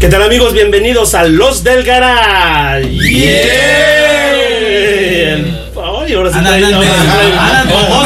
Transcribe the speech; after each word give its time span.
¿Qué 0.00 0.08
tal 0.08 0.22
amigos? 0.22 0.52
Bienvenidos 0.52 1.14
a 1.14 1.24
Los 1.24 1.62
del 1.62 1.84
Garage. 1.84 2.88
Yeah. 2.88 4.11
Ahora 6.22 6.32
sí 6.32 6.38
Andan, 6.38 6.62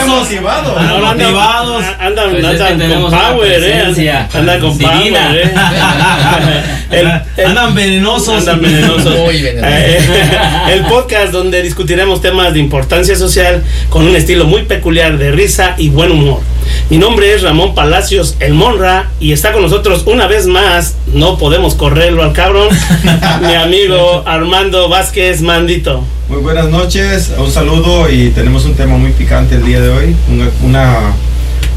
motivados. 0.08 1.84
Andan, 1.98 2.30
Pues 2.30 2.44
con 2.94 3.10
power, 3.10 3.62
eh. 3.62 4.12
Andan 4.32 4.60
con 4.60 4.78
power, 4.78 5.52
eh. 6.90 7.44
Andan 7.44 7.74
venenosos. 7.74 8.38
Andan 8.38 8.62
venenosos. 8.62 9.18
Muy 9.18 9.42
venenosos. 9.42 9.70
Eh, 9.70 10.00
el 10.72 10.84
podcast 10.86 11.32
donde 11.32 11.62
discutiremos 11.62 12.22
temas 12.22 12.54
de 12.54 12.60
importancia 12.60 13.16
social 13.16 13.62
con 13.90 14.06
un 14.06 14.16
estilo 14.16 14.46
muy 14.46 14.62
peculiar 14.62 15.18
de 15.18 15.32
risa 15.32 15.74
y 15.76 15.90
buen 15.90 16.10
humor. 16.12 16.40
Mi 16.88 16.96
nombre 16.98 17.34
es 17.34 17.42
Ramón 17.42 17.74
Palacios 17.74 18.36
El 18.40 18.54
Monra 18.54 19.10
y 19.20 19.32
está 19.32 19.52
con 19.52 19.60
nosotros 19.62 20.04
una 20.06 20.26
vez 20.26 20.46
más, 20.46 20.96
no 21.12 21.38
podemos 21.38 21.74
correrlo 21.74 22.22
al 22.22 22.32
cabrón, 22.32 22.68
mi 23.42 23.54
amigo 23.54 24.22
Armando 24.26 24.88
Vázquez 24.88 25.42
Mandito. 25.42 26.04
Muy 26.28 26.40
buenas 26.40 26.68
noches, 26.68 27.32
un 27.38 27.50
saludo 27.50 28.10
y 28.10 28.30
tenemos 28.30 28.64
un 28.64 28.74
tema 28.74 28.96
muy 28.96 29.12
picante 29.12 29.54
el 29.54 29.64
día 29.64 29.80
de 29.80 29.88
hoy, 29.90 30.16
una, 30.28 30.48
una, 30.62 31.12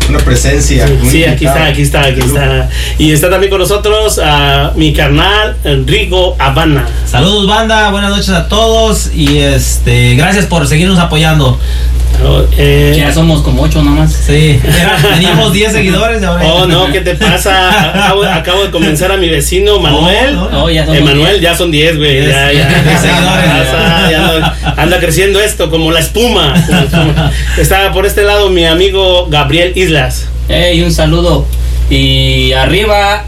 una 0.10 0.20
presencia. 0.20 0.88
Sí, 1.10 1.24
aquí 1.24 1.46
está, 1.46 1.66
aquí 1.66 1.82
está, 1.82 2.02
aquí 2.02 2.20
está. 2.20 2.70
Y 2.98 3.12
está 3.12 3.30
también 3.30 3.50
con 3.50 3.60
nosotros 3.60 4.20
a 4.24 4.74
mi 4.76 4.94
carnal 4.94 5.56
Enrico 5.64 6.36
Habana. 6.40 6.86
Saludos 7.06 7.48
banda, 7.48 7.90
buenas 7.92 8.10
noches 8.10 8.30
a 8.30 8.48
todos 8.48 9.12
y 9.14 9.38
este 9.40 10.16
gracias 10.16 10.46
por 10.46 10.68
seguirnos 10.68 11.00
apoyando. 11.00 11.60
Eh, 12.58 12.96
Ya 12.98 13.14
somos 13.14 13.42
como 13.42 13.62
ocho 13.64 13.82
nomás. 13.82 14.12
Sí, 14.12 14.60
teníamos 15.14 15.54
10 15.54 15.72
seguidores 15.72 16.22
ahora 16.22 16.44
Oh, 16.46 16.66
no, 16.68 16.92
¿qué 16.92 17.00
te 17.00 17.16
pasa? 17.16 18.06
Acabo, 18.08 18.24
acabo 18.26 18.64
de 18.66 18.72
convencer 18.72 19.10
a 19.10 19.16
mi 19.16 19.30
vecino 19.30 19.80
Manuel. 19.80 20.36
No, 20.36 20.50
no. 20.50 20.64
Oh, 20.66 20.70
ya 20.70 21.56
son 21.56 21.72
10, 21.72 21.98
güey. 21.98 22.20
Diez. 22.20 22.30
Ya, 22.30 22.52
ya. 22.52 22.68
Diez 22.84 23.00
seguidores. 23.00 23.46
Pasa, 23.50 24.12
ya 24.12 24.28
anda, 24.28 24.74
anda 24.76 25.00
creciendo 25.00 25.40
esto 25.40 25.70
como 25.70 25.92
la 25.92 26.00
espuma. 26.00 26.54
como 26.68 26.78
la 26.82 26.84
espuma. 26.84 27.32
Está 27.58 27.92
por 27.94 28.06
este 28.06 28.24
lado 28.24 28.50
mi 28.50 28.66
amigo 28.66 29.28
Gabriel 29.30 29.72
Islas. 30.08 30.28
Ey, 30.48 30.82
un 30.82 30.92
saludo. 30.92 31.46
Y 31.90 32.52
arriba, 32.54 33.24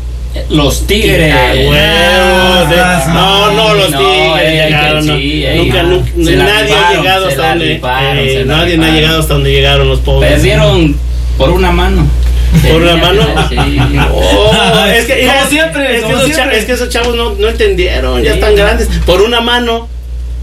los 0.50 0.88
tigres. 0.88 1.34
Ah, 1.36 2.66
Ah, 2.74 3.12
no, 3.14 3.52
no, 3.52 3.74
los 3.74 3.92
no, 3.92 3.98
tigres 4.00 4.66
llegaron. 4.66 5.06
no. 5.08 5.18
sí, 5.18 5.46
nunca, 5.56 5.84
no. 5.84 5.90
nunca- 5.90 6.12
Se 6.24 6.36
la 6.36 6.44
nadie 6.46 6.74
ha 6.76 6.94
llegado 6.94 7.28
hasta 7.28 7.42
la 7.42 7.50
donde. 7.50 7.66
rifaron, 7.66 8.18
eh, 8.18 8.44
la 8.46 8.56
nadie 8.58 8.78
no 8.78 8.86
ha 8.86 8.90
llegado 8.92 9.20
hasta 9.20 9.34
donde 9.34 9.52
llegaron 9.52 9.90
los 9.90 10.00
pobres. 10.00 10.32
Perdieron 10.34 10.96
por 11.38 11.50
una 11.50 11.72
mano. 11.72 12.08
¿Por 12.70 12.82
una 12.82 12.96
mano? 12.98 13.22
Sí. 13.50 13.56
Oh, 14.14 14.86
es 14.94 15.06
que, 15.06 15.26
Como 15.26 15.50
siempre, 15.50 15.96
es 15.98 15.98
que, 15.98 16.02
como 16.04 16.16
esos, 16.18 16.28
cha- 16.30 16.36
siempre. 16.36 16.58
es 16.60 16.66
que 16.66 16.72
esos 16.74 16.90
chavos 16.90 17.16
no, 17.16 17.34
no 17.36 17.48
entendieron, 17.50 18.22
ya 18.22 18.32
Sí. 18.34 18.40
están 18.40 18.56
grandes. 18.56 18.88
Por 19.06 19.22
una 19.22 19.42
mano 19.42 19.88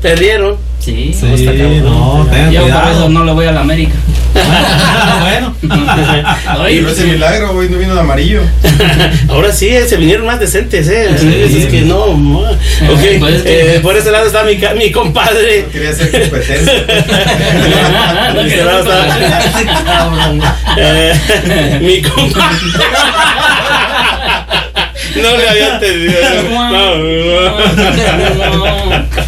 perdieron. 0.02 0.56
Sí. 0.80 1.14
Sí, 1.18 1.26
está 1.34 1.52
cabrón. 1.52 1.84
no, 1.84 2.26
tengan 2.30 2.52
Yo 2.52 2.62
por 2.62 2.90
eso 2.92 3.08
no 3.10 3.24
le 3.24 3.32
voy 3.32 3.46
a 3.46 3.52
la 3.52 3.60
América. 3.60 3.94
Bueno, 5.20 5.54
Ay, 6.46 6.78
Pero 6.78 6.90
ese 6.90 7.04
milagro, 7.04 7.52
hoy 7.52 7.68
no 7.68 7.78
vino 7.78 7.94
de 7.94 8.00
amarillo. 8.00 8.42
Ahora 9.28 9.52
sí, 9.52 9.68
eh, 9.68 9.86
se 9.88 9.96
vinieron 9.96 10.26
más 10.26 10.40
decentes, 10.40 10.88
¿eh? 10.88 11.08
Sí. 11.18 11.56
Es 11.58 11.66
que 11.66 11.82
no. 11.82 12.16
no. 12.16 12.38
Ok, 12.40 13.00
Pues 13.20 13.34
es 13.36 13.42
que- 13.42 13.76
eh, 13.76 13.80
por 13.80 13.96
ese 13.96 14.10
lado 14.10 14.26
está 14.26 14.42
mi, 14.44 14.56
mi 14.76 14.90
compadre. 14.92 15.62
No 15.66 15.72
quería 15.72 15.90
hacer 15.90 16.10
competencia. 16.10 16.72
no 18.34 18.40
Ese 18.40 18.48
quería 18.48 18.64
lado 18.64 18.80
está-. 18.80 19.08
Eh, 20.80 21.78
mi 21.82 22.00
compadre. 22.02 22.56
No 25.16 25.36
le 25.36 25.48
había 25.48 25.74
entendido. 25.74 26.18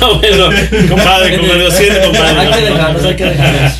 No, 0.00 0.14
bueno, 0.18 0.48
compadre, 0.88 1.36
como 1.36 1.52
lo 1.52 1.70
siento, 1.70 2.10
Hay 2.38 2.50
que 2.50 2.60
dejarlos, 2.62 3.04
hay 3.04 3.16
que 3.16 3.24
compadre. 3.24 3.52
dejarlos. 3.52 3.72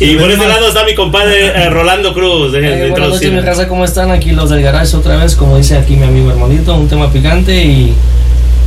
Y 0.00 0.16
por 0.16 0.30
ese 0.30 0.46
lado 0.46 0.68
está 0.68 0.84
mi 0.84 0.94
compadre 0.94 1.46
eh, 1.46 1.70
Rolando 1.70 2.12
Cruz. 2.12 2.54
Eh, 2.54 2.88
buenas 2.90 3.08
noches, 3.08 3.32
mi 3.32 3.40
raza, 3.40 3.68
¿cómo 3.68 3.84
están? 3.84 4.10
Aquí 4.10 4.32
los 4.32 4.50
del 4.50 4.62
garage 4.62 4.96
otra 4.96 5.16
vez, 5.16 5.34
como 5.34 5.56
dice 5.56 5.76
aquí 5.76 5.96
mi 5.96 6.04
amigo 6.04 6.30
hermanito, 6.30 6.74
un 6.74 6.88
tema 6.88 7.12
picante 7.12 7.54
y 7.56 7.94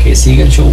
que 0.03 0.16
siga 0.16 0.44
el 0.44 0.50
show. 0.50 0.71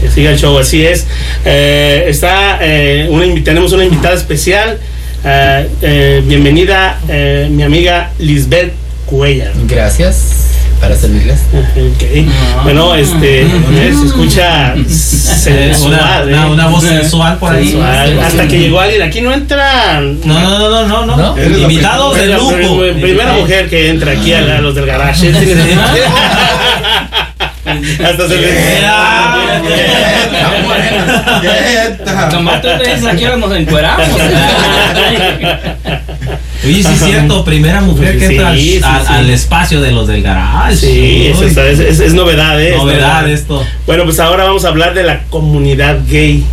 Que 0.00 0.10
siga 0.10 0.30
el 0.30 0.38
show, 0.38 0.58
así 0.58 0.84
es. 0.84 1.06
Eh, 1.44 2.04
está, 2.08 2.58
eh, 2.60 3.06
una 3.10 3.24
tenemos 3.44 3.72
una 3.72 3.84
invitada 3.84 4.14
especial. 4.14 4.78
Eh, 5.24 5.68
eh, 5.82 6.22
bienvenida, 6.24 6.98
eh, 7.08 7.48
mi 7.50 7.62
amiga 7.62 8.10
Lisbeth 8.18 8.72
Cuellar. 9.10 9.52
Gracias. 9.66 10.46
Para 10.80 10.96
servirles. 10.96 11.40
Ok. 11.52 12.02
Ah. 12.30 12.60
Bueno, 12.62 12.94
este, 12.94 13.42
eh, 13.42 13.92
se 13.92 14.06
escucha 14.06 14.72
una, 14.74 14.88
sensual, 14.88 16.28
una, 16.28 16.46
eh. 16.46 16.50
una 16.50 16.66
voz 16.68 16.84
sensual 16.84 17.36
por 17.38 17.52
ahí. 17.54 17.68
Sensual. 17.68 18.18
Hasta 18.20 18.48
que 18.48 18.58
llegó 18.60 18.80
alguien, 18.80 19.02
aquí 19.02 19.20
no 19.20 19.30
entran. 19.32 20.20
No, 20.24 20.40
no, 20.40 20.58
no, 20.70 20.86
no, 20.88 21.04
no, 21.06 21.16
no. 21.16 21.36
Invitados 21.44 22.14
de 22.14 22.20
Primera- 22.22 22.38
lujo. 22.38 22.78
pri- 22.80 22.92
Primera 23.00 23.32
mujer 23.34 23.68
que 23.68 23.90
entra 23.90 24.12
aquí 24.12 24.32
a, 24.32 24.40
la- 24.40 24.56
a 24.56 24.60
los 24.62 24.74
del 24.74 24.86
garage. 24.86 25.30
Hasta 27.66 28.28
se 28.28 28.36
le. 28.36 28.48
Quieta. 31.40 32.28
Nomás 32.32 32.62
tú 32.62 32.68
me 32.68 32.78
dices 32.84 33.06
aquí 33.06 33.24
ahora 33.24 33.36
nos 33.36 33.52
encueramos. 33.54 34.08
Oye, 36.64 36.82
sí 36.82 36.88
es 36.92 37.00
cierto, 37.02 37.44
primera 37.44 37.80
mujer 37.80 38.18
que 38.18 38.26
Sí, 38.28 38.34
entra 38.34 38.48
al, 38.50 38.58
sí, 38.58 38.80
al- 38.82 39.00
sí. 39.06 39.12
al 39.12 39.30
espacio 39.30 39.80
de 39.80 39.92
los 39.92 40.06
del 40.06 40.22
garage. 40.22 40.76
Sí, 40.76 41.26
eso 41.28 41.40
Uy, 41.40 41.46
está- 41.46 41.66
es, 41.68 41.78
es- 41.78 42.00
es 42.00 42.12
novedad, 42.14 42.60
¿eh? 42.60 42.70
Es 42.70 42.76
novedad 42.76 43.28
esto. 43.30 43.64
Bueno, 43.86 44.04
pues 44.04 44.20
ahora 44.20 44.44
vamos 44.44 44.64
a 44.64 44.68
hablar 44.68 44.92
de 44.94 45.02
la 45.04 45.24
comunidad 45.30 46.00
gay. 46.08 46.44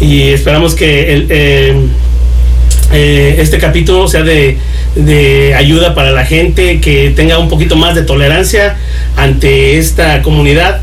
Y 0.00 0.22
esperamos 0.28 0.74
que 0.74 1.12
el, 1.12 1.26
eh, 1.30 1.74
eh, 2.92 3.36
este 3.38 3.58
capítulo 3.58 4.08
sea 4.08 4.22
de, 4.22 4.58
de 4.94 5.54
ayuda 5.54 5.94
para 5.94 6.10
la 6.10 6.24
gente, 6.26 6.80
que 6.80 7.10
tenga 7.10 7.38
un 7.38 7.48
poquito 7.48 7.76
más 7.76 7.94
de 7.94 8.02
tolerancia 8.02 8.76
ante 9.16 9.78
esta 9.78 10.22
comunidad 10.22 10.80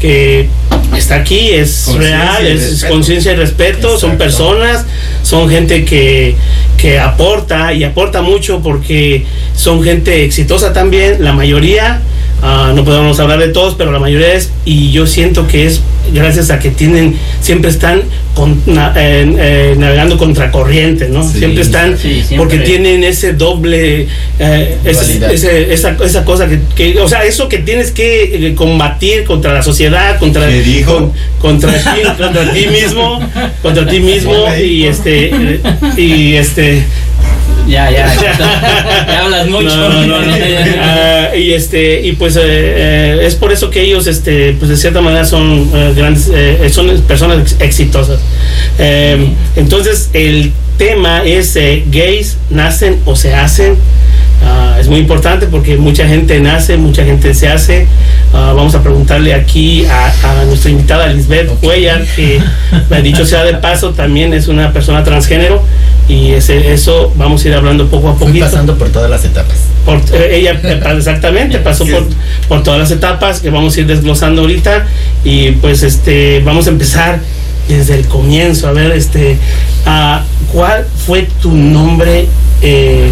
que 0.00 0.48
está 0.96 1.16
aquí, 1.16 1.50
es 1.50 1.84
Conciencia 1.86 2.18
real, 2.18 2.46
es 2.46 2.84
conciencia 2.84 3.32
y 3.32 3.36
respeto, 3.36 3.98
son 3.98 4.18
personas, 4.18 4.84
son 5.22 5.48
gente 5.48 5.84
que, 5.84 6.36
que 6.76 6.98
aporta 6.98 7.72
y 7.72 7.84
aporta 7.84 8.22
mucho 8.22 8.60
porque 8.60 9.24
son 9.54 9.82
gente 9.82 10.24
exitosa 10.24 10.72
también, 10.72 11.22
la 11.22 11.32
mayoría, 11.32 12.00
ah, 12.42 12.72
no 12.74 12.84
podemos 12.84 13.18
hablar 13.20 13.38
de 13.38 13.48
todos, 13.48 13.74
pero 13.76 13.92
la 13.92 13.98
mayoría 13.98 14.34
es, 14.34 14.50
y 14.64 14.90
yo 14.92 15.06
siento 15.06 15.46
que 15.46 15.66
es 15.66 15.80
gracias 16.12 16.50
a 16.50 16.58
que 16.58 16.70
tienen, 16.70 17.16
siempre 17.40 17.70
están 17.70 18.02
con- 18.34 18.60
na- 18.66 18.92
eh, 18.96 19.32
eh, 19.38 19.74
navegando 19.78 20.16
contra 20.18 20.50
corriente, 20.50 21.08
¿no? 21.08 21.22
Sí, 21.22 21.38
siempre 21.38 21.62
están, 21.62 21.96
sí, 21.98 22.14
siempre. 22.14 22.36
porque 22.38 22.58
tienen 22.58 23.04
ese 23.04 23.34
doble, 23.34 24.08
eh, 24.38 24.78
ese- 24.84 25.72
esa, 25.72 25.96
esa 26.04 26.24
cosa 26.24 26.48
que, 26.48 26.58
que- 26.74 26.98
o 27.00 27.08
sea, 27.08 27.24
eso 27.24 27.48
que 27.48 27.58
tienes 27.58 27.90
que 27.92 28.48
eh, 28.48 28.54
combatir 28.54 29.24
contra 29.24 29.52
la 29.52 29.62
sociedad, 29.62 30.18
contra, 30.18 30.48
¿Qué 30.48 30.62
dijo? 30.62 31.12
con- 31.40 31.60
contra 31.60 31.72
ti, 31.72 32.00
contra 32.18 32.52
ti 32.52 32.66
mismo, 32.68 33.20
contra 33.62 33.86
ti 33.86 34.00
mismo 34.00 34.46
y 34.64 34.84
este, 34.86 35.60
y 35.96 36.34
este, 36.34 36.82
Ya, 37.70 37.90
ya. 37.90 38.12
Ya 39.06 39.20
hablas 39.24 39.46
mucho. 39.48 39.64
no, 39.76 39.88
no, 39.88 40.06
no, 40.06 40.20
no. 40.26 40.34
Ah, 40.82 41.36
y 41.36 41.52
este 41.52 42.00
y 42.02 42.12
pues 42.12 42.34
eh, 42.36 42.40
eh, 42.44 43.20
es 43.22 43.34
por 43.36 43.52
eso 43.52 43.70
que 43.70 43.82
ellos 43.82 44.06
este 44.06 44.54
pues 44.58 44.68
de 44.70 44.76
cierta 44.76 45.00
manera 45.00 45.24
son 45.24 45.70
eh, 45.72 45.92
grandes 45.96 46.28
eh, 46.34 46.68
son 46.72 46.88
personas 47.02 47.38
ex- 47.40 47.56
exitosas 47.60 48.18
entonces 49.56 50.10
el 50.12 50.52
tema 50.78 51.22
es 51.24 51.54
gays 51.90 52.38
nacen 52.48 53.00
o 53.04 53.14
se 53.14 53.34
hacen 53.34 53.76
Ah, 54.42 54.76
es 54.80 54.88
muy 54.88 55.00
importante 55.00 55.46
porque 55.46 55.76
mucha 55.76 56.06
gente 56.06 56.40
nace 56.40 56.76
mucha 56.76 57.04
gente 57.04 57.34
se 57.34 57.48
hace. 57.48 57.86
Ah, 58.32 58.52
vamos 58.54 58.74
a 58.74 58.82
preguntarle 58.82 59.34
aquí 59.34 59.84
a, 59.86 60.06
a 60.22 60.44
nuestra 60.44 60.70
invitada 60.70 61.06
Lisbeth 61.08 61.48
Cuellar 61.60 62.04
que 62.16 62.40
dicho 63.02 63.26
sea 63.26 63.44
de 63.44 63.54
paso 63.54 63.90
también 63.90 64.32
es 64.32 64.48
una 64.48 64.72
persona 64.72 65.02
transgénero 65.04 65.62
y 66.08 66.32
ese, 66.32 66.72
eso 66.72 67.12
vamos 67.16 67.44
a 67.44 67.48
ir 67.48 67.54
hablando 67.54 67.88
poco 67.88 68.08
a 68.08 68.16
poquito. 68.16 68.44
pasando 68.44 68.76
por 68.76 68.88
todas 68.88 69.08
las 69.08 69.24
etapas. 69.24 69.56
por, 69.84 69.98
eh, 70.12 70.36
ella 70.36 70.60
eh, 70.62 70.80
exactamente 70.96 71.58
pasó 71.64 71.86
por, 71.86 72.06
por 72.48 72.62
todas 72.62 72.80
las 72.80 72.90
etapas 72.90 73.40
que 73.40 73.50
vamos 73.50 73.76
a 73.76 73.80
ir 73.80 73.86
desglosando 73.86 74.42
ahorita 74.42 74.86
y 75.24 75.52
pues 75.52 75.82
este 75.82 76.40
vamos 76.40 76.66
a 76.66 76.70
empezar 76.70 77.20
desde 77.68 77.94
el 77.94 78.06
comienzo. 78.06 78.68
A 78.68 78.72
ver 78.72 78.90
este 78.92 79.38
ah, 79.86 80.24
cuál 80.52 80.86
fue 81.06 81.28
tu 81.40 81.52
nombre 81.52 82.26
eh, 82.62 83.10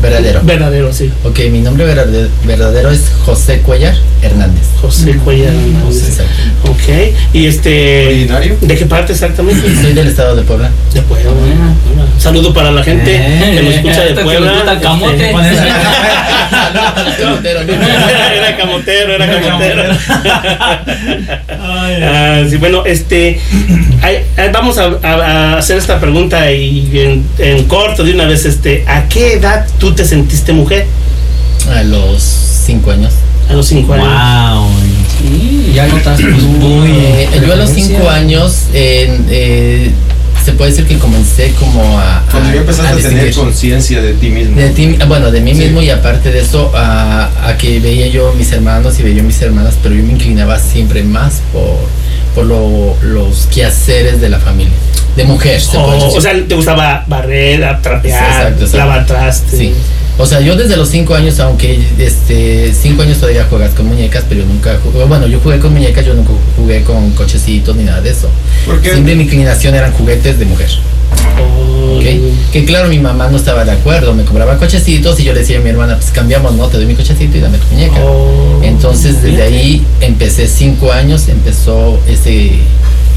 Verdadero. 0.00 0.40
Verdadero, 0.44 0.92
sí. 0.92 1.10
Ok, 1.24 1.40
mi 1.50 1.60
nombre 1.60 1.84
verdadero, 1.84 2.28
verdadero 2.44 2.90
es 2.90 3.10
José 3.24 3.60
Cuellar 3.62 3.94
Hernández. 4.22 4.62
José 4.80 5.16
Cuellar. 5.16 5.52
Exacto. 5.90 6.70
Ok. 6.70 7.14
Y 7.32 7.46
este. 7.46 8.06
¿Originario? 8.06 8.56
¿De 8.60 8.76
qué 8.76 8.86
parte 8.86 9.12
exactamente? 9.12 9.60
Soy 9.82 9.92
del 9.94 10.06
estado 10.08 10.36
de 10.36 10.42
Puebla. 10.42 10.70
De 10.94 11.02
Puebla. 11.02 11.30
Un 11.30 12.20
saludo 12.20 12.52
para 12.54 12.70
la 12.70 12.82
gente 12.84 13.16
Eh, 13.16 13.54
que 13.56 13.62
nos 13.62 13.74
escucha 13.74 14.04
de 14.04 14.14
Puebla. 14.22 14.52
gusta 14.52 14.80
camote. 14.80 15.30
Este, 15.30 15.68
era 18.36 18.56
camotero, 18.56 19.14
era 19.14 19.40
camotero. 19.40 19.82
Ay, 21.60 22.02
Ah, 22.10 22.42
sí, 22.48 22.56
bueno, 22.56 22.84
este, 22.86 23.40
vamos 24.52 24.78
a, 24.78 24.86
a- 25.02 25.14
a 25.54 25.58
hacer 25.58 25.78
esta 25.78 26.00
pregunta 26.00 26.50
y 26.52 26.88
en, 26.98 27.26
en 27.38 27.64
corto 27.64 28.04
de 28.04 28.12
una 28.12 28.26
vez, 28.26 28.44
este, 28.44 28.84
¿a 28.86 29.08
qué 29.08 29.34
edad 29.34 29.66
tú 29.78 29.87
te 29.94 30.04
sentiste 30.04 30.52
mujer? 30.52 30.86
A 31.74 31.82
los 31.82 32.22
cinco 32.22 32.90
años. 32.90 33.12
A 33.48 33.54
los 33.54 33.66
cinco 33.66 33.92
años. 33.94 34.06
Wow. 34.06 34.68
Sí, 35.18 35.72
ya 35.74 35.86
notaste 35.86 36.22
tú. 36.24 36.46
Muy- 36.46 36.90
Eh, 36.90 37.28
yo 37.46 37.52
a 37.52 37.56
los 37.56 37.70
cinco 37.70 38.08
años, 38.08 38.64
eh, 38.72 39.90
se 40.44 40.52
puede 40.52 40.70
decir 40.70 40.86
que 40.86 40.98
comencé 40.98 41.52
como 41.58 41.98
a... 41.98 42.24
Cuando 42.30 42.48
a- 42.50 42.52
ya 42.54 42.60
empezaste 42.60 43.06
a, 43.06 43.08
tener 43.10 43.34
conciencia 43.34 44.00
de 44.00 44.14
ti 44.14 44.30
mismo. 44.30 44.56
De 44.58 44.70
ti, 44.70 44.96
bueno, 45.06 45.30
de 45.30 45.40
mí 45.40 45.52
Sí. 45.54 45.62
mismo 45.64 45.82
y 45.82 45.90
aparte 45.90 46.30
de 46.30 46.40
eso, 46.40 46.72
a, 46.74 47.30
a 47.48 47.56
que 47.58 47.80
veía 47.80 48.06
yo 48.08 48.32
mis 48.34 48.50
hermanos 48.52 48.98
y 48.98 49.02
veía 49.02 49.16
yo 49.18 49.22
mis 49.24 49.40
hermanas, 49.42 49.74
pero 49.82 49.94
yo 49.94 50.02
me 50.02 50.12
inclinaba 50.12 50.58
siempre 50.58 51.02
más 51.02 51.42
por, 51.52 51.76
por 52.34 52.44
lo- 52.46 52.96
los 53.02 53.46
quehaceres 53.46 54.20
de 54.20 54.28
la 54.30 54.38
familia, 54.40 54.72
de 55.16 55.24
mujer, 55.24 55.60
se 55.60 55.76
puede 55.78 55.86
O, 55.98 56.04
decir. 56.04 56.18
o 56.18 56.20
sea, 56.20 56.32
¿te 56.48 56.54
gustaba 56.54 57.04
barrer, 57.06 57.60
trapear, 57.82 58.22
Exacto, 58.24 58.64
exacto. 58.64 58.76
lavar 58.78 59.06
trastes? 59.06 59.58
Sí. 59.58 59.74
O 60.18 60.26
sea, 60.26 60.40
yo 60.40 60.56
desde 60.56 60.76
los 60.76 60.88
cinco 60.88 61.14
años, 61.14 61.38
aunque 61.38 61.80
este 61.98 62.74
cinco 62.74 63.02
años 63.02 63.18
todavía 63.18 63.46
juegas 63.48 63.72
con 63.74 63.86
muñecas, 63.86 64.24
pero 64.28 64.40
yo 64.40 64.46
nunca 64.46 64.76
jugué, 64.82 65.04
bueno, 65.04 65.28
yo 65.28 65.38
jugué 65.38 65.60
con 65.60 65.72
muñecas, 65.72 66.04
yo 66.04 66.14
nunca 66.14 66.32
jugué 66.56 66.82
con 66.82 67.10
cochecitos 67.12 67.76
ni 67.76 67.84
nada 67.84 68.00
de 68.00 68.10
eso. 68.10 68.28
Siempre 68.82 69.14
mi 69.14 69.24
inclinación 69.24 69.74
eran 69.76 69.92
juguetes 69.92 70.38
de 70.38 70.44
mujer. 70.44 70.70
Oh. 71.40 72.00
Que 72.52 72.64
claro, 72.64 72.88
mi 72.88 72.98
mamá 72.98 73.28
no 73.28 73.36
estaba 73.36 73.64
de 73.64 73.70
acuerdo, 73.72 74.12
me 74.12 74.24
cobraba 74.24 74.56
cochecitos 74.58 75.20
y 75.20 75.24
yo 75.24 75.32
le 75.32 75.40
decía 75.40 75.58
a 75.58 75.60
mi 75.60 75.70
hermana, 75.70 75.96
pues 75.96 76.10
cambiamos, 76.10 76.54
¿no? 76.54 76.66
Te 76.66 76.78
doy 76.78 76.86
mi 76.86 76.94
cochecito 76.94 77.36
y 77.36 77.40
dame 77.40 77.58
tu 77.58 77.66
muñeca. 77.74 77.96
oh. 78.02 78.60
Entonces 78.62 79.22
desde 79.22 79.42
ahí 79.42 79.86
empecé 80.00 80.48
cinco 80.48 80.92
años, 80.92 81.28
empezó 81.28 82.00
ese 82.08 82.58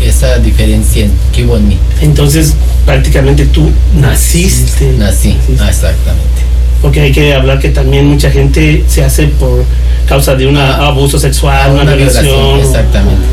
esa 0.03 0.37
diferencia 0.39 1.05
en 1.05 1.11
que 1.33 1.45
hubo 1.45 1.57
en 1.57 1.67
mí. 1.67 1.77
Entonces, 2.01 2.55
prácticamente 2.85 3.45
tú 3.45 3.69
naciste. 3.95 4.93
Nací, 4.93 5.29
Naciste. 5.29 5.53
exactamente. 5.53 6.40
Porque 6.81 7.01
hay 7.01 7.11
que 7.11 7.33
hablar 7.33 7.59
que 7.59 7.69
también 7.69 8.05
mucha 8.07 8.31
gente 8.31 8.83
se 8.87 9.03
hace 9.03 9.27
por 9.27 9.63
causa 10.07 10.35
de 10.35 10.47
un 10.47 10.57
abuso 10.57 11.19
sexual, 11.19 11.71
una, 11.71 11.83
Una 11.83 11.95
violación, 11.95 12.59
exactamente. 12.59 13.25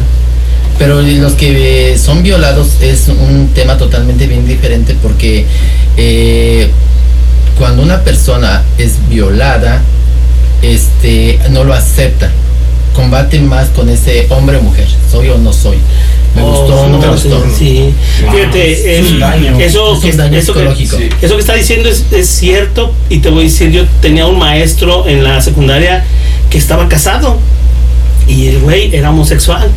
Pero 0.79 1.03
los 1.03 1.33
que 1.33 1.93
eh, 1.93 1.99
son 1.99 2.23
violados 2.23 2.81
es 2.81 3.09
un 3.09 3.49
tema 3.55 3.77
totalmente 3.77 4.27
bien 4.27 4.47
diferente 4.47 4.95
porque 5.03 5.45
eh, 5.97 6.71
cuando 7.59 7.83
una 7.83 8.05
persona 8.05 8.63
es 8.79 9.09
violada, 9.09 9.83
este, 10.63 11.41
no 11.51 11.65
lo 11.65 11.75
acepta. 11.75 12.31
Combate 13.03 13.41
más 13.41 13.69
con 13.69 13.89
ese 13.89 14.27
hombre 14.31 14.57
o 14.57 14.63
mujer. 14.63 14.87
Soy 15.11 15.29
o 15.29 15.39
no 15.39 15.53
soy. 15.53 15.77
Me 16.35 16.43
Oh, 16.43 16.51
gustó 16.51 16.81
o 16.83 16.89
no 16.89 16.99
me 16.99 17.09
gustó. 17.09 17.45
Sí. 17.57 17.95
Wow. 18.25 18.33
Fíjate, 18.35 18.99
Es 18.99 19.19
daño. 19.21 19.59
eso, 19.61 19.95
Es 19.95 20.01
que, 20.01 20.13
daño 20.13 20.37
eso, 20.39 20.53
que, 20.53 20.59
psicológico. 20.61 20.97
Sí. 20.99 21.09
eso 21.23 21.35
que 21.37 21.41
está 21.41 21.55
diciendo 21.55 21.89
es, 21.89 22.05
es 22.13 22.29
cierto 22.29 22.93
y 23.09 23.19
te 23.19 23.31
voy 23.31 23.41
a 23.41 23.45
decir, 23.45 23.71
yo 23.71 23.85
tenía 24.03 24.27
un 24.27 24.39
maestro 24.39 25.07
en 25.09 25.23
la 25.25 25.41
secundaria 25.41 26.05
que 26.51 26.59
estaba 26.59 26.89
casado 26.89 27.39
y 28.27 28.49
el 28.49 28.59
güey 28.61 28.95
era 28.95 29.11
homosexual 29.11 29.71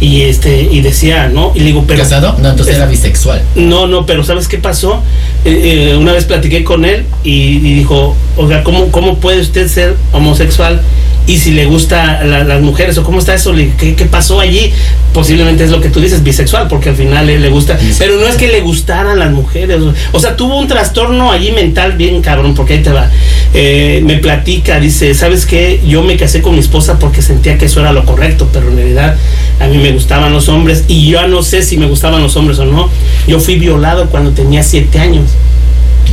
y 0.00 0.22
este 0.22 0.62
y 0.62 0.80
decía, 0.80 1.28
¿no? 1.28 1.52
Y 1.54 1.60
le 1.60 1.64
digo, 1.66 1.84
pero 1.86 2.02
¿Casado? 2.02 2.36
No, 2.40 2.50
entonces 2.50 2.74
Es- 2.74 2.80
era 2.80 2.86
bisexual. 2.90 3.42
No, 3.54 3.86
no, 3.86 4.06
pero 4.06 4.24
¿sabes 4.24 4.48
qué 4.48 4.58
pasó? 4.58 5.02
Eh, 5.44 5.90
eh, 5.92 5.96
una 5.96 6.12
vez 6.12 6.24
platiqué 6.24 6.64
con 6.64 6.84
él 6.84 7.04
y, 7.22 7.56
y 7.58 7.74
dijo, 7.74 8.16
oiga, 8.36 8.62
¿cómo, 8.64 8.86
¿cómo 8.90 9.18
puede 9.18 9.40
usted 9.40 9.68
ser 9.68 9.96
homosexual? 10.12 10.80
Y 11.26 11.38
si 11.38 11.52
le 11.52 11.66
gusta 11.66 12.24
la- 12.24 12.42
las 12.42 12.60
mujeres, 12.62 12.98
o 12.98 13.04
cómo 13.04 13.20
está 13.20 13.32
eso, 13.34 13.52
Le- 13.52 13.70
¿qué, 13.78 13.94
qué 13.94 14.06
pasó 14.06 14.40
allí? 14.40 14.72
Posiblemente 15.12 15.62
es 15.62 15.70
lo 15.70 15.80
que 15.80 15.88
tú 15.88 16.00
dices, 16.00 16.22
bisexual, 16.24 16.66
porque 16.68 16.88
al 16.88 16.96
final 16.96 17.28
él 17.30 17.40
le 17.42 17.48
gusta. 17.48 17.78
Pero 17.98 18.16
no 18.16 18.26
es 18.26 18.36
que 18.36 18.48
le 18.48 18.60
gustaran 18.60 19.18
las 19.18 19.30
mujeres. 19.30 19.80
O 20.12 20.18
sea, 20.18 20.36
tuvo 20.36 20.58
un 20.58 20.66
trastorno 20.66 21.30
allí 21.30 21.52
mental 21.52 21.92
bien 21.92 22.22
cabrón, 22.22 22.54
porque 22.54 22.74
ahí 22.74 22.82
te 22.82 22.90
va. 22.90 23.08
Eh, 23.54 24.00
me 24.04 24.16
platica, 24.16 24.80
dice, 24.80 25.14
¿sabes 25.14 25.46
qué? 25.46 25.80
Yo 25.86 26.02
me 26.02 26.16
casé 26.16 26.42
con 26.42 26.54
mi 26.54 26.60
esposa 26.60 26.98
porque 26.98 27.22
sentía 27.22 27.56
que 27.56 27.66
eso 27.66 27.80
era 27.80 27.92
lo 27.92 28.04
correcto, 28.04 28.48
pero 28.52 28.68
en 28.68 28.76
realidad 28.76 29.16
a 29.60 29.66
mí 29.68 29.76
me 29.78 29.92
gustaban 29.92 30.32
los 30.32 30.48
hombres 30.48 30.84
y 30.88 31.08
yo 31.08 31.26
no 31.28 31.42
sé 31.42 31.62
si 31.62 31.76
me 31.76 31.86
gustaban 31.86 32.20
los 32.22 32.34
hombres 32.36 32.58
o 32.58 32.64
no. 32.64 32.88
Yo 33.28 33.38
fui 33.38 33.56
violado 33.56 34.06
cuando 34.10 34.32
tenía 34.32 34.62
siete 34.64 34.98
años. 34.98 35.26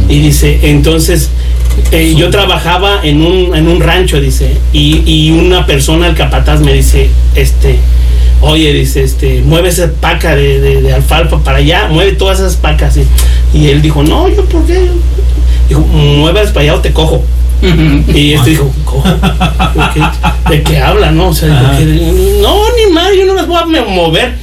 Y 0.08 0.20
dice, 0.20 0.60
entonces 0.64 1.30
eh, 1.92 2.14
yo 2.18 2.30
trabajaba 2.30 3.02
en 3.04 3.22
un, 3.22 3.56
en 3.56 3.68
un 3.68 3.80
rancho, 3.80 4.20
dice, 4.20 4.58
y, 4.74 5.04
y 5.06 5.32
una 5.32 5.66
persona, 5.66 6.08
el 6.08 6.16
capataz, 6.16 6.62
me 6.62 6.74
dice, 6.74 7.10
este, 7.36 7.78
oye, 8.42 8.74
dice, 8.74 9.04
este, 9.04 9.42
mueve 9.46 9.70
esa 9.70 9.92
paca 10.00 10.36
de, 10.36 10.60
de- 10.60 10.82
de 10.82 10.94
alfalfa 10.94 11.40
para 11.44 11.60
allá, 11.60 11.88
mueve 11.92 12.14
todas 12.14 12.40
esas 12.40 12.56
pacas. 12.56 12.98
Y, 12.98 13.58
y 13.58 13.68
él 13.70 13.82
dijo, 13.82 14.04
no, 14.04 14.28
yo, 14.30 14.46
¿por 14.46 14.66
qué? 14.66 14.80
Dijo, 15.68 15.82
muévelas 15.82 16.52
para 16.52 16.62
allá 16.64 16.76
o 16.76 16.80
te 16.80 16.92
cojo. 16.92 17.24
Y 18.14 18.34
este 18.34 18.52
dijo, 18.52 18.72
¿cómo? 18.86 19.04
¿De 20.50 20.64
qué, 20.64 20.78
habla, 20.80 21.12
no? 21.12 21.28
O 21.30 21.34
sea, 21.34 21.78
dijo 21.80 22.14
no, 22.42 22.56
ni 22.78 22.94
madre, 22.94 23.18
yo 23.18 23.26
no 23.26 23.34
las 23.36 23.48
voy 23.48 23.58
a 23.78 23.84
mover. 23.86 24.34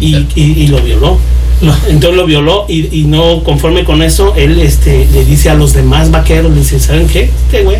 Y, 0.00 0.16
y- 0.34 0.54
y 0.62 0.66
lo 0.68 0.78
violó. 0.80 1.18
No, 1.62 1.72
entonces 1.88 2.16
lo 2.16 2.26
violó 2.26 2.66
y, 2.68 2.88
y 3.00 3.04
no 3.04 3.44
conforme 3.44 3.84
con 3.84 4.02
eso, 4.02 4.34
él 4.36 4.60
este, 4.60 5.08
le 5.12 5.24
dice 5.24 5.48
a 5.48 5.54
los 5.54 5.72
demás 5.72 6.10
vaqueros, 6.10 6.52
le 6.52 6.58
dice, 6.58 6.80
¿saben 6.80 7.06
qué? 7.06 7.30
Este 7.46 7.62
güey, 7.62 7.78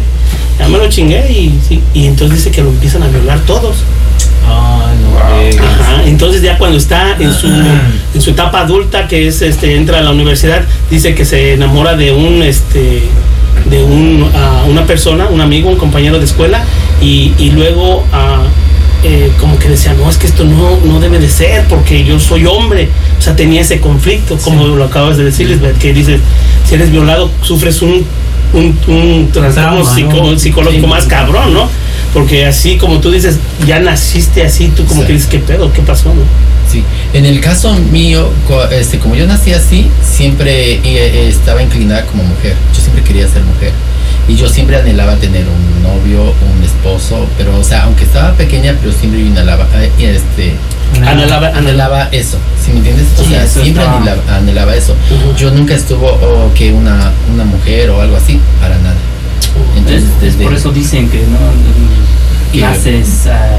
ya 0.57 0.69
me 0.69 0.79
lo 0.79 0.89
chingué 0.89 1.31
y, 1.33 1.59
sí, 1.69 1.81
y 1.93 2.07
entonces 2.07 2.39
dice 2.39 2.53
que 2.53 2.63
lo 2.63 2.69
empiezan 2.69 3.03
a 3.03 3.09
violar 3.09 3.41
todos. 3.41 3.79
Ay, 4.47 5.57
no. 5.59 5.65
Ajá, 5.65 6.05
entonces 6.07 6.43
ya 6.43 6.59
cuando 6.59 6.79
está 6.79 7.17
en 7.19 7.35
su, 7.35 7.49
en 8.15 8.21
su 8.21 8.31
etapa 8.31 8.61
adulta, 8.61 9.09
que 9.09 9.27
es 9.27 9.43
este, 9.43 9.75
entra 9.77 9.99
a 9.99 10.03
la 10.03 10.13
universidad, 10.13 10.63
dice 10.89 11.17
que 11.17 11.25
se 11.25 11.55
enamora 11.55 11.97
de 11.97 12.13
un 12.13 12.41
este 12.43 13.03
de 13.69 13.83
un, 13.83 14.29
ah, 14.35 14.65
una 14.69 14.87
persona, 14.87 15.27
un 15.29 15.41
amigo, 15.41 15.69
un 15.69 15.77
compañero 15.77 16.19
de 16.19 16.25
escuela, 16.25 16.65
y, 17.01 17.33
y 17.39 17.51
luego 17.51 18.05
ah, 18.13 18.43
eh, 19.03 19.33
como 19.41 19.59
que 19.59 19.69
decía, 19.69 19.95
no, 19.95 20.09
es 20.09 20.17
que 20.17 20.27
esto 20.27 20.45
no, 20.45 20.79
no 20.85 21.01
debe 21.01 21.19
de 21.19 21.29
ser, 21.29 21.65
porque 21.69 22.05
yo 22.05 22.19
soy 22.21 22.47
hombre. 22.47 22.89
O 23.19 23.23
sea, 23.23 23.35
tenía 23.37 23.61
ese 23.61 23.81
conflicto, 23.81 24.37
como 24.39 24.67
lo 24.69 24.85
acabas 24.85 25.17
de 25.17 25.25
decir, 25.25 25.49
Lisbeth, 25.49 25.79
que 25.79 25.93
dices, 25.93 26.21
si 26.69 26.75
eres 26.75 26.91
violado, 26.91 27.31
sufres 27.43 27.83
un, 27.83 28.05
un, 28.55 28.79
un 28.87 29.31
trastorno 29.33 29.85
psico- 29.85 30.39
psicológico 30.39 30.87
Sí. 30.87 30.91
más 30.91 31.07
cabrón, 31.07 31.53
¿no? 31.55 31.69
Porque 32.15 32.45
así 32.47 32.77
como 32.77 32.99
tú 33.01 33.11
dices, 33.11 33.39
ya 33.67 33.81
naciste 33.81 34.43
así, 34.45 34.69
tú 34.69 34.85
como 34.85 35.01
Sí. 35.03 35.07
que 35.07 35.13
dices, 35.15 35.29
¿qué 35.29 35.39
pedo? 35.39 35.73
¿Qué 35.73 35.81
pasó? 35.83 36.11
no? 36.11 36.23
Sí, 36.71 36.83
en 37.13 37.27
el 37.27 37.41
caso 37.41 37.75
mío, 37.91 38.31
este, 38.71 38.99
como 38.99 39.15
yo 39.15 39.27
nací 39.27 39.53
así, 39.53 39.89
siempre 40.03 40.75
eh, 40.75 40.81
eh, 40.85 41.29
estaba 41.29 41.63
inclinada 41.63 42.07
como 42.07 42.23
mujer. 42.23 42.55
Yo 42.75 42.81
siempre 42.81 43.03
quería 43.03 43.27
ser 43.29 43.43
mujer. 43.43 43.73
Y 44.29 44.37
yo 44.37 44.49
siempre 44.49 44.77
anhelaba 44.77 45.17
tener 45.17 45.45
un 45.47 45.83
novio, 45.83 46.23
un 46.23 46.63
esposo, 46.65 47.27
pero, 47.37 47.59
o 47.59 47.65
sea, 47.65 47.85
aunque 47.85 48.05
estaba 48.05 48.33
pequeña, 48.35 48.75
pero 48.81 48.93
siempre 48.93 49.21
yo 49.21 49.27
anhelaba, 49.27 49.67
eh, 49.75 49.91
este, 49.99 50.55
Anhelaba, 51.07 51.49
anhelaba. 51.49 52.09
eso, 52.13 52.39
¿sí 52.63 52.71
me 52.71 52.79
entiendes? 52.79 53.07
O 53.19 53.25
Sí, 53.25 53.31
sea, 53.31 53.47
siempre 53.47 53.83
anhelaba, 53.85 54.23
anhelaba 54.37 54.77
eso. 54.77 54.95
Yo 55.37 55.51
nunca 55.51 55.75
estuvo 55.75 56.07
o 56.07 56.53
que 56.55 56.71
una, 56.73 57.11
una 57.33 57.45
mujer 57.45 57.91
o 57.91 58.01
algo 58.01 58.17
así, 58.17 58.39
para 58.61 58.77
nada. 58.79 58.95
Entonces, 59.77 60.03
Es, 60.05 60.09
es 60.09 60.21
desde- 60.21 60.45
por 60.45 60.55
eso 60.55 60.71
dicen 60.71 61.09
que 61.11 61.25
no 61.27 61.39
naces 62.61 63.27
ah, 63.27 63.59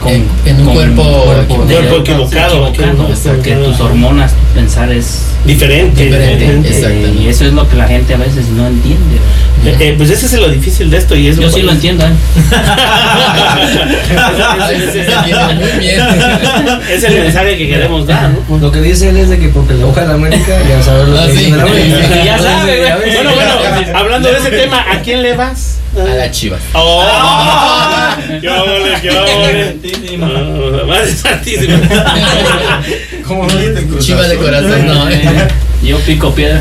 con, 0.00 0.12
En- 0.12 0.26
en 0.46 0.56
un 0.60 0.64
con 0.64 0.74
cuerpo 0.74 1.02
equivocado. 1.42 1.66
de- 1.66 1.74
Cuerpo 1.74 1.96
equivocado, 1.98 2.68
equivocado, 2.68 2.68
equivocado. 2.68 3.36
porque 3.36 3.52
tus 3.56 3.80
hormonas, 3.80 4.32
tu 4.32 4.54
pensar 4.58 4.90
es 4.92 5.22
Diferente. 5.44 6.04
Diferente, 6.04 6.68
exacto. 6.68 7.08
y 7.18 7.28
eso 7.28 7.44
es 7.46 7.52
lo 7.52 7.68
que 7.68 7.76
la 7.76 7.86
gente 7.86 8.14
a 8.14 8.18
veces 8.18 8.46
no 8.48 8.66
entiende. 8.66 9.16
Eh, 9.64 9.76
eh, 9.78 9.94
pues 9.96 10.10
ese 10.10 10.26
es 10.26 10.32
lo 10.34 10.48
difícil 10.48 10.90
de 10.90 10.96
esto 10.98 11.14
y 11.16 11.28
es 11.28 11.38
Yo 11.38 11.50
sí 11.50 11.62
lo 11.62 11.72
entiendo, 11.72 12.04
¿eh? 12.06 12.10
Es 16.90 17.04
el 17.04 17.20
mensaje 17.20 17.56
que 17.56 17.68
queremos 17.68 18.06
dar, 18.06 18.30
¿no? 18.48 18.58
Lo 18.58 18.72
que 18.72 18.80
dice 18.80 19.10
él 19.10 19.16
es 19.18 19.28
de 19.28 19.38
que 19.38 19.48
porque 19.48 19.74
le 19.74 19.84
hoja 19.84 20.02
a 20.02 20.06
la 20.06 20.14
América, 20.14 20.58
ya 20.68 20.82
sabes 20.82 21.08
lo 21.08 21.18
Ah, 21.18 21.26
que 21.26 21.32
sí. 21.32 21.38
dice 21.44 21.56
la 21.56 21.62
América. 21.62 22.24
Ya 22.24 22.38
sabe. 22.38 22.80
Bueno, 23.14 23.30
bueno, 23.34 23.98
hablando 23.98 24.28
de 24.30 24.38
ese 24.38 24.50
tema, 24.50 24.84
¿a 24.92 25.00
quién 25.02 25.22
le 25.22 25.34
vas? 25.36 25.78
A 25.98 26.14
las 26.14 26.30
chivas. 26.30 26.60
¡Oh! 26.72 27.04
¡Qué 28.40 28.48
ole, 28.48 29.00
qué 29.02 29.10
ole! 29.10 29.76
Ah, 30.22 30.84
Más 30.86 31.06
de 31.06 31.14
santísimo. 31.14 31.76
¿Cómo 33.26 33.46
no 33.46 33.98
Chivas 33.98 34.28
de 34.28 34.36
corazón, 34.36 34.86
no. 34.86 35.08
eh. 35.10 35.20
Yo 35.82 35.98
pico 36.00 36.32
piedra. 36.34 36.60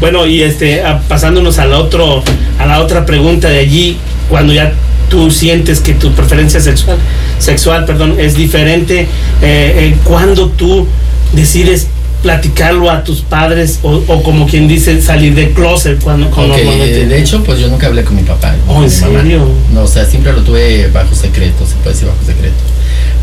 Bueno, 0.00 0.26
y 0.26 0.42
este, 0.42 0.82
a- 0.84 0.98
pasándonos 1.00 1.58
al 1.58 1.72
otro, 1.74 2.22
a 2.58 2.66
la 2.66 2.80
otra 2.80 3.06
pregunta 3.06 3.48
de 3.48 3.60
allí, 3.60 3.96
cuando 4.28 4.52
ya 4.52 4.72
tú 5.08 5.30
sientes 5.30 5.80
que 5.80 5.94
tu 5.94 6.12
preferencia 6.12 6.60
sexual, 6.60 6.98
sexual, 7.38 7.84
perdón, 7.84 8.16
es 8.18 8.34
diferente, 8.34 9.00
eh, 9.02 9.06
eh, 9.42 9.96
cuando 10.04 10.48
tú 10.48 10.88
decides 11.32 11.86
platicarlo 12.22 12.88
a 12.90 13.02
tus 13.02 13.20
padres 13.22 13.80
o, 13.82 14.00
o 14.06 14.22
como 14.22 14.46
quien 14.46 14.68
dice 14.68 15.02
salir 15.02 15.34
de 15.34 15.50
closet 15.52 16.00
cuando, 16.00 16.30
cuando 16.30 16.56
normalmente- 16.56 17.06
de 17.06 17.18
hecho, 17.20 17.42
pues 17.42 17.58
yo 17.58 17.68
nunca 17.68 17.88
hablé 17.88 18.04
con 18.04 18.14
mi 18.16 18.22
papá. 18.22 18.54
Oh, 18.68 18.74
con 18.74 18.84
¿en 18.84 18.90
mi 18.90 18.96
mamá. 19.00 19.20
serio? 19.22 19.48
No, 19.72 19.82
o 19.82 19.86
sea, 19.88 20.04
siempre 20.06 20.32
lo 20.32 20.42
tuve 20.42 20.88
bajo 20.88 21.14
secreto, 21.14 21.66
se 21.66 21.74
puede 21.76 21.90
decir 21.94 22.06
bajo 22.08 22.24
secreto. 22.24 22.54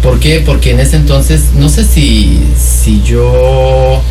¿Por 0.03 0.19
qué? 0.19 0.41
Porque 0.45 0.71
en 0.71 0.79
ese 0.81 0.97
entonces, 0.97 1.45
no 1.55 1.69
sé 1.69 1.83
si, 1.85 2.41
si 2.57 3.01
yo, 3.03 4.01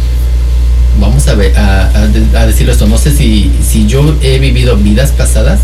vamos 1.00 1.26
a 1.28 1.34
ver, 1.34 1.56
a, 1.58 1.90
a 2.34 2.46
decirlo 2.46 2.72
esto, 2.72 2.86
no 2.86 2.98
sé 2.98 3.10
si, 3.14 3.50
si 3.66 3.86
yo 3.86 4.14
he 4.22 4.38
vivido 4.38 4.76
vidas 4.76 5.12
pasadas, 5.12 5.60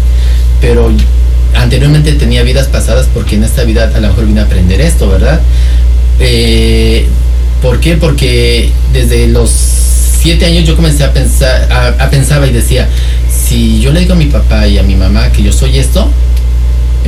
pero 0.61 0.91
anteriormente 1.55 2.13
tenía 2.13 2.43
vidas 2.43 2.67
pasadas 2.69 3.09
porque 3.15 3.37
en 3.37 3.45
esta 3.45 3.65
vida 3.65 3.91
a 3.95 4.01
lo 4.01 4.09
mejor 4.09 4.27
vine 4.27 4.41
a 4.41 4.45
aprender 4.45 4.81
esto, 4.81 5.09
¿verdad? 5.09 5.41
Eh, 6.21 7.07
¿Por 7.65 7.81
qué? 7.81 7.97
Porque 7.97 8.71
desde 8.93 9.27
los 9.29 9.49
siete 9.51 10.45
años 10.45 10.65
yo 10.65 10.77
comencé 10.77 11.03
a 11.03 11.15
pensar, 11.15 11.73
a, 11.73 11.89
a 12.05 12.11
pensaba 12.11 12.47
y 12.47 12.53
decía, 12.53 12.87
si 13.33 13.81
yo 13.81 13.91
le 13.91 14.01
digo 14.01 14.13
a 14.13 14.17
mi 14.17 14.27
papá 14.27 14.67
y 14.69 14.77
a 14.77 14.83
mi 14.83 14.95
mamá 14.97 15.33
que 15.33 15.43
yo 15.43 15.51
soy 15.51 15.79
esto, 15.79 16.11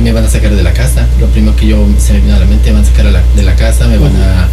me 0.01 0.11
van 0.11 0.25
a 0.25 0.29
sacar 0.29 0.55
de 0.55 0.63
la 0.63 0.73
casa. 0.73 1.05
Lo 1.19 1.27
primero 1.27 1.55
que 1.55 1.67
yo 1.67 1.85
se 1.99 2.13
me 2.13 2.21
vino 2.21 2.35
a 2.35 2.39
la 2.39 2.45
mente, 2.47 2.69
me 2.71 2.77
van 2.79 2.83
a 2.83 2.87
sacar 2.87 3.05
a 3.05 3.11
la- 3.11 3.23
de 3.35 3.43
la 3.43 3.55
casa, 3.55 3.87
me 3.87 3.99
van 3.99 4.15
a, 4.15 4.47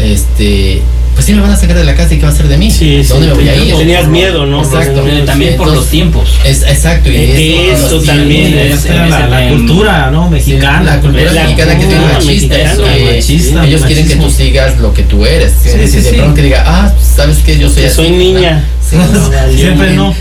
este, 0.00 0.80
pues 1.18 1.26
sí 1.26 1.34
me 1.34 1.40
van 1.40 1.50
a 1.50 1.56
sacar 1.56 1.76
de 1.76 1.82
la 1.82 1.96
casa 1.96 2.14
y 2.14 2.18
qué 2.18 2.22
va 2.22 2.28
a 2.28 2.32
hacer 2.32 2.46
de 2.46 2.56
mí. 2.56 2.70
Sí, 2.70 3.02
sí, 3.02 3.08
¿Dónde 3.08 3.26
me 3.26 3.32
voy 3.32 3.48
a 3.48 3.56
ir? 3.56 3.74
tenías 3.74 4.06
miedo, 4.06 4.46
¿no? 4.46 4.62
Exacto. 4.62 5.02
También 5.26 5.56
por 5.56 5.66
Entonces, 5.66 5.74
los 5.74 5.86
tiempos. 5.88 6.38
Es, 6.44 6.62
exacto, 6.62 7.10
y 7.10 7.16
Eh, 7.16 7.72
eso, 7.72 8.00
también 8.02 8.52
tiempos, 8.52 8.84
es- 8.84 9.10
la, 9.10 9.26
la 9.26 9.48
cultura, 9.48 10.10
¿no? 10.12 10.30
Mexicana. 10.30 10.82
la 10.94 11.00
cultura 11.00 11.32
la 11.32 11.42
mexicana 11.42 11.76
que 11.76 11.84
cultura 11.86 12.12
machista, 12.12 12.54
mexicana, 12.56 12.94
que 12.94 13.14
machista, 13.16 13.64
ellos 13.66 13.84
quieren 13.84 14.06
que 14.06 14.14
tú 14.14 14.30
sigas 14.30 14.78
lo 14.78 14.94
que 14.94 15.02
tú 15.02 15.26
eres. 15.26 15.54
Sí, 15.60 15.70
que 15.76 15.88
sí, 15.88 15.96
de 16.02 16.10
sí. 16.10 16.16
pronto 16.16 16.34
que 16.36 16.42
diga, 16.42 16.62
ah, 16.64 16.92
sabes 17.02 17.38
que 17.38 17.58
yo 17.58 17.68
soy 17.68 17.82
Que 17.82 17.86
así, 17.88 17.96
soy 17.96 18.10
niña. 18.12 18.64
Sí, 18.88 18.96
no, 18.96 19.52
Siempre 19.58 19.92
no. 19.96 20.14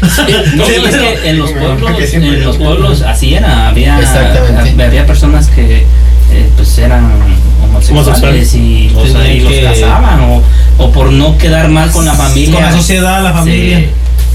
No, 0.55 0.65
Siempre 0.65 0.89
es 0.91 0.97
que 0.97 1.29
en 1.29 1.37
los 1.37 1.51
pueblos, 1.51 1.91
en 2.13 2.43
los 2.43 2.57
pueblos 2.57 3.01
así 3.03 3.35
era, 3.35 3.67
había, 3.69 3.99
Exactamente. 3.99 4.83
había 4.83 5.05
personas 5.05 5.47
que 5.47 5.85
eh, 6.31 6.50
pues 6.55 6.77
eran 6.77 7.05
homosexuales, 7.63 8.07
Homosexuales. 8.07 8.53
y 8.55 8.89
los, 8.89 9.10
y 9.10 9.63
casaban 9.63 10.22
o, 10.22 10.43
o 10.77 10.91
por 10.91 11.12
no 11.12 11.38
quedar 11.38 11.69
mal 11.69 11.91
con 11.91 12.05
la 12.05 12.13
familia. 12.13 12.53
Con 12.53 12.63
la 12.63 12.72
sociedad, 12.72 13.24
la 13.24 13.34
familia. 13.34 13.86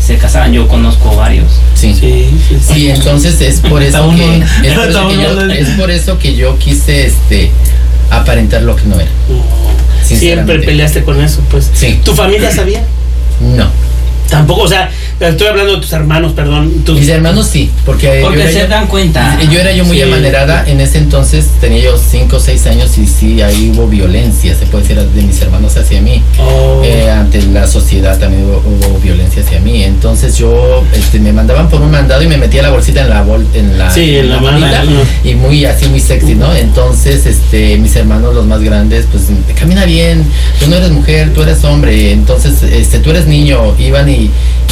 Se, 0.01 0.17
casaban, 0.17 0.53
yo 0.53 0.67
conozco 0.67 1.15
varios. 1.15 1.61
Sí. 1.75 1.95
Sí, 1.95 2.29
sí, 2.49 2.59
sí. 2.61 2.75
Sí, 2.75 2.91
entonces 2.91 3.41
es 3.41 3.61
por 3.61 3.83
eso 3.83 4.11
que 4.11 4.39
es 4.65 4.75
por 4.75 4.89
eso 4.89 5.09
que 5.09 5.17
yo, 5.17 5.51
es 5.51 5.69
por 5.71 5.91
eso 5.91 6.19
que 6.19 6.35
yo 6.35 6.59
quise 6.59 7.07
este 7.07 7.53
aparentar 8.11 8.63
lo 8.63 8.77
que 8.77 8.85
no 8.85 8.97
era. 8.97 9.11
No. 9.29 9.43
Siempre 10.05 10.59
peleaste 10.59 11.05
con 11.05 11.21
eso, 11.23 11.41
pues. 11.51 11.71
Sí. 11.73 12.01
¿Tu 12.05 12.15
familia 12.15 12.51
sabía? 12.51 12.83
No. 13.41 13.67
Tampoco, 14.33 14.63
o 14.63 14.69
sea, 14.69 14.91
estoy 15.21 15.47
hablando 15.47 15.75
de 15.75 15.81
tus 15.83 15.93
hermanos, 15.93 16.33
perdón. 16.33 16.83
Tus, 16.87 16.99
Mis 16.99 17.09
hermanos 17.11 17.47
sí, 17.47 17.71
porque 17.85 18.21
Porque 18.23 18.49
se 18.51 18.61
yo- 18.61 18.67
dan 18.67 18.87
cuenta. 18.87 19.39
Yo 19.51 19.61
era 19.61 19.73
yo 19.73 19.85
muy 19.85 19.99
Sí. 19.99 20.03
amanerada, 20.03 20.65
en 20.67 20.81
ese 20.81 20.97
entonces 20.99 21.47
tenía 21.61 21.83
yo 21.85 21.99
5 21.99 22.37
o 22.37 22.41
6 22.41 22.67
años 22.67 22.97
y 22.97 23.07
sí, 23.07 23.43
ahí 23.43 23.71
hubo 23.77 23.87
violencia, 23.89 24.55
se 24.55 24.65
puede 24.67 24.85
decir, 24.85 24.99
de 25.03 25.23
mis 25.23 25.41
hermanos 25.43 25.77
hacia 25.77 26.01
mí. 26.01 26.23
Oh. 26.41 26.81
Eh, 26.83 27.11
ante 27.11 27.43
la 27.43 27.67
sociedad 27.67 28.19
también 28.19 28.45
hubo, 28.45 28.63
hubo 28.67 28.99
violencia 29.01 29.43
hacia 29.43 29.61
mí. 29.61 29.83
Entonces 29.85 30.39
yo 30.39 30.83
este, 30.95 31.21
me 31.21 31.33
mandaban 31.33 31.69
por 31.69 31.83
un 31.83 31.91
mandado 31.91 32.23
y 32.23 32.27
me 32.27 32.39
metía 32.39 32.63
la 32.63 32.71
bolsita 32.71 33.03
en 33.03 33.11
la 33.11 33.23
bol, 33.23 33.47
en 33.53 33.77
la, 33.77 33.91
Sí, 33.91 34.17
en 34.17 34.31
la 34.31 34.41
mano, 34.41 34.59
manita, 34.61 34.83
¿no? 34.85 35.31
y 35.31 35.35
muy 35.35 35.65
así 35.67 35.87
muy 35.89 36.01
sexy, 36.01 36.35
¿no? 36.35 36.55
Entonces 36.57 37.27
este 37.27 37.77
mis 37.77 37.95
hermanos 37.97 38.35
los 38.35 38.47
más 38.47 38.63
grandes 38.63 39.07
pues 39.13 39.25
camina 39.59 39.85
bien, 39.85 40.25
tú 40.59 40.69
no 40.71 40.77
eres 40.77 40.91
mujer, 40.91 41.35
tú 41.35 41.43
eres 41.43 41.63
hombre, 41.65 42.13
entonces 42.13 42.63
este 42.63 42.99
tú 43.01 43.11
eres 43.11 43.27
niño, 43.27 43.75
iban 43.79 44.09
y, 44.09 44.22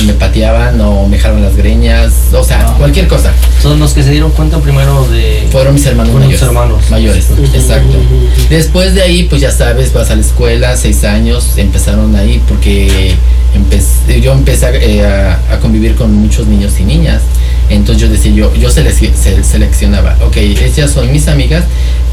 y 0.00 0.04
me 0.06 0.12
pateaban 0.14 0.80
o 0.80 1.06
me 1.08 1.18
jalaban 1.18 1.42
las 1.42 1.56
greñas, 1.56 2.12
o 2.32 2.42
sea, 2.44 2.60
Ah. 2.68 2.74
cualquier 2.78 3.06
cosa. 3.08 3.32
Son 3.62 3.78
los 3.78 3.92
que 3.92 4.02
se 4.02 4.10
dieron 4.10 4.30
cuenta 4.32 4.58
primero 4.58 5.06
de. 5.08 5.46
Fueron 5.50 5.74
mis 5.74 5.84
hermanos 5.86 6.12
Fueron 6.12 6.28
mayores. 6.28 6.42
hermanos. 6.48 6.90
Mayores, 6.90 7.26
exacto. 7.54 7.96
Después 8.48 8.94
de 8.94 9.02
ahí, 9.02 9.24
pues 9.24 9.40
ya 9.42 9.50
sabes, 9.50 9.92
vas 9.92 10.10
a 10.10 10.14
la 10.16 10.20
escuela, 10.22 10.76
seis 10.76 11.04
años, 11.04 11.54
empezaron 11.56 12.16
ahí 12.16 12.42
porque 12.48 13.14
empecé, 13.54 14.20
yo 14.20 14.32
empecé 14.32 14.66
a, 14.66 14.74
eh, 14.74 15.04
a- 15.04 15.54
a 15.54 15.58
convivir 15.60 15.94
con 15.94 16.12
muchos 16.14 16.46
niños 16.46 16.78
y 16.80 16.84
niñas. 16.84 17.20
Entonces 17.68 18.02
yo 18.02 18.08
decía, 18.08 18.32
yo, 18.32 18.52
yo 18.54 18.68
selec- 18.68 19.14
se- 19.14 19.44
seleccionaba, 19.44 20.16
ok, 20.26 20.36
ellas 20.38 20.90
son 20.90 21.10
mis 21.12 21.28
amigas, 21.28 21.64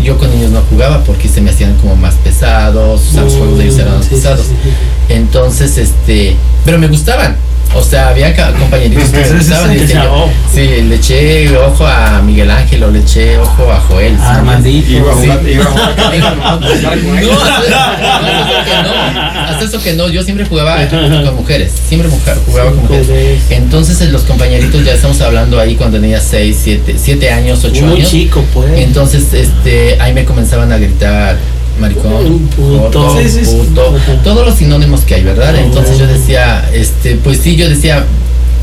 yo 0.03 0.17
con 0.17 0.29
niños 0.29 0.51
no 0.51 0.61
jugaba 0.69 1.03
porque 1.03 1.27
se 1.27 1.41
me 1.41 1.49
hacían 1.49 1.75
como 1.77 1.95
más 1.95 2.13
pesados, 2.15 3.01
o 3.07 3.11
sea, 3.11 3.23
los 3.23 3.33
juegos 3.33 3.57
de 3.57 3.63
ellos 3.65 3.79
eran 3.79 3.95
más 3.97 4.05
Sí, 4.05 4.15
pesados. 4.15 4.45
sí, 4.45 4.53
sí. 4.63 4.69
Entonces, 5.13 5.77
este, 5.77 6.35
pero 6.65 6.77
me 6.77 6.87
gustaban. 6.87 7.35
O 7.75 7.83
sea, 7.83 8.09
había 8.09 8.33
compañeritos 8.57 9.09
que 9.09 9.17
me 9.17 9.25
sí, 9.25 9.33
gustaban. 9.35 9.77
sí. 9.77 9.93
Oh. 10.09 10.29
Le 10.55 10.95
eché 10.95 11.55
ojo 11.57 11.85
a 11.85 12.21
Miguel 12.23 12.49
Ángel 12.49 12.83
o 12.83 12.91
le 12.91 12.99
eché 12.99 13.37
ojo 13.37 13.71
a 13.71 13.79
Joel. 13.81 14.17
Armandito. 14.19 14.89
Iba 14.91 15.11
a 15.11 15.15
jugar, 15.15 15.47
iba 15.47 15.63
a 15.63 15.71
jugar 15.71 15.95
No, 16.57 17.33
hasta, 17.33 17.63
eso 17.63 18.63
que 18.65 18.83
no, 18.83 19.41
hasta 19.41 19.65
eso 19.65 19.81
que 19.83 19.93
no, 19.93 20.09
yo 20.09 20.23
siempre 20.23 20.45
jugaba 20.45 20.87
con 20.89 21.35
mujeres, 21.35 21.71
siempre 21.87 22.09
mujer, 22.09 22.37
jugaba 22.45 22.71
con 22.71 22.81
mujeres. 22.81 23.07
Entonces 23.49 24.01
eh, 24.01 24.07
los 24.07 24.23
compañeritos 24.23 24.83
ya 24.83 24.93
estamos 24.93 25.19
hablando 25.21 25.59
ahí 25.59 25.75
cuando 25.75 25.99
tenía 25.99 26.19
6, 26.19 26.57
7, 26.59 26.95
7 26.97 27.31
años, 27.31 27.63
8 27.63 27.85
Muy 27.85 27.97
años. 27.97 28.09
chico, 28.09 28.43
pues. 28.53 28.71
Entonces 28.77 29.33
este, 29.33 29.97
ahí 30.01 30.13
me 30.13 30.25
comenzaban 30.25 30.71
a 30.71 30.77
gritar 30.77 31.37
maricón, 31.79 32.39
Puto. 32.55 32.85
puto, 32.91 33.17
Sí, 33.21 33.29
sí, 33.29 33.45
sí. 33.45 33.55
puto, 33.55 33.95
Ajá. 33.95 34.21
todos 34.23 34.45
los 34.45 34.55
sinónimos 34.55 35.01
que 35.01 35.15
hay, 35.15 35.23
¿verdad? 35.23 35.55
Entonces 35.57 35.97
yo 35.97 36.07
decía, 36.07 36.69
este, 36.73 37.15
pues 37.15 37.39
sí, 37.39 37.55
yo 37.55 37.69
decía, 37.69 38.05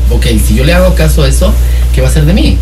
ok, 0.09 0.25
si 0.45 0.55
yo 0.55 0.63
le 0.63 0.73
hago 0.73 0.93
caso 0.95 1.23
a 1.23 1.27
eso, 1.27 1.53
¿qué 1.93 2.01
va 2.01 2.07
a 2.07 2.11
hacer 2.11 2.25
de 2.25 2.33
mí? 2.33 2.57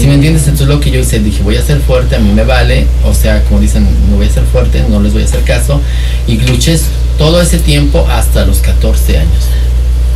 Si 0.00 0.06
me 0.06 0.14
entiendes? 0.14 0.42
Entonces 0.44 0.68
lo 0.68 0.80
que 0.80 0.90
yo 0.90 1.00
hice, 1.00 1.18
dije, 1.20 1.42
voy 1.42 1.56
a 1.56 1.62
ser 1.62 1.80
fuerte, 1.80 2.16
a 2.16 2.18
mí 2.18 2.32
me 2.32 2.44
vale, 2.44 2.86
o 3.04 3.12
sea, 3.12 3.42
como 3.44 3.60
dicen, 3.60 3.86
no 4.10 4.16
voy 4.16 4.26
a 4.26 4.30
ser 4.30 4.44
fuerte, 4.44 4.82
no 4.88 5.00
les 5.00 5.12
voy 5.12 5.22
a 5.22 5.24
hacer 5.26 5.42
caso, 5.42 5.80
y 6.26 6.38
luché 6.38 6.78
todo 7.18 7.40
ese 7.42 7.58
tiempo 7.58 8.06
hasta 8.10 8.46
los 8.46 8.58
14 8.58 9.18
años. 9.18 9.44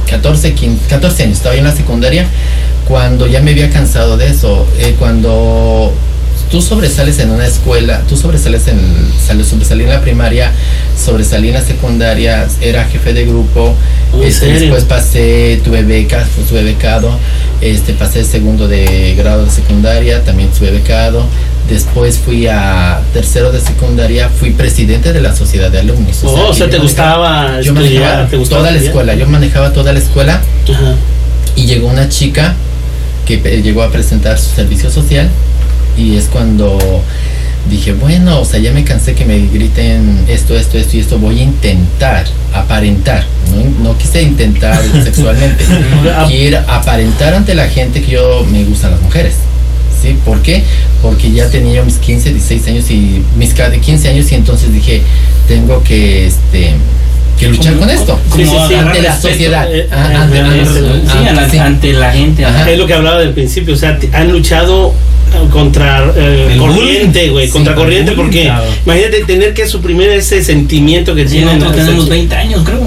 14, 0.08 0.54
15, 0.54 0.86
14 0.88 1.22
años, 1.24 1.36
estaba 1.36 1.54
yo 1.54 1.60
en 1.60 1.66
la 1.66 1.76
secundaria, 1.76 2.26
cuando 2.88 3.26
ya 3.26 3.40
me 3.42 3.50
había 3.52 3.68
cansado 3.70 4.16
de 4.16 4.28
eso, 4.28 4.66
eh, 4.78 4.96
cuando 4.98 5.92
tú 6.50 6.60
sobresales 6.60 7.18
en 7.20 7.30
una 7.30 7.46
escuela, 7.46 8.02
tú 8.08 8.16
sobresales 8.16 8.66
en, 8.68 8.78
sal- 9.24 9.44
sobresalí 9.44 9.84
en 9.84 9.90
la 9.90 10.00
primaria, 10.00 10.50
sobresalí 11.02 11.48
en 11.48 11.54
la 11.54 11.62
secundaria, 11.62 12.46
era 12.60 12.84
jefe 12.86 13.12
de 13.14 13.24
grupo, 13.24 13.74
¿En 14.14 14.24
este, 14.24 14.46
después 14.46 14.84
pasé, 14.84 15.60
tuve 15.64 15.82
becas, 15.84 16.26
pues, 16.34 16.48
tuve 16.48 16.64
becado, 16.64 17.16
este, 17.60 17.92
pasé 17.92 18.24
segundo 18.24 18.66
de 18.66 19.14
grado 19.16 19.44
de 19.44 19.50
secundaria, 19.50 20.24
también 20.24 20.50
tuve 20.50 20.72
becado, 20.72 21.24
después 21.68 22.18
fui 22.18 22.48
a 22.48 23.00
tercero 23.12 23.52
de 23.52 23.60
secundaria, 23.60 24.28
fui 24.28 24.50
presidente 24.50 25.12
de 25.12 25.20
la 25.20 25.36
sociedad 25.36 25.70
de 25.70 25.78
alumnos. 25.78 26.18
Oh, 26.24 26.48
o 26.48 26.52
sea, 26.54 26.68
te 26.68 26.78
gustaba 26.78 27.60
yo 27.60 27.72
manejaba 27.74 28.22
estudiar, 28.24 28.48
toda 28.48 28.70
la 28.72 28.78
escuela, 28.78 29.14
yo 29.14 29.28
manejaba 29.28 29.72
toda 29.72 29.92
la 29.92 30.00
escuela 30.00 30.40
Ajá. 30.68 30.94
y 31.54 31.66
llegó 31.66 31.86
una 31.86 32.08
chica 32.08 32.54
que 33.24 33.36
llegó 33.62 33.84
a 33.84 33.92
presentar 33.92 34.36
su 34.36 34.50
servicio 34.52 34.90
social 34.90 35.28
y 35.96 36.16
es 36.16 36.26
cuando 36.26 36.78
dije, 37.70 37.92
bueno, 37.92 38.40
o 38.40 38.44
sea, 38.44 38.58
ya 38.58 38.72
me 38.72 38.84
cansé 38.84 39.14
que 39.14 39.24
me 39.24 39.38
griten 39.48 40.24
esto, 40.28 40.56
esto, 40.56 40.78
esto 40.78 40.96
y 40.96 41.00
esto, 41.00 41.18
voy 41.18 41.40
a 41.40 41.42
intentar 41.42 42.26
aparentar, 42.54 43.24
no, 43.50 43.90
no 43.90 43.98
quise 43.98 44.22
intentar 44.22 44.80
sexualmente, 45.04 45.64
quiero 46.28 46.58
aparentar 46.68 47.34
ante 47.34 47.54
la 47.54 47.68
gente 47.68 48.00
que 48.02 48.12
yo 48.12 48.44
me 48.50 48.64
gustan 48.64 48.92
las 48.92 49.02
mujeres. 49.02 49.34
¿Sí? 50.02 50.16
¿Por 50.24 50.40
qué? 50.40 50.62
Porque 51.02 51.30
ya 51.30 51.50
tenía 51.50 51.82
mis 51.82 51.96
15, 51.98 52.30
16 52.32 52.66
años 52.68 52.90
y 52.90 53.22
mis 53.36 53.52
ca- 53.52 53.70
15 53.70 54.08
años 54.08 54.32
y 54.32 54.34
entonces 54.34 54.72
dije, 54.72 55.02
tengo 55.46 55.82
que 55.82 56.26
este 56.26 56.70
que 57.40 57.48
luchar 57.48 57.74
con 57.76 57.88
esto. 57.90 58.18
Sí, 58.36 58.74
ante 58.74 59.02
la 59.02 59.18
sociedad. 59.20 59.66
eh, 59.74 59.88
Ah, 59.90 60.10
eh, 60.12 60.16
ante- 60.16 60.42
la- 61.32 61.48
sí. 61.50 61.58
ante 61.58 61.92
la 61.94 62.12
gente. 62.12 62.44
Ajá. 62.44 62.70
Es 62.70 62.78
lo 62.78 62.86
que 62.86 62.94
hablaba 62.94 63.18
del 63.18 63.30
principio, 63.32 63.74
o 63.74 63.76
sea, 63.76 63.98
han 64.12 64.30
luchado 64.30 64.94
eh, 65.32 65.48
contra 65.52 66.12
eh, 66.16 66.56
corriente, 66.58 67.28
güey, 67.30 67.46
Sí, 67.46 67.52
contra 67.52 67.74
corriente, 67.76 68.10
bullying, 68.12 68.24
porque 68.24 68.42
claro. 68.42 68.64
imagínate 68.84 69.24
tener 69.24 69.54
que 69.54 69.66
suprimir 69.68 70.08
ese 70.10 70.42
sentimiento 70.42 71.14
que 71.14 71.22
Sí, 71.28 71.34
tienen. 71.36 71.60
nosotros 71.60 71.84
tenemos 71.86 72.08
20 72.08 72.34
años, 72.34 72.62
creo. 72.64 72.80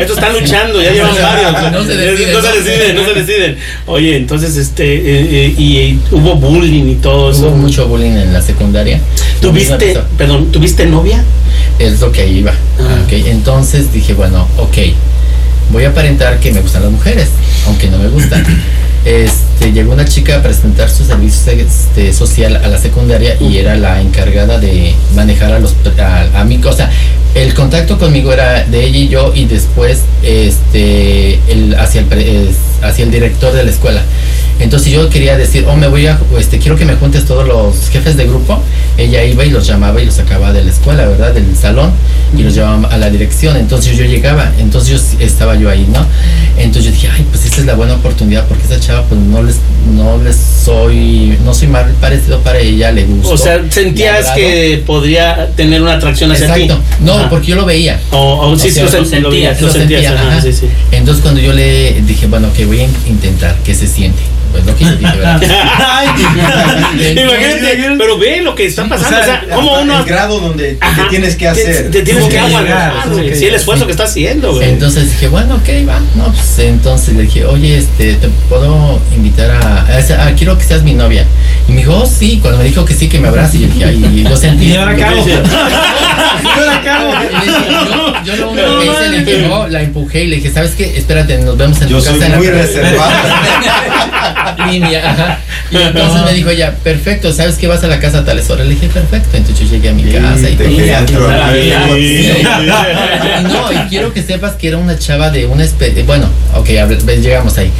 Estos 0.00 0.16
están 0.18 0.32
luchando, 0.32 0.82
ya 0.82 0.90
llevan 0.92 1.14
varios. 1.14 1.72
no 1.72 1.84
se 1.84 1.96
deciden, 1.96 2.32
no 2.32 2.42
se 2.42 2.52
deciden, 2.60 2.96
no 2.96 3.04
se 3.04 3.14
deciden. 3.14 3.56
Oye, 3.86 4.16
entonces, 4.16 4.56
este, 4.56 4.84
eh, 4.96 5.46
eh, 5.46 5.54
y, 5.56 5.98
hubo 6.10 6.34
bullying 6.34 6.88
y 6.88 6.94
todo 6.96 7.30
eso. 7.30 7.48
Hubo 7.48 7.56
mucho 7.56 7.86
bullying 7.86 8.10
en 8.16 8.32
la 8.32 8.42
secundaria. 8.42 9.00
¿Tuviste, 9.40 9.96
perdón, 10.16 10.50
¿tuviste 10.50 10.86
novia? 10.86 11.22
Es 11.78 12.00
lo 12.00 12.10
que 12.10 12.26
iba. 12.28 12.52
Ah. 12.78 13.06
Entonces 13.10 13.92
dije, 13.92 14.14
bueno, 14.14 14.46
ok, 14.56 14.78
voy 15.70 15.84
a 15.84 15.90
aparentar 15.90 16.38
que 16.40 16.52
me 16.52 16.60
gustan 16.60 16.82
las 16.82 16.92
mujeres, 16.92 17.28
aunque 17.66 17.88
no 17.88 17.98
me 17.98 18.08
gustan. 18.08 18.44
Este, 19.04 19.72
llegó 19.72 19.92
una 19.92 20.04
chica 20.04 20.36
a 20.36 20.42
presentar 20.42 20.90
su 20.90 21.04
servicio 21.04 21.52
este, 21.52 22.12
social 22.12 22.56
a 22.56 22.66
la 22.66 22.78
secundaria 22.78 23.36
y 23.40 23.56
era 23.56 23.76
la 23.76 24.02
encargada 24.02 24.58
de 24.58 24.92
manejar 25.14 25.52
a 25.52 25.60
los 25.60 25.74
a, 25.98 26.40
a 26.40 26.44
mí, 26.44 26.60
o 26.62 26.72
sea, 26.72 26.90
el 27.34 27.54
contacto 27.54 27.96
conmigo 27.96 28.32
era 28.32 28.64
de 28.64 28.84
ella 28.84 28.98
y 28.98 29.08
yo 29.08 29.32
y 29.34 29.46
después 29.46 30.02
este 30.22 31.38
el, 31.48 31.76
hacia 31.78 32.00
el 32.00 32.54
hacia 32.82 33.04
el 33.04 33.10
director 33.10 33.52
de 33.52 33.64
la 33.64 33.70
escuela. 33.70 34.02
Entonces 34.60 34.92
yo 34.92 35.08
quería 35.08 35.36
decir, 35.36 35.64
oh, 35.68 35.76
me 35.76 35.86
voy 35.88 36.06
a, 36.06 36.18
este, 36.38 36.58
quiero 36.58 36.76
que 36.76 36.84
me 36.84 36.94
juntes 36.96 37.24
todos 37.24 37.46
los 37.46 37.88
jefes 37.90 38.16
de 38.16 38.26
grupo. 38.26 38.60
Ella 38.96 39.22
iba 39.24 39.44
y 39.44 39.50
los 39.50 39.66
llamaba 39.66 40.02
y 40.02 40.06
los 40.06 40.14
sacaba 40.14 40.52
de 40.52 40.64
la 40.64 40.70
escuela, 40.72 41.06
¿verdad? 41.06 41.32
Del 41.32 41.56
salón 41.56 41.92
y 42.36 42.42
los 42.42 42.54
llevaba 42.54 42.88
a 42.88 42.96
la 42.98 43.08
dirección. 43.10 43.56
Entonces 43.56 43.96
yo 43.96 44.04
llegaba, 44.04 44.52
entonces 44.58 45.12
yo 45.18 45.24
estaba 45.24 45.54
yo 45.54 45.70
ahí, 45.70 45.86
¿no? 45.92 46.04
Entonces 46.56 46.86
yo 46.86 46.90
dije, 46.90 47.08
ay, 47.14 47.24
pues 47.30 47.44
esta 47.44 47.60
es 47.60 47.66
la 47.66 47.74
buena 47.74 47.94
oportunidad 47.94 48.46
porque 48.46 48.64
esa 48.64 48.80
chava, 48.80 49.04
pues 49.04 49.20
no 49.20 49.42
les, 49.44 49.56
no 49.94 50.18
les 50.22 50.34
soy, 50.36 51.38
no 51.44 51.54
soy 51.54 51.68
mal 51.68 51.92
parecido 52.00 52.40
para 52.40 52.58
ella, 52.58 52.90
le 52.90 53.04
gustó. 53.04 53.30
O 53.30 53.36
sea, 53.36 53.62
sentías 53.70 54.30
que 54.32 54.82
podría 54.84 55.50
tener 55.56 55.80
una 55.80 55.94
atracción 55.94 56.32
hacia 56.32 56.46
Exacto. 56.46 56.76
ti. 56.78 57.04
No, 57.04 57.14
Ajá. 57.14 57.30
porque 57.30 57.46
yo 57.48 57.56
lo 57.56 57.64
veía. 57.64 58.00
O, 58.10 58.48
o 58.50 58.56
sí, 58.58 58.68
O 58.68 58.70
sí, 58.70 58.74
sea, 58.74 58.84
lo, 58.84 58.90
lo 58.90 59.04
sen- 59.04 59.20
lo 59.22 59.30
sentías. 59.30 59.72
sentía, 59.72 60.12
ajá, 60.12 60.40
sí, 60.42 60.52
sí. 60.52 60.66
Entonces 60.90 61.22
cuando 61.22 61.40
yo 61.40 61.52
le 61.52 62.00
dije, 62.02 62.26
bueno, 62.26 62.48
que 62.56 62.66
voy 62.66 62.80
a 62.80 62.88
intentar, 63.08 63.56
¿qué 63.64 63.74
se 63.74 63.86
siente? 63.86 64.20
Pues 64.50 64.64
lo 64.64 64.76
que 64.76 64.84
yo 64.84 64.96
dije, 64.96 65.16
¿verdad? 65.16 65.42
Imagínate, 66.94 67.96
pero 67.98 68.18
ve 68.18 68.42
lo 68.42 68.54
que 68.54 68.66
está 68.66 68.88
pasando. 68.88 69.20
O 69.20 69.24
sea, 69.24 69.44
como 69.54 69.80
uno. 69.80 69.98
El 69.98 70.04
grado 70.04 70.40
donde 70.40 70.74
te 70.74 71.02
tienes 71.10 71.36
que 71.36 71.48
hacer. 71.48 71.90
Te, 71.90 72.02
tienes 72.02 72.24
que 72.24 72.38
aguantar, 72.38 73.08
güey. 73.10 73.34
Sí, 73.34 73.46
el 73.46 73.54
esfuerzo 73.54 73.84
sí. 73.84 73.86
que 73.86 73.92
está 73.92 74.04
haciendo, 74.04 74.54
güey. 74.54 74.70
Entonces 74.70 75.10
dije, 75.10 75.28
bueno, 75.28 75.56
ok, 75.56 75.68
va. 75.88 76.00
No, 76.14 76.32
pues 76.32 76.58
entonces 76.60 77.14
le 77.14 77.22
dije, 77.22 77.44
oye, 77.44 77.78
este, 77.78 78.14
te 78.14 78.28
puedo 78.48 79.00
invitar 79.14 79.50
a, 79.50 80.32
quiero 80.36 80.56
que 80.56 80.64
seas 80.64 80.82
mi 80.82 80.94
novia. 80.94 81.24
Y 81.68 81.72
me 81.72 81.78
dijo, 81.78 81.96
oh, 81.96 82.06
sí. 82.06 82.38
Cuando 82.40 82.58
me 82.58 82.64
dijo 82.64 82.84
que 82.84 82.94
sí, 82.94 83.08
que 83.08 83.18
me 83.18 83.28
abrace, 83.28 83.58
yo 83.58 83.66
dije, 83.66 83.84
ay, 83.84 84.26
yo 84.28 84.36
sentí. 84.36 84.72
¿Y 84.72 84.76
ahora? 84.76 84.96
Sí. 84.96 85.02
¿Y 86.44 86.48
ahora 86.48 86.80
dije, 87.42 87.52
yo, 88.24 88.24
yo 88.24 88.36
lo 88.36 88.50
único 88.50 88.78
que 88.78 88.86
hice, 88.86 89.08
le 89.10 89.24
dije, 89.24 89.48
no, 89.48 89.68
la 89.68 89.82
empujé 89.82 90.24
y 90.24 90.26
le 90.28 90.36
dije, 90.36 90.50
¿sabes 90.50 90.72
qué? 90.72 90.96
Espérate, 90.96 91.38
nos 91.38 91.56
vemos 91.56 91.80
en 91.82 91.88
Yo 91.88 91.98
tu 91.98 92.04
soy 92.04 92.14
casa. 92.14 92.26
en 92.26 92.32
la 92.32 92.38
muy 92.38 92.46
tarde". 92.46 92.62
reservado. 92.62 93.10
línea, 94.66 95.10
ajá. 95.10 95.40
Y 95.70 95.76
entonces 95.82 96.22
me 96.24 96.32
dijo 96.32 96.50
ella, 96.50 96.74
perfecto, 96.82 97.32
¿sabes 97.32 97.56
que 97.56 97.66
vas 97.66 97.84
a 97.84 97.88
la 97.88 98.00
casa 98.00 98.18
a 98.18 98.24
tales 98.24 98.48
horas? 98.50 98.66
Le 98.66 98.74
dije, 98.74 98.88
perfecto. 98.88 99.36
Entonces 99.36 99.66
yo 99.66 99.72
llegué 99.74 99.90
a 99.90 99.92
mi 99.92 100.04
casa 100.04 100.48
y 100.48 100.56
te 100.56 100.64
todo. 101.06 101.30
no, 103.42 103.72
y 103.72 103.88
quiero 103.88 104.12
que 104.12 104.22
sepas 104.22 104.54
que 104.54 104.68
era 104.68 104.78
una 104.78 104.98
chava 104.98 105.30
de 105.30 105.46
una 105.46 105.64
especie. 105.64 106.02
Bueno, 106.02 106.28
ok, 106.54 106.68
llegamos 107.20 107.58
ahí. 107.58 107.72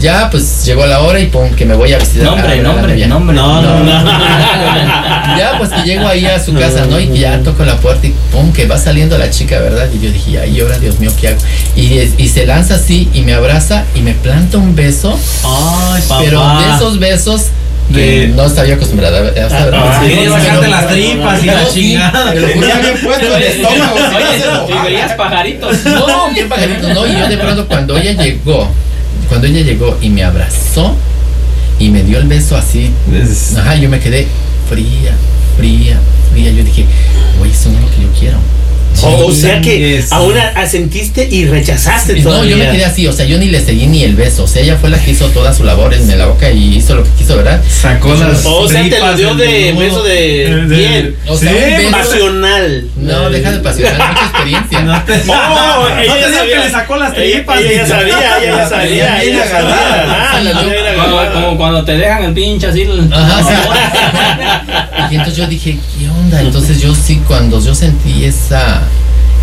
Ya, 0.00 0.28
pues 0.28 0.64
llegó 0.64 0.84
la 0.86 1.00
hora 1.00 1.20
y 1.20 1.26
pum, 1.26 1.50
que 1.54 1.64
me 1.64 1.74
voy 1.74 1.92
a 1.92 1.98
visitar. 1.98 2.26
a 2.26 2.30
Nombre, 2.30 2.62
nombre, 2.62 3.06
nombre. 3.06 3.36
No, 3.36 3.62
no, 3.62 3.80
no. 3.84 4.04
Ya, 5.38 5.56
pues 5.58 5.70
que 5.70 5.82
llego 5.82 6.06
ahí 6.06 6.26
a 6.26 6.38
su 6.38 6.54
casa, 6.54 6.86
¿no? 6.86 7.00
Y 7.00 7.18
ya 7.18 7.40
toco 7.40 7.64
la 7.64 7.76
puerta 7.76 8.06
y 8.06 8.14
pum, 8.30 8.52
que 8.52 8.66
va 8.66 8.78
saliendo 8.78 9.18
la 9.18 9.30
chica, 9.30 9.58
¿verdad? 9.58 9.88
Y 9.92 9.98
yo 9.98 10.10
dije, 10.10 10.38
ay, 10.38 10.60
ahora 10.60 10.78
Dios 10.78 11.00
mío, 11.00 11.10
¿qué 11.18 11.28
hago? 11.28 11.38
Y, 11.74 11.98
y 12.18 12.28
se 12.28 12.46
lanza 12.46 12.74
así 12.74 13.08
y 13.12 13.22
me 13.22 13.34
abraza 13.34 13.84
y 13.94 14.00
me 14.02 14.12
planta 14.12 14.58
un 14.58 14.76
beso, 14.76 15.18
Ay, 15.44 16.02
papá. 16.18 16.24
pero 16.24 16.58
de 16.70 16.76
esos 16.76 16.98
besos 16.98 17.42
que 17.92 18.00
De- 18.20 18.28
no 18.28 18.44
estaba 18.46 18.66
yo 18.66 18.74
acostumbrada 18.76 19.18
a 19.18 19.50
saber. 19.50 19.74
Ah, 19.74 20.02
Sí, 20.04 20.14
sacarte 20.26 20.58
pero- 20.60 20.70
las 20.70 20.88
tripas 20.88 21.42
y 21.42 21.46
la 21.46 21.64
sí, 21.66 21.80
chingada. 21.80 22.32
te 22.32 22.40
lo. 22.40 22.46
Tenía 22.48 22.78
bien 22.78 22.98
puesto 23.04 23.36
el 23.36 23.42
estómago. 23.42 23.96
Oye, 24.66 24.82
veías 24.90 25.12
pajaritos. 25.12 25.84
No, 25.84 26.30
bien 26.32 26.48
pajarito, 26.48 26.88
no. 26.94 27.06
Y 27.06 27.12
yo 27.18 27.28
de 27.28 27.36
pronto 27.38 27.66
cuando 27.68 27.96
ella 27.98 28.12
llegó, 28.12 28.68
cuando 29.28 29.46
ella 29.46 29.60
llegó 29.60 29.98
y 30.00 30.08
me 30.08 30.24
abrazó 30.24 30.96
y 31.78 31.90
me 31.90 32.02
dio 32.02 32.18
el 32.18 32.24
beso 32.26 32.56
así, 32.56 32.90
ajá, 33.58 33.74
yo 33.76 33.88
me 33.90 34.00
quedé 34.00 34.26
fría, 34.68 35.12
fría, 35.58 35.98
fría. 36.32 36.50
Yo 36.52 36.64
dije, 36.64 36.86
oye, 37.42 37.50
eso 37.52 37.68
no 37.68 37.78
es 37.78 37.84
lo 37.84 37.90
que 37.90 38.02
yo 38.02 38.08
quiero. 38.18 38.38
O, 39.06 39.26
o 39.26 39.32
sea 39.32 39.60
que 39.60 39.70
Chingues. 39.76 40.12
aún 40.12 40.34
asentiste 40.56 41.28
y 41.30 41.46
rechazaste 41.46 42.20
No, 42.20 42.44
yo 42.44 42.56
me 42.56 42.70
quedé 42.70 42.84
así, 42.84 43.06
o 43.06 43.12
sea, 43.12 43.24
yo 43.26 43.38
ni 43.38 43.46
le 43.48 43.60
seguí 43.60 43.86
ni 43.86 44.02
el 44.04 44.14
beso. 44.16 44.44
O 44.44 44.46
sea, 44.46 44.62
ella 44.62 44.76
fue 44.80 44.90
la 44.90 44.98
que 44.98 45.10
hizo 45.12 45.26
toda 45.28 45.52
su 45.54 45.64
labor 45.64 45.92
en 45.94 46.18
la 46.18 46.26
boca 46.26 46.50
y 46.50 46.76
hizo 46.76 46.94
lo 46.94 47.04
que 47.04 47.10
quiso, 47.10 47.36
¿verdad? 47.36 47.62
Sacó 47.68 48.14
las 48.14 48.44
O 48.46 48.68
sea, 48.68 48.82
te 48.88 48.98
lo 49.00 49.14
dio 49.16 49.34
de 49.34 49.72
beso 49.72 50.02
de 50.02 50.44
Eh, 50.44 50.54
bien. 50.66 51.16
O 51.26 51.36
sea, 51.36 51.50
Sí, 51.52 51.56
un 51.86 51.92
beso- 51.92 52.10
Pasional. 52.10 52.88
No, 52.96 53.30
deja 53.30 53.52
de 53.52 53.58
pasionar, 53.60 53.94
mucha 54.12 54.24
experiencia. 54.30 54.80
No 54.82 55.02
te, 55.04 55.12
Oh, 55.28 55.86
ella 55.98 56.06
no 56.06 56.14
te 56.14 56.20
ya 56.20 56.26
digo 56.28 56.38
sabía. 56.38 56.56
que 56.60 56.64
le 56.66 56.70
sacó 56.70 56.96
las 56.96 57.12
Ella- 57.16 57.34
tripas. 57.36 57.60
Ella 57.60 57.70
ya 57.72 57.86
sabía, 57.86 58.38
ella 58.42 58.56
ya 58.56 58.68
sabía, 58.68 59.22
ella 59.22 59.48
sabía. 59.50 61.32
Como, 61.32 61.56
cuando 61.56 61.84
te 61.84 61.92
dejan 61.96 62.24
el 62.24 62.32
pinche 62.34 62.66
así. 62.66 62.86
Ajá, 63.12 63.42
sí. 63.42 63.54
Y 65.10 65.14
entonces 65.16 65.36
yo 65.36 65.46
dije, 65.46 65.78
¿qué 65.98 66.08
onda? 66.08 66.40
Entonces 66.40 66.80
yo 66.80 66.94
sí, 66.94 67.20
cuando 67.26 67.62
yo 67.62 67.74
sentí 67.74 68.24
esa 68.24 68.82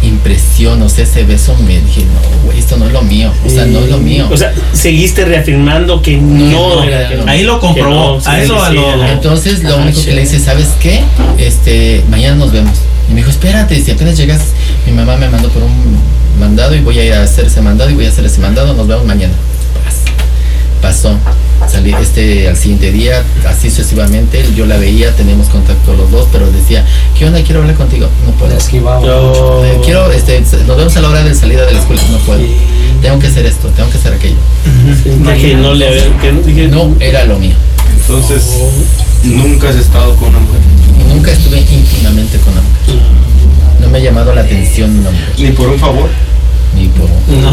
impresión, 0.04 0.82
o 0.82 0.90
sea, 0.90 1.04
ese 1.04 1.24
beso, 1.24 1.56
me 1.58 1.80
dije, 1.80 2.02
no, 2.06 2.46
güey, 2.46 2.60
esto 2.60 2.78
no 2.78 2.86
es 2.88 2.92
lo 2.94 3.02
mío. 3.04 3.32
O 3.46 3.50
sea, 3.50 3.66
no 3.66 3.80
es 3.80 3.90
lo 3.90 3.98
mío. 4.00 4.28
O 4.32 4.38
sea, 4.38 4.54
seguiste 4.74 5.26
reafirmando 5.26 6.02
que 6.02 6.18
no, 6.18 6.76
no, 6.76 6.84
era. 6.84 7.04
no. 7.04 7.10
que 7.10 7.16
no. 7.18 7.32
Ahí 7.32 7.44
lo 7.44 7.60
comprobó. 7.60 8.18
Que 8.20 8.24
no, 8.24 8.32
a 8.32 8.36
sí, 8.38 8.44
eso 8.44 8.66
sí, 8.68 8.74
lo. 8.76 9.06
Entonces 9.08 9.64
lo 9.64 9.76
Ah, 9.76 9.78
único 9.78 10.04
que 10.04 10.14
le 10.14 10.24
hice, 10.24 10.40
¿sabes 10.40 10.70
qué? 10.80 11.04
Este, 11.38 12.04
mañana 12.10 12.36
nos 12.36 12.52
vemos. 12.52 12.78
Y 13.10 13.14
me 13.14 13.18
dijo, 13.18 13.30
espérate, 13.30 13.80
si 13.82 13.92
apenas 13.92 14.18
llegas, 14.18 14.42
mi 14.86 14.92
mamá 14.94 15.18
me 15.18 15.30
mandó 15.30 15.50
por 15.50 15.64
un 15.64 15.98
mandado 16.40 16.76
y 16.76 16.82
voy 16.82 16.98
a 17.00 17.04
ir 17.06 17.14
a 17.14 17.24
hacer 17.24 17.46
ese 17.46 17.62
mandado 17.62 17.90
y 17.90 17.94
voy 17.94 18.06
a 18.06 18.10
hacer 18.10 18.26
ese 18.26 18.42
mandado, 18.42 18.74
nos 18.74 18.88
vemos 18.88 19.06
mañana. 19.06 19.34
Pasó. 20.82 21.16
Salí 21.70 21.94
este 22.02 22.48
al 22.50 22.58
siguiente 22.58 22.92
día, 22.92 23.24
así 23.48 23.70
sucesivamente, 23.70 24.44
yo 24.56 24.66
la 24.66 24.78
veía, 24.78 25.16
tenemos 25.16 25.48
contacto 25.48 25.94
los 25.94 26.12
dos, 26.12 26.28
pero 26.32 26.52
decía, 26.52 26.86
¿qué 27.18 27.26
onda? 27.26 27.42
Quiero 27.44 27.62
hablar 27.62 27.76
contigo. 27.76 28.08
No 28.26 28.32
puedo. 28.34 28.56
esquivaba 28.58 29.06
Yo- 29.06 29.64
Eh, 29.66 29.80
quiero, 29.84 30.12
este, 30.12 30.42
nos 30.68 30.78
vemos 30.78 30.96
a 30.98 31.02
la 31.02 31.10
hora 31.10 31.24
de 31.24 31.34
salida 31.34 31.66
de 31.66 31.74
la 31.74 31.80
escuela. 31.80 32.02
No 32.12 32.18
puedo. 32.20 32.42
Tengo 33.02 33.20
que 33.20 33.28
hacer 33.28 33.46
esto, 33.46 33.70
tengo 33.70 33.90
que 33.90 33.98
hacer 33.98 34.14
aquello. 34.14 34.36
Dije, 35.34 35.56
no 35.56 35.74
le 35.74 35.88
que 36.22 36.32
no, 36.32 36.42
dije, 36.42 36.68
No 36.68 36.96
era 37.00 37.26
lo 37.26 37.40
mío. 37.40 37.56
Entonces, 38.02 38.44
nunca 39.24 39.70
has 39.70 39.76
estado 39.76 40.16
con 40.18 40.30
una 40.30 40.40
mujer. 40.40 40.60
Nunca 41.08 41.32
estuve 41.32 41.60
íntimamente 41.60 42.38
con 42.40 42.54
una 42.54 42.62
mujer. 42.62 43.02
No 43.80 43.90
me 43.90 43.98
ha 43.98 44.02
llamado 44.02 44.36
la 44.36 44.42
atención 44.42 44.90
una 45.00 45.10
mujer. 45.12 45.34
Ni 45.40 45.52
por 45.52 45.70
un 45.70 45.80
favor. 45.80 46.10
Ni 46.76 46.88
por 46.88 47.10
No. 47.32 47.52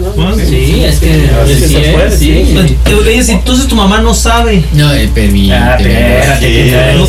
No. 0.00 0.10
Bueno, 0.12 0.36
Sí, 0.36 0.82
es 0.84 0.98
que 0.98 1.08
veces 1.46 1.68
sí, 1.68 1.74
se 1.74 1.80
puede, 1.92 2.10
sí. 2.16 2.44
sí. 2.46 2.76
Pues, 2.84 3.28
entonces 3.28 3.66
tu 3.68 3.74
mamá 3.76 4.00
no 4.00 4.14
sabe. 4.14 4.62
No, 4.72 4.92
eh, 4.92 5.08
permíteme. 5.14 5.56
Ah, 5.56 5.76
Sí, 6.40 6.46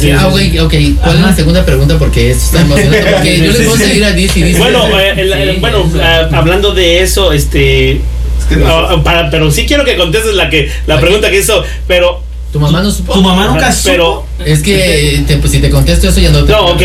sí, 0.01 0.12
Ah, 0.12 0.27
ok, 0.27 0.39
ok. 0.65 0.73
¿Cuál 1.03 1.15
es 1.17 1.21
la 1.21 1.36
segunda 1.36 1.65
pregunta? 1.65 1.97
Porque 1.97 2.32
esto 2.32 2.43
está 2.45 2.62
emocionante. 2.62 3.12
Porque 3.13 3.38
yo 3.38 3.43
les 3.51 3.55
puedo 3.58 3.77
Sí, 3.77 3.84
sí. 3.84 3.89
seguir 3.89 4.05
a 4.05 4.12
dice 4.12 4.39
y 4.39 4.43
dice. 4.43 4.60
Bueno, 4.60 4.86
eh, 4.99 5.13
el- 5.17 5.34
el- 5.34 5.53
Sí, 5.55 5.60
bueno, 5.60 5.89
sí. 5.91 5.99
ah, 6.01 6.29
hablando 6.34 6.73
de 6.73 7.01
eso, 7.01 7.32
este, 7.34 7.91
Es 7.93 8.45
que 8.49 8.55
no- 8.58 8.67
ah, 8.67 9.03
para, 9.03 9.29
pero 9.29 9.51
sí 9.51 9.65
quiero 9.65 9.84
que 9.86 9.97
contestes 9.97 10.34
la 10.36 10.49
que 10.49 10.69
la 10.88 10.99
pregunta 10.99 11.29
que 11.29 11.39
hizo, 11.39 11.63
pero 11.88 12.21
¿Tu 12.52 12.60
mamá 12.60 12.82
no 12.82 12.90
supo? 12.90 13.14
Tu 13.14 13.22
mamá 13.22 13.46
nunca 13.48 13.72
supo. 13.72 13.90
pero 13.92 14.26
Es 14.44 14.64
que 14.64 15.18
eh, 15.18 15.24
te- 15.28 15.38
pues, 15.38 15.52
si 15.52 15.60
te 15.60 15.70
contesto 15.70 16.10
eso 16.10 16.20
ya 16.20 16.32
no 16.32 16.44
te. 16.44 16.52
no, 16.52 16.66
ok, 16.72 16.82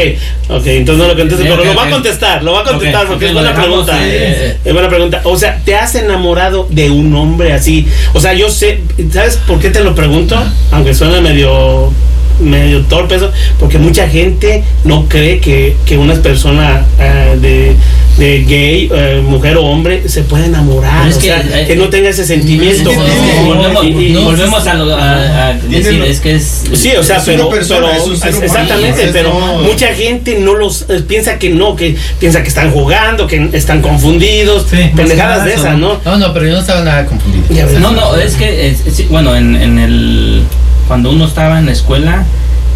ok, 0.50 0.66
entonces 0.66 1.02
no 1.02 1.08
lo 1.08 1.16
contestes, 1.16 1.46
Ok, 1.50 1.56
pero 1.56 1.64
lo 1.64 1.74
va 1.74 1.86
a 1.86 1.90
contestar, 1.90 2.42
lo 2.42 2.52
va 2.52 2.60
a 2.60 2.64
contestar 2.64 3.06
porque 3.06 3.26
es 3.28 3.32
buena 3.32 3.48
dejamos, 3.50 3.86
pregunta, 3.86 3.98
eh, 4.06 4.58
es 4.62 4.72
buena 4.74 4.88
pregunta. 4.90 5.20
O 5.24 5.36
sea, 5.38 5.62
¿te 5.64 5.74
has 5.74 5.94
enamorado 5.94 6.66
de 6.70 6.90
un 6.90 7.14
hombre 7.14 7.54
así? 7.54 7.86
O 8.12 8.20
sea, 8.20 8.34
yo 8.34 8.50
sé, 8.50 8.80
¿sabes 9.10 9.36
por 9.46 9.58
qué 9.58 9.70
te 9.70 9.82
lo 9.82 9.94
pregunto? 9.94 10.36
Aunque 10.70 10.92
suene 10.92 11.20
medio 11.22 11.90
medio 12.40 12.82
torpe 12.82 13.14
eso, 13.16 13.30
porque 13.58 13.78
mucha 13.78 14.08
gente 14.08 14.64
no 14.84 15.06
cree 15.08 15.38
que, 15.40 15.76
que 15.86 15.96
una 15.98 16.14
persona 16.14 16.84
eh, 16.98 17.36
de, 17.40 17.76
de 18.18 18.44
gay, 18.44 18.90
eh, 18.92 19.22
mujer 19.26 19.56
o 19.56 19.64
hombre, 19.64 20.08
se 20.08 20.22
puede 20.22 20.46
enamorar, 20.46 21.08
es 21.08 21.16
o 21.16 21.20
que, 21.20 21.26
sea, 21.26 21.40
eh, 21.60 21.66
que 21.66 21.76
no 21.76 21.88
tenga 21.88 22.08
ese 22.10 22.24
sentimiento. 22.24 22.90
es 22.90 23.44
volvemos, 23.44 23.84
Y- 23.84 23.88
y- 23.88 24.12
no, 24.12 24.22
volvemos 24.22 24.66
a, 24.66 24.74
lo- 24.74 24.94
a- 24.96 25.48
a 25.48 25.54
decir, 25.54 26.02
es 26.02 26.20
que 26.20 26.34
es. 26.36 26.64
Sí, 26.74 26.92
o 26.98 27.02
sea, 27.02 27.18
Es 27.18 27.24
pero, 27.24 27.46
una 27.48 27.54
persona, 27.56 27.86
pero- 27.90 28.02
es 28.02 28.08
un 28.08 28.16
ser 28.16 28.30
humano, 28.34 28.44
exactamente, 28.46 29.08
pero 29.12 29.28
no- 29.38 29.58
mucha 29.62 29.88
gente 29.94 30.38
no 30.40 30.54
los 30.54 30.82
eh, 30.88 31.02
piensa 31.06 31.38
que 31.38 31.50
no, 31.50 31.76
que 31.76 31.96
piensa 32.20 32.42
que 32.42 32.48
están 32.48 32.70
jugando, 32.70 33.26
que 33.26 33.48
están 33.52 33.80
confundidos, 33.82 34.66
Sí, 34.70 34.76
pendejadas 34.94 35.44
de 35.44 35.54
esas, 35.54 35.78
¿no? 35.78 36.00
No, 36.04 36.16
no, 36.18 36.32
pero 36.32 36.46
yo 36.46 36.52
no 36.54 36.60
estaba 36.60 36.82
nada 36.82 37.06
confundido. 37.06 37.44
No, 37.80 37.92
no, 37.92 38.16
es 38.16 38.34
que, 38.34 38.68
es- 38.68 38.86
es- 38.86 39.08
bueno, 39.08 39.34
en, 39.36 39.54
en 39.56 39.78
el. 39.78 40.42
Cuando 40.86 41.10
uno 41.10 41.24
estaba 41.26 41.58
en 41.58 41.66
la 41.66 41.72
escuela, 41.72 42.24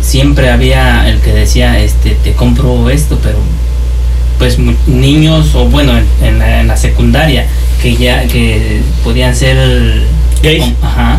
siempre 0.01 0.51
había 0.51 1.09
el 1.09 1.21
que 1.21 1.33
decía, 1.33 1.79
este, 1.81 2.11
te 2.23 2.33
compro 2.33 2.89
esto, 2.91 3.19
pero. 3.23 3.39
Pues 4.39 4.57
niños, 4.87 5.53
o 5.57 5.65
bueno, 5.65 5.93
en, 5.99 6.07
en 6.25 6.39
la, 6.39 6.61
en 6.61 6.69
la 6.69 6.77
secundaria, 6.77 7.47
que 7.83 7.97
ya. 7.97 8.25
que 8.29 8.81
podían 9.03 9.35
ser. 9.35 10.05
Gay. 10.43 10.61
com- 10.61 10.75
Ajá. 10.83 11.19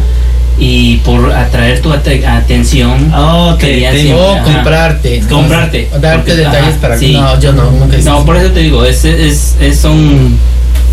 Y 0.57 0.97
por 0.97 1.31
atraer 1.31 1.81
tu 1.81 1.91
ate- 1.93 2.25
atención. 2.25 3.13
Oh, 3.15 3.55
te- 3.59 3.65
querían 3.67 3.93
te- 3.93 4.01
siempre- 4.03 4.41
comprarte. 4.53 5.19
Comprarte. 5.29 5.89
Darte 5.99 6.17
Porque- 6.17 6.35
detalles 6.35 6.69
ajá, 6.69 6.81
para 6.81 6.97
sí. 6.97 7.13
No, 7.13 7.39
yo 7.39 7.51
no, 7.53 7.71
nunca 7.71 7.97
No, 8.03 8.25
por 8.25 8.35
eso 8.37 8.51
te 8.51 8.59
digo, 8.61 8.83
es, 8.85 9.03
es, 9.05 9.55
es- 9.59 9.79
son 9.79 10.37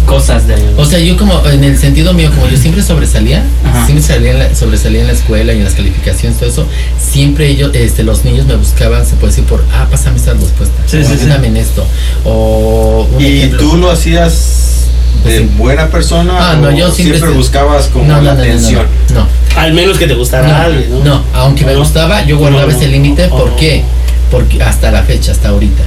cosas 0.04 0.44
llegó. 0.46 0.80
O 0.82 0.84
sea, 0.84 0.98
yo 0.98 1.16
como, 1.16 1.44
en 1.46 1.64
el 1.64 1.78
sentido 1.78 2.12
mío, 2.12 2.30
como 2.34 2.48
yo 2.48 2.56
siempre 2.56 2.82
sobresalía, 2.82 3.44
Ajá. 3.64 3.86
siempre 3.86 4.04
salía 4.06 4.30
en 4.32 4.38
la- 4.38 4.54
sobresalía 4.54 5.00
en 5.00 5.06
la 5.08 5.12
escuela 5.14 5.52
y 5.52 5.58
en 5.58 5.64
las 5.64 5.74
calificaciones, 5.74 6.38
todo 6.38 6.48
eso, 6.48 6.66
siempre 7.00 7.48
ellos, 7.48 7.70
este, 7.74 8.02
los 8.04 8.24
niños 8.24 8.46
me 8.46 8.56
buscaban, 8.56 9.04
se 9.06 9.14
puede 9.16 9.32
decir, 9.32 9.44
por, 9.44 9.64
ah, 9.72 9.86
pásame 9.90 10.16
esta 10.18 10.32
respuesta, 10.34 10.74
Sí, 10.86 10.98
o 10.98 11.04
sí, 11.04 11.16
en 11.44 11.56
esto, 11.56 11.84
o 12.24 13.08
un 13.14 13.20
¿Y 13.20 13.38
ejemplo. 13.38 13.58
tú 13.60 13.76
lo 13.76 13.90
hacías 13.90 14.86
de 15.24 15.38
Sí. 15.38 15.50
buena 15.56 15.88
persona 15.88 16.32
Ah, 16.52 16.56
no, 16.56 16.70
yo 16.70 16.90
siempre 16.92 17.18
siempre 17.18 17.36
buscabas 17.36 17.86
como 17.88 18.04
no, 18.04 18.16
no, 18.18 18.22
la 18.22 18.34
no, 18.34 18.38
no, 18.38 18.44
no, 18.44 18.50
atención? 18.52 18.86
no, 19.14 19.26
Al 19.56 19.72
menos 19.72 19.98
que 19.98 20.06
te 20.06 20.14
gustara 20.14 20.46
no, 20.46 20.54
alguien, 20.56 20.90
¿no? 20.90 21.04
no, 21.04 21.22
aunque 21.32 21.64
me 21.64 21.74
gustaba, 21.74 22.24
yo 22.24 22.36
guardaba 22.38 22.70
No. 22.70 22.76
ese 22.76 22.86
límite, 22.86 23.28
¿por 23.28 23.48
Oh. 23.50 23.56
qué? 23.56 23.82
Porque 24.30 24.62
hasta 24.62 24.90
la 24.92 25.02
fecha, 25.02 25.32
hasta 25.32 25.48
ahorita, 25.48 25.82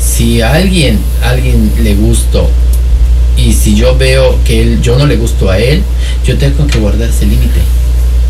si 0.00 0.42
a 0.42 0.52
alguien, 0.54 0.98
alguien 1.22 1.72
le 1.82 1.94
gusto 1.94 2.50
y 3.36 3.52
si 3.52 3.74
yo 3.74 3.96
veo 3.96 4.38
que 4.44 4.62
él, 4.62 4.82
yo 4.82 4.98
no 4.98 5.06
le 5.06 5.16
gusto 5.16 5.50
a 5.50 5.58
él, 5.58 5.82
yo 6.24 6.36
tengo 6.38 6.66
que 6.66 6.78
guardar 6.78 7.08
ese 7.08 7.26
límite. 7.26 7.60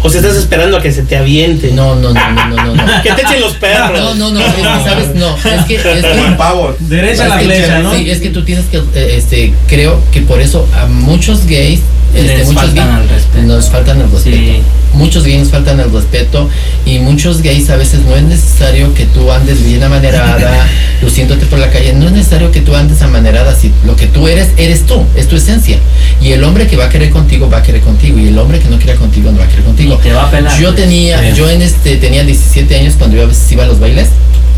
O 0.07 0.11
sea, 0.11 0.21
estás 0.21 0.37
esperando 0.37 0.77
a 0.77 0.83
que 0.83 0.93
se 0.93 1.03
te 1.03 1.17
aviente. 1.17 1.73
No, 1.73 1.95
no, 1.97 2.13
no, 2.13 2.33
no, 2.33 2.47
no, 2.49 2.57
no. 2.57 2.75
no. 2.75 3.03
Que 3.03 3.13
te 3.13 3.23
echen 3.23 3.41
los 3.41 3.55
perros. 3.55 3.99
No, 3.99 4.15
no, 4.15 4.31
no, 4.31 4.41
es 4.41 4.55
que, 4.55 4.63
¿sabes? 4.63 5.15
No, 5.15 5.37
es 5.37 5.65
que, 5.65 5.75
es 5.77 5.83
que, 5.83 6.35
pavo. 6.37 6.75
Derecha 6.81 7.25
a 7.25 7.29
la 7.29 7.39
flecha, 7.39 7.79
¿no? 7.81 7.95
Sí, 7.95 8.11
es 8.11 8.21
que 8.21 8.31
tú 8.31 8.45
tienes 8.45 8.65
que, 8.67 8.79
eh, 8.79 9.17
este, 9.17 9.53
creo 9.67 10.01
que 10.13 10.23
por 10.23 10.41
eso 10.41 10.67
a 10.75 10.87
muchos 10.87 11.47
gays, 11.47 11.81
este, 12.15 12.39
Les 12.39 12.47
muchos 12.47 12.63
faltan 12.63 12.91
al 12.91 13.09
respeto. 13.09 13.47
nos 13.47 13.69
faltan 13.69 14.01
el 14.01 14.11
respeto. 14.11 14.37
Sí. 14.37 14.63
Muchos 14.95 15.25
gays 15.25 15.41
nos 15.41 15.51
faltan 15.51 15.81
el 15.81 15.93
respeto 15.93 16.49
y 16.87 16.99
muchos 17.01 17.43
gays 17.43 17.69
a 17.69 17.77
veces 17.77 18.01
no 18.09 18.17
es 18.17 18.23
necesario 18.23 18.95
que 18.95 19.05
tú 19.05 19.31
andes 19.31 19.63
bien 19.63 19.83
amanerada, 19.83 20.67
luciéndote 21.03 21.45
por 21.47 21.59
la 21.59 21.71
calle, 21.71 21.93
no 21.93 22.07
es 22.07 22.13
necesario 22.13 22.51
que 22.51 22.63
tú 22.63 22.75
andes 22.75 23.03
amanerada, 23.03 23.55
si 23.55 23.71
lo 23.85 23.95
que 23.97 24.07
tú 24.07 24.27
eres, 24.29 24.49
eres 24.57 24.87
tú, 24.87 25.05
es 25.15 25.29
tu 25.29 25.37
esencia. 25.37 25.79
Y 26.23 26.33
el 26.33 26.43
hombre 26.45 26.67
que 26.67 26.77
va 26.77 26.87
a 26.87 26.89
querer 26.89 27.11
contigo, 27.11 27.51
va 27.51 27.59
a 27.59 27.63
querer 27.63 27.83
contigo, 27.83 28.19
y 28.19 28.29
el 28.29 28.39
hombre 28.39 28.59
que 28.59 28.69
no 28.69 28.79
quiera 28.79 28.95
contigo, 28.95 29.31
no 29.31 29.39
va 29.39 29.45
a 29.45 29.49
querer 29.49 29.65
contigo. 29.65 29.96
Y 29.99 30.03
te 30.03 30.13
va 30.13 30.25
a 30.25 30.31
pelar. 30.31 30.59
Yo 30.61 30.75
tenía, 30.75 31.31
yo 31.31 31.49
en 31.51 31.63
este 31.63 31.97
tenía 31.97 32.25
17 32.25 32.77
años 32.77 32.95
cuando 32.99 33.17
yo 33.17 33.23
a 33.25 33.27
veces 33.27 33.51
iba 33.53 33.65
a 33.65 33.67
los 33.67 33.81
bailes, 33.81 34.09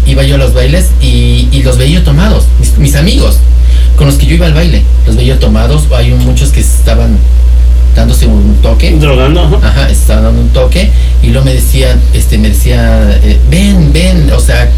iba 0.06 0.22
yo 0.22 0.36
a 0.36 0.38
los 0.38 0.54
bailes 0.54 0.90
y, 1.00 1.48
y 1.52 1.62
los 1.62 1.78
veía 1.78 2.00
yo 2.00 2.04
tomados, 2.04 2.46
mis, 2.60 2.76
mis 2.78 2.94
amigos 2.94 3.38
con 3.98 4.06
los 4.06 4.16
que 4.16 4.26
yo 4.26 4.36
iba 4.36 4.46
al 4.46 4.54
baile, 4.54 4.84
los 5.06 5.16
veía 5.16 5.34
yo 5.34 5.40
tomados, 5.40 5.88
hay 5.94 6.12
muchos 6.12 6.50
que 6.50 6.60
estaban 6.60 7.18
dándose 7.96 8.26
un 8.26 8.56
toque, 8.62 8.92
Drogando, 8.92 9.42
ajá. 9.42 9.68
ajá, 9.68 9.90
estaban 9.90 10.22
dando 10.22 10.40
un 10.42 10.48
toque 10.50 10.90
y 11.20 11.28
luego 11.28 11.44
me 11.44 11.54
decían, 11.54 12.00
este, 12.14 12.38
me 12.38 12.50
decía, 12.50 13.18
eh, 13.24 13.40
ven, 13.50 13.92
ven, 13.92 14.30
o 14.30 14.38
sea, 14.38 14.70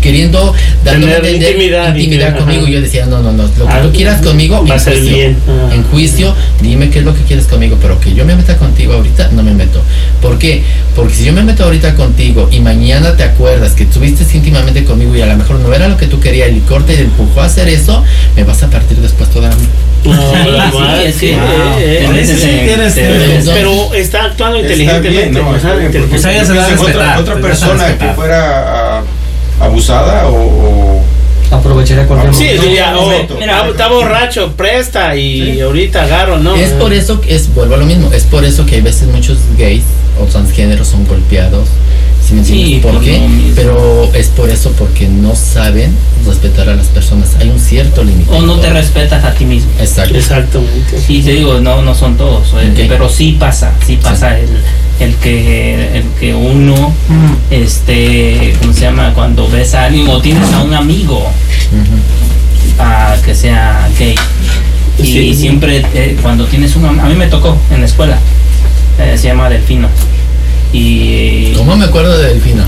queriendo 0.00 0.54
a 0.86 0.90
entender 0.92 1.34
intimidad 1.52 1.94
y 1.94 2.04
intimidad 2.04 2.32
que- 2.32 2.38
conmigo. 2.40 2.62
ajá. 2.62 2.70
Yo 2.70 2.80
decía, 2.80 3.06
no, 3.06 3.20
no, 3.20 3.32
no, 3.32 3.42
lo 3.44 3.66
que 3.66 3.72
Ah, 3.72 3.82
tú 3.82 3.92
quieras 3.92 4.22
conmigo, 4.22 4.64
va 4.66 4.74
a 4.74 4.78
en 4.78 4.80
ser 4.84 4.94
juicio. 4.94 5.14
bien. 5.16 5.36
Ah. 5.48 5.74
En 5.74 5.82
juicio, 5.84 6.34
dime 6.60 6.90
qué 6.90 7.00
es 7.00 7.04
lo 7.04 7.14
que 7.14 7.22
quieres 7.22 7.46
conmigo, 7.46 7.76
pero 7.80 7.98
que 8.00 8.14
yo 8.14 8.24
me 8.24 8.34
meta 8.36 8.56
contigo 8.56 8.92
ahorita, 8.94 9.30
no 9.32 9.42
me 9.42 9.52
meto. 9.52 9.82
¿Por 10.22 10.38
qué? 10.38 10.62
Porque 10.94 11.14
si 11.14 11.24
yo 11.24 11.32
me 11.32 11.42
meto 11.42 11.64
ahorita 11.64 11.94
contigo 11.94 12.48
y 12.52 12.60
mañana 12.60 13.16
te 13.16 13.24
acuerdas 13.24 13.72
que 13.72 13.84
estuviste 13.84 14.24
íntimamente 14.36 14.84
conmigo 14.84 15.14
y 15.16 15.20
a 15.22 15.26
lo 15.26 15.36
mejor 15.36 15.58
no 15.60 15.72
era 15.74 15.88
lo 15.88 15.96
que 15.96 16.06
tú 16.06 16.20
querías, 16.20 16.48
el 16.48 16.54
licor 16.56 16.84
te 16.86 17.00
empujó 17.00 17.40
a 17.40 17.44
hacer 17.46 17.68
eso, 17.68 18.04
me 18.36 18.44
vas 18.44 18.62
a 18.62 18.70
partir 18.70 18.98
después 18.98 19.28
toda. 19.30 19.50
Pero 23.44 23.94
está 23.94 24.24
actuando 24.24 24.58
Está 24.58 24.72
inteligentemente. 24.72 25.10
bien, 25.10 25.32
no, 25.32 25.56
está 25.56 25.74
bien, 25.74 25.92
porque 25.92 26.18
da 26.22 26.74
a 26.74 26.80
otra, 26.80 27.18
otra 27.20 27.34
a 27.34 27.40
persona 27.40 27.98
que 27.98 28.06
fuera 28.14 28.98
ah, 28.98 29.02
abusada 29.60 30.26
o, 30.28 30.34
o- 30.34 31.02
Aprovecharía 31.50 32.06
cualquier 32.06 32.34
Sí, 32.34 32.50
No, 32.56 32.62
diría, 32.62 32.90
no, 32.92 33.00
oh, 33.00 33.04
momento. 33.06 33.36
mira, 33.40 33.66
está 33.66 33.88
borracho, 33.88 34.52
presta 34.54 35.16
y 35.16 35.54
Sí. 35.54 35.60
ahorita 35.62 36.02
agarro, 36.02 36.38
¿no? 36.38 36.54
Es 36.54 36.70
por 36.72 36.92
eso 36.92 37.22
que 37.22 37.34
es, 37.34 37.54
vuelvo 37.54 37.74
a 37.74 37.78
lo 37.78 37.86
mismo, 37.86 38.12
es 38.12 38.24
por 38.24 38.44
eso 38.44 38.66
que 38.66 38.74
hay 38.74 38.80
veces 38.82 39.08
muchos 39.08 39.38
gays 39.56 39.82
o 40.20 40.24
transgéneros 40.24 40.88
son 40.88 41.06
golpeados. 41.06 41.66
¿Sí 42.22 42.34
me 42.34 42.40
entiendes? 42.40 42.68
Sí, 42.68 42.80
¿Por 42.82 43.00
qué? 43.00 43.18
mismo. 43.20 43.52
Pero 43.56 44.10
es 44.12 44.26
por 44.28 44.50
eso 44.50 44.72
porque 44.76 45.08
no 45.08 45.34
saben 45.34 45.96
respetar 46.26 46.68
a 46.68 46.74
las 46.74 46.88
personas. 46.88 47.34
Hay 47.40 47.48
un 47.48 47.58
cierto 47.58 48.04
límite. 48.04 48.30
O 48.34 48.42
no 48.42 48.56
te 48.60 48.68
respetas 48.68 49.24
a 49.24 49.32
ti 49.32 49.46
mismo. 49.46 49.70
Exacto. 49.80 50.14
Exactamente. 50.18 51.00
Sí, 51.00 51.22
te 51.22 51.30
digo, 51.32 51.60
no, 51.60 51.80
no 51.80 51.94
son 51.94 52.18
todos, 52.18 52.48
eh, 52.60 52.72
Ok. 52.74 52.84
pero 52.88 53.08
sí 53.08 53.38
pasa, 53.40 53.72
sí 53.86 53.96
pasa 53.96 54.38
el, 54.38 54.48
el 55.00 55.14
que 55.16 55.98
el 55.98 56.04
que 56.18 56.34
uno, 56.34 56.92
este, 57.50 58.54
¿cómo 58.60 58.72
se 58.72 58.80
llama? 58.82 59.12
Cuando 59.14 59.48
ves 59.48 59.74
a 59.74 59.84
alguien 59.84 60.08
o 60.08 60.20
tienes 60.20 60.52
a 60.52 60.62
un 60.62 60.74
amigo 60.74 61.24
ah, 62.78 63.16
que 63.24 63.34
sea 63.34 63.88
gay 63.98 64.14
y 64.98 65.04
Sí. 65.04 65.34
siempre 65.34 65.84
eh, 65.94 66.16
cuando 66.22 66.46
tienes 66.46 66.74
un 66.74 66.84
a 66.86 67.04
mí 67.04 67.14
me 67.14 67.26
tocó 67.28 67.56
en 67.70 67.80
la 67.80 67.86
escuela, 67.86 68.18
eh, 68.98 69.16
se 69.16 69.28
llama 69.28 69.48
Delfino 69.48 69.88
y 70.72 71.52
¿Cómo 71.56 71.76
me 71.76 71.84
acuerdo 71.86 72.16
de 72.18 72.28
Delfino? 72.34 72.62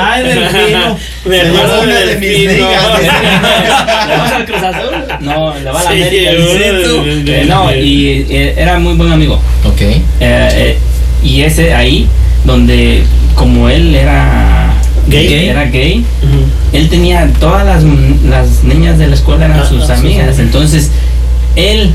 Ay, 0.00 0.22
Delfino. 0.24 0.96
Me 1.24 1.40
acuerdo 1.40 1.86
de 1.86 2.16
mis 2.16 2.28
Delfino. 2.30 2.52
ligas. 2.52 2.82
¿Le 4.08 4.16
vas 4.18 4.32
al 4.32 4.44
Cruz 4.46 4.62
Azul? 4.62 4.90
No, 5.20 5.54
le 5.58 5.70
va 5.70 5.80
a 5.80 5.84
la 5.84 5.90
América. 5.90 6.30
Eh, 6.32 7.44
no, 7.48 7.74
y 7.74 8.26
eh, 8.28 8.54
era 8.56 8.78
muy 8.78 8.94
buen 8.94 9.12
amigo. 9.12 9.40
Ok. 9.64 9.80
Eh, 9.80 10.02
eh, 10.20 10.78
y 11.22 11.42
ese 11.42 11.74
ahí, 11.74 12.08
donde 12.44 13.04
como 13.34 13.68
él 13.68 13.94
era 13.94 14.72
Gay. 15.08 15.48
era 15.48 15.64
gay, 15.66 16.04
él 16.72 16.88
tenía 16.88 17.28
todas 17.38 17.66
las, 17.66 17.82
las 18.28 18.64
niñas 18.64 18.98
de 18.98 19.06
la 19.08 19.14
escuela 19.14 19.44
eran 19.46 19.60
Ah, 19.60 19.66
sus 19.68 19.88
ah, 19.90 19.94
amigas. 19.94 20.38
Entonces, 20.38 20.90
él 21.56 21.90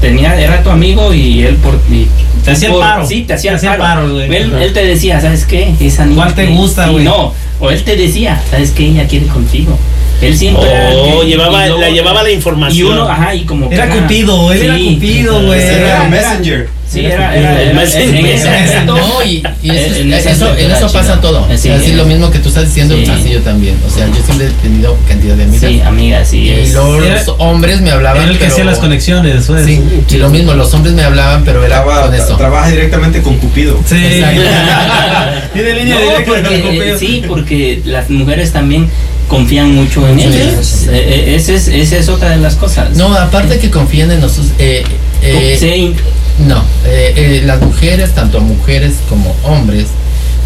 tenía, 0.00 0.38
era 0.40 0.62
tu 0.62 0.70
amigo 0.70 1.12
y 1.14 1.42
él 1.44 1.56
por 1.56 1.74
y- 1.90 2.08
Te 2.44 2.50
hacía 2.50 2.68
el 2.68 2.74
paro. 2.78 3.06
Sí, 3.06 3.22
te 3.26 3.34
hacía 3.34 3.50
Te 3.50 3.54
el 3.54 3.56
hacía 3.56 3.72
el 3.74 3.78
paro. 3.78 4.00
paro, 4.02 4.12
güey. 4.14 4.34
Él, 4.36 4.52
él 4.60 4.72
te 4.72 4.84
decía, 4.84 5.20
¿sabes 5.20 5.44
qué? 5.46 5.74
Esa 5.80 6.04
niña 6.04 6.16
¿Cuál 6.22 6.34
te 6.34 6.46
que- 6.46 6.52
gusta, 6.54 6.88
güey? 6.88 7.04
No, 7.04 7.32
o 7.60 7.70
él 7.70 7.82
te 7.82 7.96
decía, 7.96 8.40
¿sabes 8.50 8.70
qué? 8.72 8.86
Ella 8.88 9.06
quiere 9.06 9.26
contigo. 9.26 9.78
Él 10.20 10.36
siempre 10.36 10.64
era 10.70 10.90
el 10.90 10.96
Oh, 10.98 11.22
llevaba, 11.24 11.64
y 11.64 11.68
luego- 11.68 11.80
la 11.80 11.90
llevaba 11.90 12.22
la 12.22 12.30
información. 12.30 12.88
Y 12.88 12.90
uno, 12.92 13.08
ajá, 13.08 13.34
y 13.34 13.42
como 13.44 13.68
que 13.68 13.74
Era 13.74 13.88
Cupido, 13.90 14.52
él 14.52 14.62
era 14.62 14.76
Sí. 14.76 14.94
Cupido, 14.94 15.42
güey. 15.46 15.60
Era 15.60 15.76
Era- 15.76 16.08
Messenger. 16.08 16.68
Sí, 16.92 17.00
era, 17.06 17.34
era, 17.34 17.62
era- 17.62 17.72
Messenger. 17.72 18.14
en 18.16 18.26
ese 18.26 18.48
aspecto- 18.48 18.96
No, 18.96 19.22
y, 19.24 19.42
y 19.62 19.70
eso, 19.70 19.94
En 19.96 20.12
eso, 20.12 20.30
en 20.58 20.92
pasa 20.92 21.20
todo. 21.20 21.46
Sí, 21.56 21.70
así 21.70 21.92
lo 21.92 22.04
mismo 22.04 22.30
que 22.30 22.38
tú 22.38 22.48
estás 22.48 22.66
diciendo, 22.66 22.96
Sí. 22.96 23.10
así 23.10 23.30
yo 23.30 23.40
también. 23.40 23.76
O 23.86 23.90
sea, 23.90 24.06
yo 24.08 24.22
siempre 24.24 24.48
he 24.48 24.50
tenido 24.62 24.96
cantidad 25.08 25.34
de 25.36 25.44
amigas. 25.44 25.70
Sí, 25.70 25.80
amiga, 25.80 26.24
sí. 26.24 26.38
y 26.40 26.50
es- 26.50 26.72
luego 26.74 27.02
Era- 27.02 27.14
los 27.24 27.34
hombres 27.38 27.80
me 27.80 27.90
hablaban. 27.90 28.22
Era 28.22 28.30
el 28.32 28.36
que 28.38 28.44
pero- 28.44 28.52
hacía 28.52 28.64
las 28.64 28.78
conexiones, 28.78 29.48
güey. 29.48 29.64
Sí, 29.64 29.80
y 30.10 30.16
lo 30.18 30.28
mismo, 30.28 30.52
los 30.54 30.72
hombres 30.74 30.94
me 30.94 31.02
hablaban, 31.02 31.44
pero 31.44 31.64
era 31.64 31.82
Traba- 31.82 32.02
con 32.02 32.14
eso. 32.14 32.36
trabaja 32.36 32.68
directamente 32.70 33.22
con 33.22 33.38
Cupido. 33.38 33.78
Sí. 33.86 33.96
Tiene 35.54 35.74
línea 35.74 35.94
No, 35.94 36.00
directa 36.00 36.24
con 36.24 36.42
porque, 36.42 36.60
Cupido. 36.60 36.84
eh, 36.84 36.96
sí, 36.98 37.22
porque 37.26 37.82
las 37.84 38.10
mujeres 38.10 38.52
también 38.52 38.88
confían 39.28 39.74
mucho 39.74 40.06
en 40.08 40.18
ellos. 40.20 40.66
sí. 40.66 40.86
Eh, 40.90 41.34
eh, 41.34 41.34
esa 41.36 41.96
es, 41.96 42.08
otra 42.08 42.30
de 42.30 42.36
las 42.38 42.56
cosas. 42.56 42.96
No, 42.96 43.14
aparte 43.14 43.58
que 43.58 43.70
confían 43.70 44.10
en 44.10 44.20
nosotros. 44.20 44.52
Eh, 44.58 44.84
eh, 45.22 45.56
Sí, 45.58 45.94
No, 46.38 46.62
eh, 46.84 47.12
eh, 47.16 47.42
las 47.44 47.60
mujeres, 47.60 48.12
tanto 48.14 48.40
mujeres 48.40 48.94
como 49.08 49.34
hombres, 49.44 49.86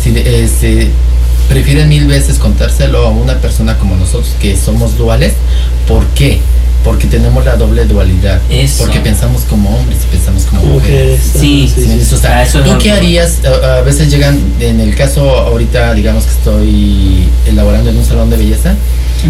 si 0.02 0.10
de- 0.10 0.44
eh, 0.44 0.48
se 0.48 0.88
prefieren 1.48 1.88
mil 1.88 2.06
veces 2.06 2.38
contárselo 2.38 3.06
a 3.06 3.10
una 3.10 3.34
persona 3.38 3.78
como 3.78 3.96
nosotros 3.96 4.30
que 4.40 4.56
somos 4.56 4.96
duales. 4.98 5.32
¿Por 5.86 6.04
qué? 6.08 6.40
Porque 6.82 7.06
tenemos 7.06 7.44
la 7.44 7.56
doble 7.56 7.84
dualidad. 7.84 8.40
Eso. 8.50 8.84
Porque 8.84 9.00
pensamos 9.00 9.42
como 9.42 9.70
hombres 9.76 9.98
y 10.04 10.14
pensamos 10.16 10.44
como 10.44 10.62
mujeres. 10.62 11.20
O 12.12 12.16
sea, 12.18 12.42
eso 12.42 12.58
es 12.58 12.64
¿Tú 12.64 12.78
qué 12.78 12.90
harías? 12.92 13.38
A, 13.44 13.78
a 13.78 13.80
veces 13.82 14.10
llegan, 14.10 14.38
en 14.60 14.80
el 14.80 14.94
caso 14.94 15.28
ahorita, 15.30 15.94
digamos 15.94 16.24
que 16.24 16.30
estoy 16.32 17.28
elaborando 17.46 17.90
en 17.90 17.96
un 17.96 18.04
salón 18.04 18.30
de 18.30 18.36
belleza, 18.36 18.74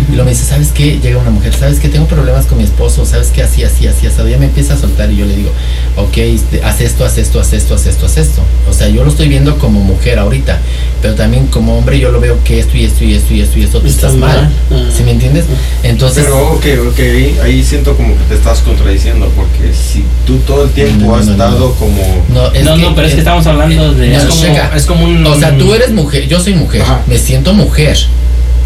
y 0.08 0.12
luego 0.12 0.24
me 0.24 0.30
dice, 0.30 0.44
¿sabes 0.44 0.68
qué? 0.72 0.98
Llega 1.02 1.18
una 1.18 1.30
mujer, 1.30 1.54
¿sabes 1.54 1.78
qué? 1.80 1.88
Tengo 1.88 2.06
problemas 2.06 2.46
con 2.46 2.58
mi 2.58 2.64
esposo, 2.64 3.04
¿sabes 3.06 3.28
qué? 3.28 3.42
Así, 3.42 3.62
así, 3.64 3.86
así, 3.86 4.06
así. 4.06 4.16
Ya 4.30 4.38
me 4.38 4.46
empieza 4.46 4.74
a 4.74 4.76
soltar 4.78 5.10
y 5.10 5.16
yo 5.16 5.24
le 5.26 5.36
digo, 5.36 5.50
ok, 5.96 6.16
este, 6.18 6.62
haz 6.62 6.80
esto, 6.80 7.04
haz 7.04 7.18
esto, 7.18 7.40
haz 7.40 7.52
esto, 7.52 7.74
haz 7.74 7.86
esto, 7.86 8.06
haz 8.06 8.16
esto. 8.16 8.42
O 8.68 8.72
sea, 8.72 8.88
yo 8.88 9.02
lo 9.04 9.10
estoy 9.10 9.28
viendo 9.28 9.58
como 9.58 9.80
mujer 9.80 10.18
ahorita, 10.18 10.58
pero 11.02 11.14
también 11.14 11.46
como 11.48 11.76
hombre 11.78 11.98
yo 11.98 12.10
lo 12.10 12.20
veo 12.20 12.38
que 12.44 12.58
esto 12.60 12.76
y 12.76 12.84
esto 12.84 13.04
y 13.04 13.14
esto 13.14 13.34
y 13.34 13.40
esto 13.42 13.58
y 13.58 13.62
esto 13.64 13.80
tú 13.80 13.86
Está 13.86 14.06
estás 14.08 14.20
mal. 14.20 14.42
mal. 14.42 14.52
Ah. 14.72 14.90
¿Sí 14.96 15.02
me 15.02 15.12
entiendes? 15.12 15.44
Entonces, 15.82 16.24
Pero, 16.24 16.52
ok, 16.52 16.64
ok, 16.90 17.42
ahí 17.44 17.62
siento 17.64 17.96
como 17.96 18.16
que 18.16 18.24
te 18.28 18.34
estás 18.34 18.60
contradiciendo, 18.60 19.30
porque 19.36 19.72
si 19.74 20.04
tú 20.26 20.38
todo 20.38 20.64
el 20.64 20.70
tiempo 20.70 21.06
No, 21.06 21.16
has 21.16 21.26
no, 21.26 21.36
no. 21.36 21.44
estado 21.44 21.74
como... 21.74 22.24
no, 22.28 22.52
es 22.52 22.64
no, 22.64 22.76
que, 22.76 22.82
no, 22.82 22.94
pero 22.94 23.06
es 23.06 23.14
que 23.14 23.20
estamos 23.20 23.46
hablando 23.46 23.94
de. 23.94 24.08
no, 24.10 24.18
es, 24.18 24.24
como, 24.24 24.74
es 24.76 24.86
como 24.86 25.04
un. 25.04 25.26
O 25.26 25.34
sea, 25.38 25.56
tú 25.56 25.72
eres 25.74 25.90
mujer, 25.92 26.26
yo 26.28 26.40
soy 26.40 26.54
mujer, 26.54 26.82
Ajá. 26.82 27.00
me 27.06 27.18
siento 27.18 27.52
mujer, 27.54 27.96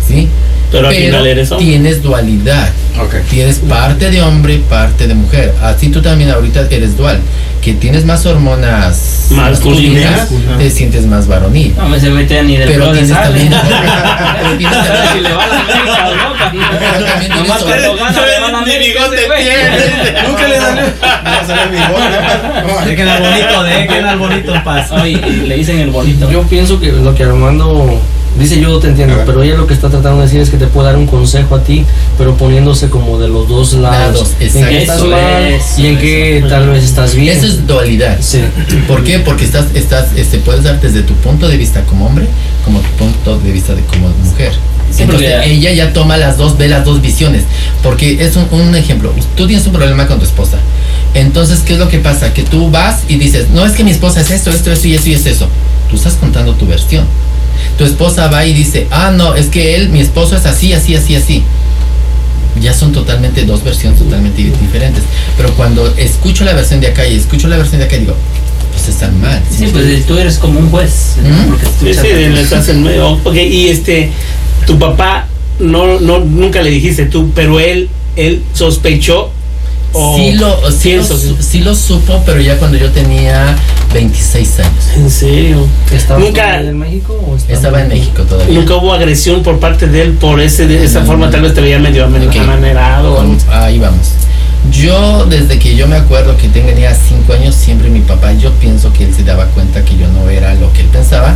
¿sí? 0.07 0.29
Pero 0.70 0.88
al 0.88 0.94
final 0.94 1.26
eres 1.26 1.50
hombre. 1.52 1.66
tienes 1.66 2.02
dualidad. 2.02 2.68
Ok. 3.00 3.14
Tienes 3.28 3.59
parte 3.59 4.11
de 4.11 4.22
hombre, 4.22 4.59
parte 4.68 5.06
de 5.09 5.14
mujer. 5.14 5.54
Así 5.62 5.88
tú 5.88 6.00
también 6.02 6.30
ahorita 6.30 6.66
eres 6.70 6.96
dual. 6.96 7.20
que 7.61 7.74
tienes 7.74 8.06
más 8.06 8.24
hormonas 8.24 9.26
Masculinas. 9.33 10.28
te 10.59 10.70
sientes 10.70 11.04
más 11.04 11.26
varonil. 11.28 11.74
No 11.76 11.90
me 11.90 12.00
se 12.00 12.09
mete 12.09 12.42
ni 12.42 12.56
del 12.56 12.70
Pero 12.70 12.90
tienes 12.92 13.11
sale. 13.11 13.26
también, 13.50 13.52
pero 13.52 14.56
tienes 14.56 14.78
también- 14.78 15.12
Si 15.12 15.20
le 15.20 15.33
va 15.35 15.44
a 15.44 15.46
la 15.46 15.61
América 15.61 16.11
no, 16.11 16.78
Pero 16.80 17.04
también 17.04 17.30
Nomás 17.33 17.64
tienes- 17.64 17.87
cuando 17.87 17.96
gana 17.96 18.26
le 18.26 18.37
a 18.37 18.78
Ni 18.78 18.87
bigote 18.87 19.16
tiene. 19.16 20.22
Nunca 20.26 20.48
le 20.48 20.59
dan. 20.59 20.76
No 20.76 21.46
se 21.46 21.52
ve 21.52 21.76
bigote. 21.76 22.88
Dejen 22.90 23.09
al 23.09 23.22
bonito, 23.22 23.62
dejen 23.62 24.04
al 24.06 24.18
bonito 24.18 24.54
en 24.54 24.64
paz. 24.64 24.88
Ay, 24.92 25.16
le 25.46 25.56
dicen 25.56 25.78
el 25.80 25.90
bonito. 25.90 26.30
Yo 26.30 26.42
pienso 26.44 26.80
que 26.80 26.92
lo 26.92 27.14
que 27.14 27.24
Armando 27.24 28.00
dice 28.40 28.61
yo 28.61 28.79
te 28.79 28.88
entiendo, 28.88 29.16
pero 29.24 29.42
ella 29.42 29.55
lo 29.55 29.66
que 29.66 29.74
está 29.74 29.88
tratando 29.88 30.18
de 30.18 30.24
decir 30.24 30.40
es 30.40 30.50
que 30.50 30.57
te 30.57 30.66
puede 30.66 30.88
dar 30.88 30.96
un 30.96 31.07
consejo 31.07 31.55
a 31.55 31.62
ti, 31.62 31.85
pero 32.18 32.35
poniéndose 32.37 32.88
como 32.90 33.18
de 33.18 33.29
los 33.29 33.48
dos 33.48 33.74
lados. 33.74 34.14
Lados, 34.14 34.35
en 34.40 34.46
exacto. 34.46 34.68
que 34.68 34.79
estás 34.83 34.96
Eso 34.98 35.07
mal 35.09 35.59
y 35.79 35.87
en 35.87 35.98
eso. 36.44 36.48
tal 36.48 36.68
vez 36.70 36.85
estás 36.85 37.14
bien. 37.14 37.37
Eso 37.37 37.46
es 37.46 37.66
dualidad. 37.66 38.18
Sí. 38.20 38.40
¿Por 38.88 39.05
qué? 39.05 39.18
Porque 39.20 39.44
estás, 39.44 39.66
estás, 39.74 40.09
este, 40.16 40.38
puedes 40.38 40.64
dar 40.64 40.81
desde 40.81 41.03
tu 41.03 41.14
punto 41.14 41.48
de 41.48 41.57
vista 41.57 41.83
como 41.85 42.07
hombre, 42.07 42.26
como 42.64 42.81
tu 42.81 42.88
punto 42.90 43.38
de 43.38 43.53
vista 43.53 43.74
de 43.74 43.83
como 43.83 44.09
mujer. 44.24 44.53
Sí, 44.90 45.03
Entonces 45.03 45.31
porque- 45.33 45.53
ella 45.53 45.72
ya 45.72 45.92
toma 45.92 46.16
las 46.16 46.37
dos, 46.37 46.59
ve 46.59 46.66
las 46.68 46.85
dos 46.85 47.00
visiones. 47.00 47.44
Porque 47.83 48.24
es 48.24 48.35
un, 48.37 48.46
un 48.50 48.74
ejemplo. 48.74 49.12
Tú 49.37 49.46
tienes 49.46 49.64
un 49.66 49.72
problema 49.72 50.07
con 50.07 50.18
tu 50.18 50.24
esposa. 50.24 50.59
Entonces, 51.14 51.61
¿qué 51.61 51.74
es 51.74 51.79
lo 51.79 51.88
que 51.88 51.98
pasa? 51.98 52.33
Que 52.33 52.42
tú 52.42 52.70
vas 52.70 53.03
y 53.09 53.16
dices, 53.16 53.48
no 53.50 53.64
es 53.64 53.72
que 53.72 53.85
mi 53.85 53.90
esposa 53.90 54.20
es 54.20 54.31
esto, 54.31 54.50
esto, 54.50 54.70
esto 54.72 54.88
y 54.88 54.94
esto 54.94 55.09
y 55.11 55.14
es 55.14 55.26
eso. 55.26 55.48
Tú 55.88 55.96
estás 55.96 56.14
contando 56.14 56.55
tu 56.55 56.66
versión. 56.66 57.05
Tu 57.79 57.85
esposa 57.85 58.29
va 58.29 58.44
y 58.44 58.53
dice, 58.53 58.87
ah, 58.90 59.11
no, 59.11 59.35
es 59.35 59.46
que 59.46 59.77
él, 59.77 59.88
mi 59.88 60.01
esposo 60.01 60.37
es 60.37 60.46
así, 60.46 60.73
así, 60.73 60.94
así, 60.94 61.14
así. 61.14 61.42
Ya 62.61 62.75
son 62.75 62.92
totalmente 62.92 63.44
dos 63.44 63.64
versiones 63.64 63.99
totalmente 63.99 64.42
diferentes. 64.42 65.03
Pero 65.37 65.53
cuando 65.55 65.87
escucho 65.96 66.44
la 66.44 66.53
versión 66.53 66.81
de 66.81 66.88
acá 66.88 67.07
y 67.07 67.16
escucho 67.16 67.49
la 67.49 67.57
versión 67.57 67.79
de 67.79 67.87
acá, 67.87 67.96
digo, 67.96 68.14
pues 68.73 68.88
están 68.88 69.20
mal. 69.20 69.40
Sí, 69.51 69.68
pues 69.73 70.07
tú 70.07 70.18
eres 70.18 70.38
como 70.38 70.59
un 70.59 70.70
juez. 70.70 71.16
¿Mm? 71.23 71.49
Porque 71.49 71.66
Sí, 71.94 72.01
sí, 72.01 72.40
estás 72.40 72.68
en 72.68 72.83
medio. 72.83 73.12
Ok, 73.25 73.35
y 73.35 73.68
este, 73.68 74.11
tu 74.66 74.79
papá, 74.79 75.27
no, 75.59 76.01
no, 76.01 76.20
nunca 76.20 76.62
le 76.62 76.70
dijiste 76.70 77.07
tú, 77.07 77.31
pero 77.35 77.61
él, 77.61 77.88
él 78.16 78.42
sospechó 78.53 79.31
o 79.92 80.16
sí, 80.16 80.33
lo, 80.35 80.70
sí, 80.70 80.94
lo, 80.96 81.03
sí 81.42 81.59
lo 81.61 81.74
supo, 81.74 82.22
pero 82.24 82.40
ya 82.40 82.57
cuando 82.59 82.76
yo 82.79 82.90
tenía 82.90 83.57
26 83.92 84.61
años. 84.61 84.85
En 84.96 85.11
serio. 85.11 85.66
¿Estabas 85.92 86.22
Nunca- 86.24 86.61
en 86.61 86.79
México 86.79 87.12
o 87.14 87.37
Estaba 87.53 87.83
en 87.83 87.88
México 87.88 88.22
todavía. 88.22 88.55
Nunca 88.55 88.74
hubo 88.76 88.92
agresión 88.92 89.42
por 89.42 89.59
parte 89.59 89.87
de 89.87 90.03
él 90.03 90.12
por 90.12 90.40
ese 90.40 90.66
de 90.66 90.85
esa 90.85 91.00
Mm. 91.00 91.07
forma, 91.07 91.31
tal 91.31 91.42
vez 91.42 91.55
te 91.55 91.61
veía 91.61 91.79
medio 91.79 92.05
amen- 92.07 92.29
Ok. 92.29 92.37
amanerado. 92.37 93.14
o 93.14 93.20
algo 93.20 93.33
Con- 93.33 93.37
así. 93.37 93.46
ahí 93.50 93.79
vamos. 93.79 94.12
Yo, 94.70 95.24
desde 95.26 95.59
que 95.59 95.74
yo 95.74 95.87
me 95.88 95.96
acuerdo 95.96 96.37
que 96.37 96.48
tenía 96.48 96.94
5 96.94 97.33
años, 97.33 97.55
siempre 97.55 97.88
mi 97.88 98.00
papá, 98.00 98.33
yo 98.35 98.53
pienso 98.53 98.92
que 98.92 99.05
él 99.05 99.14
se 99.14 99.24
daba 99.24 99.46
cuenta 99.46 99.85
que 99.85 99.96
yo 99.96 100.07
no 100.09 100.29
era 100.29 100.55
lo 100.55 100.72
que 100.72 100.83
él 100.83 100.88
pensaba 100.88 101.35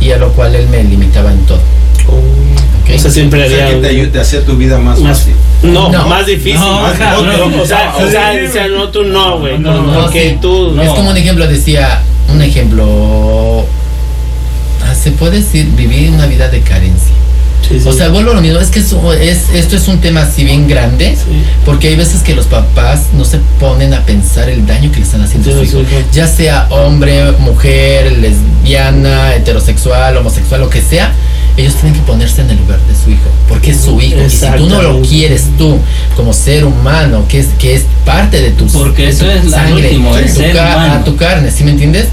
y 0.00 0.10
a 0.12 0.18
lo 0.18 0.32
cual 0.32 0.54
él 0.54 0.68
me 0.68 0.82
limitaba 0.84 1.32
en 1.32 1.44
todo. 1.46 1.60
¿ok? 2.08 2.94
O 2.94 2.98
sea, 2.98 3.10
siempre 3.10 3.44
O 3.44 3.48
sea, 3.48 3.68
que 3.68 3.74
te 3.76 3.86
ayude 3.88 4.18
a 4.18 4.22
hacer 4.22 4.44
tu 4.44 4.56
vida 4.56 4.78
más 4.78 5.00
más, 5.00 5.18
fácil. 5.18 5.34
no, 5.62 5.90
No. 5.90 6.06
más 6.08 6.26
difícil. 6.26 6.60
No, 6.60 6.82
más 6.82 6.98
cabrón. 6.98 7.28
otro. 7.30 7.62
O 7.62 7.66
sea, 7.66 7.94
o 7.96 8.08
sea, 8.10 8.32
o 8.48 8.52
sea, 8.52 8.68
no, 8.68 8.88
tú 8.90 9.04
no, 9.04 9.38
güey. 9.40 9.58
No, 9.58 9.82
no, 9.82 10.02
porque 10.02 10.30
sí. 10.30 10.38
tú. 10.40 10.72
No. 10.72 10.82
Es 10.82 10.90
como 10.90 11.10
un 11.10 11.16
ejemplo, 11.16 11.46
decía, 11.48 12.02
un 12.28 12.40
ejemplo, 12.42 13.64
ah, 14.84 14.94
se 14.94 15.10
puede 15.12 15.38
decir 15.38 15.66
vivir 15.76 16.10
una 16.10 16.26
vida 16.26 16.48
de 16.48 16.60
carencia. 16.60 17.12
Sí, 17.68 17.80
sí. 17.80 17.88
O 17.88 17.92
sea, 17.92 18.08
vuelvo 18.08 18.30
a 18.30 18.34
lo 18.34 18.40
mismo, 18.40 18.58
es 18.60 18.68
que 18.68 18.78
es, 18.80 18.92
es- 19.20 19.50
esto 19.54 19.76
es 19.76 19.88
un 19.88 19.98
tema 20.00 20.22
así 20.22 20.44
bien 20.44 20.68
grande, 20.68 21.16
Sí. 21.16 21.42
porque 21.64 21.88
hay 21.88 21.96
veces 21.96 22.22
que 22.22 22.34
los 22.34 22.46
papás 22.46 23.06
no 23.12 23.24
se 23.24 23.38
ponen 23.58 23.92
a 23.94 24.02
pensar 24.04 24.48
el 24.48 24.66
daño 24.66 24.90
que 24.92 24.98
le 24.98 25.02
están 25.04 25.22
haciendo 25.22 25.50
a 25.50 25.54
su 25.54 25.62
hijo. 25.64 25.82
Ya 26.12 26.26
sea 26.28 26.66
hombre, 26.70 27.32
mujer, 27.38 28.12
lesbiana, 28.18 29.34
heterosexual, 29.34 30.16
homosexual, 30.16 30.60
lo 30.60 30.70
que 30.70 30.80
sea, 30.82 31.12
ellos 31.56 31.74
tienen 31.74 31.94
que 31.94 32.00
ponerse 32.06 32.42
en 32.42 32.50
el 32.50 32.58
lugar 32.58 32.78
de 32.80 32.94
su 32.94 33.10
hijo, 33.10 33.28
porque 33.48 33.70
es 33.70 33.80
su 33.80 34.00
hijo. 34.00 34.20
Y 34.24 34.30
si 34.30 34.46
tú 34.58 34.68
no 34.68 34.82
lo 34.82 35.00
quieres 35.02 35.44
tú 35.56 35.78
como 36.14 36.32
ser 36.32 36.64
humano, 36.64 37.24
que 37.28 37.40
es, 37.40 37.46
que 37.58 37.74
es 37.74 37.82
parte 38.04 38.40
de 38.42 38.50
tu 38.50 38.66
Porque 38.66 39.04
de 39.04 39.08
eso 39.08 39.24
tu 39.24 39.30
es 39.30 39.44
lo 39.46 39.74
último, 39.74 40.16
el 40.16 40.26
tu 40.26 40.32
ser 40.40 40.52
ca- 40.54 40.74
humano. 40.76 40.92
a 40.94 41.04
tu 41.04 41.16
carne, 41.16 41.50
¿sí 41.50 41.64
me 41.64 41.70
entiendes? 41.72 42.08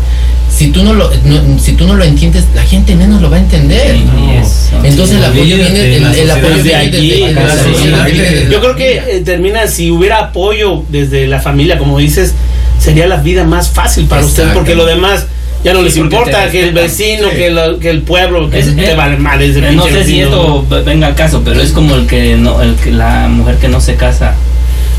Si 0.49 0.67
tú 0.71 0.83
no 0.83 0.93
lo, 0.93 1.09
no- 1.25 1.59
si 1.59 1.73
tú 1.73 1.87
no 1.87 1.95
lo 1.95 2.03
entiendes, 2.03 2.45
la 2.53 2.63
gente 2.63 2.95
menos 2.95 3.21
lo 3.21 3.29
va 3.29 3.37
a 3.37 3.39
entender. 3.39 3.95
Sí, 3.97 4.03
No. 4.05 4.31
eso. 4.33 4.79
Entonces 4.83 5.17
el 5.17 5.25
apoyo 5.25 5.55
viene, 5.57 5.95
el, 5.97 6.05
el 6.15 6.31
apoyo 6.31 6.63
viene 6.63 6.89
desde 6.89 8.49
Yo 8.51 8.59
creo 8.61 8.75
que 8.75 8.97
eh, 8.97 9.21
termina, 9.25 9.67
si 9.67 9.91
hubiera 9.91 10.19
apoyo 10.19 10.83
desde 10.89 11.27
la 11.27 11.39
familia, 11.39 11.77
como 11.77 11.97
dices, 11.97 12.33
sería 12.79 13.07
la 13.07 13.17
vida 13.17 13.43
más 13.45 13.69
fácil 13.69 14.05
para 14.05 14.21
Exacto. 14.21 14.53
porque 14.53 14.75
lo 14.75 14.85
demás 14.85 15.25
ya 15.63 15.73
no 15.73 15.79
Sí, 15.79 15.85
les 15.85 15.97
importa 15.97 16.49
que 16.51 16.67
el 16.67 16.73
vecino, 16.73 17.29
Sí. 17.31 17.35
que, 17.37 17.49
lo- 17.49 17.79
que 17.79 17.89
el 17.89 18.01
pueblo, 18.01 18.49
que 18.49 18.59
Es- 18.59 18.75
te 18.75 18.95
vale 18.95 19.17
mal 19.17 19.41
ese 19.41 19.61
No 19.71 19.87
sé 19.87 20.03
si 20.03 20.19
esto 20.21 20.65
venga 20.85 21.07
al 21.07 21.15
caso, 21.15 21.41
pero 21.43 21.61
es 21.61 21.71
como 21.71 21.95
el 21.95 22.05
que 22.05 22.35
no, 22.35 22.61
el 22.61 22.75
que 22.75 22.91
la 22.91 23.27
mujer 23.27 23.55
que 23.57 23.69
no 23.69 23.79
se 23.81 23.95
casa. 23.95 24.35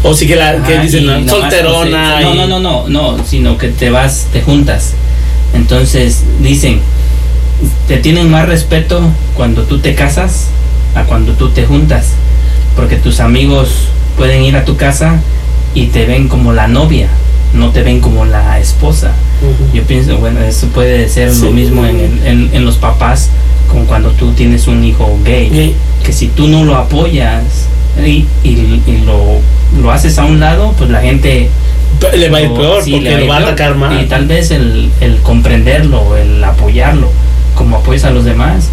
O 0.03 0.15
sí 0.15 0.27
que, 0.27 0.37
la, 0.37 0.57
que 0.65 0.79
dicen 0.81 1.05
y 1.05 1.07
¿no? 1.07 1.13
nomás 1.21 1.31
solterona. 1.31 2.21
no, 2.21 2.35
no, 2.35 2.47
no, 2.47 2.59
no, 2.61 2.89
no, 2.89 3.25
sino 3.25 3.57
que 3.57 3.69
te 3.69 3.89
vas, 3.91 4.27
te 4.33 4.43
juntas. 4.43 4.93
Entonces 5.55 6.23
dicen, 6.41 6.81
te 7.89 7.99
tienen 7.99 8.31
más 8.31 8.49
respeto 8.49 9.01
cuando 9.37 9.63
tú 9.63 9.79
te 9.79 9.95
casas 9.95 10.49
a 10.95 11.05
cuando 11.05 11.33
tú 11.33 11.51
te 11.51 11.65
juntas, 11.67 12.09
porque 12.77 12.97
tus 12.97 13.21
amigos 13.21 13.89
pueden 14.17 14.43
ir 14.43 14.57
a 14.57 14.65
tu 14.65 14.77
casa 14.77 15.21
y 15.75 15.87
te 15.87 16.07
ven 16.07 16.29
como 16.29 16.53
la 16.53 16.69
novia, 16.69 17.09
no 17.53 17.71
te 17.71 17.83
ven 17.83 18.01
como 18.01 18.25
la 18.25 18.59
esposa. 18.61 19.13
Yo 19.73 19.83
pienso, 19.83 20.17
bueno, 20.19 20.41
eso 20.41 20.69
puede 20.69 21.09
ser 21.09 21.33
Sí. 21.33 21.43
lo 21.45 21.51
mismo 21.51 21.85
en, 21.85 22.21
en, 22.25 22.51
en 22.53 22.65
los 22.65 22.77
papás, 22.77 23.29
como 23.69 23.85
cuando 23.85 24.11
tú 24.11 24.33
tienes 24.33 24.67
un 24.69 24.85
hijo 24.85 25.19
gay, 25.25 25.51
Gay. 25.51 25.75
que 26.05 26.13
si 26.13 26.29
tú 26.29 26.47
no 26.49 26.65
lo 26.65 26.77
apoyas 26.77 27.43
y, 27.99 28.27
y- 28.43 28.83
y 28.87 29.03
lo, 29.05 29.41
lo 29.81 29.91
haces 29.93 30.19
a 30.19 30.25
un 30.25 30.41
lado, 30.41 30.75
pues 30.79 30.91
la 30.91 31.01
gente 31.01 31.51
Le 32.17 32.29
va 32.29 32.39
a 32.39 32.43
ir 32.43 32.53
peor 32.53 32.83
sí, 32.83 32.93
porque 32.93 33.11
le 33.11 33.21
lo 33.21 33.27
va 33.29 33.37
a 33.37 33.41
atacar 33.41 33.75
más. 33.77 34.03
Y 34.03 34.07
tal 34.07 34.27
vez 34.27 34.51
el, 34.51 34.91
el 35.01 35.19
comprenderlo, 35.19 36.17
el 36.17 36.43
apoyarlo, 36.43 37.11
como 37.55 37.77
apoyas 37.79 38.05
a 38.05 38.11
los 38.11 38.25
demás, 38.25 38.71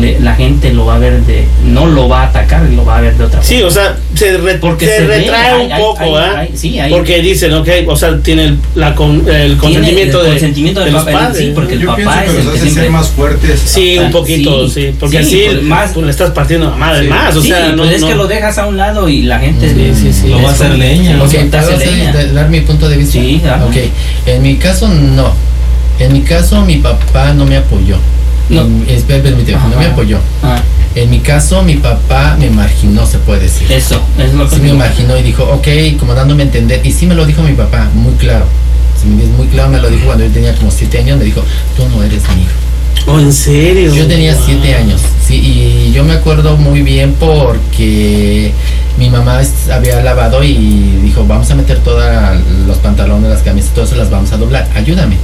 le- 0.00 0.18
la 0.20 0.34
gente 0.34 0.72
lo 0.72 0.86
va 0.86 0.96
a 0.96 0.98
ver 0.98 1.20
de, 1.22 1.46
no 1.64 1.86
lo 1.86 2.08
va 2.08 2.22
a 2.22 2.26
atacar, 2.26 2.62
lo 2.64 2.84
va 2.84 2.98
a 2.98 3.00
ver 3.00 3.16
de 3.16 3.24
otra 3.24 3.42
Sí, 3.42 3.54
forma. 3.56 3.68
o 3.68 3.70
sea, 3.70 3.96
se, 4.14 4.36
re- 4.38 4.54
Porque 4.54 4.86
se 4.86 4.96
se 4.98 5.06
ve, 5.06 5.18
retrae 5.18 5.50
hay- 5.52 5.66
un 5.66 5.72
hay- 5.72 5.80
poco, 5.82 6.00
hay- 6.18 6.24
¿ah? 6.24 6.38
hay- 6.40 6.50
sí, 6.56 6.78
hay- 6.78 6.90
Porque 6.90 7.20
dicen, 7.20 7.52
ok, 7.54 7.68
o 7.88 7.96
sea, 7.96 8.18
tiene 8.20 8.44
el, 8.44 8.58
la 8.74 8.94
con- 8.94 9.18
el 9.20 9.24
Tiene 9.26 9.56
consentimiento, 9.56 10.18
el 10.20 10.24
de, 10.24 10.30
consentimiento 10.30 10.80
de 10.80 10.86
del 10.86 10.94
los 10.94 11.04
papá, 11.04 11.18
padres. 11.18 11.38
sí, 11.38 11.52
porque 11.54 11.74
el 11.74 11.80
Yo 11.80 11.94
pienso 11.94 12.10
papá 12.12 12.24
que 12.24 12.30
es 12.30 12.36
el 12.38 12.44
los 12.44 12.54
que 12.54 12.60
hace 12.60 12.70
ser 12.70 12.90
más 12.90 13.08
fuertes. 13.08 13.60
Sí, 13.64 13.98
un 13.98 14.10
poquito, 14.10 14.68
sí, 14.68 14.74
sí, 14.88 14.94
porque 14.98 15.22
sí, 15.24 15.44
así 15.44 15.44
pues, 15.52 15.62
más- 15.64 15.90
pues, 15.92 16.04
le 16.06 16.10
estás 16.10 16.30
partiendo 16.30 16.70
la 16.70 16.76
madre 16.76 17.04
Sí. 17.04 17.08
más, 17.08 17.36
o 17.36 17.42
sí, 17.42 17.48
sea, 17.48 17.68
no, 17.70 17.82
pues 17.82 17.94
es 17.96 18.00
no- 18.00 18.08
que 18.08 18.14
lo 18.14 18.26
dejas 18.26 18.58
a 18.58 18.66
un 18.66 18.76
lado 18.76 19.08
y 19.08 19.22
la 19.22 19.38
gente... 19.38 19.68
Sí, 19.72 19.92
sí, 20.00 20.12
sí. 20.12 20.28
Lo 20.28 20.42
va 20.42 20.48
a 20.48 20.52
hacer 20.52 20.70
leña. 20.70 21.16
Lo 21.16 21.24
Ok, 21.24 21.30
te 21.30 21.38
hace 21.38 21.48
¿puedo 21.48 21.76
hacer- 21.76 21.92
leña. 21.92 22.12
de- 22.12 22.32
dar 22.32 22.48
mi 22.48 22.60
punto 22.60 22.88
de 22.88 22.96
vista? 22.96 23.12
Sí. 23.12 23.42
Ok, 23.68 23.76
en 24.26 24.42
mi 24.42 24.56
caso 24.56 24.88
no. 24.88 25.32
En 25.98 26.12
mi 26.12 26.22
caso 26.22 26.62
mi 26.64 26.76
papá 26.76 27.32
no 27.34 27.44
me 27.44 27.56
apoyó. 27.56 27.96
No. 28.52 28.66
Espera, 28.88 29.22
permíteme, 29.22 29.58
no 29.62 29.68
me 29.78 29.84
Ajá. 29.86 29.92
apoyó. 29.92 30.18
Ah, 30.42 30.60
En 30.94 31.08
mi 31.10 31.20
caso 31.20 31.62
mi 31.62 31.76
papá 31.76 32.36
me 32.38 32.50
marginó, 32.50 33.06
se 33.06 33.18
puede 33.18 33.40
decir. 33.40 33.70
eso, 33.72 34.00
es 34.18 34.34
lo 34.34 34.48
que 34.48 34.56
Sí 34.56 34.62
me 34.62 34.74
marginó 34.74 35.16
y 35.16 35.22
dijo, 35.22 35.42
ok, 35.44 35.66
como 35.98 36.14
dándome 36.14 36.42
a 36.42 36.46
entender. 36.46 36.80
Y 36.84 36.92
sí 36.92 37.06
me 37.06 37.14
lo 37.14 37.24
dijo 37.24 37.42
mi 37.42 37.54
papá, 37.54 37.88
muy 37.94 38.12
claro. 38.14 38.44
Si 39.00 39.06
me 39.06 39.14
entiendes, 39.14 39.38
muy 39.38 39.46
claro 39.48 39.70
me 39.70 39.80
lo 39.80 39.88
dijo 39.88 40.04
cuando 40.04 40.24
yo 40.24 40.30
tenía 40.30 40.54
como 40.54 40.70
siete 40.70 40.98
años. 40.98 41.18
Me 41.18 41.24
dijo, 41.24 41.42
tú 41.76 41.88
no 41.88 42.02
eres 42.02 42.22
mi 42.36 42.42
hijo. 42.42 42.52
Oh, 43.06 43.18
en 43.18 43.32
serio. 43.32 43.92
Yo 43.94 44.06
tenía 44.06 44.34
Wow. 44.34 44.42
siete 44.44 44.74
años, 44.76 45.00
sí, 45.26 45.34
y 45.34 45.92
yo 45.92 46.04
me 46.04 46.12
acuerdo 46.12 46.56
muy 46.56 46.82
bien 46.82 47.14
porque 47.18 48.52
mi 48.98 49.08
mamá 49.10 49.40
había 49.72 50.00
lavado 50.02 50.44
y 50.44 50.98
dijo, 51.02 51.24
vamos 51.26 51.50
a 51.50 51.54
meter 51.56 51.78
todos 51.78 52.04
los 52.66 52.76
pantalones, 52.78 53.28
las 53.30 53.42
camisas, 53.42 53.70
todo 53.74 53.86
eso 53.86 53.96
las 53.96 54.10
vamos 54.10 54.30
a 54.32 54.36
doblar, 54.36 54.68
ayúdame. 54.76 55.16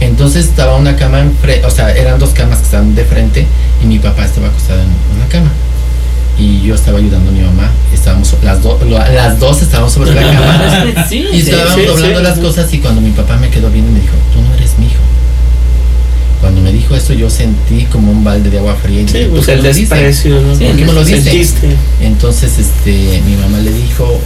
Entonces 0.00 0.46
estaba 0.46 0.76
una 0.76 0.96
cama, 0.96 1.20
enfre- 1.22 1.64
o 1.64 1.70
sea, 1.70 1.94
eran 1.94 2.18
dos 2.18 2.30
camas 2.30 2.58
que 2.58 2.64
estaban 2.64 2.94
de 2.94 3.04
frente 3.04 3.46
y 3.82 3.86
mi 3.86 3.98
papá 3.98 4.24
estaba 4.24 4.48
acostado 4.48 4.80
en 4.80 4.88
una 5.16 5.26
cama. 5.28 5.50
Y 6.38 6.62
yo 6.62 6.74
estaba 6.74 6.96
ayudando 6.98 7.30
a 7.30 7.34
mi 7.34 7.40
mamá, 7.42 7.70
estábamos, 7.92 8.34
las, 8.42 8.62
do- 8.62 8.80
las 8.88 9.38
dos 9.38 9.60
estábamos 9.60 9.92
sobre 9.92 10.14
la 10.14 10.22
cama. 10.22 11.04
Sí, 11.08 11.26
Y 11.32 11.40
estábamos 11.40 11.74
sí, 11.74 11.82
doblando 11.86 12.18
sí. 12.18 12.24
las 12.24 12.38
cosas 12.38 12.72
y 12.72 12.78
cuando 12.78 13.00
mi 13.02 13.10
papá 13.10 13.36
me 13.36 13.50
quedó 13.50 13.68
viendo 13.70 13.92
me 13.92 14.00
dijo, 14.00 14.14
tú 14.32 14.40
no 14.40 14.54
eres 14.54 14.78
mi 14.78 14.86
hijo. 14.86 14.94
Cuando 16.40 16.62
me 16.62 16.72
dijo 16.72 16.96
eso 16.96 17.12
yo 17.12 17.28
sentí 17.28 17.84
como 17.92 18.10
un 18.12 18.24
balde 18.24 18.48
de 18.48 18.58
agua 18.58 18.74
fría 18.82 19.02
y 19.02 19.06
Sí, 19.08 19.12
dije, 19.18 19.26
¿por 19.26 19.36
pues 19.44 19.48
el 19.48 19.62
desprecio, 19.62 20.40
¿no? 20.40 20.54
Sí, 20.56 20.64
¿Por 20.64 20.76
qué 20.76 20.84
me 20.86 20.92
lo 20.94 21.04
dice? 21.04 21.22
Sentiste. 21.22 21.76
Entonces 22.00 22.58
este 22.58 23.20
mi 23.26 23.36
mamá 23.36 23.58
le 23.58 23.70
dijo 23.72 24.18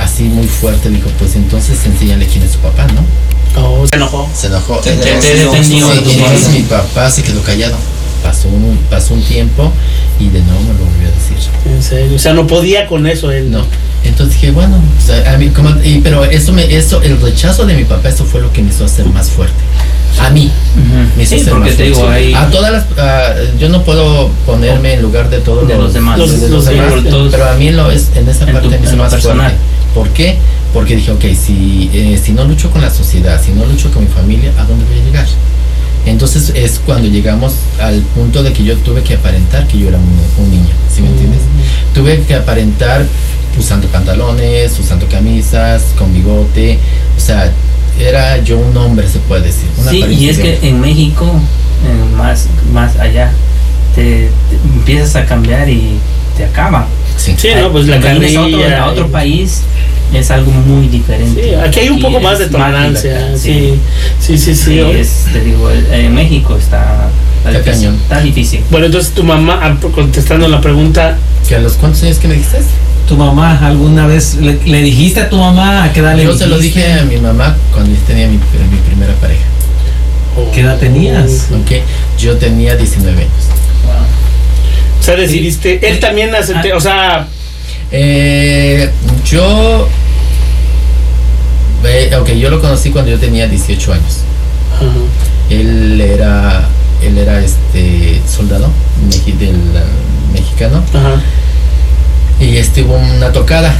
así 0.00 0.24
muy 0.24 0.46
fuerte, 0.46 0.88
dijo, 0.90 1.10
pues 1.18 1.34
entonces 1.36 1.78
enséñale 1.86 2.26
quién 2.26 2.42
es 2.44 2.52
su 2.52 2.58
papá, 2.58 2.86
¿no? 2.94 3.02
Oh, 3.60 3.86
se 3.86 3.96
enojó. 3.96 4.28
Se 4.34 4.46
enojó. 4.46 4.76
Te- 4.78 4.92
te- 4.92 5.10
tu 5.12 5.54
entonces 5.54 6.48
mi 6.50 6.62
papá 6.62 7.10
se 7.10 7.22
quedó 7.22 7.42
callado. 7.42 7.76
Pasó 8.22 8.48
un, 8.48 8.78
pasó 8.88 9.14
un 9.14 9.22
tiempo 9.22 9.70
y 10.20 10.28
de 10.28 10.40
nuevo 10.42 10.60
me 10.60 10.68
lo 10.74 10.84
volvió 10.84 11.08
a 11.08 11.10
decir. 11.10 11.50
En 11.66 11.82
serio. 11.82 12.16
O 12.16 12.18
sea, 12.18 12.32
no 12.32 12.46
podía 12.46 12.86
con 12.86 13.06
eso 13.06 13.30
él. 13.32 13.50
No. 13.50 13.64
Entonces 14.04 14.34
dije, 14.36 14.52
bueno, 14.52 14.76
o 14.76 15.04
sea, 15.06 15.32
a 15.34 15.36
mí, 15.38 15.48
como- 15.50 15.70
y- 15.84 16.00
pero 16.02 16.24
eso 16.24 16.52
me, 16.52 16.72
eso, 16.74 17.02
el 17.02 17.20
rechazo 17.20 17.66
de 17.66 17.74
mi 17.74 17.84
papá, 17.84 18.08
eso 18.08 18.24
fue 18.24 18.40
lo 18.40 18.52
que 18.52 18.62
me 18.62 18.70
hizo 18.70 18.84
hacer 18.84 19.06
más 19.06 19.28
fuerte. 19.30 19.54
A 20.20 20.30
mí, 20.30 20.50
me 21.16 21.22
hizo 21.24 21.36
Sí, 21.36 21.40
ser 21.42 21.52
porque 21.52 21.68
más 21.70 21.76
te 21.76 21.82
digo, 21.84 21.96
fuerte. 22.00 22.14
hay- 22.16 22.34
A 22.34 22.50
todas 22.50 22.72
las, 22.72 22.84
ah, 22.98 23.34
yo 23.58 23.68
no 23.68 23.82
puedo 23.84 24.28
ponerme 24.46 24.94
en 24.94 25.02
lugar 25.02 25.28
de 25.30 25.38
todos 25.38 25.66
De 25.66 25.74
los 25.76 25.92
demás. 25.92 26.18
de 26.18 26.26
Los- 26.26 26.40
los 26.50 26.64
demás, 26.66 26.92
pero 27.30 27.48
a 27.50 27.54
mí 27.54 27.68
en, 27.68 27.76
lo 27.76 27.90
es, 27.90 28.08
en 28.14 28.28
esa 28.28 28.44
En 28.44 28.52
parte 28.52 28.68
tu- 28.68 28.78
me 28.82 28.86
hizo 28.88 28.96
más 28.96 29.12
personal. 29.12 29.50
fuerte. 29.52 29.56
¿Por 29.94 30.08
qué? 30.10 30.38
Porque 30.72 30.96
dije, 30.96 31.10
ok, 31.10 31.24
si, 31.34 31.90
eh, 31.92 32.20
si 32.22 32.32
no 32.32 32.44
lucho 32.44 32.70
con 32.70 32.80
la 32.80 32.90
sociedad, 32.90 33.40
si 33.42 33.52
no 33.52 33.66
lucho 33.66 33.90
con 33.90 34.04
mi 34.04 34.08
familia, 34.08 34.52
¿a 34.58 34.64
dónde 34.64 34.84
voy 34.86 35.00
a 35.00 35.04
llegar? 35.04 35.26
Entonces 36.06 36.52
es 36.54 36.80
cuando 36.84 37.08
llegamos 37.08 37.54
al 37.80 38.00
punto 38.00 38.42
de 38.42 38.52
que 38.52 38.64
yo 38.64 38.76
tuve 38.78 39.02
que 39.02 39.14
aparentar 39.14 39.68
que 39.68 39.78
yo 39.78 39.88
era 39.88 39.98
un, 39.98 40.44
un 40.44 40.50
niño, 40.50 40.74
¿sí 40.92 41.00
me 41.02 41.08
entiendes? 41.08 41.40
Tuve 41.94 42.22
que 42.22 42.34
aparentar 42.34 43.06
usando 43.58 43.86
pantalones, 43.88 44.78
usando 44.78 45.06
camisas, 45.06 45.84
con 45.96 46.12
bigote, 46.12 46.78
o 47.16 47.20
sea, 47.20 47.52
era 48.00 48.38
yo 48.42 48.58
un 48.58 48.76
hombre, 48.76 49.06
se 49.08 49.18
puede 49.20 49.42
decir. 49.42 49.68
una 49.78 49.90
Sí, 49.90 50.04
y 50.10 50.28
es 50.28 50.38
que 50.38 50.58
en 50.62 50.80
México, 50.80 51.26
eh, 51.26 52.16
más, 52.16 52.48
más 52.72 52.96
allá, 52.96 53.30
te, 53.94 54.30
te 54.50 54.56
empiezas 54.74 55.14
a 55.16 55.26
cambiar 55.26 55.68
y 55.68 55.98
te 56.36 56.44
acaba. 56.44 56.86
Sí. 57.16 57.34
Sí, 57.36 57.48
no, 57.60 57.70
pues 57.70 57.86
la 57.86 57.98
vienes 57.98 58.36
a 58.36 58.40
otro, 58.42 58.58
carrilla. 58.58 58.82
a 58.84 58.90
otro 58.90 59.08
país 59.08 59.62
es 60.14 60.30
algo 60.30 60.50
muy 60.50 60.88
diferente. 60.88 61.42
Sí, 61.42 61.54
aquí 61.54 61.80
hay 61.80 61.88
un 61.88 62.00
poco 62.00 62.20
más 62.20 62.38
de 62.38 62.46
tolerancia. 62.46 63.36
Sí, 63.36 63.74
sí, 64.20 64.36
sí, 64.38 64.54
sí. 64.54 64.64
Sí, 64.64 64.80
es, 64.80 65.26
te 65.32 65.40
digo, 65.40 65.70
en 65.70 66.14
México 66.14 66.56
está, 66.56 67.08
está, 67.38 67.50
difícil, 67.50 67.72
cañón. 67.72 67.94
está 68.02 68.20
difícil. 68.20 68.60
Bueno, 68.70 68.86
entonces 68.86 69.12
tu 69.12 69.22
mamá, 69.22 69.60
ah, 69.62 69.76
contestando 69.94 70.48
la 70.48 70.60
pregunta, 70.60 71.18
¿Que 71.48 71.56
a 71.56 71.60
los 71.60 71.74
cuántos 71.74 72.02
años 72.04 72.18
que 72.18 72.28
me 72.28 72.34
dijiste? 72.34 72.60
¿Tu 73.08 73.16
mamá 73.16 73.58
alguna 73.66 74.06
vez 74.06 74.36
le, 74.36 74.60
le 74.64 74.80
dijiste 74.82 75.20
a 75.20 75.28
tu 75.28 75.36
mamá 75.36 75.84
a 75.84 75.92
qué 75.92 76.00
edad 76.00 76.16
le 76.16 76.24
Yo 76.24 76.36
se 76.36 76.46
lo 76.46 76.58
dije 76.58 76.92
a 76.92 77.04
mi 77.04 77.16
mamá 77.16 77.56
cuando 77.72 77.90
yo 77.90 78.00
tenía 78.06 78.26
mi, 78.28 78.34
mi 78.34 78.76
primera 78.86 79.12
pareja. 79.14 79.42
¿Qué 80.54 80.60
edad 80.60 80.78
tenías? 80.78 81.48
¿ok? 81.50 81.82
Yo 82.18 82.36
tenía 82.36 82.76
19 82.76 83.18
años. 83.18 83.32
O 85.02 85.04
sea, 85.04 85.16
decidiste, 85.16 85.80
él 85.88 85.98
también 85.98 86.32
acepté, 86.32 86.72
o 86.72 86.80
sea, 86.80 87.26
Eh, 87.90 88.88
yo. 89.28 89.88
eh, 91.84 92.14
ok, 92.20 92.28
yo 92.34 92.50
lo 92.50 92.60
conocí 92.60 92.90
cuando 92.90 93.10
yo 93.10 93.18
tenía 93.18 93.48
18 93.48 93.92
años. 93.92 94.18
ajá. 94.76 94.86
Él 95.50 96.00
era. 96.00 96.68
Él 97.02 97.18
era 97.18 97.40
este 97.40 98.22
soldado 98.28 98.68
meji- 99.10 99.36
del, 99.36 99.56
ah, 99.76 99.82
mexicano. 100.32 100.82
Ajá. 100.94 101.20
Y 102.40 102.56
este 102.58 102.82
hubo 102.84 102.94
una 102.94 103.32
tocada, 103.32 103.74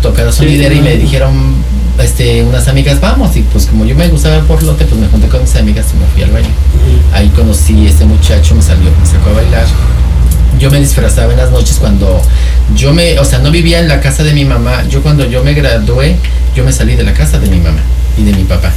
tocada 0.00 0.30
sonidera 0.32 0.72
y 0.74 0.80
me 0.80 0.96
dijeron 0.96 1.32
este, 1.98 2.42
unas 2.44 2.68
amigas, 2.68 3.00
vamos. 3.00 3.36
Y 3.36 3.40
pues 3.42 3.66
como 3.66 3.84
yo 3.84 3.96
me 3.96 4.06
gustaba 4.08 4.36
el 4.36 4.44
porlote, 4.44 4.84
pues 4.84 5.00
me 5.00 5.08
junté 5.08 5.26
con 5.28 5.40
mis 5.42 5.54
amigas 5.56 5.86
y 5.92 5.96
me 5.98 6.06
fui 6.14 6.22
al 6.22 6.30
baile. 6.30 6.48
Ahí 7.12 7.28
conocí 7.30 7.84
a 7.86 7.90
este 7.90 8.04
muchacho, 8.04 8.54
me 8.54 8.62
salió, 8.62 8.90
me 8.98 9.06
sacó 9.06 9.30
a 9.30 9.32
bailar. 9.34 9.66
Yo 10.58 10.70
me 10.70 10.78
disfrazaba 10.78 11.32
en 11.32 11.38
las 11.38 11.50
noches 11.50 11.78
cuando 11.78 12.22
yo 12.76 12.92
me, 12.92 13.18
o 13.18 13.24
sea, 13.24 13.38
no 13.38 13.50
vivía 13.50 13.80
en 13.80 13.88
la 13.88 14.00
casa 14.00 14.22
de 14.22 14.32
mi 14.32 14.44
mamá. 14.44 14.86
Yo 14.88 15.02
cuando 15.02 15.28
yo 15.28 15.42
me 15.42 15.54
gradué, 15.54 16.16
yo 16.54 16.64
me 16.64 16.72
salí 16.72 16.94
de 16.94 17.04
la 17.04 17.14
casa 17.14 17.38
de 17.38 17.48
mi 17.48 17.58
mamá 17.58 17.82
y 18.16 18.24
de 18.24 18.32
mi 18.32 18.44
papá. 18.44 18.72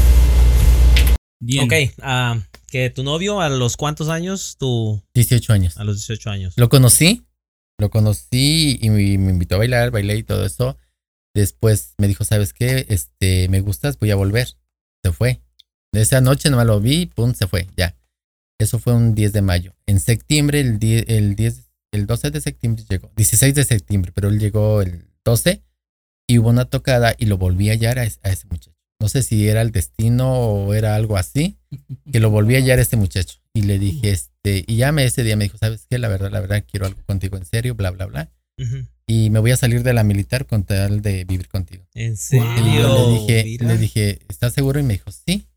Bien. 1.39 1.65
Ok, 1.65 1.73
ah, 2.01 2.39
que 2.67 2.89
tu 2.89 3.03
novio 3.03 3.41
a 3.41 3.49
los 3.49 3.77
cuántos 3.77 4.09
años, 4.09 4.55
tú 4.57 5.01
18 5.13 5.53
años. 5.53 5.77
a 5.77 5.83
los 5.83 5.97
18 5.97 6.29
años. 6.29 6.53
Lo 6.57 6.69
conocí, 6.69 7.25
lo 7.77 7.89
conocí 7.89 8.79
y 8.81 8.89
me, 8.89 9.17
me 9.17 9.31
invitó 9.31 9.55
a 9.55 9.59
bailar, 9.59 9.91
bailé 9.91 10.17
y 10.17 10.23
todo 10.23 10.45
eso. 10.45 10.77
Después 11.35 11.93
me 11.97 12.07
dijo, 12.07 12.23
¿sabes 12.23 12.53
qué? 12.53 12.85
Este, 12.89 13.49
me 13.49 13.59
gustas, 13.59 13.99
voy 13.99 14.11
a 14.11 14.15
volver. 14.15 14.47
Se 15.03 15.11
fue. 15.11 15.41
De 15.93 16.01
esa 16.01 16.21
noche 16.21 16.49
nomás 16.49 16.65
lo 16.65 16.79
vi, 16.79 17.05
pum, 17.05 17.33
se 17.33 17.47
fue, 17.47 17.67
ya. 17.77 17.95
Eso 18.57 18.79
fue 18.79 18.93
un 18.93 19.15
10 19.15 19.33
de 19.33 19.41
mayo. 19.41 19.75
En 19.85 19.99
septiembre, 19.99 20.61
el 20.61 20.79
10, 20.79 21.05
el 21.09 21.35
10, 21.35 21.64
el 21.95 22.05
12 22.05 22.31
de 22.31 22.41
septiembre 22.41 22.83
llegó. 22.89 23.11
16 23.15 23.55
de 23.55 23.63
septiembre, 23.63 24.11
pero 24.13 24.29
él 24.29 24.39
llegó 24.39 24.81
el 24.81 25.05
12 25.23 25.63
y 26.27 26.39
hubo 26.39 26.49
una 26.49 26.65
tocada 26.65 27.15
y 27.17 27.25
lo 27.25 27.37
volví 27.37 27.69
a 27.69 27.73
hallar 27.73 27.99
a, 27.99 28.03
a 28.03 28.05
ese 28.05 28.47
muchacho. 28.49 28.75
No 28.99 29.09
sé 29.09 29.23
si 29.23 29.47
era 29.47 29.61
el 29.61 29.71
destino 29.71 30.33
o 30.33 30.73
era 30.73 30.95
algo 30.95 31.17
así, 31.17 31.57
que 32.11 32.19
lo 32.19 32.29
volví 32.29 32.55
a 32.55 32.59
hallar 32.59 32.79
a 32.79 32.81
este 32.81 32.97
muchacho. 32.97 33.39
Y 33.53 33.63
le 33.63 33.79
dije, 33.79 34.11
este, 34.11 34.63
y 34.67 34.77
ya 34.77 34.91
me 34.91 35.05
ese 35.05 35.23
día 35.23 35.35
me 35.35 35.45
dijo, 35.45 35.57
¿sabes 35.57 35.85
qué? 35.89 35.97
La 35.97 36.07
verdad, 36.07 36.31
la 36.31 36.41
verdad, 36.41 36.63
quiero 36.69 36.85
algo 36.85 37.01
contigo 37.05 37.37
en 37.37 37.45
serio, 37.45 37.75
bla, 37.75 37.91
bla, 37.91 38.05
bla. 38.05 38.31
Ujú. 38.57 38.85
Y 39.07 39.29
me 39.29 39.39
voy 39.39 39.51
a 39.51 39.57
salir 39.57 39.83
de 39.83 39.93
la 39.93 40.03
militar 40.03 40.45
con 40.45 40.63
tal 40.63 41.01
de 41.01 41.25
vivir 41.25 41.47
contigo. 41.47 41.85
¿En 41.93 42.17
serio? 42.17 42.47
yo 42.81 43.09
le 43.11 43.19
dije, 43.19 43.43
Mira. 43.45 43.67
le 43.67 43.77
dije, 43.77 44.19
¿estás 44.27 44.53
seguro? 44.53 44.79
Y 44.79 44.83
me 44.83 44.93
dijo, 44.93 45.11
sí. 45.11 45.47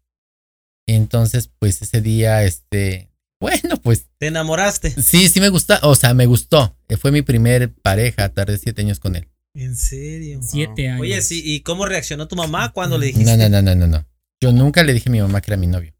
Entonces, 0.86 1.50
pues 1.58 1.80
ese 1.82 2.00
día, 2.00 2.44
este, 2.44 3.07
bueno, 3.40 3.76
pues 3.82 4.06
¿Te 4.18 4.26
enamoraste? 4.28 4.90
sí, 5.02 5.28
sí 5.28 5.40
me 5.40 5.48
gusta, 5.48 5.80
o 5.82 5.94
sea, 5.94 6.14
me 6.14 6.26
gustó. 6.26 6.76
Eh, 6.88 6.96
Fue 6.96 7.12
mi 7.12 7.22
primer 7.22 7.72
pareja, 7.74 8.28
tardé 8.30 8.58
siete 8.58 8.82
años 8.82 8.98
con 9.00 9.16
él. 9.16 9.28
¿En 9.54 9.76
serio? 9.76 10.40
Siete 10.42 10.88
años. 10.88 11.00
Oye, 11.02 11.20
sí, 11.22 11.42
¿y 11.44 11.60
cómo 11.60 11.86
reaccionó 11.86 12.28
tu 12.28 12.36
mamá 12.36 12.72
cuando 12.72 12.98
le 12.98 13.06
dijiste? 13.06 13.36
No, 13.36 13.36
no, 13.36 13.48
no, 13.48 13.62
no, 13.62 13.74
no, 13.74 13.86
no. 13.86 14.06
Yo 14.40 14.52
nunca 14.52 14.82
le 14.84 14.92
dije 14.94 15.08
a 15.08 15.12
mi 15.12 15.20
mamá 15.20 15.40
que 15.40 15.50
era 15.50 15.56
mi 15.56 15.66
novio. 15.66 15.94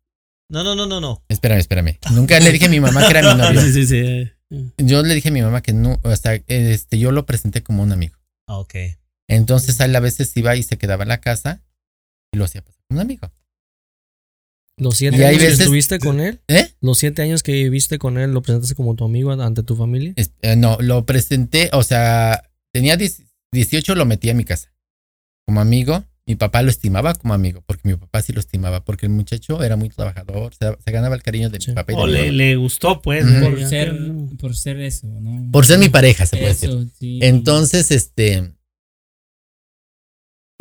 No, 0.51 0.62
no, 0.64 0.74
no, 0.74 0.87
no, 0.87 1.01
no. 1.01 1.24
Espérame, 1.29 1.59
espérame. 1.59 1.98
Nunca 2.12 2.38
le 2.40 2.53
dije 2.53 2.66
a 2.66 2.68
mi 2.70 2.81
mamá 2.81 3.03
que 3.07 3.11
era 3.18 3.35
mi 3.35 3.40
novio. 3.42 3.61
Sí, 3.61 3.72
sí, 3.72 3.87
sí. 3.87 4.31
Yo 4.79 5.03
le 5.03 5.14
dije 5.14 5.29
a 5.29 5.33
mi 5.33 5.42
mamá 5.42 5.61
que 5.61 5.72
no, 5.72 6.01
o 6.03 6.16
sea, 6.16 6.35
este, 6.46 6.98
yo 6.98 7.12
lo 7.12 7.27
presenté 7.27 7.62
como 7.62 7.83
un 7.83 7.92
amigo. 7.92 8.16
Ah, 8.46 8.59
Ok. 8.59 8.74
Entonces 9.31 9.79
él 9.81 9.94
a 9.94 10.01
veces 10.01 10.35
iba 10.37 10.57
y 10.57 10.62
se 10.62 10.79
quedaba 10.79 11.03
en 11.03 11.11
la 11.11 11.20
casa 11.20 11.62
y 12.33 12.38
lo 12.38 12.44
hacía 12.46 12.62
pasar 12.62 12.81
como 12.88 13.01
un 13.01 13.03
amigo. 13.05 13.31
Los 14.78 14.96
siete 14.96 15.24
años 15.26 15.40
veces- 15.40 15.56
que 15.58 15.62
estuviste 15.64 15.98
con 15.98 16.20
él, 16.20 16.40
¿Eh? 16.48 16.70
los 16.80 16.98
siete 16.98 17.22
años 17.22 17.42
que 17.42 17.52
viviste 17.52 17.98
con 17.98 18.16
él, 18.18 18.32
lo 18.32 18.42
presentaste 18.42 18.74
como 18.74 18.94
tu 18.94 19.04
amigo 19.04 19.32
ante 19.32 19.62
tu 19.62 19.76
familia. 19.76 20.12
Es- 20.16 20.32
eh, 20.42 20.56
no, 20.56 20.78
lo 20.80 21.04
presenté, 21.04 21.68
o 21.72 21.82
sea, 21.82 22.42
tenía 22.72 22.96
10 22.96 23.22
18, 23.52 23.94
lo 23.94 24.04
metí 24.06 24.30
a 24.30 24.34
mi 24.34 24.44
casa 24.44 24.72
como 25.46 25.60
amigo. 25.60 26.04
Mi 26.26 26.34
papá 26.36 26.60
lo 26.62 26.68
estimaba 26.68 27.14
como 27.14 27.32
amigo, 27.32 27.62
porque 27.64 27.88
mi 27.88 27.94
papá 27.96 28.20
sí 28.20 28.34
lo 28.34 28.40
estimaba, 28.40 28.84
porque 28.84 29.06
el 29.06 29.12
muchacho 29.12 29.62
era 29.64 29.76
muy 29.76 29.88
trabajador, 29.88 30.52
se, 30.54 30.76
se 30.84 30.92
ganaba 30.92 31.14
el 31.16 31.22
cariño 31.22 31.48
de 31.48 31.58
Sí. 31.58 31.70
mi 31.70 31.74
papá 31.74 31.92
y 31.92 31.96
de 31.96 32.02
O 32.02 32.06
mi 32.06 32.30
le, 32.32 32.56
gustó, 32.56 33.00
pues. 33.00 33.24
Por 33.24 33.58
ser, 33.66 33.98
por 34.38 34.54
ser 34.54 34.78
eso, 34.80 35.06
¿no? 35.06 35.50
Por 35.50 35.64
ser 35.64 35.78
mi 35.78 35.88
pareja, 35.88 36.26
se 36.26 36.36
puede 36.36 36.48
decir. 36.50 36.70
Sí. 37.00 37.18
Entonces, 37.22 37.90
este, 37.90 38.52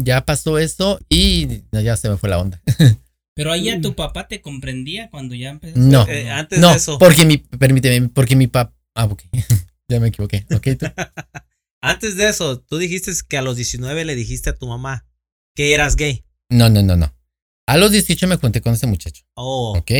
ya 0.01 0.23
pasó 0.25 0.57
eso 0.57 0.99
y 1.09 1.63
ya 1.73 1.97
se 1.97 2.09
me 2.09 2.17
fue 2.17 2.29
la 2.29 2.39
onda. 2.39 2.61
Pero 3.37 3.51
ahí 3.53 3.69
a 3.69 3.79
tu 3.79 3.95
papá 3.95 4.27
te 4.27 4.41
comprendía 4.41 5.09
cuando 5.09 5.33
ya 5.35 5.51
empezaste. 5.51 5.79
No, 5.79 6.05
Eh, 6.07 6.29
antes 6.29 6.59
no, 6.59 6.71
de 6.71 6.75
eso, 6.77 6.97
porque 6.97 7.23
mi, 7.25 7.37
permíteme, 7.37 8.09
porque 8.09 8.35
mi 8.35 8.47
papá, 8.47 8.75
ah, 8.95 9.05
ok, 9.05 9.23
ya 9.87 9.99
me 10.01 10.07
equivoqué, 10.09 10.45
ok, 10.53 10.67
tú. 10.77 10.85
antes 11.81 12.17
de 12.17 12.27
eso, 12.27 12.59
tú 12.59 12.77
dijiste 12.77 13.11
que 13.29 13.37
a 13.37 13.41
los 13.41 13.55
19 13.55 14.03
le 14.05 14.15
dijiste 14.15 14.49
a 14.49 14.55
tu 14.55 14.67
mamá 14.67 15.05
que 15.55 15.73
eras 15.73 15.95
gay. 15.95 16.25
No, 16.49 16.69
no, 16.69 16.81
no, 16.83 16.95
no. 16.97 17.13
A 17.67 17.77
los 17.77 17.91
18 17.91 18.27
me 18.27 18.37
junté 18.37 18.59
con 18.61 18.73
ese 18.73 18.87
muchacho, 18.87 19.23
Oh, 19.35 19.77
ok. 19.77 19.91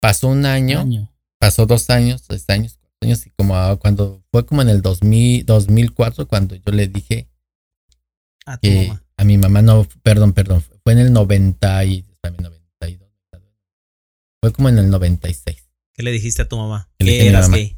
Pasó 0.00 0.28
un 0.28 0.44
año, 0.44 0.80
Año. 0.80 1.10
pasó 1.40 1.64
dos 1.66 1.88
años, 1.88 2.22
tres 2.28 2.44
años, 2.50 2.76
cuatro 2.78 2.96
años, 3.02 3.26
y 3.26 3.30
como 3.30 3.56
a- 3.56 3.78
cuando 3.78 4.22
fue 4.30 4.44
como 4.44 4.60
en 4.62 4.68
el 4.68 4.82
2000, 4.82 5.46
2004, 5.46 6.28
cuando 6.28 6.54
yo 6.56 6.70
le 6.72 6.86
dije 6.88 7.28
a 8.44 8.58
tu 8.58 8.68
que 8.68 8.88
mamá. 8.88 9.02
a 9.16 9.24
mi 9.24 9.38
mamá, 9.38 9.62
no, 9.62 9.88
perdón, 10.02 10.32
perdón, 10.34 10.62
fue 10.82 10.92
en 10.92 10.98
el 10.98 11.12
90 11.14 11.84
y, 11.86 12.00
espérame, 12.10 12.42
92, 12.42 12.60
fue 14.44 14.52
como 14.52 14.68
en 14.68 14.78
el 14.78 14.90
96. 14.90 15.56
¿Qué 15.94 16.02
le 16.02 16.12
dijiste 16.12 16.42
a 16.42 16.48
tu 16.48 16.56
mamá? 16.56 16.88
Que 16.98 17.28
eras 17.28 17.46
mamá. 17.48 17.56
gay. 17.56 17.76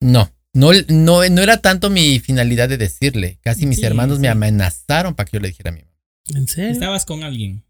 No, 0.00 0.30
no, 0.54 0.70
no, 0.88 1.28
no 1.28 1.42
era 1.42 1.58
tanto 1.58 1.90
mi 1.90 2.18
finalidad 2.20 2.68
de 2.68 2.78
decirle, 2.78 3.38
casi 3.42 3.66
mis 3.66 3.78
Sí, 3.80 3.84
hermanos 3.86 4.18
me 4.18 4.28
amenazaron 4.28 5.14
para 5.14 5.26
que 5.28 5.36
yo 5.36 5.40
le 5.40 5.48
dijera 5.48 5.70
a 5.70 5.74
mi 5.74 5.80
mamá. 5.80 5.90
¿En 6.34 6.48
serio? 6.48 6.70
Estabas 6.70 7.04
con 7.04 7.22
alguien. 7.22 7.64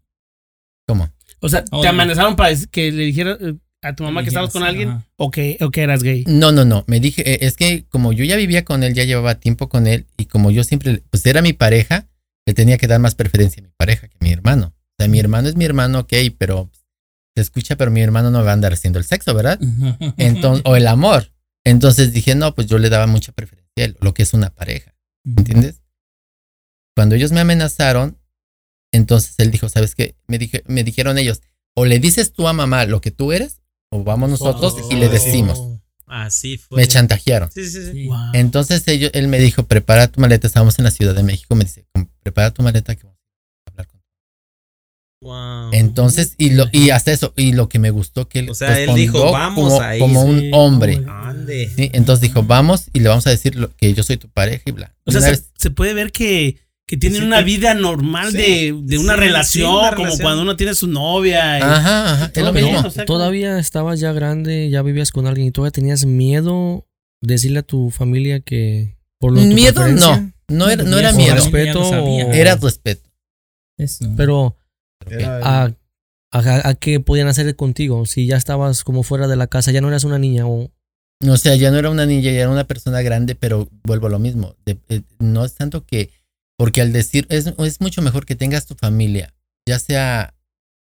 ¿Cómo? 0.87 1.09
O 1.39 1.49
sea, 1.49 1.65
Oh, 1.71 1.81
¿te 1.81 1.87
no. 1.87 1.89
amenazaron 1.89 2.35
para 2.35 2.55
que 2.71 2.91
le 2.91 3.03
dijera 3.03 3.37
eh, 3.41 3.55
a 3.81 3.95
tu 3.95 4.03
mamá 4.03 4.21
que 4.23 4.29
estabas 4.29 4.51
con 4.51 4.63
alguien 4.63 4.89
Ajá. 4.89 5.07
o 5.17 5.31
que, 5.31 5.57
o 5.61 5.71
que 5.71 5.81
eras 5.81 6.03
gay? 6.03 6.23
No, 6.27 6.51
no, 6.51 6.63
no. 6.63 6.83
Me 6.87 6.99
dije, 6.99 7.29
eh, 7.33 7.39
es 7.41 7.57
que 7.57 7.83
como 7.89 8.13
yo 8.13 8.23
ya 8.23 8.35
vivía 8.37 8.63
con 8.63 8.83
él, 8.83 8.93
ya 8.93 9.03
llevaba 9.03 9.35
tiempo 9.35 9.67
con 9.67 9.87
él, 9.87 10.05
y 10.17 10.25
como 10.25 10.51
yo 10.51 10.63
siempre, 10.63 11.01
pues 11.09 11.25
era 11.25 11.41
mi 11.41 11.53
pareja, 11.53 12.07
le 12.45 12.53
tenía 12.53 12.77
que 12.77 12.87
dar 12.87 12.99
más 12.99 13.15
preferencia 13.15 13.61
a 13.61 13.65
mi 13.65 13.71
pareja 13.77 14.07
que 14.07 14.15
a 14.19 14.23
mi 14.23 14.31
hermano. 14.31 14.73
O 14.75 14.93
sea, 15.03 15.07
mi 15.07 15.19
hermano 15.19 15.49
es 15.49 15.55
mi 15.55 15.65
hermano, 15.65 15.99
ok, 16.01 16.13
pero 16.37 16.69
se 17.35 17.41
escucha, 17.41 17.75
pero 17.77 17.91
mi 17.91 18.01
hermano 18.01 18.29
no 18.31 18.43
va 18.43 18.51
a 18.51 18.53
andar 18.53 18.73
haciendo 18.73 18.99
el 18.99 19.05
sexo, 19.05 19.33
¿verdad? 19.33 19.59
Entonces, 20.17 20.63
o 20.65 20.75
el 20.75 20.87
amor. 20.87 21.31
Entonces 21.63 22.11
dije, 22.11 22.35
no, 22.35 22.53
pues 22.55 22.67
yo 22.67 22.77
le 22.77 22.89
daba 22.89 23.07
mucha 23.07 23.31
preferencia 23.31 23.85
a 23.85 24.03
lo 24.03 24.13
que 24.13 24.23
es 24.23 24.33
una 24.33 24.49
pareja, 24.49 24.95
¿entiendes? 25.25 25.81
Cuando 26.95 27.15
ellos 27.15 27.31
me 27.31 27.39
amenazaron, 27.39 28.17
entonces 28.91 29.35
él 29.37 29.51
dijo, 29.51 29.69
¿sabes 29.69 29.95
qué? 29.95 30.15
Me, 30.27 30.37
dije, 30.37 30.63
me 30.67 30.83
dijeron 30.83 31.17
ellos, 31.17 31.41
o 31.75 31.85
le 31.85 31.99
dices 31.99 32.33
tú 32.33 32.47
a 32.47 32.53
mamá 32.53 32.85
lo 32.85 32.99
que 32.99 33.11
tú 33.11 33.31
eres, 33.31 33.61
o 33.91 34.03
vamos 34.03 34.29
nosotros 34.29 34.75
y 34.89 34.95
le 34.95 35.07
decimos. 35.09 35.59
Así 36.07 36.57
fue. 36.57 36.77
Me 36.77 36.87
chantajearon. 36.87 37.49
Sí, 37.51 37.65
sí, 37.69 37.89
sí. 37.91 38.07
Wow. 38.07 38.17
Entonces 38.33 38.85
ellos, 38.89 39.11
él 39.13 39.29
me 39.29 39.39
dijo, 39.39 39.63
prepara 39.67 40.07
tu 40.09 40.19
maleta, 40.19 40.47
estábamos 40.47 40.77
en 40.79 40.83
la 40.85 40.91
Ciudad 40.91 41.15
de 41.15 41.23
México, 41.23 41.55
me 41.55 41.63
dice, 41.63 41.85
"Com- 41.93 42.09
prepara 42.21 42.51
tu 42.51 42.61
maleta 42.63 42.93
que 42.95 43.03
vamos 43.03 43.19
a 43.67 43.71
hablar 43.71 43.87
con 43.87 44.01
Wow. 45.21 45.69
Entonces, 45.71 46.33
y 46.39 46.49
lo, 46.51 46.65
y 46.71 46.89
hasta 46.89 47.11
eso, 47.11 47.31
y 47.37 47.53
lo 47.53 47.69
que 47.69 47.77
me 47.77 47.91
gustó 47.91 48.27
que 48.27 48.39
él 48.39 48.49
O 48.49 48.55
sea, 48.55 48.69
él 48.69 48.87
respondió 48.87 49.03
dijo, 49.11 49.31
"Vamos 49.31 49.73
como, 49.73 49.81
ahí", 49.81 49.99
como 49.99 50.23
un 50.23 50.39
sí, 50.39 50.49
hombre. 50.53 50.95
hombre. 50.97 51.11
Ande. 51.11 51.71
¿sí? 51.75 51.89
Entonces 51.93 52.21
dijo, 52.21 52.41
vamos 52.43 52.85
y 52.91 53.01
le 53.01 53.09
vamos 53.09 53.27
a 53.27 53.29
decir 53.29 53.55
lo- 53.55 53.69
que 53.75 53.93
yo 53.93 54.01
soy 54.01 54.17
tu 54.17 54.27
pareja 54.29 54.63
y 54.65 54.71
bla. 54.71 54.95
O 55.05 55.11
sea, 55.11 55.21
se, 55.57 55.69
puede 55.69 55.93
ver 55.93 56.11
que, 56.11 56.57
que 56.87 56.97
tienen 56.97 57.21
Sí, 57.21 57.27
una 57.27 57.41
vida 57.41 57.75
normal 57.75 58.31
Sí, 58.31 58.37
de, 58.37 58.75
de 58.83 58.97
una 58.97 59.13
sí, 59.13 59.19
relación, 59.19 59.69
sí, 59.71 59.77
una 59.79 59.89
como 59.91 60.05
relación. 60.05 60.21
cuando 60.23 60.41
uno 60.41 60.55
tiene 60.55 60.73
su 60.73 60.87
novia. 60.87 61.59
y- 61.59 61.61
ajá, 61.61 62.13
ajá, 62.13 62.31
es 62.33 62.43
lo 62.43 62.51
mismo. 62.51 62.69
bien, 62.71 62.85
o 62.85 62.89
sea, 62.89 63.05
Todavía 63.05 63.59
estabas 63.59 63.99
ya 63.99 64.11
grande, 64.13 64.69
ya 64.71 64.81
vivías 64.81 65.11
con 65.11 65.27
alguien 65.27 65.47
y 65.47 65.51
todavía 65.51 65.71
tenías 65.71 66.03
miedo 66.05 66.87
decirle 67.21 67.59
a 67.59 67.63
tu 67.63 67.91
familia 67.91 68.39
que 68.39 68.97
por 69.19 69.33
lo 69.33 69.39
tu 69.39 69.45
Miedo 69.47 69.87
no, 69.87 70.31
no 70.47 70.67
era, 70.69 70.83
no 70.83 70.97
era 70.97 71.13
miedo, 71.13 71.35
respeto, 71.35 71.79
o- 71.79 72.31
era 72.33 72.55
respeto. 72.55 73.07
Eso. 73.77 74.05
pero 74.17 74.55
Era 75.11 75.37
el- 75.37 75.43
a, 75.43 75.73
a, 76.31 76.69
a 76.69 76.73
qué 76.75 76.99
podían 76.99 77.27
hacer 77.27 77.55
contigo 77.55 78.05
si 78.05 78.25
ya 78.27 78.37
estabas 78.37 78.83
como 78.83 79.03
fuera 79.03 79.27
de 79.27 79.35
la 79.35 79.47
casa, 79.47 79.71
ya 79.71 79.81
no 79.81 79.87
eras 79.89 80.03
una 80.03 80.17
niña 80.19 80.47
o 80.47 80.71
O 81.27 81.37
sea, 81.37 81.55
ya 81.55 81.71
no 81.71 81.77
era 81.77 81.89
una 81.89 82.05
niña, 82.05 82.31
ya 82.31 82.41
era 82.41 82.49
una 82.49 82.65
persona 82.65 83.01
grande, 83.01 83.35
pero 83.35 83.69
vuelvo 83.83 84.07
a 84.07 84.09
lo 84.09 84.19
mismo. 84.19 84.55
De- 84.65 84.79
eh, 84.89 85.01
no 85.19 85.43
es 85.45 85.53
tanto 85.55 85.85
que, 85.85 86.09
porque 86.57 86.81
al 86.81 86.91
decir, 86.93 87.25
es, 87.29 87.45
es 87.57 87.81
mucho 87.81 88.01
mejor 88.01 88.25
que 88.25 88.35
tengas 88.35 88.65
tu 88.65 88.75
familia, 88.75 89.33
ya 89.67 89.77
sea 89.79 90.33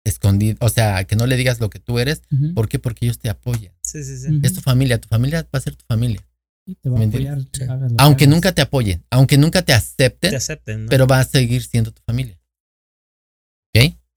escondido, 0.04 0.56
o 0.60 0.68
sea, 0.70 1.04
que 1.04 1.14
no 1.16 1.26
le 1.26 1.36
digas 1.36 1.60
lo 1.60 1.68
que 1.68 1.78
tú 1.78 1.98
eres. 1.98 2.22
Ujú. 2.32 2.54
¿Por 2.54 2.68
qué? 2.68 2.78
Porque 2.78 3.04
ellos 3.04 3.18
te 3.18 3.28
apoyan. 3.28 3.74
Sí, 3.82 4.02
sí, 4.02 4.16
sí. 4.16 4.28
Ujú. 4.28 4.40
Es 4.42 4.54
tu 4.54 4.60
familia, 4.62 4.98
tu 4.98 5.08
familia 5.08 5.42
va 5.54 5.58
a 5.58 5.60
ser 5.60 5.76
tu 5.76 5.84
familia. 5.86 6.24
Aunque 7.98 8.26
nunca 8.26 8.52
te 8.52 8.62
apoyen, 8.62 9.04
aunque 9.10 9.36
nunca 9.36 9.62
te 9.62 9.72
acepten, 9.72 10.30
Te 10.30 10.36
acepten, 10.36 10.84
¿no? 10.84 10.90
pero 10.90 11.06
va 11.06 11.18
a 11.20 11.24
seguir 11.24 11.62
siendo 11.62 11.90
tu 11.92 12.00
familia. 12.06 12.38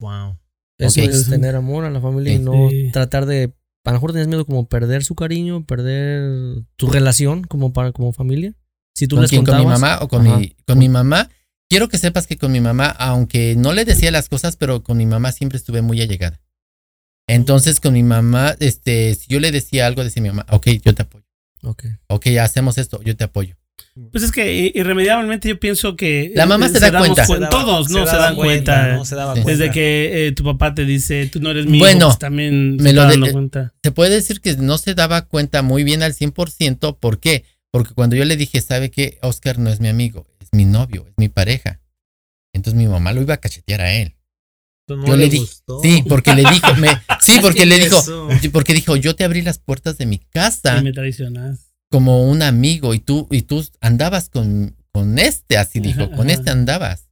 Wow. 0.03 0.37
eso 0.79 1.01
es 1.01 1.29
tener 1.29 1.55
amor 1.55 1.85
a 1.85 1.89
la 1.89 2.01
familia 2.01 2.33
y 2.33 2.37
Sí. 2.37 2.43
no 2.43 2.69
Sí. 2.69 2.89
tratar 2.91 3.25
de 3.25 3.53
a 3.85 3.89
lo 3.89 3.93
mejor 3.95 4.11
tienes 4.11 4.27
miedo 4.27 4.45
como 4.45 4.67
perder 4.67 5.03
su 5.03 5.13
cariño, 5.15 5.65
perder 5.65 6.63
tu 6.77 6.87
relación 6.89 7.43
como 7.43 7.73
para 7.73 7.91
como 7.91 8.13
familia. 8.13 8.53
Si 8.95 9.07
tú 9.07 9.15
¿Con 9.15 9.23
les 9.23 9.29
quién? 9.31 9.43
¿Con 9.45 9.57
mi 9.57 9.65
mamá 9.65 9.99
o 10.01 10.07
con 10.07 10.25
Ajá. 10.27 10.37
mi, 10.37 10.55
con 10.65 10.77
mi 10.77 10.87
mamá? 10.89 11.29
Quiero 11.69 11.89
que 11.89 11.97
sepas 11.97 12.27
que 12.27 12.37
con 12.37 12.51
mi 12.51 12.61
mamá, 12.61 12.87
aunque 12.87 13.55
no 13.57 13.73
le 13.73 13.83
decía 13.85 14.11
las 14.11 14.29
cosas, 14.29 14.55
pero 14.57 14.83
con 14.83 14.97
mi 14.97 15.05
mamá 15.05 15.31
siempre 15.31 15.57
estuve 15.57 15.81
muy 15.81 16.01
allegada. 16.01 16.39
Entonces, 17.27 17.79
con 17.79 17.93
mi 17.93 18.03
mamá, 18.03 18.55
este, 18.59 19.15
si 19.15 19.27
yo 19.29 19.39
le 19.39 19.51
decía 19.51 19.87
algo, 19.87 20.03
decía 20.03 20.21
mi 20.21 20.29
mamá, 20.29 20.45
ok, 20.49 20.67
yo 20.83 20.93
te 20.93 21.03
apoyo. 21.03 21.25
Ok. 21.63 21.85
Ok, 22.07 22.27
hacemos 22.41 22.77
esto, 22.77 23.01
yo 23.03 23.15
te 23.15 23.23
apoyo. 23.23 23.55
Pues 24.11 24.23
es 24.23 24.31
que 24.31 24.71
irremediablemente 24.73 25.49
yo 25.49 25.59
pienso 25.59 25.95
que... 25.95 26.31
La 26.35 26.45
mamá 26.47 26.65
eh, 26.65 26.69
se 26.69 26.79
da 26.79 26.97
cuenta. 26.97 27.25
cuen- 27.27 27.49
Todos 27.49 27.89
no 27.89 28.07
se, 28.07 28.15
dan 28.15 28.35
cuenta. 28.35 28.93
No 28.95 29.05
se 29.05 29.15
daba 29.15 29.35
Sí. 29.35 29.41
cuenta. 29.43 29.51
Desde 29.63 29.71
que 29.73 30.27
eh, 30.27 30.31
tu 30.31 30.43
papá 30.43 30.73
te 30.73 30.83
dice, 30.85 31.27
tú 31.27 31.39
no 31.39 31.51
eres 31.51 31.65
mío, 31.67 31.79
Bueno, 31.79 32.07
pues 32.07 32.17
también 32.19 32.77
me 32.77 32.89
se 32.89 32.93
lo 32.95 33.05
de- 33.07 33.31
cuenta. 33.31 33.73
Se 33.83 33.91
puede 33.91 34.15
decir 34.15 34.41
que 34.41 34.55
no 34.57 34.77
se 34.79 34.95
daba 34.95 35.23
cuenta 35.27 35.61
muy 35.61 35.83
bien 35.83 36.01
al 36.01 36.13
100%. 36.15 36.97
¿Por 36.99 37.19
qué? 37.19 37.45
Porque 37.71 37.93
cuando 37.93 38.15
yo 38.15 38.25
le 38.25 38.35
dije, 38.35 38.61
¿sabe 38.61 38.89
qué? 38.89 39.19
Oscar 39.21 39.59
no 39.59 39.69
es 39.69 39.79
mi 39.79 39.89
amigo, 39.89 40.27
es 40.39 40.49
mi 40.53 40.65
novio, 40.65 41.05
es 41.07 41.13
mi 41.17 41.29
pareja. 41.29 41.79
Entonces 42.53 42.75
mi 42.79 42.87
mamá 42.87 43.13
lo 43.13 43.21
iba 43.21 43.35
a 43.35 43.37
cachetear 43.37 43.81
a 43.81 43.93
él. 43.93 44.15
Tú 44.87 44.97
no 44.97 45.07
yo 45.07 45.13
le 45.15 45.23
le 45.25 45.29
dije, 45.29 45.43
gustó. 45.45 45.79
sí, 45.81 46.03
porque 46.09 46.35
le 46.35 46.43
dijo, 46.49 46.75
me, 46.75 46.89
sí, 47.21 47.33
porque 47.41 47.65
le 47.65 47.79
dijo, 47.79 47.97
Eso. 47.97 48.27
porque 48.51 48.73
dijo, 48.73 48.95
yo 48.95 49.15
te 49.15 49.23
abrí 49.23 49.41
las 49.41 49.57
puertas 49.59 49.97
de 49.97 50.05
mi 50.05 50.17
casa. 50.19 50.77
Y 50.79 50.83
me 50.83 50.91
traicionas. 50.93 51.72
Como 51.93 52.23
un 52.27 52.41
amigo 52.41 52.95
y 52.95 52.99
tú 52.99 53.27
y 53.29 53.43
tú 53.43 53.63
andabas 53.79 54.27
con, 54.29 54.75
con 54.91 55.19
este, 55.19 55.59
así 55.59 55.79
dijo, 55.79 56.09
con 56.09 56.21
ajá. 56.31 56.39
este 56.39 56.49
andabas. 56.49 57.11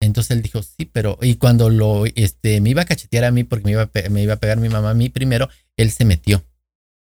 Entonces 0.00 0.30
él 0.30 0.42
dijo, 0.42 0.62
sí, 0.62 0.86
pero 0.90 1.18
y 1.20 1.34
cuando 1.34 1.68
lo 1.68 2.06
este 2.06 2.62
me 2.62 2.70
iba 2.70 2.80
a 2.80 2.86
cachetear 2.86 3.24
a 3.24 3.30
mí 3.30 3.44
porque 3.44 3.66
me 3.66 3.72
iba 3.72 3.82
a, 3.82 4.08
me 4.08 4.22
iba 4.22 4.32
a 4.32 4.36
pegar 4.40 4.56
mi 4.56 4.70
mamá 4.70 4.88
a 4.88 4.94
mí 4.94 5.10
primero, 5.10 5.50
él 5.76 5.90
se 5.90 6.06
metió. 6.06 6.42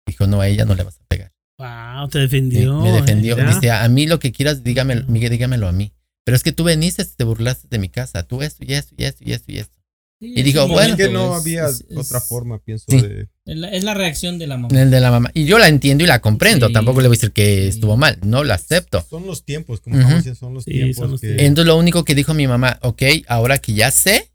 Dijo, 0.07 0.25
"No, 0.25 0.41
a 0.41 0.47
ella 0.47 0.65
no 0.65 0.73
le 0.73 0.81
vas 0.81 0.99
a 0.99 1.03
pegar." 1.07 1.31
Wow, 1.59 2.09
te 2.09 2.17
Sí, 2.17 2.21
defendió. 2.23 2.81
me 2.81 2.91
defendió. 2.91 3.37
¿ya? 3.37 3.53
Dice, 3.53 3.69
"A 3.69 3.87
mí 3.87 4.07
lo 4.07 4.17
que 4.17 4.31
quieras, 4.31 4.63
dígame, 4.63 5.03
Miguel, 5.03 5.29
dígamelo 5.29 5.67
a 5.67 5.73
mí." 5.73 5.93
Pero 6.23 6.35
es 6.35 6.41
que 6.41 6.53
tú 6.53 6.63
veniste, 6.63 7.05
te 7.05 7.23
burlaste 7.23 7.67
de 7.69 7.77
mi 7.77 7.89
casa, 7.89 8.23
tú 8.23 8.41
esto 8.41 8.65
y 8.65 8.73
esto 8.73 8.95
y 8.97 9.03
esto 9.03 9.23
y 9.23 9.33
esto 9.33 9.51
y 9.51 9.59
esto. 9.59 9.77
Sí, 10.25 10.33
Y 10.39 10.43
digo, 10.43 10.65
un 10.65 10.71
bueno, 10.71 10.89
Es 10.93 10.95
que 10.97 11.07
momento, 11.09 11.27
no 11.27 11.35
es- 11.35 11.41
había 11.41 11.65
es- 11.67 11.85
es- 11.89 11.97
otra 11.97 12.19
forma, 12.21 12.59
pienso, 12.59 12.85
Sí. 12.89 12.99
de... 13.01 13.27
Es 13.45 13.55
la, 13.57 13.69
la 13.71 13.93
reacción 13.93 14.39
de 14.39 14.47
la 14.47 14.57
mamá. 14.57 14.81
El 14.81 14.89
de 14.89 14.99
la 14.99 15.11
mamá. 15.11 15.29
Y 15.33 15.45
yo 15.45 15.59
la 15.59 15.67
entiendo 15.67 16.03
y 16.03 16.07
la 16.07 16.19
comprendo. 16.19 16.67
Sí, 16.67 16.73
Tampoco 16.73 17.01
le 17.01 17.07
voy 17.07 17.15
a 17.15 17.17
decir 17.17 17.31
que 17.31 17.63
sí. 17.63 17.67
estuvo 17.69 17.95
mal. 17.95 18.17
No 18.23 18.43
lo 18.43 18.53
acepto. 18.53 19.05
Son 19.09 19.25
los 19.27 19.45
tiempos, 19.45 19.81
como 19.81 19.95
estamos 19.97 20.17
diciendo, 20.17 20.39
son 20.39 20.53
los 20.55 20.63
Sí, 20.63 20.71
tiempos 20.71 20.95
son 20.95 21.11
los 21.11 21.21
que... 21.21 21.27
tiempos. 21.27 21.45
Entonces 21.45 21.67
lo 21.67 21.77
único 21.77 22.03
que 22.05 22.15
dijo 22.15 22.33
mi 22.33 22.47
mamá, 22.47 22.79
ok, 22.81 23.03
ahora 23.27 23.57
que 23.59 23.73
ya 23.73 23.91
sé, 23.91 24.31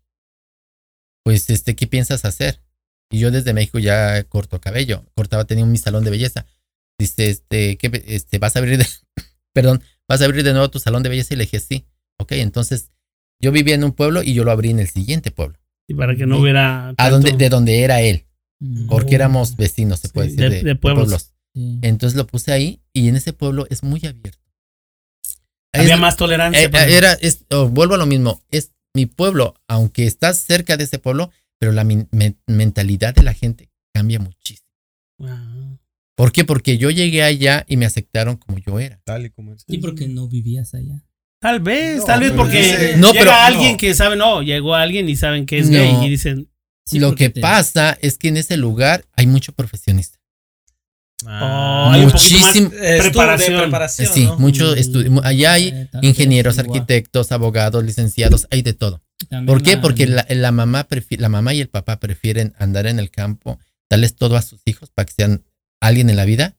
pues 1.25 1.51
este, 1.51 1.75
¿qué 1.77 1.87
piensas 1.87 2.25
hacer? 2.25 2.61
Y 3.11 3.19
yo 3.19 3.31
desde 3.31 3.53
México 3.53 3.79
ya 3.79 4.23
corto 4.25 4.61
cabello, 4.61 5.05
cortaba, 5.15 5.45
tenía 5.45 5.67
mi 5.67 5.79
salón 5.79 6.05
de 6.05 6.11
belleza. 6.11 6.47
Dice, 6.99 7.29
este, 7.31 7.77
¿qué, 7.77 7.91
este, 8.07 8.39
vas 8.39 8.57
a 8.57 8.61
abrir 8.61 8.79
de, 8.79 8.87
perdón, 9.53 9.83
vas 10.09 10.21
a 10.23 10.25
abrir 10.27 10.45
de 10.45 10.53
nuevo 10.53 10.71
tu 10.71 10.79
salón 10.79 11.03
de 11.03 11.09
belleza 11.09 11.35
y 11.35 11.37
le 11.37 11.45
dije, 11.45 11.61
sí. 11.61 11.87
Ok, 12.19 12.33
entonces 12.33 12.91
yo 13.41 13.51
vivía 13.53 13.75
en 13.75 13.85
un 13.85 13.93
pueblo 13.93 14.23
y 14.23 14.35
yo 14.35 14.45
lo 14.45 14.51
abrí 14.51 14.71
en 14.71 14.79
el 14.79 14.89
siguiente 14.89 15.31
pueblo, 15.31 15.59
Y 15.91 15.95
para 15.95 16.15
que 16.17 16.25
no 16.27 16.39
hubiera. 16.39 16.95
a 16.97 17.11
donde, 17.11 17.33
de 17.33 17.49
donde 17.49 17.81
era 17.83 18.01
él, 18.01 18.27
Mm. 18.61 18.87
porque 18.89 19.15
éramos 19.17 19.57
vecinos, 19.57 20.01
se 20.01 20.09
puede 20.09 20.31
Sí, 20.31 20.37
decir, 20.37 20.51
de- 20.51 20.57
de, 20.59 20.65
de 20.65 20.77
pueblos. 20.77 21.33
Sí. 21.55 21.79
Entonces 21.83 22.17
lo 22.17 22.27
puse 22.27 22.53
ahí 22.53 22.81
y 22.93 23.09
en 23.09 23.17
ese 23.17 23.33
pueblo 23.33 23.67
es 23.71 23.83
muy 23.83 23.99
abierto. 24.07 24.39
Había 25.73 25.95
Es- 25.95 26.01
más 26.01 26.17
tolerancia. 26.17 26.63
Eh, 26.63 26.71
eh, 26.73 26.97
era, 26.97 27.13
es, 27.15 27.45
oh, 27.51 27.69
vuelvo 27.69 27.95
a 27.95 27.99
lo 27.99 28.07
mismo, 28.07 28.41
es 28.51 28.73
mi 28.95 29.07
pueblo, 29.07 29.55
aunque 29.69 30.07
estás 30.07 30.39
cerca 30.39 30.77
de 30.77 30.85
ese 30.85 30.99
pueblo, 30.99 31.31
pero 31.59 31.73
la 31.73 31.85
me- 31.85 32.07
mentalidad 32.47 33.15
de 33.15 33.23
la 33.23 33.35
gente 33.35 33.71
cambia 33.93 34.19
muchísimo. 34.19 34.69
Wow. 35.19 35.79
¿Por 36.17 36.33
qué? 36.33 36.45
Porque 36.45 36.77
yo 36.79 36.91
llegué 36.91 37.23
allá 37.23 37.65
y 37.69 37.77
me 37.77 37.87
aceptaron 37.87 38.37
como 38.37 38.59
yo 38.59 38.79
era. 38.79 39.01
Tal 39.05 39.27
y 39.27 39.31
como 39.31 39.55
es. 39.55 39.65
Sí, 39.67 39.79
porque 39.79 40.07
no 40.09 40.29
vivías 40.29 40.75
allá. 40.75 41.03
Tal 41.41 41.61
vez, 41.61 41.99
No, 41.99 42.05
tal 42.05 42.21
vez 42.21 42.31
pero 42.33 42.43
porque 42.43 42.59
dice- 42.63 42.97
No, 42.99 43.09
llega 43.13 43.21
pero- 43.25 43.33
alguien 43.35 43.73
no. 43.73 43.77
que 43.79 43.95
sabe, 43.95 44.17
no, 44.17 44.43
llegó 44.43 44.75
alguien 44.75 45.09
y 45.09 45.17
saben 45.17 45.47
que 45.47 45.59
es 45.59 45.69
No. 45.71 45.79
gay 45.79 46.07
y 46.07 46.11
dicen, 46.11 46.49
Sí, 46.85 46.99
lo 46.99 47.15
que 47.15 47.31
te- 47.31 47.41
pasa 47.41 47.97
es 48.03 48.19
que 48.19 48.29
en 48.29 48.37
ese 48.37 48.57
lugar 48.57 49.05
hay 49.17 49.27
mucho 49.27 49.53
profesionista. 49.53 50.19
oh, 51.27 51.93
Estuvo 51.95 52.71
de 52.71 52.99
preparación. 53.01 53.61
preparación, 53.63 54.13
sí, 54.13 54.25
¿no? 54.25 54.39
mucho 54.39 54.73
Mm. 54.75 54.79
estudio. 54.79 55.21
Allá 55.25 55.53
hay 55.55 55.69
Eh, 55.69 55.89
ingenieros, 56.03 56.59
arquitectos, 56.59 57.33
abogados, 57.33 57.85
licenciados, 57.85 58.47
hay 58.51 58.63
de 58.63 58.73
todo. 58.73 59.03
También 59.29 59.47
¿Por 59.47 59.63
qué? 59.63 59.77
la- 59.77 59.81
Porque 59.83 60.07
la, 60.07 60.27
la 60.29 60.51
mamá 60.53 60.89
prefi- 60.89 61.19
la 61.19 61.29
mamá 61.29 61.53
y 61.55 61.61
el 61.61 61.69
papá 61.69 62.01
prefieren 62.01 62.55
andar 62.59 62.87
en 62.87 62.99
el 62.99 63.11
campo, 63.11 63.59
darles 63.91 64.17
todo 64.17 64.37
a 64.37 64.43
sus 64.43 64.63
hijos 64.65 64.91
para 64.91 65.05
que 65.07 65.13
sean 65.13 65.45
alguien 65.81 66.09
en 66.11 66.17
la 66.17 66.25
vida. 66.25 66.57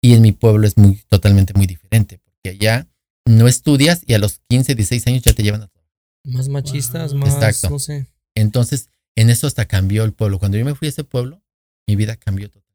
Y 0.00 0.12
en 0.14 0.22
mi 0.22 0.32
pueblo 0.32 0.66
es 0.66 0.76
muy 0.76 1.02
totalmente 1.08 1.54
muy 1.54 1.66
diferente, 1.66 2.20
porque 2.24 2.50
allá 2.50 2.86
no 3.26 3.48
estudias 3.48 4.02
y 4.06 4.14
a 4.14 4.18
los 4.18 4.40
15, 4.48 4.74
16 4.74 5.06
años 5.06 5.22
ya 5.22 5.32
te 5.32 5.42
llevan 5.42 5.62
a 5.62 5.66
todo. 5.68 5.84
Más 6.24 6.48
machistas, 6.48 7.12
Wow. 7.12 7.20
más, 7.20 7.34
Exacto. 7.34 7.70
no 7.70 7.78
sé. 7.78 8.06
Entonces, 8.34 8.88
en 9.16 9.30
eso 9.30 9.46
hasta 9.46 9.64
cambió 9.66 10.04
el 10.04 10.12
pueblo. 10.12 10.38
Cuando 10.38 10.58
yo 10.58 10.64
me 10.64 10.74
fui 10.74 10.86
a 10.86 10.90
ese 10.90 11.04
pueblo, 11.04 11.42
mi 11.86 11.96
vida 11.96 12.16
cambió 12.16 12.48
totalmente. 12.50 12.74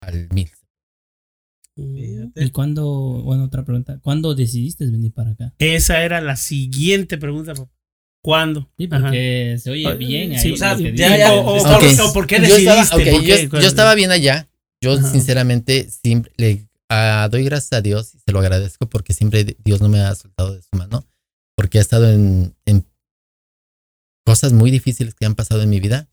Al 0.00 0.28
mil. 0.34 0.50
¿Y 1.76 2.50
cuándo, 2.50 3.22
bueno, 3.24 3.44
otra 3.44 3.64
pregunta, 3.64 3.98
¿cuándo 4.00 4.34
decidiste 4.34 4.86
venir 4.86 5.12
para 5.12 5.30
acá? 5.30 5.54
Esa 5.58 6.02
era 6.04 6.20
la 6.20 6.36
siguiente 6.36 7.18
pregunta. 7.18 7.54
papá. 7.54 7.70
¿Cuándo? 8.22 8.70
Sí, 8.78 8.88
Ajá. 8.90 9.02
porque 9.02 9.56
se 9.60 9.70
oye 9.70 9.94
bien 9.96 10.32
ahí. 10.32 10.38
Sí, 10.38 10.48
lo 10.50 10.54
o 10.54 10.56
sea, 10.56 10.78
ya- 10.78 11.34
o- 11.34 11.44
por- 11.44 12.00
o 12.00 12.12
por 12.14 12.26
qué 12.26 12.36
Yo 12.38 12.56
estaba- 12.56 12.80
decidiste? 12.80 12.94
ok, 13.10 13.16
¿Por 13.18 13.22
yo, 13.22 13.50
qué? 13.50 13.62
yo 13.62 13.68
estaba 13.68 13.94
bien 13.94 14.10
allá. 14.12 14.48
Yo, 14.80 14.92
Ajá. 14.94 15.10
sinceramente, 15.12 15.90
siempre 15.90 16.32
le 16.38 16.66
ah, 16.94 17.28
doy 17.30 17.44
gracias 17.44 17.72
a 17.72 17.80
Dios 17.82 18.14
y 18.14 18.18
se 18.18 18.32
lo 18.32 18.38
agradezco 18.40 18.88
porque 18.88 19.14
siempre 19.14 19.56
Dios 19.64 19.80
no 19.80 19.88
me 19.88 20.00
ha 20.00 20.14
soltado 20.14 20.54
de 20.54 20.62
su 20.62 20.68
mano. 20.76 21.06
Porque 21.56 21.78
ha 21.78 21.82
estado 21.82 22.10
en, 22.10 22.56
en 22.66 22.86
cosas 24.26 24.52
muy 24.52 24.70
difíciles 24.70 25.14
que 25.14 25.26
han 25.26 25.34
pasado 25.34 25.62
en 25.62 25.70
mi 25.70 25.80
vida. 25.80 26.08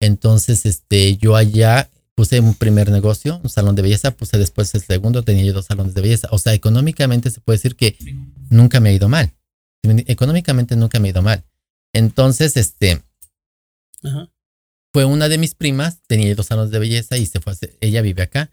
Entonces, 0.00 0.66
este, 0.66 1.16
yo 1.16 1.36
allá 1.36 1.90
puse 2.14 2.38
un 2.40 2.54
primer 2.54 2.90
negocio, 2.90 3.40
un 3.42 3.48
salón 3.50 3.74
de 3.76 3.82
belleza, 3.82 4.10
puse 4.12 4.38
después 4.38 4.74
el 4.74 4.82
segundo, 4.82 5.22
tenía 5.22 5.44
yo 5.44 5.52
dos 5.52 5.66
salones 5.66 5.94
de 5.94 6.02
belleza. 6.02 6.28
O 6.32 6.38
sea, 6.38 6.52
económicamente 6.52 7.30
se 7.30 7.40
puede 7.40 7.56
decir 7.58 7.76
que 7.76 7.96
nunca 8.50 8.80
me 8.80 8.90
ha 8.90 8.92
ido 8.92 9.08
mal. 9.08 9.32
Económicamente 9.82 10.76
nunca 10.76 10.98
me 10.98 11.08
ha 11.08 11.10
ido 11.12 11.22
mal. 11.22 11.44
Entonces, 11.92 12.56
este, 12.56 13.02
Ajá. 14.02 14.30
fue 14.92 15.04
una 15.04 15.28
de 15.28 15.38
mis 15.38 15.54
primas, 15.54 16.02
tenía 16.06 16.34
dos 16.34 16.46
salones 16.46 16.70
de 16.70 16.78
belleza 16.78 17.16
y 17.16 17.26
se 17.26 17.40
fue 17.40 17.52
a 17.52 17.54
hacer- 17.54 17.76
ella 17.80 18.02
vive 18.02 18.22
acá. 18.22 18.50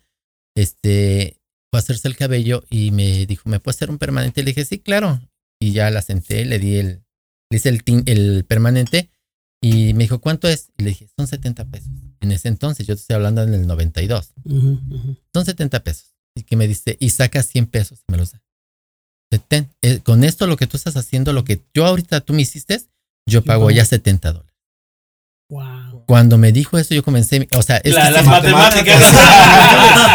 Este, 0.56 1.41
fue 1.72 1.80
a 1.80 1.82
hacerse 1.82 2.08
el 2.08 2.18
cabello 2.18 2.64
y 2.70 2.92
me 2.92 3.26
dijo, 3.26 3.50
¿me 3.50 3.60
puedes 3.60 3.78
hacer 3.78 3.90
un 3.90 3.98
permanente? 3.98 4.44
Le 4.44 4.52
dije, 4.52 4.66
sí, 4.66 4.80
claro. 4.80 5.20
Y 5.60 5.72
ya 5.72 5.90
la 5.90 6.02
senté, 6.02 6.44
le 6.46 6.60
di 6.60 6.76
el, 6.76 7.04
le 7.50 7.58
hice 7.58 7.70
el, 7.70 7.84
tin- 7.84 8.04
el 8.08 8.44
permanente 8.46 9.10
y 9.64 9.94
me 9.94 10.04
dijo, 10.04 10.20
¿cuánto 10.20 10.48
es? 10.48 10.70
Y 10.78 10.84
le 10.84 10.90
dije, 10.90 11.08
son 11.16 11.28
70 11.28 11.66
pesos. 11.66 11.90
En 12.20 12.32
ese 12.32 12.48
entonces, 12.50 12.86
yo 12.88 12.96
te 12.96 13.02
estoy 13.02 13.16
hablando 13.16 13.42
en 13.44 13.54
el 13.54 13.66
92. 13.68 14.34
Ujú, 14.44 14.80
ujú. 14.90 15.18
Son 15.34 15.46
70 15.46 15.84
pesos. 15.84 16.14
Y 16.36 16.44
que 16.44 16.56
me 16.56 16.68
dice, 16.68 16.98
y 17.00 17.10
saca 17.12 17.42
100 17.44 17.68
pesos, 17.68 18.04
me 18.08 18.18
los 18.18 18.32
da. 18.32 18.42
Eh, 19.82 20.00
con 20.04 20.24
esto 20.24 20.46
lo 20.48 20.58
que 20.58 20.68
tú 20.68 20.78
estás 20.78 20.98
haciendo, 20.98 21.32
lo 21.32 21.44
que 21.46 21.62
yo 21.74 21.86
ahorita 21.86 22.22
tú 22.22 22.34
me 22.34 22.42
hiciste, 22.42 22.82
yo 23.26 23.44
pago 23.44 23.72
ya 23.72 23.86
70 23.86 24.34
dólares. 24.34 24.51
Cuando 26.12 26.38
me 26.38 26.52
dijo 26.52 26.78
eso, 26.78 26.94
yo 26.94 27.04
comencé, 27.04 27.48
o 27.54 27.62
sea, 27.62 27.78
es 27.78 27.94
La- 27.96 28.08
que 28.08 28.12
las 28.12 28.24
sí- 28.24 28.30
matemáticas. 28.30 29.02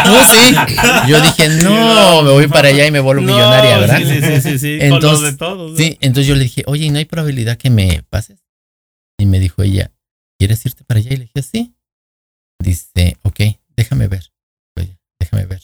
No, 0.05 0.23
sí. 0.31 1.09
Yo 1.09 1.19
dije, 1.21 1.49
no, 1.63 2.21
me 2.21 2.29
voy 2.33 2.45
para 2.47 2.67
allá 2.67 2.85
y 2.85 2.91
me 2.91 2.99
vuelvo 2.99 3.23
No, 3.23 3.33
millonaria, 3.33 3.79
¿verdad? 3.79 3.97
Sí, 3.97 4.05
sí, 4.21 4.41
sí, 4.41 4.59
sí, 4.59 4.77
con 4.77 4.87
Entonces, 4.93 5.21
los 5.23 5.31
de 5.31 5.37
todos. 5.37 5.71
¿no? 5.71 5.75
Sí, 5.77 5.97
entonces 6.01 6.27
yo 6.27 6.35
le 6.35 6.43
dije, 6.43 6.61
oye, 6.67 6.85
¿y 6.85 6.89
no 6.91 6.99
hay 6.99 7.05
probabilidad 7.05 7.57
que 7.57 7.71
me 7.71 8.03
pases? 8.11 8.37
Y 9.17 9.25
me 9.25 9.39
dijo 9.39 9.63
ella, 9.63 9.91
¿quieres 10.37 10.63
irte 10.67 10.83
para 10.83 10.99
allá? 10.99 11.09
Y 11.13 11.17
le 11.17 11.23
dije, 11.33 11.41
sí. 11.41 11.73
Dice, 12.63 13.17
ok, 13.23 13.39
déjame 13.75 14.07
ver. 14.07 14.31
Oye, 14.77 14.99
déjame 15.19 15.47
ver. 15.47 15.63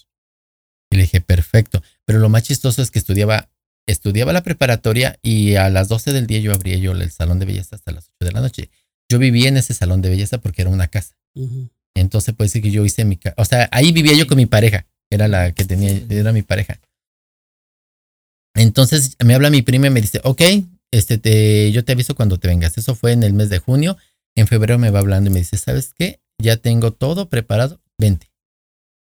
Y 0.91 0.95
le 0.95 1.03
dije, 1.03 1.21
perfecto. 1.21 1.83
Pero 2.05 2.17
lo 2.17 2.29
más 2.29 2.41
chistoso 2.41 2.81
es 2.81 2.89
que 2.89 2.97
estudiaba, 2.97 3.49
estudiaba 3.87 4.33
la 4.33 4.41
preparatoria 4.41 5.19
y 5.21 5.57
a 5.57 5.69
las 5.69 5.89
12 5.89 6.11
del 6.11 6.25
día 6.25 6.39
yo 6.39 6.53
abría 6.53 6.77
yo 6.77 6.93
el 6.93 7.11
salón 7.11 7.37
de 7.37 7.45
belleza 7.45 7.75
hasta 7.75 7.91
las 7.91 8.05
8 8.05 8.25
de 8.25 8.31
la 8.31 8.41
noche. 8.41 8.71
Yo 9.13 9.19
vivía 9.19 9.47
en 9.47 9.57
ese 9.57 9.75
salón 9.75 10.01
de 10.01 10.09
belleza 10.09 10.39
porque 10.39 10.63
era 10.63 10.71
una 10.71 10.87
casa. 10.87 11.15
Entonces 11.93 12.33
puede 12.33 12.47
decir 12.47 12.63
que 12.63 12.71
yo 12.71 12.83
hice 12.83 13.05
mi 13.05 13.17
casa. 13.17 13.35
O 13.37 13.45
sea, 13.45 13.69
ahí 13.71 13.91
vivía 13.91 14.15
yo 14.15 14.25
con 14.25 14.37
mi 14.37 14.47
pareja. 14.47 14.87
Era 15.11 15.27
la 15.27 15.51
que 15.51 15.65
tenía, 15.65 15.91
era 16.09 16.31
mi 16.31 16.41
pareja. 16.41 16.79
Entonces 18.55 19.15
me 19.23 19.35
habla 19.35 19.51
mi 19.51 19.61
prima 19.61 19.85
y 19.85 19.91
me 19.91 20.01
dice, 20.01 20.19
ok, 20.23 20.41
este 20.89 21.19
te, 21.19 21.71
yo 21.71 21.85
te 21.85 21.91
aviso 21.91 22.15
cuando 22.15 22.39
te 22.39 22.47
vengas. 22.47 22.75
Eso 22.79 22.95
fue 22.95 23.11
en 23.11 23.21
el 23.21 23.33
mes 23.33 23.51
de 23.51 23.59
junio. 23.59 23.97
En 24.35 24.47
febrero 24.47 24.79
me 24.79 24.89
va 24.89 24.97
hablando 24.97 25.29
y 25.29 25.33
me 25.33 25.41
dice, 25.41 25.57
¿sabes 25.57 25.93
qué? 25.93 26.19
Ya 26.41 26.57
tengo 26.57 26.91
todo 26.91 27.29
preparado, 27.29 27.83
vente. 27.99 28.31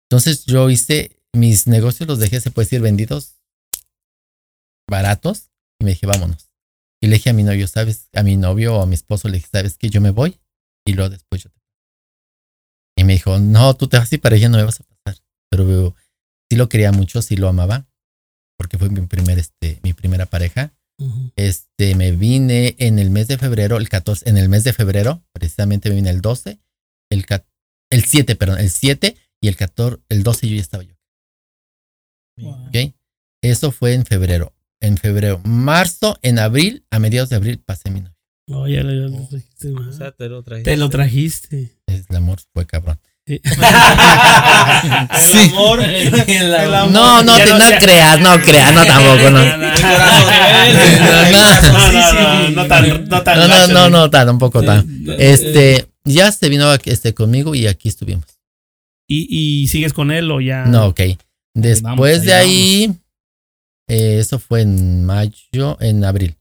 Entonces 0.09 0.45
yo 0.45 0.69
hice 0.69 1.11
mis 1.33 1.67
negocios, 1.67 2.07
los 2.07 2.19
dejé, 2.19 2.39
se 2.39 2.51
puede 2.51 2.67
decir, 2.67 2.79
vendidos 2.79 3.35
baratos. 4.89 5.49
Y 5.81 5.83
me 5.83 5.91
dije, 5.91 6.07
vámonos. 6.07 6.48
Y 7.01 7.07
le 7.07 7.15
dije 7.15 7.29
a 7.29 7.33
mi 7.33 7.43
novio, 7.43 7.67
¿sabes? 7.67 8.09
A 8.13 8.23
mi 8.23 8.35
novio 8.35 8.75
o 8.75 8.81
a 8.81 8.85
mi 8.85 8.95
esposo 8.95 9.29
le 9.29 9.37
dije, 9.37 9.47
¿sabes 9.51 9.77
qué? 9.77 9.89
Yo 9.89 10.01
me 10.01 10.11
voy 10.11 10.39
y 10.85 10.93
luego 10.93 11.09
después 11.09 11.43
yo 11.43 11.49
te 11.49 11.59
y 12.99 13.05
me 13.05 13.13
dijo, 13.13 13.39
no, 13.39 13.75
tú 13.75 13.87
te 13.87 13.97
vas 13.97 14.11
y 14.11 14.17
para 14.17 14.35
ella 14.35 14.49
no 14.49 14.57
me 14.57 14.65
vas 14.65 14.81
a 14.81 14.83
pasar. 14.83 15.21
Pero 15.49 15.95
sí 16.49 16.57
lo 16.57 16.67
quería 16.67 16.91
mucho, 16.91 17.21
sí 17.21 17.37
lo 17.37 17.47
amaba, 17.47 17.87
porque 18.57 18.77
fue 18.77 18.89
mi, 18.89 18.99
primer, 19.07 19.39
este, 19.39 19.79
mi 19.83 19.93
primera 19.93 20.25
pareja. 20.25 20.73
Este, 21.37 21.95
me 21.95 22.11
vine 22.11 22.75
en 22.77 22.99
el 22.99 23.09
mes 23.09 23.29
de 23.29 23.37
febrero, 23.37 23.77
el 23.77 23.87
14, 23.87 24.29
en 24.29 24.37
el 24.37 24.49
mes 24.49 24.65
de 24.65 24.73
febrero, 24.73 25.23
precisamente 25.31 25.87
me 25.87 25.95
vine 25.95 26.09
el 26.09 26.19
12, 26.19 26.59
el, 27.09 27.25
el 27.89 28.03
7, 28.03 28.35
perdón, 28.35 28.59
el 28.59 28.69
7 28.69 29.15
y 29.39 29.47
el 29.47 29.55
14, 29.55 30.01
el 30.09 30.23
12 30.23 30.49
yo 30.49 30.55
ya 30.55 30.61
estaba 30.61 30.83
yo. 30.83 30.95
¿Ok? 32.43 32.93
Eso 33.41 33.71
fue 33.71 33.93
en 33.93 34.05
febrero. 34.05 34.53
En 34.89 34.97
febrero, 34.97 35.39
marzo, 35.43 36.17
en 36.23 36.39
abril, 36.39 36.83
a 36.89 36.97
mediados 36.97 37.29
de 37.29 37.35
abril 37.35 37.61
pasé 37.63 37.91
mi 37.91 38.01
novio. 38.01 38.15
Oh, 38.51 38.67
ya 38.67 38.81
lo- 38.81 38.89
ya 38.91 39.15
lo 39.15 39.27
trajiste, 39.27 39.71
O 39.71 39.93
sea, 39.93 40.11
te 40.13 40.27
lo 40.27 40.41
trajiste. 40.41 40.71
Te 40.71 40.77
lo 40.77 40.89
trajiste. 40.89 41.77
El 41.85 42.15
amor 42.15 42.39
fue 42.51 42.65
cabrón. 42.65 42.99
Sí. 43.27 43.39
Sí. 45.21 45.37
El 45.37 45.49
amor. 45.51 45.79
El 45.83 46.73
amor. 46.73 46.91
No, 46.91 47.21
no, 47.21 47.35
te, 47.37 47.45
no 47.53 47.59
creas, 47.79 48.19
no 48.19 48.39
creas, 48.41 48.73
no 48.73 48.83
tampoco, 48.83 49.29
no. 49.29 49.43
No, 49.45 49.57
no, 49.57 49.71
no, 52.11 52.49
no 52.49 52.67
tan, 52.67 53.05
no 53.09 53.21
tan 53.23 53.39
No, 53.39 53.47
no, 53.47 53.67
no, 53.67 53.89
no, 53.91 54.09
tan, 54.09 54.29
un 54.29 54.39
poco 54.39 54.63
tan. 54.63 55.05
Este, 55.19 55.87
ya 56.03 56.31
se 56.31 56.49
vino 56.49 56.73
este, 56.73 57.13
conmigo 57.13 57.53
y 57.53 57.67
aquí 57.67 57.89
estuvimos. 57.89 58.25
¿Y, 59.07 59.27
¿Y 59.61 59.67
sigues 59.67 59.93
con 59.93 60.09
él 60.09 60.31
o 60.31 60.41
ya? 60.41 60.65
No, 60.65 60.87
ok. 60.87 61.01
Después 61.53 61.83
vamos, 61.83 62.21
de 62.23 62.33
ahí, 62.33 62.91
eh, 63.89 64.19
eso 64.19 64.39
fue 64.39 64.61
en 64.61 65.05
mayo, 65.05 65.77
en 65.81 66.03
abril. 66.05 66.37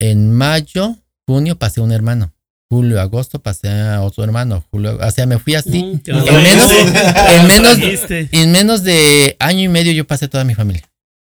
En 0.00 0.32
mayo, 0.32 0.96
junio 1.26 1.56
pasé 1.58 1.80
a 1.80 1.84
un 1.84 1.92
hermano. 1.92 2.32
Julio, 2.70 3.00
agosto 3.00 3.40
pasé 3.40 3.68
a 3.70 4.02
otro 4.02 4.24
hermano. 4.24 4.64
Julio, 4.70 4.98
o 5.00 5.10
sea, 5.10 5.26
me 5.26 5.38
fui 5.38 5.54
así. 5.54 5.82
Mm, 5.84 6.00
En 6.06 6.42
menos- 6.42 6.70
en 6.72 7.46
menos- 7.46 7.76
Trajiste. 7.78 8.28
En 8.32 8.50
menos 8.52 8.82
de 8.82 9.36
año 9.38 9.60
y 9.60 9.68
medio 9.68 9.92
yo 9.92 10.06
pasé 10.06 10.28
toda 10.28 10.44
mi 10.44 10.54
familia. 10.54 10.82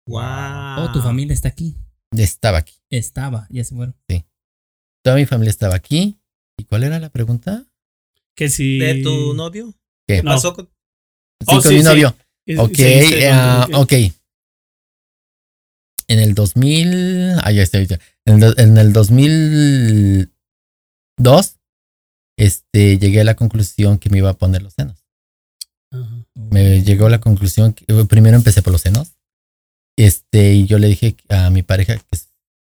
Wow. 0.07 0.21
Oh, 0.85 0.91
tu 0.93 1.01
familia 1.01 1.33
está 1.33 1.49
aquí. 1.49 1.75
Estaba 2.15 2.59
aquí. 2.59 2.75
Estaba, 2.89 3.47
ya 3.49 3.63
se 3.63 3.75
fueron. 3.75 3.95
Toda 5.03 5.17
mi 5.17 5.25
familia 5.25 5.49
estaba 5.49 5.75
aquí. 5.75 6.17
¿Y 6.57 6.63
cuál 6.63 6.83
era 6.83 6.99
la 6.99 7.09
pregunta? 7.09 7.65
Que 8.35 8.49
si. 8.49 8.77
¿De 8.79 9.01
tu 9.03 9.33
novio? 9.33 9.73
¿Qué? 10.07 10.17
¿Qué 10.17 10.23
No. 10.23 10.31
pasó 10.31 10.53
con.? 10.53 10.65
Sí, 11.41 11.47
Oh, 11.47 11.53
con 11.53 11.63
sí, 11.63 11.69
mi 11.73 11.77
sí. 11.79 11.83
novio. 11.85 12.15
Ok, 12.59 12.75
seguiste 12.75 13.29
ah, 13.29 13.67
con- 13.69 13.81
ok. 13.81 13.93
En 16.07 16.19
el 16.19 16.35
2000, 16.35 17.39
ah, 17.43 17.51
ya 17.51 17.63
estoy. 17.63 17.87
En, 18.25 18.43
el, 18.43 18.53
en 18.57 18.77
el 18.77 18.93
2002, 18.93 21.55
este, 22.37 22.99
llegué 22.99 23.21
a 23.21 23.25
la 23.25 23.35
conclusión 23.35 23.97
que 23.97 24.09
me 24.09 24.19
iba 24.19 24.29
a 24.29 24.37
poner 24.37 24.61
los 24.61 24.73
senos. 24.73 25.03
Me 26.33 26.83
llegó 26.83 27.07
a 27.07 27.09
la 27.09 27.21
conclusión 27.21 27.73
que 27.73 27.85
eh, 27.87 28.05
primero 28.05 28.35
empecé 28.35 28.61
por 28.61 28.73
los 28.73 28.81
senos. 28.81 29.15
Este, 29.97 30.53
y 30.53 30.65
yo 30.65 30.77
le 30.77 30.87
dije 30.87 31.15
a 31.29 31.49
mi 31.49 31.63
pareja 31.63 31.95
que 31.95 32.03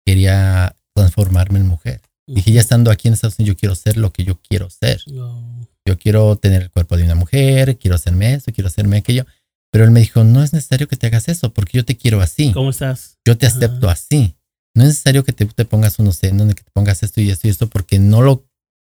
quería 0.04 0.76
transformarme 0.94 1.58
en 1.58 1.66
mujer. 1.66 2.02
Dije, 2.26 2.52
ya 2.52 2.60
estando 2.60 2.90
aquí 2.90 3.08
en 3.08 3.14
Estados 3.14 3.38
Unidos, 3.38 3.56
yo 3.56 3.58
quiero 3.58 3.74
ser 3.74 3.96
lo 3.96 4.12
que 4.12 4.24
yo 4.24 4.38
quiero 4.40 4.70
ser. 4.70 5.02
No. 5.08 5.66
Yo 5.86 5.98
quiero 5.98 6.36
tener 6.36 6.62
el 6.62 6.70
cuerpo 6.70 6.96
de 6.96 7.04
una 7.04 7.14
mujer, 7.14 7.76
quiero 7.78 7.96
hacerme 7.96 8.34
esto, 8.34 8.52
quiero 8.52 8.68
hacerme 8.68 8.98
aquello. 8.98 9.26
Pero 9.74 9.86
él 9.86 9.90
me 9.90 9.98
dijo, 9.98 10.22
no 10.22 10.40
es 10.44 10.52
necesario 10.52 10.86
que 10.86 10.94
te 10.94 11.08
hagas 11.08 11.26
eso, 11.28 11.52
porque 11.52 11.78
yo 11.78 11.84
te 11.84 11.96
quiero 11.96 12.20
así. 12.20 12.52
¿Cómo 12.52 12.70
estás? 12.70 13.18
Yo 13.26 13.36
te 13.36 13.46
acepto 13.48 13.90
así. 13.90 14.36
No 14.72 14.84
es 14.84 14.90
necesario 14.90 15.24
que 15.24 15.32
te, 15.32 15.46
te 15.46 15.64
pongas 15.64 15.98
unos 15.98 16.14
senos, 16.14 16.46
que 16.54 16.62
te 16.62 16.70
pongas 16.72 17.02
esto 17.02 17.20
y 17.20 17.28
esto 17.28 17.48
y 17.48 17.50
esto, 17.50 17.66
porque 17.68 17.98
no 17.98 18.22
lo, 18.22 18.46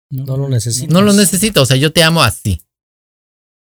No 0.09 0.37
lo 0.37 0.47
necesito. 0.47 0.93
no 0.93 1.01
lo 1.01 1.11
necesito. 1.11 1.61
O 1.61 1.65
sea, 1.65 1.75
yo 1.75 1.91
te 1.91 2.03
amo 2.03 2.23
así. 2.23 2.61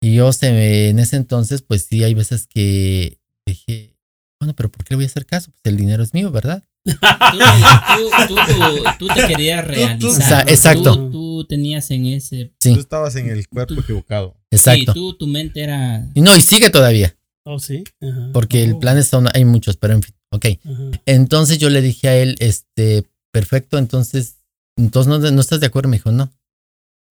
Y 0.01 0.15
yo 0.15 0.33
se 0.33 0.51
me, 0.51 0.89
en 0.89 0.99
ese 0.99 1.17
entonces, 1.17 1.61
pues 1.61 1.85
sí, 1.85 2.03
hay 2.05 2.15
veces 2.15 2.47
que 2.47 3.21
dije, 3.47 3.99
bueno, 4.41 4.55
pero 4.57 4.71
¿por 4.73 4.83
qué 4.87 4.95
le 4.95 4.97
voy 4.97 5.05
a 5.05 5.09
hacer 5.09 5.27
caso? 5.27 5.51
Pues 5.51 5.61
el 5.65 5.77
dinero 5.77 6.03
es 6.03 6.15
mío, 6.15 6.31
¿verdad? 6.31 6.65
Tú, 6.87 6.97
tú, 6.99 8.35
tú, 8.35 8.35
tú- 8.47 8.85
tú 8.99 9.09
te 9.15 9.27
querías 9.27 9.63
realizar. 9.67 10.11
O 10.11 10.15
sea, 10.27 10.45
¿no? 10.47 10.51
exacto. 10.51 10.95
Tú, 10.97 11.11
tú 11.11 11.45
tenías 11.47 11.91
en 11.91 12.07
ese. 12.07 12.55
Sí, 12.59 12.73
Tú 12.73 12.81
estabas 12.81 13.15
en 13.17 13.29
el 13.29 13.47
cuerpo 13.47 13.75
equivocado. 13.75 14.40
Exacto. 14.51 14.93
Sí, 14.93 14.99
tú, 14.99 15.15
tu 15.15 15.27
mente 15.27 15.63
era. 15.63 16.07
Y 16.15 16.21
no, 16.21 16.37
y 16.37 16.41
sigue 16.41 16.71
todavía, 16.71 17.17
Oh, 17.45 17.59
sí. 17.59 17.85
Ajá. 18.01 18.31
porque 18.33 18.63
el 18.63 18.79
plan 18.79 19.03
son, 19.05 19.29
hay 19.35 19.45
muchos, 19.45 19.77
pero 19.77 19.95
en 19.95 20.03
fin, 20.03 20.15
ok. 20.33 20.47
Ajá. 20.65 21.03
Entonces 21.07 21.59
yo 21.59 21.71
le 21.71 21.81
dije 21.83 22.09
a 22.09 22.17
él, 22.17 22.37
este, 22.41 23.05
perfecto, 23.33 23.79
entonces, 23.79 24.37
entonces 24.77 25.09
no, 25.09 25.19
no 25.31 25.41
estás 25.41 25.61
de 25.61 25.67
acuerdo, 25.67 25.89
me 25.89 25.97
dijo, 25.97 26.13
no. 26.13 26.33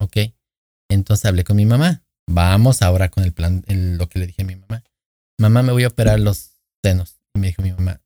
Ok. 0.02 0.18
Entonces 0.90 1.26
hablé 1.26 1.44
con 1.44 1.56
mi 1.58 1.66
mamá. 1.66 2.04
Vamos 2.28 2.82
ahora 2.82 3.10
con 3.10 3.24
el 3.24 3.32
plan, 3.34 3.64
el- 3.68 3.98
lo 3.98 4.08
que 4.10 4.20
le 4.20 4.28
dije 4.28 4.42
a 4.42 4.46
mi 4.46 4.56
mamá. 4.56 4.84
Mamá, 5.40 5.64
me 5.64 5.72
voy 5.72 5.84
a 5.84 5.88
operar 5.88 6.20
los 6.20 6.52
senos. 6.84 7.20
Y 7.36 7.40
me 7.40 7.48
dijo 7.48 7.62
mi 7.62 7.72
mamá. 7.72 8.02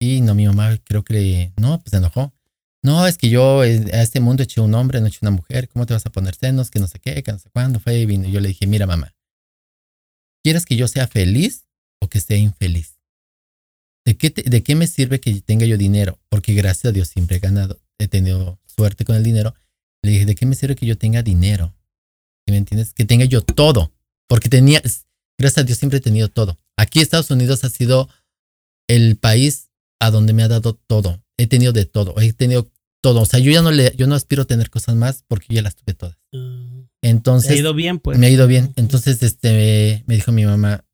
Y 0.00 0.20
no, 0.20 0.34
mi 0.34 0.46
mamá 0.46 0.76
creo 0.84 1.02
que, 1.04 1.52
no, 1.56 1.78
pues 1.80 1.90
se 1.92 1.96
enojó. 1.98 2.33
No, 2.84 3.06
es 3.06 3.16
que 3.16 3.30
yo 3.30 3.64
eh, 3.64 3.82
a 3.94 4.02
este 4.02 4.20
mundo 4.20 4.42
eché 4.42 4.60
un 4.60 4.74
hombre, 4.74 5.00
no 5.00 5.06
eché 5.06 5.20
una 5.22 5.30
mujer. 5.30 5.70
¿Cómo 5.70 5.86
te 5.86 5.94
vas 5.94 6.04
a 6.04 6.12
poner 6.12 6.34
senos? 6.34 6.70
Que 6.70 6.78
no 6.78 6.86
sé 6.86 6.98
qué, 6.98 7.22
que 7.22 7.32
no 7.32 7.38
sé 7.38 7.48
cuándo. 7.48 7.80
Fue 7.80 7.98
y 7.98 8.04
vino. 8.04 8.28
Yo 8.28 8.40
le 8.40 8.48
dije, 8.48 8.66
mira 8.66 8.86
mamá, 8.86 9.14
¿quieres 10.44 10.66
que 10.66 10.76
yo 10.76 10.86
sea 10.86 11.08
feliz 11.08 11.64
o 12.02 12.08
que 12.08 12.20
sea 12.20 12.36
infeliz? 12.36 12.98
¿De 14.04 14.18
qué, 14.18 14.28
¿De 14.28 14.62
qué 14.62 14.74
me 14.74 14.86
sirve 14.86 15.18
que 15.18 15.40
tenga 15.40 15.64
yo 15.64 15.78
dinero? 15.78 16.20
Porque 16.28 16.52
gracias 16.52 16.90
a 16.90 16.92
Dios 16.92 17.08
siempre 17.08 17.38
he 17.38 17.40
ganado, 17.40 17.80
he 17.98 18.06
tenido 18.06 18.60
suerte 18.66 19.06
con 19.06 19.16
el 19.16 19.22
dinero. 19.22 19.54
Le 20.02 20.10
dije, 20.10 20.26
¿de 20.26 20.34
qué 20.34 20.44
me 20.44 20.54
sirve 20.54 20.76
que 20.76 20.84
yo 20.84 20.98
tenga 20.98 21.22
dinero? 21.22 21.74
¿Sí 22.46 22.52
¿Me 22.52 22.58
entiendes? 22.58 22.92
Que 22.92 23.06
tenga 23.06 23.24
yo 23.24 23.40
todo. 23.40 23.94
Porque 24.28 24.50
tenía, 24.50 24.82
gracias 25.38 25.58
a 25.58 25.64
Dios 25.64 25.78
siempre 25.78 26.00
he 26.00 26.02
tenido 26.02 26.28
todo. 26.28 26.58
Aquí 26.76 27.00
Estados 27.00 27.30
Unidos 27.30 27.64
ha 27.64 27.70
sido 27.70 28.10
el 28.88 29.16
país 29.16 29.70
a 30.00 30.10
donde 30.10 30.34
me 30.34 30.42
ha 30.42 30.48
dado 30.48 30.74
todo. 30.74 31.24
He 31.38 31.46
tenido 31.46 31.72
de 31.72 31.86
todo. 31.86 32.14
He 32.20 32.34
tenido 32.34 32.70
todo. 33.04 33.20
O 33.20 33.26
sea, 33.26 33.38
yo 33.38 33.52
ya 33.52 33.60
no 33.60 33.70
le, 33.70 33.92
yo 33.96 34.06
no 34.06 34.14
aspiro 34.14 34.42
a 34.44 34.46
tener 34.46 34.70
cosas 34.70 34.94
más 34.96 35.24
porque 35.28 35.48
yo 35.50 35.56
ya 35.56 35.62
las 35.62 35.76
tuve 35.76 35.92
todas. 35.92 36.16
Ah, 36.34 36.86
Entonces, 37.02 37.48
¿Te 37.50 37.54
ha 37.56 37.58
ido 37.58 37.74
bien, 37.74 37.98
pues? 37.98 38.16
me 38.18 38.26
ha 38.26 38.30
ido 38.30 38.46
bien. 38.46 38.72
Entonces, 38.76 39.22
este, 39.22 39.52
me, 39.52 40.04
me 40.06 40.14
dijo 40.14 40.32
mi 40.32 40.46
mamá, 40.46 40.86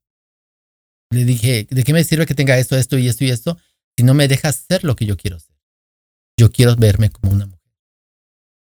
le 1.09 1.23
dije, 1.23 1.67
¿de 1.69 1.83
qué 1.83 1.93
me 1.93 2.03
sirve 2.03 2.25
que 2.25 2.35
tenga 2.35 2.57
esto, 2.57 2.75
esto 2.77 2.97
y 2.97 3.07
esto 3.07 3.23
y 3.23 3.29
esto 3.29 3.57
si 3.97 4.03
no 4.03 4.13
me 4.13 4.27
dejas 4.27 4.65
ser 4.67 4.83
lo 4.83 4.97
que 4.97 5.05
yo 5.05 5.15
quiero 5.15 5.39
ser? 5.39 5.55
Yo 6.37 6.51
quiero 6.51 6.75
verme 6.75 7.09
como 7.09 7.31
una 7.31 7.45
mujer. 7.45 7.61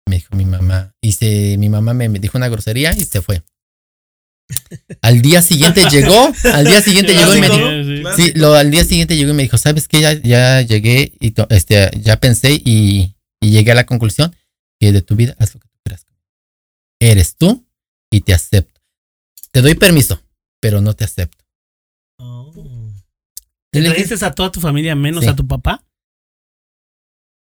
Me 0.09 0.17
dijo 0.17 0.35
mi 0.35 0.47
mamá, 0.47 0.95
y 1.03 1.13
se, 1.13 1.57
mi 1.59 1.69
mamá 1.69 1.93
me, 1.93 2.09
me 2.09 2.19
dijo 2.19 2.39
una 2.39 2.49
grosería 2.49 2.93
y 2.97 3.05
se 3.05 3.21
fue. 3.21 3.43
Al 5.03 5.21
día 5.23 5.43
siguiente 5.43 5.83
llegó, 5.91 6.33
al 6.45 6.65
día 6.65 6.81
siguiente 6.81 7.13
llegó 7.15 7.35
y 7.35 7.41
me 7.41 7.49
dijo, 7.49 8.15
Sí, 8.17 8.33
lo, 8.37 8.55
al 8.55 8.71
día 8.71 8.85
siguiente 8.85 9.17
llegó 9.17 9.33
y 9.33 9.35
me 9.35 9.43
dijo, 9.43 9.59
¿sabes 9.59 9.89
qué? 9.89 10.01
Ya, 10.01 10.13
ya 10.13 10.61
llegué 10.63 11.13
y 11.21 11.33
to- 11.33 11.49
este, 11.51 11.91
ya 12.01 12.19
pensé 12.21 12.53
y, 12.65 13.16
y 13.41 13.51
llegué 13.51 13.73
a 13.73 13.75
la 13.75 13.87
conclusión 13.87 14.35
que 14.81 14.93
de 14.93 15.03
tu 15.03 15.17
vida 15.17 15.35
haz 15.39 15.55
lo 15.55 15.61
que 15.61 15.69
tú 15.69 15.79
quieras. 15.85 16.07
Eres 17.01 17.37
tú 17.37 17.67
y 18.11 18.21
te 18.21 18.35
acepto. 18.35 18.81
Te 19.51 19.63
doy 19.63 19.75
permiso, 19.75 20.21
pero 20.61 20.81
no 20.81 20.95
te 20.95 21.05
acepto. 21.05 21.45
Oh. 22.19 22.53
Y 23.73 23.81
le 23.81 23.91
¿Trajiste 23.91 24.25
a 24.25 24.35
toda 24.35 24.51
tu 24.51 24.61
familia 24.61 24.95
menos 24.95 25.25
Sí. 25.25 25.31
a 25.31 25.37
tu 25.37 25.47
papá? 25.47 25.83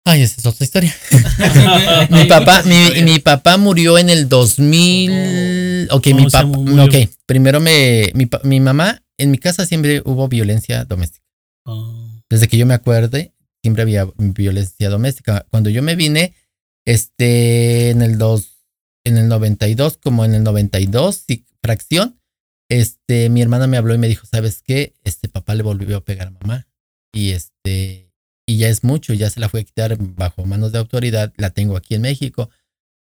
Ay, 0.06 0.22
esa 0.24 0.36
es 0.40 0.46
otra 0.46 0.64
historia. 0.64 0.96
mi 2.10 2.26
papá, 2.26 2.64
mi, 2.64 3.02
mi 3.04 3.20
papá 3.20 3.58
murió 3.58 3.98
en 3.98 4.10
el 4.10 4.28
2000. 4.28 5.88
Ok, 5.92 6.08
Oh, 6.12 6.16
mi 6.16 6.24
se 6.24 6.32
papá. 6.32 6.48
Ok, 6.84 6.96
primero 7.26 7.60
me. 7.60 8.12
Mi, 8.16 8.28
mi 8.44 8.60
mamá, 8.60 9.04
en 9.18 9.32
mi 9.32 9.38
casa 9.38 9.66
siempre 9.66 10.02
hubo 10.06 10.28
violencia 10.28 10.86
doméstica. 10.86 11.26
Oh. 11.66 12.10
Desde 12.30 12.48
que 12.48 12.58
yo 12.58 12.66
me 12.66 12.74
acuerde, 12.74 13.34
siempre 13.62 13.84
había 13.84 14.08
violencia 14.18 14.90
doméstica. 14.90 15.46
Cuando 15.50 15.70
yo 15.70 15.82
me 15.84 15.96
vine, 15.96 16.36
este, 16.86 17.90
en 17.92 18.02
el 18.02 18.18
dos, 18.18 18.66
en 19.04 19.18
el 19.18 19.28
92, 19.28 19.98
como 19.98 20.26
en 20.26 20.34
el 20.34 20.44
92, 20.44 21.26
y 21.28 21.46
fracción, 21.62 22.20
este, 22.70 23.30
mi 23.30 23.42
hermana 23.42 23.68
me 23.68 23.78
habló 23.78 23.94
y 23.94 23.98
me 23.98 24.08
dijo, 24.08 24.28
¿sabes 24.30 24.62
qué? 24.64 24.94
Este 25.04 25.28
papá 25.30 25.56
le 25.56 25.64
volvió 25.64 25.98
a 25.98 26.04
pegar 26.06 26.28
a 26.28 26.32
mamá. 26.32 26.68
Y 27.14 27.32
este, 27.32 28.12
y 28.48 28.58
ya 28.58 28.70
es 28.70 28.84
mucho, 28.84 29.14
ya 29.14 29.30
se 29.30 29.40
la 29.40 29.50
fue 29.50 29.62
a 29.62 29.64
quitar 29.64 29.98
bajo 30.00 30.46
manos 30.46 30.72
de 30.72 30.80
autoridad, 30.80 31.34
la 31.38 31.50
tengo 31.50 31.78
aquí 31.78 31.96
en 31.96 32.02
México, 32.04 32.50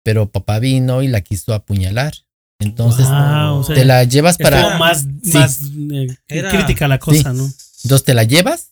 pero 0.04 0.30
papá 0.32 0.60
vino 0.60 1.02
y 1.04 1.08
la 1.08 1.22
quiso 1.22 1.54
apuñalar. 1.54 2.14
Entonces, 2.62 3.08
Wow, 3.08 3.60
o 3.60 3.64
sea, 3.64 3.76
te 3.76 3.86
la 3.86 4.04
llevas 4.04 4.38
para... 4.38 4.78
Más, 4.78 5.06
Sí. 5.24 5.34
más 5.34 5.62
eh, 5.92 6.08
Era- 6.28 6.50
crítica 6.50 6.88
la 6.90 7.00
cosa, 7.00 7.32
Sí. 7.32 7.38
¿no? 7.38 7.50
Entonces 7.84 8.04
te 8.06 8.14
la 8.14 8.24
llevas, 8.26 8.72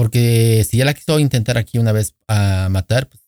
porque 0.00 0.64
si 0.66 0.78
ya 0.78 0.86
la 0.86 0.94
quiso 0.94 1.20
intentar 1.20 1.58
aquí 1.58 1.76
una 1.76 1.92
vez 1.92 2.14
a 2.26 2.70
matar, 2.70 3.10
pues, 3.10 3.22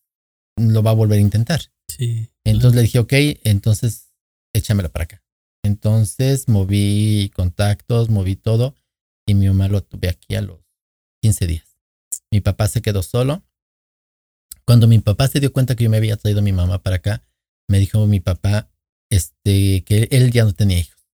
lo 0.56 0.82
va 0.82 0.92
a 0.92 0.94
volver 0.94 1.18
a 1.18 1.20
intentar. 1.20 1.60
Sí. 1.86 2.30
Entonces 2.44 2.74
le 2.74 2.80
dije, 2.80 2.98
ok, 2.98 3.12
entonces 3.44 4.14
échamela 4.54 4.88
para 4.88 5.04
acá. 5.04 5.22
Entonces 5.62 6.48
moví 6.48 7.30
contactos, 7.36 8.08
moví 8.08 8.36
todo, 8.36 8.74
y 9.26 9.34
mi 9.34 9.48
mamá 9.48 9.68
lo 9.68 9.82
tuve 9.82 10.08
aquí 10.08 10.34
a 10.34 10.40
los 10.40 10.60
15 11.20 11.46
días. 11.46 11.76
Mi 12.30 12.40
papá 12.40 12.68
se 12.68 12.80
quedó 12.80 13.02
solo. 13.02 13.44
Cuando 14.64 14.88
mi 14.88 14.98
papá 14.98 15.28
se 15.28 15.40
dio 15.40 15.52
cuenta 15.52 15.76
que 15.76 15.84
yo 15.84 15.90
me 15.90 15.98
había 15.98 16.16
traído 16.16 16.38
a 16.38 16.42
mi 16.42 16.54
mamá 16.54 16.82
para 16.82 16.96
acá, 16.96 17.22
me 17.68 17.80
dijo 17.80 18.06
mi 18.06 18.20
papá 18.20 18.70
este, 19.10 19.84
que 19.84 20.08
él 20.10 20.32
ya 20.32 20.44
no 20.44 20.54
tenía 20.54 20.78
hijos. 20.78 21.06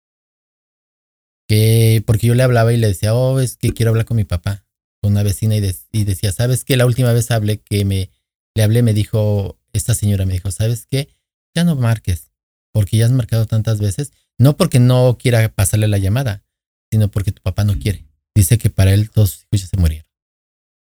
Que, 1.49 2.01
porque 2.07 2.29
yo 2.29 2.37
le 2.37 2.45
hablaba 2.45 2.73
y 2.73 2.77
le 2.77 2.87
decía, 2.87 3.13
oh, 3.13 3.41
es 3.41 3.57
que 3.57 3.75
quiero 3.75 3.91
hablar 3.91 4.05
con 4.05 4.17
mi 4.19 4.25
papá, 4.25 4.68
con 5.01 5.13
una 5.13 5.23
vecina, 5.23 5.57
y, 5.57 5.61
de- 5.61 5.77
y 5.93 6.05
decía, 6.05 6.33
¿sabes 6.33 6.65
qué? 6.65 6.77
La 6.77 6.87
última 6.87 7.13
vez 7.13 7.31
hablé 7.31 7.59
que 7.59 7.85
me, 7.85 8.11
le 8.55 8.63
hablé, 8.63 8.83
me 8.83 8.93
dijo, 8.95 9.59
esta 9.73 9.95
señora 9.95 10.27
me 10.27 10.33
dijo, 10.35 10.51
¿sabes 10.51 10.87
qué? 10.91 11.09
Ya 11.55 11.65
no 11.65 11.77
marques, 11.77 12.31
porque 12.73 12.97
ya 12.97 13.07
has 13.07 13.13
marcado 13.13 13.47
tantas 13.47 13.81
veces, 13.81 14.13
no 14.39 14.57
porque 14.57 14.79
no 14.81 15.17
quiera 15.19 15.49
pasarle 15.55 15.89
la 15.89 15.99
llamada, 15.99 16.45
sino 16.91 17.09
porque 17.11 17.33
tu 17.33 17.43
papá 17.43 17.65
no 17.65 17.79
quiere. 17.79 18.07
Dice 18.35 18.59
que 18.59 18.71
para 18.71 18.93
él 18.95 19.11
todos 19.11 19.31
sus 19.31 19.41
hijos 19.51 19.63
ya 19.63 19.67
se 19.69 19.77
murieron. 19.77 20.07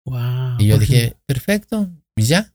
Wow. 0.05 0.57
Y 0.59 0.67
yo 0.67 0.79
dije, 0.79 1.17
perfecto, 1.27 1.91
y 2.17 2.23
ya. 2.23 2.53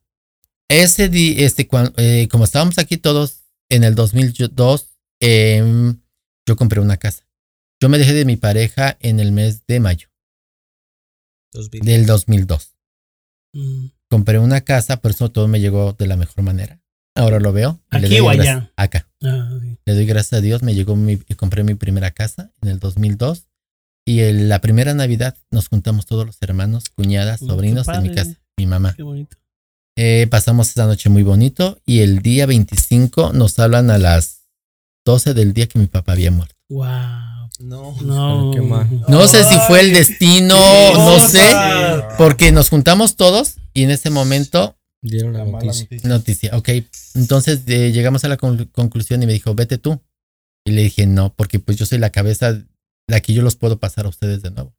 Ese 0.70 1.10
día, 1.10 1.46
este, 1.46 1.68
cuan- 1.68 1.94
eh, 1.98 2.28
como 2.32 2.46
estábamos 2.46 2.78
aquí 2.78 2.98
todos 2.98 3.44
en 3.70 3.84
el 3.84 3.94
2002, 3.96 4.88
em, 5.20 6.00
yo 6.48 6.56
compré 6.56 6.80
una 6.80 6.98
casa. 6.98 7.28
Yo 7.82 7.90
me 7.90 7.98
dejé 7.98 8.14
de 8.14 8.26
mi 8.26 8.36
pareja 8.38 8.98
en 9.02 9.20
el 9.20 9.32
mes 9.32 9.66
de 9.68 9.80
mayo 9.80 10.08
2000. 11.52 11.82
del 11.82 12.06
2002. 12.06 12.76
Mm. 13.54 13.86
Compré 14.10 14.40
una 14.40 14.62
casa, 14.62 14.98
por 14.98 15.12
eso 15.12 15.30
todo 15.32 15.48
me 15.48 15.60
llegó 15.60 15.94
de 15.94 16.08
la 16.08 16.18
mejor 16.18 16.44
manera. 16.44 16.82
Ahora 17.16 17.40
lo 17.40 17.52
veo. 17.52 17.82
¿Aquí 17.90 18.20
o 18.20 18.30
allá? 18.30 18.72
Acá. 18.76 19.08
Ah. 19.24 19.60
Le 19.86 19.94
doy 19.94 20.06
gracias 20.06 20.40
a 20.40 20.42
Dios. 20.42 20.64
Me 20.64 20.74
llegó 20.74 20.96
mi, 20.96 21.14
y 21.14 21.36
compré 21.36 21.64
mi 21.64 21.76
primera 21.76 22.12
casa 22.12 22.52
en 22.62 22.70
el 22.70 22.80
2002. 22.80 23.48
Y 24.06 24.22
en 24.22 24.50
la 24.50 24.60
primera 24.60 24.94
Navidad 24.94 25.38
nos 25.52 25.68
juntamos 25.68 26.06
todos 26.06 26.26
los 26.26 26.38
hermanos, 26.42 26.90
cuñadas, 26.90 27.42
Mm, 27.42 27.48
sobrinos 27.48 27.88
en 27.88 28.04
mi 28.04 28.16
casa. 28.16 28.40
Mi 28.58 28.66
mamá. 28.66 28.94
Qué 28.96 29.04
bonito. 29.04 29.38
Eh, 29.98 30.28
pasamos 30.32 30.70
esa 30.70 30.86
noche 30.86 31.10
muy 31.10 31.24
bonito. 31.24 31.82
Y 31.86 32.00
el 32.00 32.22
día 32.22 32.46
25 32.46 33.34
nos 33.34 33.60
hablan 33.60 33.92
a 33.92 33.98
las 33.98 34.48
12 35.06 35.34
del 35.34 35.54
día 35.54 35.68
que 35.68 35.80
mi 35.80 35.88
papá 35.88 36.14
había 36.14 36.32
muerto. 36.32 36.56
Wow. 36.70 36.88
No. 37.64 37.96
No. 38.02 38.52
Qué 38.54 38.62
mal. 38.62 38.88
No 39.08 39.28
sé 39.28 39.44
si 39.44 39.56
fue 39.68 39.82
el 39.82 39.94
destino, 39.94 40.56
no 40.94 41.20
sé. 41.20 41.42
Porque 42.18 42.52
nos 42.52 42.70
juntamos 42.70 43.16
todos 43.16 43.56
y 43.74 43.84
en 43.84 43.92
ese 43.92 44.10
momento 44.10 44.78
Dieron 45.04 45.34
la 45.34 45.46
noticia. 45.46 45.84
noticia. 45.84 46.10
Noticia, 46.10 46.58
ok. 46.58 46.70
Entonces 47.16 47.62
eh, 47.68 47.92
llegamos 47.92 48.24
a 48.24 48.28
la 48.30 48.38
con- 48.38 48.66
conclusión 48.72 49.24
y 49.24 49.26
me 49.26 49.34
dijo, 49.34 49.56
vete 49.56 49.78
tú. 49.78 50.00
Y 50.66 50.72
le 50.72 50.84
dije, 50.84 51.08
no, 51.08 51.34
porque 51.34 51.60
pues 51.60 51.78
yo 51.78 51.86
soy 51.88 51.98
la 51.98 52.12
cabeza, 52.12 52.62
la 53.08 53.20
que 53.20 53.34
yo 53.34 53.42
los 53.42 53.56
puedo 53.56 53.80
pasar 53.80 54.06
a 54.06 54.10
ustedes 54.10 54.44
de 54.44 54.52
nuevo. 54.52 54.74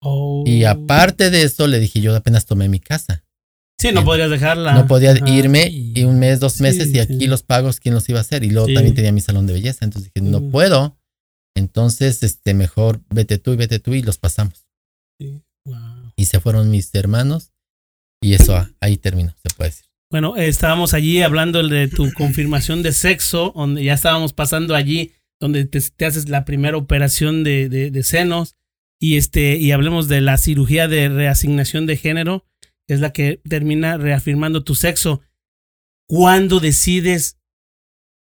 Oh. 0.00 0.44
Y 0.46 0.64
aparte 0.64 1.30
de 1.30 1.42
eso, 1.42 1.66
le 1.66 1.78
dije, 1.78 2.00
yo 2.00 2.14
apenas 2.16 2.46
tomé 2.46 2.68
mi 2.70 2.80
casa. 2.80 3.22
Sí, 3.78 3.92
no 3.92 4.02
podrías 4.04 4.30
dejarla. 4.30 4.72
No 4.72 4.86
podía 4.86 5.10
Ajá. 5.12 5.28
irme 5.28 5.68
y 5.70 6.04
un 6.04 6.18
mes, 6.18 6.40
dos 6.40 6.54
Sí, 6.54 6.62
meses 6.62 6.88
y 6.88 6.92
sí. 6.92 6.98
aquí 7.00 7.26
los 7.26 7.42
pagos, 7.42 7.78
¿quién 7.80 7.94
los 7.94 8.08
iba 8.08 8.18
a 8.18 8.22
hacer? 8.22 8.42
Y 8.44 8.50
luego 8.50 8.68
Sí. 8.68 8.74
también 8.74 8.94
tenía 8.94 9.12
mi 9.12 9.20
salón 9.20 9.46
de 9.46 9.52
belleza. 9.52 9.84
Entonces 9.84 10.10
dije, 10.14 10.26
no 10.26 10.40
Mm. 10.40 10.50
puedo. 10.50 10.95
Entonces, 11.56 12.22
este, 12.22 12.54
mejor 12.54 13.00
vete 13.10 13.38
tú 13.38 13.52
y 13.52 13.56
vete 13.56 13.78
tú 13.80 13.94
y 13.94 14.02
los 14.02 14.18
pasamos. 14.18 14.66
Sí. 15.20 15.42
Wow. 15.64 16.12
Y 16.14 16.26
se 16.26 16.38
fueron 16.38 16.70
mis 16.70 16.94
hermanos 16.94 17.50
y 18.22 18.34
eso 18.34 18.54
ah, 18.56 18.70
ahí 18.80 18.96
terminó, 18.98 19.34
se 19.42 19.54
puede 19.56 19.70
decir. 19.70 19.86
Bueno, 20.10 20.36
eh, 20.36 20.46
estábamos 20.46 20.94
allí 20.94 21.22
hablando 21.22 21.66
de 21.66 21.88
tu 21.88 22.12
confirmación 22.12 22.82
de 22.82 22.92
sexo, 22.92 23.52
donde 23.56 23.82
ya 23.82 23.94
estábamos 23.94 24.32
pasando 24.32 24.76
allí, 24.76 25.12
donde 25.40 25.64
te, 25.64 25.80
te 25.80 26.06
haces 26.06 26.28
la 26.28 26.44
primera 26.44 26.76
operación 26.76 27.42
de, 27.42 27.68
de- 27.68 27.90
de 27.90 28.02
senos, 28.04 28.54
y 29.00 29.16
este, 29.16 29.56
y 29.56 29.72
hablemos 29.72 30.06
de 30.08 30.20
la 30.20 30.38
cirugía 30.38 30.86
de 30.88 31.08
reasignación 31.08 31.86
de 31.86 31.96
género, 31.96 32.46
que 32.86 32.94
es 32.94 33.00
la 33.00 33.12
que 33.12 33.40
termina 33.48 33.96
reafirmando 33.96 34.62
tu 34.62 34.74
sexo. 34.76 35.22
¿Cuándo 36.08 36.60
decides 36.60 37.35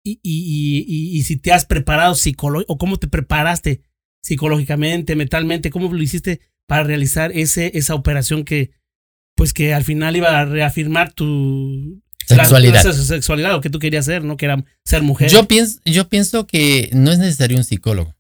y, 0.05 0.21
y, 0.23 0.85
y, 0.87 1.19
y- 1.19 1.23
si 1.23 1.37
te 1.37 1.53
has 1.53 1.65
preparado 1.67 2.15
psicológicamente, 2.15 2.73
o 2.73 2.79
cómo 2.79 2.97
te 2.99 3.09
preparaste 3.09 3.83
psicológicamente, 4.23 5.17
mentalmente, 5.17 5.71
cómo 5.71 5.93
lo 5.93 6.03
hiciste 6.03 6.41
para 6.67 6.85
realizar 6.85 7.33
ese, 7.35 7.73
esa 7.75 7.95
operación 7.95 8.45
que, 8.45 8.71
pues 9.35 9.53
que 9.53 9.75
al 9.75 9.85
final 9.85 10.17
iba 10.17 10.39
a 10.39 10.45
reafirmar 10.45 11.13
tu 11.13 12.01
Sexualidad. 12.27 12.85
la- 12.85 12.93
sexualidad, 12.93 13.53
lo 13.53 13.61
que 13.63 13.71
tú 13.71 13.79
querías 13.79 14.05
ser, 14.05 14.23
¿no? 14.23 14.37
Que 14.37 14.45
era 14.47 14.63
ser 14.85 15.03
mujer. 15.03 15.31
Yo 15.31 15.49
pienso, 15.49 15.81
yo 15.87 16.09
pienso 16.09 16.47
que 16.47 16.91
no 16.93 17.11
es 17.11 17.19
necesario 17.19 17.57
un 17.57 17.65
psicólogo. 17.65 18.15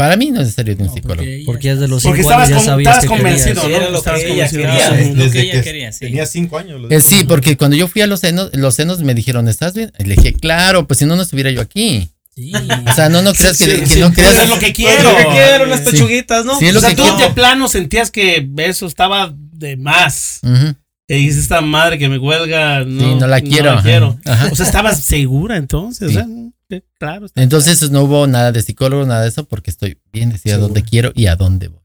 Para 0.00 0.16
mí 0.16 0.30
no 0.30 0.40
es 0.40 0.46
necesario 0.46 0.76
un 0.78 0.86
No, 0.86 0.92
psicólogo. 0.94 1.16
porque 1.18 1.42
Porque 1.44 1.64
ya 1.66 1.76
de 1.76 1.88
los 1.88 2.02
Porque 2.02 2.22
cinco 2.22 2.30
años 2.30 2.42
estabas, 2.42 2.48
ya 2.48 2.56
con- 2.56 2.64
sabías 2.64 2.96
estabas 2.96 3.18
que 3.18 3.22
querías. 3.22 3.44
convencido, 3.44 3.68
¿no? 3.68 3.76
era 3.76 3.84
lo 3.86 3.90
que 3.92 3.98
Estabas 3.98 4.20
ella 4.22 4.28
convencido. 4.30 4.62
quería. 4.62 5.00
Es 5.00 5.08
que 5.08 5.14
Desde 5.14 5.40
ella 5.42 5.52
que 5.52 5.62
quería, 5.62 5.92
sí. 5.92 5.98
tenía 6.00 6.26
cinco 6.26 6.58
años. 6.58 6.80
lo 6.80 6.90
Eh, 6.90 7.00
sí, 7.02 7.24
porque 7.24 7.56
cuando 7.58 7.76
yo 7.76 7.86
fui 7.86 8.00
a 8.02 8.06
los 8.06 8.20
senos, 8.20 8.50
los 8.54 8.74
senos 8.74 9.00
me 9.00 9.14
dijeron, 9.14 9.46
¿estás 9.48 9.74
bien? 9.74 9.92
Y 9.98 10.04
le 10.04 10.16
dije, 10.16 10.32
claro, 10.32 10.86
pues 10.86 10.98
si 10.98 11.04
no, 11.04 11.16
no 11.16 11.22
estuviera 11.22 11.50
yo 11.50 11.60
aquí. 11.60 12.10
Sí. 12.34 12.52
O 12.90 12.94
sea, 12.94 13.08
no, 13.10 13.20
no 13.22 13.34
creas 13.34 13.58
que, 13.58 13.64
sí, 13.64 13.80
que 13.80 13.86
sí, 13.86 14.00
no 14.00 14.12
creas. 14.12 14.32
Eso 14.32 14.42
es 14.44 14.48
lo 14.48 14.58
que 14.58 14.66
Es 14.68 14.72
quiero. 14.72 15.02
lo 15.10 15.16
que 15.16 15.26
quiero, 15.26 15.76
Sí. 15.76 15.82
pechuguitas, 15.90 16.44
¿no? 16.46 16.58
Sí, 16.58 16.66
es 16.66 16.76
O 16.76 16.80
sea, 16.80 16.90
que 16.90 16.96
tú 16.96 17.02
quiero. 17.02 17.18
de 17.18 17.30
plano 17.30 17.68
sentías 17.68 18.10
que 18.10 18.48
eso 18.58 18.86
estaba 18.86 19.34
de 19.36 19.76
más. 19.76 20.40
Y 21.08 21.14
dices, 21.14 21.42
esta 21.42 21.60
madre 21.60 21.98
que 21.98 22.08
me 22.08 22.18
huelga, 22.18 22.84
no, 22.84 23.00
Sí, 23.00 23.14
no 23.18 23.26
la 23.26 23.40
quiero. 23.40 23.74
la 23.74 23.82
quiero. 23.82 24.18
Ajá. 24.24 24.48
O 24.52 24.54
sea, 24.56 24.64
estabas 24.64 25.02
segura 25.02 25.56
entonces. 25.56 26.12
Sí. 26.12 26.16
O 26.16 26.20
sea, 26.20 26.26
claro. 26.98 27.26
está- 27.26 27.42
Entonces 27.42 27.90
no 27.90 28.02
hubo 28.04 28.26
nada 28.26 28.52
de 28.52 28.62
psicólogo, 28.62 29.04
nada 29.06 29.22
de 29.22 29.28
eso, 29.28 29.44
porque 29.46 29.70
estoy 29.70 29.98
bien 30.12 30.30
decidida 30.30 30.56
a 30.56 30.60
dónde 30.60 30.82
quiero 30.82 31.12
y 31.14 31.26
a 31.26 31.36
dónde 31.36 31.68
voy. 31.68 31.80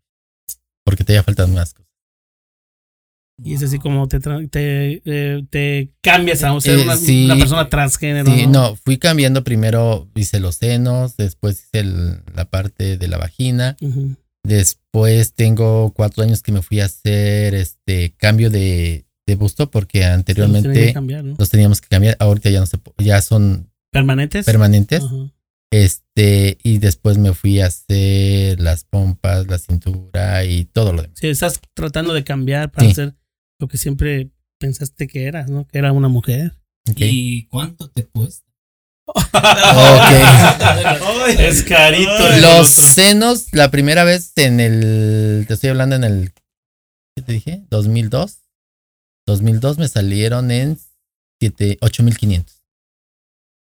Porque 0.83 1.03
todavía 1.03 1.23
faltan 1.23 1.53
más 1.53 1.73
cosas. 1.73 1.86
Y 3.43 3.53
es 3.53 3.63
así 3.63 3.79
como 3.79 4.07
te, 4.07 4.19
te, 4.21 5.01
eh, 5.03 5.45
te 5.49 5.91
cambias 6.01 6.41
a 6.43 6.57
ser 6.61 6.79
Eh, 6.79 6.83
una, 6.83 6.95
sí. 6.95 7.25
una 7.25 7.36
persona 7.36 7.67
transgénero. 7.69 8.31
Sí, 8.33 8.47
no, 8.47 8.77
fui 8.77 8.97
cambiando 8.97 9.43
primero, 9.43 10.07
hice 10.15 10.39
los 10.39 10.55
senos, 10.55 11.17
después 11.17 11.59
hice 11.65 11.79
el- 11.79 12.21
la 12.33 12.45
parte 12.45 12.97
de 12.97 13.07
la 13.09 13.17
vagina. 13.17 13.75
Después 14.43 15.33
tengo 15.33 15.91
cuatro 15.93 16.23
años 16.23 16.41
que 16.43 16.51
me 16.53 16.61
fui 16.61 16.79
a 16.79 16.86
hacer 16.86 17.55
este 17.55 18.13
cambio 18.15 18.49
de, 18.49 19.05
de 19.27 19.36
busto 19.36 19.69
porque 19.71 20.05
anteriormente 20.05 20.93
cambiar, 20.93 21.23
¿no? 21.25 21.36
los 21.38 21.49
teníamos 21.49 21.81
que 21.81 21.88
cambiar. 21.89 22.15
Ahorita 22.19 22.49
ya 22.51 22.59
no 22.59 22.67
se 22.67 22.77
ya 22.99 23.21
son 23.21 23.69
¿Permanentes? 24.00 24.46
permanentes. 24.46 25.04
Este, 25.72 26.58
y 26.64 26.78
después 26.78 27.18
me 27.18 27.34
fui 27.34 27.60
a 27.60 27.68
hacer 27.68 28.60
las 28.60 28.84
pompas, 28.84 29.48
la 29.48 29.58
cintura 29.58 30.46
y 30.46 30.66
todo 30.66 30.93
lo 30.93 31.02
demás. 31.02 31.18
Sí, 31.20 31.28
estás 31.28 31.60
tratando 31.74 32.14
de 32.14 32.24
cambiar 32.24 32.72
para 32.72 32.88
Sí. 32.88 32.93
ser 32.93 33.16
lo 33.60 33.68
que 33.68 33.78
siempre 33.78 34.30
pensaste 34.60 35.08
que 35.08 35.26
eras, 35.26 35.50
¿no? 35.50 35.68
Que 35.68 35.80
era 35.80 35.91
una 35.91 36.08
mujer. 36.08 36.54
¿Y 36.96 37.48
cuánto 37.48 37.89
te 37.89 38.06
cuesta? 38.06 38.46
Ok. 39.08 39.08
Es 41.39 41.64
carito. 41.64 42.30
Los 42.41 42.70
senos, 42.70 43.48
la 43.54 43.72
primera 43.72 44.04
vez 44.04 44.32
en 44.36 44.60
el, 44.60 45.46
te 45.48 45.56
estoy 45.56 45.72
hablando 45.72 45.96
en 45.96 46.04
el, 46.04 46.32
¿qué 47.16 47.24
te 47.24 47.34
dije? 47.34 47.64
2002. 47.70 48.38
2002 49.28 49.78
me 49.80 49.88
salieron 49.88 50.52
en 50.52 50.78
7, 51.41 51.80
8500. 51.82 52.55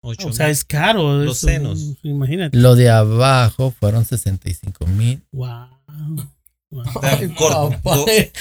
Ocho 0.04 0.28
O 0.28 0.32
sea, 0.32 0.48
es 0.48 0.64
caro. 0.64 1.18
Los 1.18 1.38
eso, 1.38 1.46
senos. 1.46 1.80
Imagínate. 2.02 2.58
Lo 2.58 2.74
de 2.74 2.90
abajo 2.90 3.72
fueron 3.78 4.04
65 4.04 4.86
mil. 4.86 5.22
Wow. 5.32 5.68
Wow. 6.70 6.84
Cor- 7.36 7.80
co- 7.82 8.06
Eh, 8.08 8.32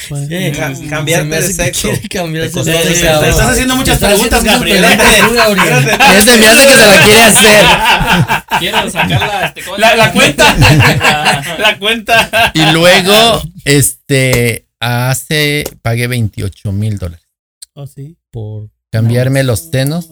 Ca- 0.55 0.73
se 0.73 0.87
cambiarte 0.87 1.27
de 1.35 1.41
sexo. 1.53 1.89
de. 1.89 1.97
Te 1.99 3.29
estás 3.29 3.49
haciendo 3.49 3.75
muchas 3.75 3.95
Estás 3.95 4.09
preguntas, 4.09 4.43
Gabriel. 4.43 4.81
Gabriel. 4.81 5.89
Ese 6.17 6.37
me 6.37 6.47
hace 6.47 6.67
que 6.67 6.73
se 6.73 6.87
la 6.87 7.03
quiere 7.03 7.21
hacer. 7.21 8.59
Quiero 8.59 8.89
sacarla. 8.89 9.45
Este, 9.47 9.63
¿cómo 9.63 9.75
se 9.75 9.81
La, 9.81 9.95
la 9.97 10.11
cuenta. 10.13 10.55
la 11.59 11.77
cuenta. 11.77 12.51
Y 12.55 12.71
luego, 12.71 13.41
este, 13.65 14.65
hace, 14.79 15.65
pagué 15.81 16.07
28 16.07 16.71
mil 16.71 16.97
dólares. 16.97 17.25
Oh, 17.73 17.85
sí. 17.85 18.15
Por 18.31 18.69
Cambiarme 18.91 19.43
los 19.43 19.59
senos 19.71 20.09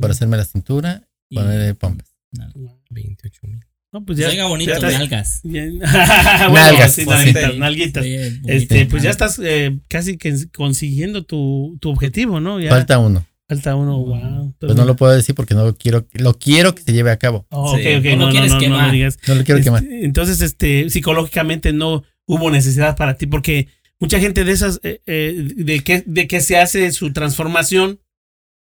para 0.00 0.12
hacerme 0.12 0.36
la 0.36 0.44
cintura, 0.44 1.08
Y- 1.30 1.36
ponerle 1.36 1.74
pompas. 1.74 2.14
Nalgas. 2.32 2.74
28 2.90 3.40
mil. 3.44 3.60
No, 3.90 4.04
pues 4.04 4.18
ya. 4.18 4.28
oiga 4.28 4.44
bonito, 4.46 4.72
ya- 4.78 4.98
nalgas. 4.98 5.40
Bien. 5.44 5.78
Nalgas, 5.78 6.52
Nalgas, 6.52 6.92
sí, 6.94 7.04
pues, 7.06 7.56
nalguitas, 7.56 8.04
sí. 8.04 8.16
bonito, 8.16 8.48
Este, 8.52 8.84
pues 8.86 9.02
ya 9.02 9.08
estás 9.10 9.40
eh, 9.42 9.78
casi 9.88 10.18
que 10.18 10.34
consiguiendo 10.54 11.24
tu, 11.24 11.78
tu 11.80 11.88
objetivo, 11.90 12.38
¿no? 12.38 12.60
Ya 12.60 12.68
Falta 12.68 12.98
uno. 12.98 13.24
falta 13.48 13.74
uno, 13.76 13.96
wow. 13.98 14.54
Pues 14.60 14.74
no 14.76 14.84
lo 14.84 14.94
puedo 14.94 15.12
decir 15.14 15.34
porque 15.34 15.54
no 15.54 15.64
lo 15.64 15.74
quiero, 15.74 16.06
lo 16.12 16.38
quiero 16.38 16.74
que 16.74 16.82
se 16.82 16.92
lleve 16.92 17.10
a 17.10 17.16
cabo. 17.16 17.46
Oh, 17.48 17.72
ok, 17.72 17.80
Sí. 17.80 17.94
ok, 17.94 18.04
No 18.04 18.10
lo 18.10 18.16
no, 18.16 18.26
no, 18.26 18.30
quieres 18.32 18.50
no, 18.50 18.54
no, 18.56 18.60
quemar. 18.60 18.92
digas. 18.92 19.18
No 19.26 19.34
lo 19.36 19.44
quiero 19.44 19.58
Este, 19.58 19.64
quemar. 19.70 19.84
Entonces, 19.90 20.42
este, 20.42 20.90
psicológicamente 20.90 21.72
no 21.72 22.04
hubo 22.26 22.50
necesidad 22.50 22.94
para 22.94 23.14
ti, 23.16 23.26
porque 23.26 23.68
mucha 23.98 24.20
gente 24.20 24.44
de 24.44 24.52
esas, 24.52 24.80
eh, 24.82 25.00
eh, 25.06 25.48
de, 25.56 25.80
que, 25.80 26.04
de 26.06 26.26
que 26.28 26.42
se 26.42 26.58
hace 26.58 26.92
su 26.92 27.14
transformación, 27.14 28.00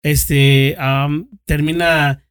este, 0.02 0.76
termina 1.44 2.24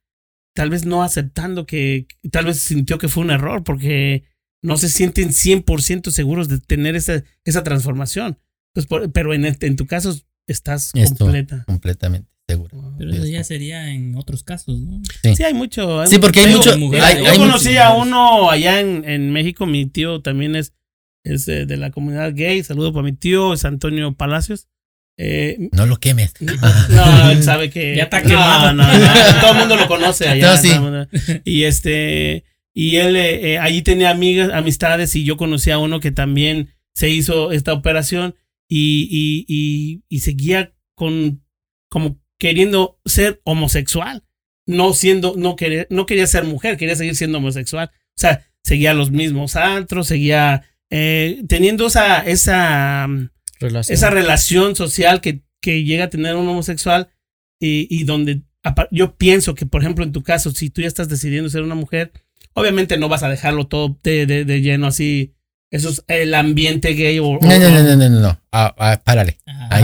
tal 0.54 0.70
vez 0.70 0.84
no 0.84 1.02
aceptando 1.02 1.66
que, 1.66 2.06
tal 2.30 2.46
vez 2.46 2.58
sintió 2.58 2.98
que 2.98 3.08
fue 3.08 3.22
un 3.24 3.30
error, 3.30 3.62
porque 3.64 4.24
no 4.62 4.76
se 4.76 4.88
sienten 4.88 5.28
100% 5.30 6.10
seguros 6.10 6.48
de 6.48 6.58
tener 6.58 6.96
esa, 6.96 7.22
esa 7.44 7.62
transformación. 7.62 8.38
Pues, 8.74 8.86
por- 8.86 9.10
pero 9.12 9.32
en, 9.32 9.44
este- 9.46 9.66
en 9.66 9.76
tu 9.76 9.86
caso 9.86 10.14
estás 10.46 10.90
Esto. 10.94 11.24
completa. 11.24 11.64
Completamente 11.66 12.28
seguro. 12.48 12.94
Pero 12.98 13.12
eso 13.12 13.26
ya 13.26 13.44
sería 13.44 13.90
en 13.92 14.16
otros 14.16 14.42
casos, 14.42 14.80
¿no? 14.80 15.00
Sí, 15.34 15.42
hay 15.44 15.54
mucho. 15.54 16.04
Sí, 16.06 16.18
porque 16.18 16.40
hay 16.40 16.54
mucho. 16.56 16.72
hay- 16.72 17.18
yo 17.24 17.30
hay 17.30 17.38
conocí 17.38 17.68
mucho- 17.70 17.82
a 17.82 17.96
uno 17.96 18.50
allá 18.50 18.80
en, 18.80 19.08
en 19.08 19.32
México, 19.32 19.66
mi 19.66 19.86
tío 19.86 20.20
también 20.20 20.56
es, 20.56 20.74
es 21.24 21.46
eh, 21.48 21.64
de 21.66 21.76
la 21.76 21.90
comunidad 21.92 22.34
gay. 22.34 22.62
Saludo 22.64 22.92
para 22.92 23.04
mi 23.04 23.12
tío, 23.12 23.54
es 23.54 23.64
Antonio 23.64 24.12
Palacios. 24.14 24.66
Eh, 25.22 25.68
No 25.72 25.84
lo 25.84 25.98
quemes. 25.98 26.32
no, 26.40 27.30
él 27.30 27.42
sabe 27.42 27.68
que. 27.68 27.94
Ya 27.94 28.04
está 28.04 28.22
no, 28.22 28.28
quemado. 28.28 28.72
no, 28.72 28.84
no, 28.86 29.40
todo 29.40 29.52
el 29.52 29.58
mundo 29.58 29.76
lo 29.76 29.86
conoce 29.86 30.26
allá. 30.26 30.56
Sí. 30.56 30.70
mundo. 30.78 31.06
Y 31.44 31.64
este. 31.64 32.44
Y 32.72 32.96
él 32.96 33.16
eh, 33.16 33.52
eh, 33.52 33.58
allí 33.58 33.82
tenía 33.82 34.10
amigas, 34.10 34.50
amistades, 34.50 35.14
y 35.16 35.24
yo 35.24 35.36
conocí 35.36 35.70
a 35.70 35.78
uno 35.78 36.00
que 36.00 36.10
también 36.10 36.70
se 36.94 37.10
hizo 37.10 37.52
esta 37.52 37.74
operación 37.74 38.34
y, 38.66 39.08
y, 39.10 39.44
y, 39.46 40.02
y 40.08 40.20
seguía 40.20 40.72
con 40.94 41.42
como 41.90 42.18
queriendo 42.38 42.98
ser 43.04 43.42
homosexual. 43.44 44.24
No 44.66 44.94
siendo, 44.94 45.34
no 45.36 45.54
quería, 45.56 45.86
no 45.90 46.06
quería 46.06 46.26
ser 46.26 46.44
mujer, 46.44 46.78
quería 46.78 46.96
seguir 46.96 47.14
siendo 47.14 47.38
homosexual. 47.38 47.90
O 47.92 48.20
sea, 48.20 48.46
seguía 48.62 48.94
los 48.94 49.10
mismos 49.10 49.56
antros, 49.56 50.06
seguía 50.06 50.62
eh, 50.88 51.42
teniendo 51.48 51.88
esa, 51.88 52.20
esa, 52.20 53.06
Relación. 53.60 53.94
esa 53.94 54.10
relación 54.10 54.74
social 54.74 55.20
que, 55.20 55.42
que 55.60 55.84
llega 55.84 56.04
a 56.04 56.10
tener 56.10 56.34
un 56.34 56.48
homosexual 56.48 57.10
y, 57.60 57.86
y 57.90 58.04
donde 58.04 58.42
yo 58.90 59.16
pienso 59.16 59.54
que, 59.54 59.66
por 59.66 59.82
ejemplo, 59.82 60.04
en 60.04 60.12
tu 60.12 60.22
caso, 60.22 60.50
si 60.50 60.70
tú 60.70 60.80
ya 60.82 60.88
estás 60.88 61.08
decidiendo 61.08 61.48
ser 61.50 61.62
una 61.62 61.74
mujer, 61.74 62.12
obviamente 62.54 62.98
no 62.98 63.08
vas 63.08 63.22
a 63.22 63.28
dejarlo 63.28 63.66
todo 63.66 63.98
de, 64.02 64.26
de, 64.26 64.44
de 64.44 64.60
lleno 64.60 64.86
así. 64.86 65.34
Eso 65.72 65.90
es 65.90 66.02
el 66.08 66.34
ambiente 66.34 66.94
gay 66.94 67.20
o... 67.20 67.38
No, 67.40 67.58
no, 67.58 67.70
no, 67.70 67.82
no, 67.82 67.96
no, 67.96 68.08
no. 68.08 68.20
no. 68.20 68.40
Ah, 68.50 68.74
ah, 68.76 69.00
párale. 69.04 69.38
Ahí. 69.46 69.82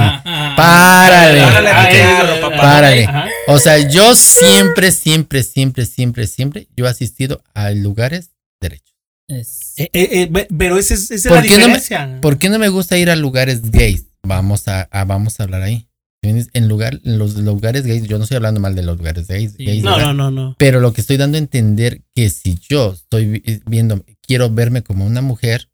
Párale. 0.56 1.40
Párale. 1.42 2.56
Párale. 2.56 3.04
Ajá. 3.04 3.28
O 3.46 3.60
sea, 3.60 3.78
yo 3.88 4.16
siempre, 4.16 4.90
siempre, 4.90 5.44
siempre, 5.44 5.86
siempre, 5.86 6.26
siempre, 6.26 6.66
yo 6.76 6.86
he 6.86 6.88
asistido 6.88 7.44
a 7.54 7.70
lugares 7.70 8.32
derechos. 8.60 8.95
Es- 9.28 9.74
Eh, 9.76 9.90
eh, 9.92 10.30
eh, 10.32 10.46
pero 10.56 10.78
esa 10.78 10.94
es, 10.94 11.10
esa 11.10 11.14
es 11.14 11.26
¿Por 11.28 11.36
la 11.36 11.42
qué 11.42 11.48
no 11.48 11.54
me- 11.68 11.74
diferencia. 11.74 12.20
¿Por 12.20 12.38
qué 12.38 12.48
no 12.48 12.58
me 12.58 12.68
gusta 12.68 12.96
ir 12.98 13.10
a 13.10 13.16
lugares 13.16 13.70
gays? 13.70 14.06
Vamos 14.22 14.68
a, 14.68 14.82
a- 14.90 15.04
vamos 15.04 15.38
a 15.40 15.44
hablar 15.44 15.62
ahí. 15.62 15.88
En 16.22 16.66
lugar, 16.66 16.98
en 17.04 17.18
los 17.18 17.36
lugares 17.36 17.86
gays, 17.86 18.02
yo 18.08 18.18
no 18.18 18.24
estoy 18.24 18.36
hablando 18.36 18.58
mal 18.60 18.74
de 18.74 18.82
los 18.82 18.96
lugares 18.98 19.28
gays. 19.28 19.52
Sí. 19.56 19.64
gays, 19.64 19.84
no, 19.84 19.92
¿verdad? 19.96 20.06
no, 20.14 20.30
no, 20.30 20.30
no. 20.48 20.56
Pero 20.58 20.80
lo 20.80 20.92
que 20.92 21.00
estoy 21.00 21.16
dando 21.18 21.36
a 21.36 21.38
entender 21.38 22.02
que 22.16 22.28
si 22.30 22.58
yo 22.68 22.94
estoy 22.94 23.26
vi- 23.26 23.60
viendo, 23.66 24.04
quiero 24.26 24.50
verme 24.50 24.82
como 24.82 25.06
una 25.06 25.22
mujer, 25.22 25.68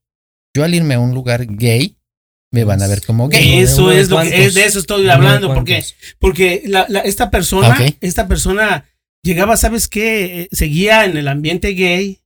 yo 0.55 0.63
al 0.63 0.75
irme 0.75 0.93
a 0.95 0.99
un 1.01 1.15
lugar 1.15 1.47
gay, 1.49 1.97
me 2.53 2.65
van 2.65 2.83
a 2.83 2.87
ver 2.87 3.01
como 3.03 3.29
gay. 3.29 3.61
Eso 3.61 3.91
es 3.93 4.11
lo 4.11 4.21
que 4.21 4.45
es, 4.45 4.53
de 4.55 4.67
eso 4.67 4.79
estoy 4.81 5.09
hablando, 5.09 5.55
porque. 5.55 5.83
Porque 6.19 6.63
la, 6.67 6.85
la- 6.91 7.01
esta 7.01 7.31
persona, 7.31 7.79
esta 8.03 8.29
persona 8.29 8.85
llegaba, 9.25 9.57
¿sabes 9.57 9.89
qué? 9.89 10.49
Seguía 10.53 11.07
en 11.07 11.17
el 11.17 11.29
ambiente 11.29 11.69
gay, 11.71 12.21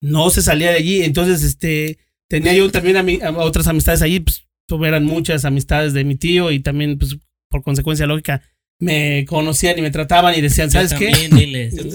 no 0.00 0.30
se 0.30 0.42
salía 0.42 0.70
de 0.70 0.76
allí. 0.78 1.02
Entonces, 1.02 1.42
este, 1.42 1.98
tenía 2.28 2.52
yo 2.54 2.70
también 2.70 2.96
a 2.96 3.02
mi- 3.02 3.20
a 3.22 3.30
otras 3.32 3.66
amistades 3.66 4.02
allí, 4.02 4.20
pues 4.20 4.46
tuve- 4.68 4.88
eran 4.88 5.04
muchas 5.04 5.44
amistades 5.44 5.92
de 5.92 6.04
mi 6.04 6.16
tío 6.16 6.50
y 6.52 6.60
también, 6.60 6.98
pues, 6.98 7.16
por 7.50 7.62
consecuencia 7.62 8.06
lógica, 8.06 8.42
me 8.80 9.24
conocían 9.26 9.78
y 9.78 9.82
me 9.82 9.90
trataban 9.90 10.34
y 10.34 10.40
decían, 10.40 10.70
¿sabes 10.70 10.92
Yo 10.92 10.98
qué? 10.98 11.10
también, 11.10 11.30
diles. 11.36 11.76
Yo 11.76 11.82
Yo 11.84 11.90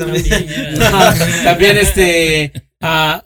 también. 1.43 1.77
este, 1.77 2.51
ah, 2.81 3.23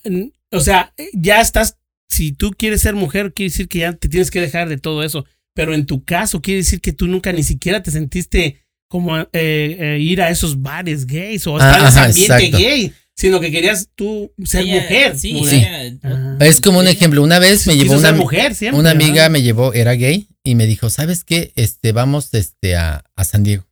o 0.52 0.60
sea, 0.60 0.94
ya 1.14 1.42
estás, 1.42 1.78
si 2.10 2.32
tú 2.32 2.52
quieres 2.58 2.82
ser 2.82 2.96
mujer, 2.96 3.34
quiere 3.34 3.50
decir 3.52 3.68
que 3.68 3.80
ya 3.80 3.94
te 3.94 4.08
tienes 4.10 4.32
que 4.32 4.42
dejar 4.42 4.70
de 4.70 4.78
todo 4.78 5.04
eso, 5.04 5.26
pero 5.56 5.74
en 5.74 5.86
tu 5.86 6.04
caso 6.04 6.42
quiere 6.42 6.60
decir 6.60 6.80
que 6.82 6.94
tú 6.94 7.08
nunca 7.08 7.32
ni 7.34 7.44
siquiera 7.44 7.84
te 7.84 7.92
sentiste 7.92 8.64
como 8.90 9.18
eh, 9.20 9.28
eh, 9.34 9.98
ir 10.00 10.22
a 10.22 10.30
esos 10.30 10.62
bares 10.62 11.06
gays 11.06 11.46
o 11.46 11.58
estar 11.58 11.76
Ah, 11.76 11.80
en 11.82 11.88
ese 11.88 12.00
ambiente 12.00 12.46
exacto. 12.46 12.58
gay, 12.58 12.94
sino 13.20 13.40
que 13.42 13.52
querías 13.52 13.90
tú 13.96 14.32
ser 14.46 14.62
Ella- 14.64 14.82
mujer. 14.82 15.20
Sí, 15.20 15.34
mujer. 15.34 15.74
ella- 15.74 16.00
Ah. 16.04 16.38
Es 16.40 16.62
como 16.62 16.80
un 16.80 16.88
ejemplo. 16.88 17.22
Una 17.22 17.38
vez 17.40 17.68
me 17.68 17.76
llevó 17.76 17.94
una, 17.98 18.10
ser 18.10 18.18
mujer 18.18 18.56
siempre, 18.56 18.80
una 18.80 18.92
amiga, 18.92 19.14
¿verdad? 19.14 19.30
me 19.32 19.42
llevó, 19.42 19.74
era 19.74 19.92
gay, 19.94 20.28
y 20.44 20.56
me 20.56 20.66
dijo, 20.66 20.90
¿sabes 20.90 21.24
qué? 21.26 21.52
Este, 21.56 21.92
vamos 21.92 22.34
este, 22.34 22.76
a, 22.78 23.04
a 23.16 23.24
San 23.26 23.44
Diego. 23.44 23.66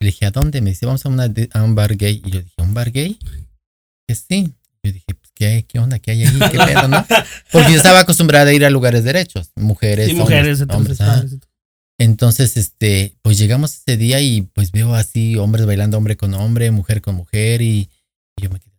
Le 0.00 0.06
dije, 0.06 0.26
¿a 0.26 0.30
dónde? 0.30 0.60
Me 0.60 0.70
dice, 0.70 0.86
vamos 0.86 1.04
a, 1.04 1.08
una, 1.08 1.28
a 1.52 1.62
un 1.64 1.74
bar 1.74 1.96
gay. 1.96 2.22
Y 2.24 2.30
yo 2.30 2.40
dije, 2.42 2.54
¿un 2.62 2.72
bar 2.72 2.90
gay? 2.92 3.18
Que 4.08 4.14
sí. 4.14 4.52
Yo 4.82 4.92
dije, 4.92 5.04
pues, 5.08 5.30
¿qué, 5.34 5.66
¿qué 5.68 5.78
onda? 5.78 5.98
¿Qué 5.98 6.12
hay 6.12 6.22
ahí? 6.24 6.38
¿Qué 6.52 6.58
pedo, 6.66 6.88
no? 6.88 7.04
Porque 7.52 7.72
yo 7.72 7.76
estaba 7.76 7.98
acostumbrada 8.00 8.50
a 8.50 8.54
ir 8.54 8.64
a 8.64 8.70
lugares 8.70 9.04
derechos. 9.04 9.50
Mujeres, 9.56 10.06
Sí, 10.08 10.14
mujeres, 10.14 10.60
hombres, 10.70 11.00
hombres. 11.00 11.32
Entonces, 11.98 12.56
este, 12.56 13.14
pues 13.22 13.36
llegamos 13.38 13.74
ese 13.74 13.96
día 13.98 14.20
y 14.22 14.42
pues 14.42 14.70
veo 14.72 14.94
así 14.94 15.36
hombres 15.36 15.66
bailando 15.66 15.98
hombre 15.98 16.16
con 16.16 16.32
hombre, 16.32 16.70
mujer 16.70 17.02
con 17.02 17.16
mujer 17.16 17.60
y, 17.60 17.90
y 18.40 18.44
yo 18.44 18.50
me 18.50 18.58
quedé. 18.58 18.70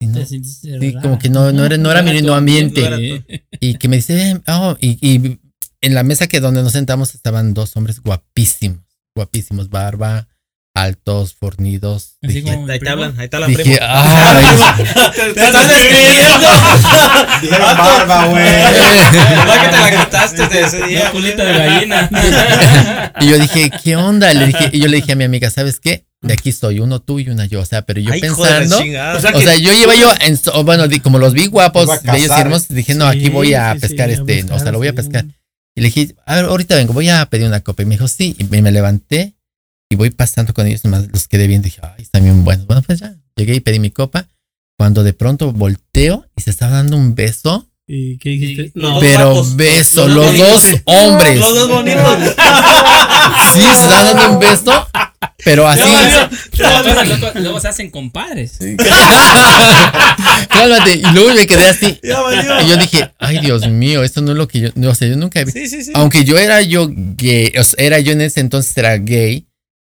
y 0.00 0.06
no, 0.06 0.18
te 0.18 0.26
sentiste 0.26 0.78
Sí, 0.80 0.94
como 1.02 1.18
que 1.18 1.28
no- 1.28 1.52
no 1.52 1.64
era- 1.64 1.76
no 1.76 1.90
era 1.90 2.02
mi 2.02 2.12
mismo 2.12 2.34
ambiente. 2.34 3.24
y 3.60 3.74
que 3.74 3.88
me 3.88 3.96
dice, 3.96 4.30
"Eh, 4.30 4.40
oh", 4.48 4.76
y, 4.80 4.98
y 5.00 5.38
en 5.80 5.94
la 5.94 6.02
mesa 6.02 6.26
que 6.26 6.40
donde 6.40 6.62
nos 6.62 6.72
sentamos 6.72 7.14
estaban 7.14 7.54
dos 7.54 7.76
hombres 7.76 8.00
guapísimos, 8.00 8.80
guapísimos, 9.16 9.70
barba, 9.70 10.28
altos, 10.74 11.34
fornidos. 11.34 12.16
Así 12.22 12.34
Dije, 12.34 12.52
como- 12.54 12.68
Ahí 12.70 12.78
te 12.78 12.88
hablan, 12.88 13.18
ahí 13.18 13.24
está 13.24 13.40
la 13.40 13.46
dije, 13.48 13.62
prima. 13.62 13.78
"Ay". 13.80 14.44
Te 15.34 15.40
estás 15.40 15.52
barba, 17.78 18.26
güey. 18.26 18.44
¿Verdad 18.44 19.60
que 19.62 19.68
te 19.68 19.76
la 19.96 20.04
quitaste 20.04 20.48
de 20.48 20.60
ese 20.60 20.76
Una 20.78 20.86
día? 20.86 21.10
culita 21.10 21.44
de 21.44 21.52
gallina. 21.58 22.10
y 23.20 23.28
yo 23.28 23.38
dije, 23.38 23.70
¿qué 23.82 23.96
onda? 23.96 24.32
Le 24.34 24.46
dije, 24.46 24.70
y 24.72 24.80
yo 24.80 24.88
le 24.88 24.96
dije 24.96 25.12
a 25.12 25.16
mi 25.16 25.24
amiga, 25.24 25.50
¿sabes 25.50 25.80
qué? 25.80 26.04
De 26.20 26.32
aquí 26.32 26.48
estoy, 26.48 26.80
uno 26.80 27.00
tú 27.00 27.20
y 27.20 27.28
una 27.28 27.46
yo. 27.46 27.60
O 27.60 27.64
sea, 27.64 27.82
pero 27.82 28.00
yo 28.00 28.12
Ay, 28.12 28.20
pensando. 28.20 28.78
O 28.78 28.80
sea, 29.20 29.32
O 29.34 29.40
sea, 29.40 29.56
yo 29.56 29.72
iba 29.72 29.94
yo, 29.94 30.12
en, 30.20 30.38
bueno, 30.64 30.84
como 31.02 31.18
los 31.18 31.32
vi 31.32 31.46
guapos, 31.46 31.88
a 31.88 31.98
de 31.98 32.18
ellos 32.18 32.36
hermosos, 32.36 32.68
dije, 32.68 32.94
no, 32.94 33.06
aquí 33.06 33.28
voy 33.28 33.54
a 33.54 33.74
sí, 33.74 33.80
pescar 33.80 34.08
sí, 34.08 34.16
a 34.16 34.18
este, 34.18 34.38
o 34.38 34.42
buscar, 34.42 34.60
sea, 34.60 34.72
lo 34.72 34.78
voy 34.78 34.88
a 34.88 34.90
sí. 34.90 34.96
pescar. 34.96 35.24
Y 35.76 35.80
le 35.80 35.86
dije, 35.88 36.14
a 36.26 36.34
ver, 36.34 36.46
ahorita 36.46 36.74
vengo, 36.74 36.92
voy 36.92 37.08
a 37.08 37.24
pedir 37.26 37.46
una 37.46 37.60
copa. 37.60 37.82
Y 37.82 37.86
me 37.86 37.94
dijo, 37.94 38.08
sí, 38.08 38.34
y 38.36 38.44
me, 38.44 38.62
me 38.62 38.72
levanté 38.72 39.36
y 39.88 39.96
voy 39.96 40.10
pasando 40.10 40.52
con 40.52 40.66
ellos, 40.66 40.84
nomás 40.84 41.06
los 41.12 41.28
quedé 41.28 41.46
bien, 41.46 41.62
dije, 41.62 41.80
ay, 41.82 42.02
están 42.02 42.24
bien 42.24 42.44
buenos. 42.44 42.66
Bueno, 42.66 42.82
pues 42.82 42.98
ya, 42.98 43.14
llegué 43.36 43.54
y 43.54 43.60
pedí 43.60 43.78
mi 43.78 43.90
copa. 43.90 44.26
Cuando 44.76 45.04
de 45.04 45.12
pronto 45.12 45.52
volteo 45.52 46.26
y 46.36 46.42
se 46.42 46.50
estaba 46.50 46.72
dando 46.72 46.96
un 46.96 47.14
beso, 47.14 47.68
¿Y 47.90 48.18
qué 48.18 48.28
dijiste? 48.28 48.72
No, 48.74 48.90
Dos 48.90 49.00
pero 49.00 49.44
beso, 49.54 50.06
los 50.08 50.26
dos 50.26 50.36
los 50.36 50.38
dos 50.38 50.82
hombres. 50.84 51.38
Los 51.40 51.54
dos 51.54 51.68
bonitos. 51.68 52.18
Sí, 53.54 53.60
se 53.62 53.70
estaban 53.70 54.14
dando 54.14 54.32
un 54.34 54.38
beso, 54.40 54.88
pero 55.44 55.66
así. 55.66 55.82
Luego, 56.58 57.32
luego 57.34 57.60
se 57.60 57.68
hacen 57.68 57.90
compadres. 57.90 58.58
Cálmate. 60.48 60.96
Y 60.96 61.12
luego 61.12 61.34
me 61.34 61.46
quedé 61.46 61.68
así. 61.68 62.00
Y 62.02 62.08
yo 62.68 62.76
dije, 62.76 63.12
ay, 63.18 63.40
Dios 63.40 63.68
mío, 63.68 64.02
esto 64.04 64.20
no 64.20 64.32
es 64.32 64.38
lo 64.38 64.48
que 64.48 64.60
yo, 64.60 64.68
no, 64.74 64.90
o 64.90 64.94
sea, 64.94 65.08
yo 65.08 65.16
nunca 65.16 65.42
vi. 65.44 65.52
Sí, 65.52 65.68
sí, 65.68 65.84
sí. 65.84 65.92
Aunque 65.94 66.24
yo 66.24 66.38
era 66.38 66.62
yo 66.62 66.88
gay, 66.90 67.52
o 67.58 67.64
sea, 67.64 67.84
era 67.84 67.98
yo 68.00 68.12
en 68.12 68.20
ese 68.20 68.40
entonces 68.40 68.76
era 68.76 68.96
gay, 68.96 69.40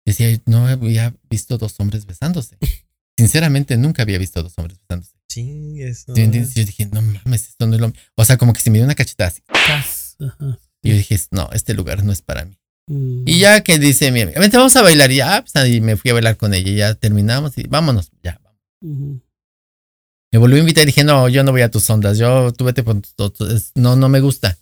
yo 0.04 0.12
Decía, 0.12 0.40
no 0.46 0.66
había 0.66 1.14
visto 1.30 1.58
dos 1.58 1.74
hombres 1.78 2.06
besándose. 2.06 2.58
Sinceramente, 3.16 3.76
nunca 3.76 4.02
había 4.02 4.18
visto 4.18 4.42
dos 4.42 4.52
hombres 4.56 4.78
besándose. 4.80 5.12
Ching, 5.28 5.80
eso. 5.80 6.14
¿Sí 6.14 6.22
entiendes? 6.22 6.54
Yo 6.54 6.64
dije, 6.64 6.86
no 6.86 7.02
mames, 7.02 7.48
esto 7.50 7.66
no 7.66 7.74
es 7.74 7.80
lo 7.80 7.88
mío. 7.88 8.00
O 8.16 8.24
sea, 8.24 8.36
como 8.36 8.52
que 8.52 8.60
se 8.60 8.70
me 8.70 8.78
dio 8.78 8.84
una 8.84 8.94
cachetada 8.94 9.28
así. 9.28 9.42
Y 10.82 10.90
yo 10.90 10.96
dije, 10.96 11.18
no, 11.30 11.48
este 11.52 11.74
lugar 11.74 12.02
no 12.02 12.12
es 12.12 12.22
para 12.22 12.44
mí. 12.44 12.58
Y 12.88 13.38
ya 13.38 13.62
que 13.62 13.78
dice 13.78 14.10
mi 14.12 14.22
amiga, 14.22 14.40
vente, 14.40 14.56
vamos 14.56 14.74
a 14.76 14.82
bailar. 14.82 15.10
Y 15.12 15.16
ya, 15.16 15.40
pues, 15.42 15.54
ahí 15.56 15.80
me 15.80 15.96
fui 15.96 16.10
a 16.10 16.14
bailar 16.14 16.36
con 16.36 16.52
ella. 16.52 16.70
Y 16.70 16.76
ya 16.76 16.94
terminamos 16.94 17.56
y 17.56 17.62
vámonos. 17.68 18.10
Ya. 18.22 18.38
Me 20.32 20.38
volvió 20.38 20.56
a 20.56 20.60
invitar 20.60 20.82
y 20.84 20.86
dije, 20.86 21.04
no, 21.04 21.28
yo 21.28 21.44
no 21.44 21.52
voy 21.52 21.62
a 21.62 21.70
tus 21.70 21.88
ondas. 21.90 22.18
Yo, 22.18 22.52
tú 22.52 22.64
vete 22.64 22.82
No, 23.74 23.96
no 23.96 24.08
me 24.08 24.20
gusta. 24.20 24.58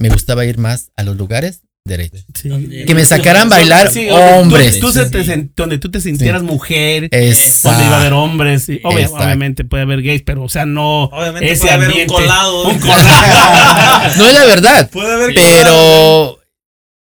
Me 0.00 0.08
gustaba 0.08 0.44
ir 0.44 0.58
más 0.58 0.90
a 0.96 1.02
los 1.04 1.16
lugares 1.16 1.62
derechos. 1.84 2.24
Sí. 2.34 2.48
Que 2.86 2.94
me 2.94 3.04
sacaran 3.04 3.48
bailar 3.48 3.90
Sí, 3.90 4.06
donde 4.06 4.34
hombres. 4.34 4.78
Tú, 4.80 4.86
tú 4.86 4.92
se 4.92 5.10
te 5.10 5.24
sen- 5.24 5.52
donde 5.56 5.78
tú 5.78 5.90
te 5.90 6.00
sintieras 6.00 6.42
mujer, 6.42 7.08
Esa- 7.10 7.70
donde 7.70 7.86
iba 7.86 7.96
a 7.96 8.00
haber 8.00 8.12
hombres. 8.12 8.68
y 8.68 8.74
Exacto. 8.74 9.16
obviamente 9.16 9.64
puede 9.64 9.82
haber 9.82 10.02
gays, 10.02 10.22
pero 10.22 10.42
o 10.44 10.48
sea, 10.48 10.64
no. 10.64 11.04
Obviamente 11.04 11.50
ese 11.50 11.60
puede 11.62 11.72
haber 11.74 11.86
un 11.88 11.92
ambiente- 11.92 12.14
colado. 12.14 12.68
Un 12.68 12.78
colado. 12.78 14.16
No 14.18 14.26
es 14.28 14.34
la 14.34 14.44
verdad. 14.44 14.90
Puede 14.90 15.12
haber 15.12 15.34
Pero 15.34 16.38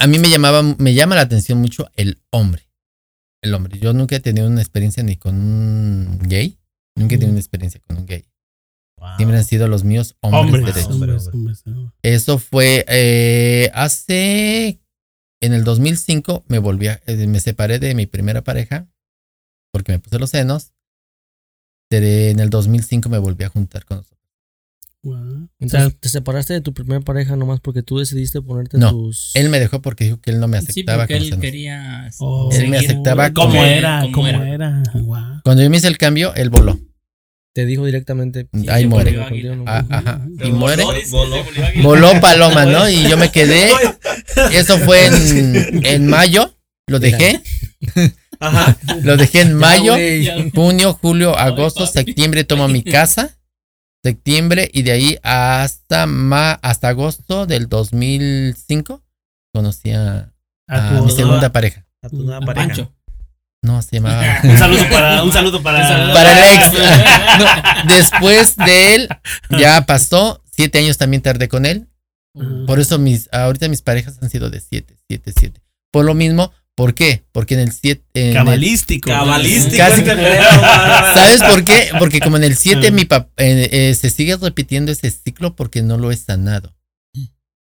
a 0.05 0.07
mí 0.07 0.19
me 0.19 0.29
llamaba, 0.29 0.63
me 0.63 0.93
llama 0.95 1.15
la 1.15 1.23
atención 1.23 1.59
mucho 1.59 1.91
el 1.97 2.21
hombre. 2.31 2.69
El 3.43 3.55
hombre. 3.55 3.79
Yo 3.79 3.93
nunca 3.93 4.17
he 4.17 4.21
tenido 4.21 4.47
una 4.47 4.61
experiencia 4.61 5.03
ni 5.03 5.17
con 5.17 5.35
un 5.35 6.19
gay. 6.23 6.59
Nunca 6.97 7.15
he 7.15 7.19
tenido 7.19 7.33
una 7.33 7.41
experiencia 7.41 7.81
con 7.87 7.97
un 7.99 8.07
gay. 8.07 8.25
Wow. 8.99 9.17
Siempre 9.17 9.37
han 9.39 9.45
sido 9.45 9.67
los 9.69 9.83
míos 9.85 10.17
hombres, 10.21 10.45
hombres, 10.45 10.65
derechos. 10.75 10.95
hombres, 10.95 11.29
hombres, 11.33 11.63
hombres. 11.67 11.93
Eso 12.03 12.39
fue 12.39 12.85
eh, 12.89 13.71
hace. 13.75 14.81
En 15.41 15.53
el 15.53 15.65
2005 15.65 16.45
me 16.49 16.59
volví 16.59 16.89
a- 16.89 17.01
eh, 17.07 17.27
me 17.27 17.41
separé 17.41 17.79
de 17.79 17.95
mi 17.95 18.07
primera 18.07 18.43
pareja 18.43 18.89
porque 19.73 19.93
me 19.93 19.99
puse 19.99 20.19
los 20.19 20.31
senos. 20.31 20.73
En 21.91 22.41
el 22.41 22.51
2005 22.51 23.09
me 23.09 23.19
volví 23.19 23.45
a 23.45 23.49
juntar 23.49 23.85
con 23.85 23.99
nosotros. 23.99 24.24
Wow. 25.05 25.49
Entonces, 25.61 26.01
te 26.01 26.09
separaste 26.09 26.55
de 26.55 26.61
tu 26.63 26.73
primera 26.73 27.01
pareja 27.03 27.37
nomás 27.37 27.61
porque 27.61 27.83
tú 27.83 27.99
decidiste 27.99 28.41
ponerte 28.41 28.79
No, 28.79 28.91
tus. 28.91 29.33
Él 29.35 29.51
me 29.51 29.61
dejó 29.61 29.83
porque 29.83 30.05
dijo 30.05 30.21
que 30.21 30.31
él 30.31 30.41
no 30.41 30.49
me 30.49 30.59
Sí, 30.63 30.67
aceptaba 30.71 31.03
porque 31.03 31.15
con 31.19 31.23
los 31.25 31.33
él 31.33 31.41
quería. 31.41 32.11
Oh. 32.19 32.49
Él 32.53 32.69
me 32.69 32.79
aceptaba 32.79 33.31
¿Cómo 33.33 33.51
como- 33.51 33.65
era? 33.65 34.01
como 34.01 34.13
¿Cómo 34.13 34.29
era. 34.29 34.49
era? 34.49 34.83
Wow. 34.95 35.41
Cuando 35.45 35.63
yo 35.63 35.69
me 35.69 35.77
hice 35.77 35.89
el 35.89 35.99
cambio, 35.99 36.35
él 36.35 36.49
voló. 36.49 36.81
Te 37.53 37.67
dijo 37.67 37.85
directamente. 37.85 38.49
Sí, 38.53 38.67
Ahí 38.69 38.87
muere. 38.87 39.17
Ah, 39.67 39.85
ajá. 39.89 40.27
Y 40.43 40.51
Voló, 40.51 40.57
muere. 40.57 40.85
voló. 41.11 41.37
Voló 41.83 42.21
paloma, 42.21 42.65
¿no? 42.67 42.89
Y 42.89 43.07
yo 43.09 43.17
me 43.17 43.31
quedé. 43.31 43.69
Eso 44.53 44.79
fue 44.79 45.07
en, 45.07 45.85
en 45.87 46.07
mayo. 46.09 46.53
Lo 46.89 46.99
dejé. 46.99 47.41
Ajá. 48.41 48.77
Lo 49.03 49.17
dejé 49.17 49.43
en 49.43 49.55
mayo, 49.55 49.95
junio, 50.55 50.95
julio, 51.01 51.39
agosto, 51.39 51.87
septiembre. 51.87 52.43
Tomo 52.45 52.67
mi 52.69 52.83
casa. 52.83 53.37
Septiembre 54.05 54.71
y 54.73 54.83
de 54.83 54.93
ahí 54.93 55.19
hasta 55.23 56.07
ma, 56.07 56.53
hasta 56.53 56.89
agosto 56.89 57.47
del 57.47 57.69
2005 57.71 59.03
conocí 59.53 59.93
a, 59.93 60.31
A 60.69 60.77
a 60.95 60.99
tu- 60.99 61.05
mi 61.07 61.11
segunda 61.11 61.51
pareja. 61.51 61.87
A 62.03 62.11
tu 62.11 62.17
nueva 62.23 62.37
A 62.37 62.41
pareja. 62.47 62.67
Pancho. 62.69 62.93
No, 63.63 63.81
se 63.81 63.97
llamaba. 63.97 64.23
Un 64.45 64.59
saludo 64.59 64.83
para. 64.91 65.23
Un 65.25 65.33
saludo 65.33 65.63
para. 65.63 66.13
Para 66.13 66.33
el 66.33 66.55
ex. 66.55 66.71
No, 67.39 67.95
después 67.95 68.57
de 68.57 68.95
él, 68.95 69.09
ya 69.59 69.87
pasó. 69.87 70.43
Siete 70.53 70.79
años 70.81 70.99
también 70.99 71.23
tardé 71.23 71.49
con 71.49 71.65
él. 71.65 71.89
Por 72.67 72.79
eso 72.81 72.99
mis, 72.99 73.29
ahorita 73.33 73.69
mis 73.69 73.81
parejas 73.81 74.19
han 74.21 74.29
sido 74.29 74.51
de 74.51 74.61
siete, 74.61 74.97
siete, 75.09 75.33
siete. 75.35 75.63
Por 75.91 76.05
lo 76.05 76.13
mismo, 76.15 76.53
¿por 76.77 76.95
qué? 76.95 77.23
Porque 77.33 77.55
en 77.55 77.61
el 77.61 77.73
siete. 77.73 78.03
en 78.15 78.29
el- 78.29 78.35
Cabalístico. 78.35 79.11
Cabalístico. 79.11 79.77
Casi- 79.77 80.01
este 80.03 80.17
¿Sabes 81.15 81.43
por 81.43 81.65
qué? 81.65 81.89
Porque 81.99 82.21
como 82.21 82.37
en 82.37 82.45
el 82.45 82.57
7 82.57 82.91
mi 82.91 83.03
pap- 83.05 83.29
eh, 83.37 83.69
eh, 83.73 83.95
se 83.95 84.11
sigue 84.11 84.37
repitiendo 84.37 84.91
ese 84.93 85.11
ciclo 85.11 85.55
porque 85.57 85.83
no 85.83 85.99
lo 85.99 86.11
he 86.11 86.17
sanado. 86.17 86.75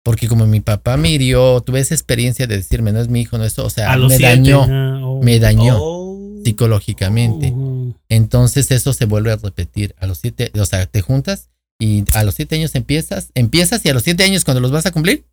Porque 0.05 0.27
como 0.27 0.45
mi 0.45 0.59
papá 0.59 0.97
me 0.97 1.09
hirió, 1.11 1.61
tuve 1.61 1.79
esa 1.79 1.93
experiencia 1.95 2.45
de 2.45 2.57
decirme, 2.57 2.91
no 2.91 2.99
es 2.99 3.07
mi 3.07 3.21
hijo, 3.21 3.37
no 3.37 3.45
es 3.45 3.53
eso, 3.53 3.65
o 3.65 3.69
sea, 3.69 3.91
A 3.93 3.95
los 3.95 4.09
me 4.11 4.17
siete. 4.17 4.31
dañó, 4.35 4.63
Ah, 4.69 4.99
oh. 5.01 5.23
me 5.23 5.39
dañó 5.39 5.77
Oh. 5.79 6.41
psicológicamente. 6.43 7.51
Ujú. 7.51 7.95
Entonces 8.09 8.69
eso 8.71 8.91
se 8.91 9.05
vuelve 9.05 9.31
a 9.31 9.37
repetir 9.37 9.95
a 9.99 10.07
los 10.07 10.17
siete, 10.17 10.51
o 10.59 10.65
sea, 10.65 10.85
te 10.87 10.99
juntas 11.01 11.49
y 11.79 12.03
a 12.13 12.23
los 12.25 12.35
siete 12.35 12.55
años 12.57 12.75
empiezas, 12.75 13.29
empiezas 13.33 13.85
y 13.85 13.89
a 13.89 13.93
los 13.93 14.03
siete 14.03 14.23
años 14.25 14.43
cuando 14.43 14.59
los 14.59 14.71
vas 14.71 14.85
a 14.85 14.91
cumplir, 14.91 15.23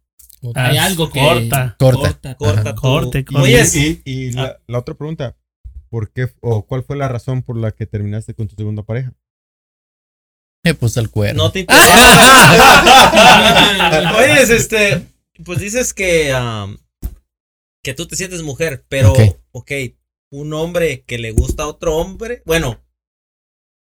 Hay 0.54 0.78
Ah, 0.78 0.84
algo 0.86 1.10
que. 1.10 1.20
Corta. 1.20 1.76
corta. 1.78 2.34
Corta 2.36 2.74
tu- 2.74 2.80
Corte, 2.80 3.24
corte. 3.24 3.40
Oye, 3.42 3.64
y, 3.74 4.10
y 4.10 4.32
la, 4.32 4.58
la 4.66 4.78
otra 4.78 4.94
pregunta, 4.94 5.36
¿por 5.90 6.10
qué 6.12 6.28
o 6.40 6.66
cuál 6.66 6.82
fue 6.82 6.96
la 6.96 7.08
razón 7.08 7.42
por 7.42 7.56
la 7.56 7.72
que 7.72 7.86
terminaste 7.86 8.34
con 8.34 8.48
tu 8.48 8.54
segunda 8.56 8.82
pareja? 8.82 9.12
Me 10.64 10.74
puso 10.74 11.00
el 11.00 11.10
cuerno. 11.10 11.44
no 11.44 11.52
te 11.52 11.60
interesa. 11.60 11.90
Oye, 14.18 14.42
este, 14.42 15.06
pues 15.44 15.58
dices 15.58 15.94
que, 15.94 16.34
um, 16.34 16.76
que 17.82 17.94
tú 17.94 18.06
te 18.06 18.16
sientes 18.16 18.42
mujer, 18.42 18.84
pero, 18.88 19.12
Ok. 19.12 19.20
ok, 19.52 19.72
un 20.32 20.52
hombre 20.54 21.02
que 21.06 21.18
le 21.18 21.32
gusta 21.32 21.64
a 21.64 21.66
otro 21.66 21.96
hombre, 21.96 22.42
bueno, 22.46 22.80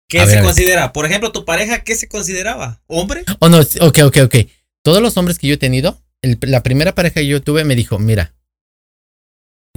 ¿qué 0.09 0.19
A 0.21 0.25
se 0.27 0.35
ver, 0.35 0.43
considera? 0.43 0.93
Por 0.93 1.05
ejemplo, 1.05 1.31
tu 1.31 1.45
pareja, 1.45 1.83
¿qué 1.83 1.95
se 1.95 2.07
consideraba? 2.07 2.81
¿Hombre? 2.87 3.23
Oh, 3.39 3.49
no, 3.49 3.59
ok, 3.59 3.99
ok, 4.05 4.17
ok. 4.25 4.35
Todos 4.83 5.01
los 5.01 5.15
hombres 5.17 5.39
que 5.39 5.47
yo 5.47 5.53
he 5.53 5.57
tenido, 5.57 6.02
la 6.23 6.63
primera 6.63 6.95
pareja 6.95 7.15
que 7.15 7.27
yo 7.27 7.41
tuve 7.41 7.63
me 7.65 7.75
dijo, 7.75 7.99
mira, 7.99 8.33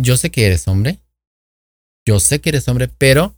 yo 0.00 0.16
sé 0.16 0.30
que 0.30 0.46
eres 0.46 0.68
hombre, 0.68 1.00
yo 2.06 2.20
sé 2.20 2.40
que 2.40 2.50
eres 2.50 2.68
hombre, 2.68 2.88
pero 2.88 3.36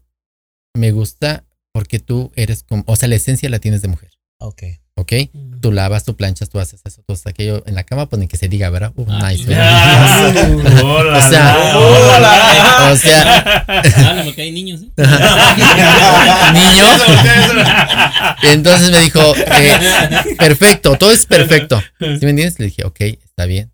me 0.75 0.93
gusta 0.93 1.47
porque 1.73 1.99
tú 1.99 2.33
eres 2.37 2.63
como, 2.63 2.85
o 2.87 2.97
sea, 2.97 3.09
la 3.09 3.17
esencia 3.17 3.49
la 3.49 3.59
tienes 3.59 3.83
de 3.83 3.89
mujer, 3.89 4.11
Ok. 4.41 4.63
¿Ok? 4.99 5.13
Tú 5.61 5.73
lavas, 5.73 6.05
tú 6.05 6.17
planchas, 6.17 6.51
tú 6.51 6.61
haces 6.61 6.81
eso, 6.85 7.03
tú 7.07 7.13
haces 7.13 7.27
aquello 7.27 7.63
en 7.67 7.75
la 7.75 7.85
cama, 7.85 8.09
pues 8.09 8.21
ni 8.21 8.29
que 8.29 8.37
se 8.37 8.49
diga, 8.49 8.69
¿verdad? 8.71 8.93
Uh, 8.97 9.07
nice, 9.11 9.45
¿verdad? 9.45 9.69
Ah, 9.71 10.83
hola, 10.85 11.19
O 11.19 11.31
sea, 11.31 11.79
hola. 11.79 12.91
O 12.93 12.97
sea, 12.97 13.39
Habla 14.11 14.25
porque 14.25 14.43
hay 14.43 14.53
niños, 14.53 14.83
¿eh? 14.83 14.91
niño. 16.53 16.85
Entonces 18.53 18.91
me 18.91 19.01
dijo, 19.01 19.21
eh, 19.37 20.37
perfecto, 20.39 20.97
todo 20.97 21.13
es 21.13 21.27
perfecto. 21.27 21.81
¿Sí 21.99 22.05
me 22.05 22.31
entiendes? 22.31 22.59
Le 22.59 22.67
dije, 22.67 22.85
ok, 22.85 23.01
está 23.01 23.47
bien. 23.47 23.73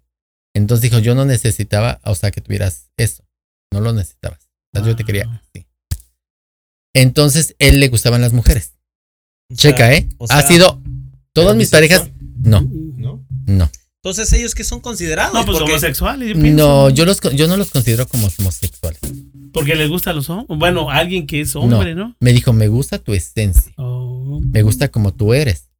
Entonces 0.54 0.82
dijo, 0.90 0.98
yo 1.00 1.14
no 1.14 1.24
necesitaba, 1.24 2.00
o 2.04 2.14
sea, 2.14 2.30
que 2.30 2.40
tuvieras 2.40 2.90
eso. 2.96 3.24
No 3.72 3.80
lo 3.80 3.92
necesitabas. 3.92 4.38
O 4.72 4.78
sea, 4.78 4.86
yo 4.86 4.96
te 4.96 5.04
quería 5.04 5.24
así. 5.24 5.66
Entonces, 6.94 7.56
él 7.58 7.80
le 7.80 7.88
gustaban 7.88 8.20
las 8.20 8.32
mujeres. 8.32 8.74
O 9.50 9.56
sea, 9.56 9.72
Checa, 9.72 9.92
¿eh? 9.92 10.08
o 10.18 10.26
ha 10.30 10.42
sido, 10.42 10.80
todas 11.34 11.50
¿era 11.50 11.58
mis 11.58 11.68
parejas, 11.70 12.10
no, 12.42 12.62
¿No? 12.96 13.24
no. 13.46 13.70
Entonces, 14.02 14.30
¿ellos 14.34 14.54
qué 14.54 14.64
son 14.64 14.80
considerados? 14.80 15.32
No, 15.32 15.44
pues 15.46 15.56
Porque- 15.58 15.72
homosexuales. 15.72 16.28
yo 16.28 16.34
pienso. 16.34 16.56
No, 16.66 16.90
yo, 16.90 17.06
los, 17.06 17.20
yo 17.34 17.48
no 17.48 17.56
los 17.56 17.70
considero 17.70 18.06
como 18.06 18.28
homosexuales. 18.38 19.00
Porque 19.52 19.74
les 19.76 19.88
gustan 19.88 20.16
los 20.16 20.28
hombres. 20.28 20.58
Bueno, 20.58 20.90
alguien 20.90 21.26
que 21.26 21.40
es 21.40 21.56
hombre, 21.56 21.94
¿no? 21.94 22.14
Me 22.20 22.32
dijo, 22.34 22.52
me 22.52 22.68
gusta 22.68 22.98
tu 22.98 23.14
esencia. 23.14 23.72
Oh. 23.76 24.40
Me 24.52 24.60
gusta 24.62 24.88
como 24.90 25.14
tú 25.14 25.32
eres. 25.32 25.70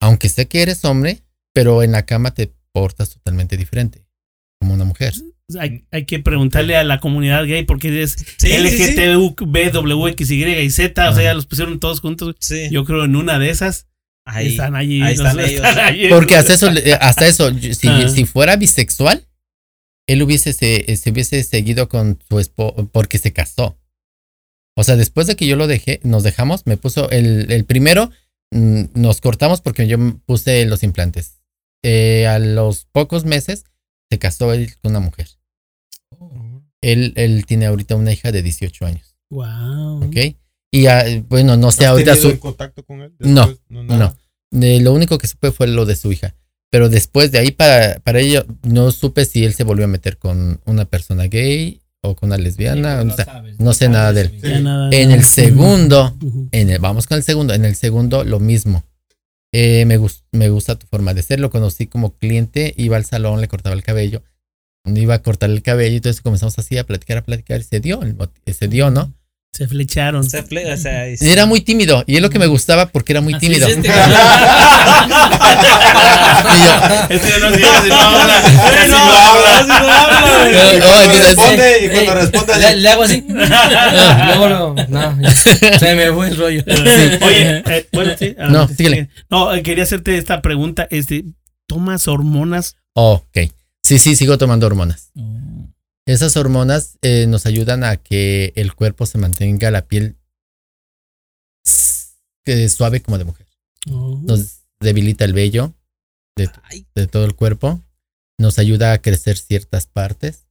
Aunque 0.00 0.28
sé 0.30 0.48
que 0.48 0.62
eres 0.62 0.84
hombre, 0.86 1.22
pero 1.52 1.82
en 1.82 1.92
la 1.92 2.06
cama 2.06 2.32
te 2.32 2.54
portas 2.72 3.10
totalmente 3.10 3.56
diferente. 3.58 4.06
Como 4.58 4.72
una 4.74 4.84
mujer. 4.84 5.12
Hay, 5.60 5.84
hay 5.90 6.06
que 6.06 6.18
preguntarle 6.18 6.76
a 6.76 6.84
la 6.84 6.98
comunidad 6.98 7.44
gay 7.46 7.64
porque 7.64 8.02
es 8.02 8.12
Sí, 8.12 8.48
sí, 8.48 8.68
sí. 8.68 10.44
Y, 10.62 10.70
Z, 10.70 11.10
o 11.10 11.14
sea, 11.14 11.22
ya 11.22 11.34
los 11.34 11.44
pusieron 11.46 11.78
todos 11.78 12.00
juntos. 12.00 12.36
Sí. 12.40 12.68
Yo 12.70 12.84
creo 12.84 13.04
en 13.04 13.16
una 13.16 13.38
de 13.38 13.50
esas 13.50 13.86
Ahí, 14.24 14.48
están 14.48 14.74
allí. 14.76 15.02
ahí 15.02 15.14
están 15.14 15.38
ellos. 15.40 15.64
allí. 15.64 16.08
Porque 16.08 16.36
hasta 16.36 16.54
eso, 16.54 16.70
eh, 16.70 16.94
hasta 17.00 17.26
eso, 17.26 17.50
yo- 17.50 17.74
si, 17.74 18.24
fuera 18.24 18.56
bisexual, 18.56 19.26
él 20.06 20.22
hubiese 20.22 20.52
se, 20.52 20.96
se 20.96 21.10
hubiese 21.10 21.42
seguido 21.44 21.88
con 21.88 22.18
su 22.28 22.38
esposo 22.38 22.88
porque 22.92 23.18
se 23.18 23.32
casó. 23.32 23.78
O 24.76 24.84
sea, 24.84 24.96
después 24.96 25.26
de 25.26 25.36
que 25.36 25.46
yo 25.46 25.56
lo 25.56 25.66
dejé, 25.66 26.00
nos 26.02 26.22
dejamos, 26.22 26.66
me 26.66 26.76
puso 26.76 27.10
el, 27.10 27.50
el 27.52 27.64
primero, 27.64 28.10
mm, 28.52 28.84
nos 28.94 29.20
cortamos 29.20 29.60
porque 29.60 29.86
yo 29.86 29.98
puse 30.24 30.64
los 30.66 30.82
implantes. 30.82 31.40
Eh, 31.84 32.26
a 32.28 32.38
los 32.38 32.84
pocos 32.86 33.24
meses 33.24 33.64
se 34.10 34.18
casó 34.18 34.52
él 34.52 34.72
con 34.80 34.92
una 34.92 35.00
mujer. 35.00 35.28
Él, 36.80 37.12
él 37.16 37.44
tiene 37.46 37.66
ahorita 37.66 37.96
una 37.96 38.12
hija 38.12 38.32
de 38.32 38.42
18 38.42 38.86
años, 38.86 39.16
Wow. 39.30 40.04
¿ok? 40.06 40.16
Y 40.74 40.86
ah, 40.86 41.04
bueno, 41.28 41.56
no 41.56 41.70
sé, 41.70 41.84
¿Has 41.84 41.90
ahorita 41.92 42.16
su, 42.16 42.30
en 42.30 42.38
contacto 42.38 42.82
con 42.82 43.02
él? 43.02 43.12
No, 43.20 43.54
nada. 43.68 44.16
De 44.50 44.80
lo 44.80 44.92
único 44.92 45.18
que 45.18 45.26
supe 45.28 45.52
fue 45.52 45.66
lo 45.68 45.84
de 45.84 45.94
su 45.96 46.10
hija. 46.10 46.34
Pero 46.70 46.88
después 46.88 47.30
de 47.30 47.38
ahí, 47.38 47.50
para, 47.50 48.00
para 48.00 48.20
ello, 48.20 48.46
no 48.62 48.90
supe 48.90 49.26
si 49.26 49.44
él 49.44 49.52
se 49.52 49.64
volvió 49.64 49.84
a 49.84 49.88
meter 49.88 50.16
con 50.16 50.60
una 50.64 50.86
persona 50.86 51.24
gay 51.26 51.82
o 52.00 52.16
con 52.16 52.30
una 52.30 52.38
lesbiana. 52.38 53.02
o 53.02 53.14
sea, 53.14 53.44
no 53.58 53.74
sé 53.74 53.88
nada 53.90 54.12
de 54.14 54.22
él. 54.22 54.62
Nada, 54.64 54.88
En 54.90 55.08
nada. 55.08 55.14
el 55.18 55.24
segundo, 55.24 56.16
en 56.50 56.70
el, 56.70 56.78
vamos 56.78 57.06
con 57.06 57.18
el 57.18 57.22
segundo. 57.22 57.52
En 57.52 57.66
el 57.66 57.76
segundo, 57.76 58.24
lo 58.24 58.40
mismo. 58.40 58.84
Eh, 59.52 59.84
me, 59.84 59.98
gus- 59.98 60.24
me 60.32 60.48
gusta 60.48 60.76
tu 60.78 60.86
forma 60.86 61.12
de 61.12 61.22
ser. 61.22 61.38
Lo 61.40 61.50
conocí 61.50 61.86
como 61.86 62.16
cliente, 62.16 62.72
iba 62.78 62.96
al 62.96 63.04
salón, 63.04 63.42
le 63.42 63.48
cortaba 63.48 63.74
el 63.74 63.82
cabello. 63.82 64.22
iba 64.86 65.14
a 65.14 65.22
cortar 65.22 65.50
el 65.50 65.60
cabello 65.60 65.92
y 65.92 65.96
entonces 65.96 66.22
comenzamos 66.22 66.58
así 66.58 66.78
a 66.78 66.84
platicar, 66.86 67.18
a 67.18 67.22
platicar 67.24 67.60
y 67.60 67.64
se 67.64 67.80
dio, 67.80 68.00
se 68.50 68.68
dio, 68.68 68.90
¿no? 68.90 69.12
Se 69.54 69.68
flecharon. 69.68 70.24
Se 70.28 70.42
fle- 70.42 70.72
o 70.72 70.76
sea, 70.78 71.10
y- 71.10 71.16
Era 71.20 71.44
muy 71.44 71.60
tímido 71.60 72.04
y 72.06 72.16
es 72.16 72.22
lo 72.22 72.30
que 72.30 72.38
me 72.38 72.46
gustaba 72.46 72.86
porque 72.86 73.12
era 73.12 73.20
muy 73.20 73.34
Así 73.34 73.48
tímido. 73.48 73.66
es 73.68 73.76
este 73.76 73.88
Este 77.10 77.38
no 77.38 77.50
no. 77.50 77.56
Sí, 77.56 77.62
no 77.68 77.82
sí, 77.82 77.88
no. 77.90 78.12
No, 78.88 79.68
no, 79.68 80.44
le, 82.76 82.88
hago 82.88 83.02
así. 83.02 83.22
Luego, 83.28 84.48
no, 84.48 84.74
no, 84.88 85.20
ya. 85.20 85.30
se 85.78 85.94
me 85.96 86.10
fue 86.12 86.28
el 86.28 86.36
rollo. 86.38 86.64
Oye, 86.66 87.62
eh, 87.66 87.86
bueno, 87.92 88.12
sí. 88.18 88.34
ah, 88.38 88.48
No, 88.48 88.66
sí, 88.68 88.74
síguele. 88.76 89.10
No, 89.28 89.52
eh, 89.54 89.62
quería 89.62 89.84
hacerte 89.84 90.16
esta 90.16 90.40
pregunta. 90.40 90.88
Este, 90.90 91.24
¿Tomas 91.66 92.08
hormonas? 92.08 92.76
ok. 92.94 93.36
Sí, 93.82 93.98
sí, 93.98 94.16
sigo 94.16 94.38
tomando 94.38 94.66
hormonas. 94.66 95.10
Oh. 95.18 95.22
Esas 96.06 96.36
hormonas 96.36 96.98
eh, 97.02 97.26
nos 97.28 97.46
ayudan 97.46 97.84
a 97.84 97.96
que 97.96 98.52
el 98.56 98.74
cuerpo 98.74 99.06
se 99.06 99.18
mantenga 99.18 99.70
la 99.70 99.86
piel 99.86 100.16
eh, 102.44 102.68
suave 102.68 103.00
como 103.02 103.18
de 103.18 103.24
mujer. 103.24 103.46
Nos 103.86 104.62
debilita 104.80 105.24
el 105.24 105.32
vello 105.32 105.74
de, 106.36 107.06
todo 107.06 107.24
el 107.24 107.34
cuerpo. 107.34 107.80
Nos 108.38 108.58
ayuda 108.58 108.92
a 108.92 108.98
crecer 109.00 109.36
ciertas 109.38 109.86
partes. 109.86 110.48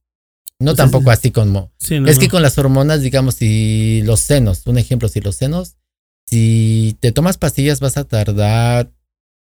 No 0.58 0.70
Pues 0.70 0.76
tampoco 0.78 1.12
es- 1.12 1.18
así 1.18 1.30
como... 1.32 1.72
Sí, 1.78 1.98
no, 2.00 2.08
es 2.08 2.18
que 2.18 2.26
no. 2.26 2.30
con 2.32 2.42
las 2.42 2.56
hormonas, 2.56 3.02
digamos, 3.02 3.34
si 3.34 4.00
los 4.02 4.20
senos, 4.20 4.66
un 4.66 4.78
ejemplo, 4.78 5.08
si 5.08 5.20
los 5.20 5.36
senos, 5.36 5.76
si 6.26 6.96
te 7.00 7.10
tomas 7.12 7.36
pastillas 7.36 7.80
vas 7.80 7.96
a 7.96 8.04
tardar 8.04 8.90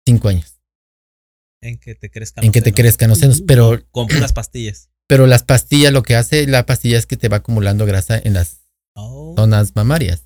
cinco 0.04 0.28
años 0.28 0.58
en 1.62 1.78
que 1.78 1.94
te 1.94 2.10
crezcan. 2.10 2.44
en 2.44 2.48
los 2.48 2.52
que 2.54 2.60
te 2.60 2.64
senos. 2.70 2.76
crezcan 2.76 3.08
los 3.10 3.18
senos, 3.18 3.40
pero, 3.46 3.82
Con 3.92 4.08
puras 4.08 4.32
pastillas. 4.32 4.90
Pero 5.06 5.26
las 5.26 5.42
pastillas, 5.42 5.92
lo 5.92 6.02
que 6.02 6.16
hace 6.16 6.46
la 6.46 6.66
pastilla 6.66 6.98
es 6.98 7.06
que 7.06 7.16
te 7.16 7.28
va 7.28 7.38
acumulando 7.38 7.86
grasa 7.86 8.18
en 8.22 8.34
las 8.34 8.58
Oh. 8.98 9.34
zonas 9.36 9.72
mamarias. 9.74 10.22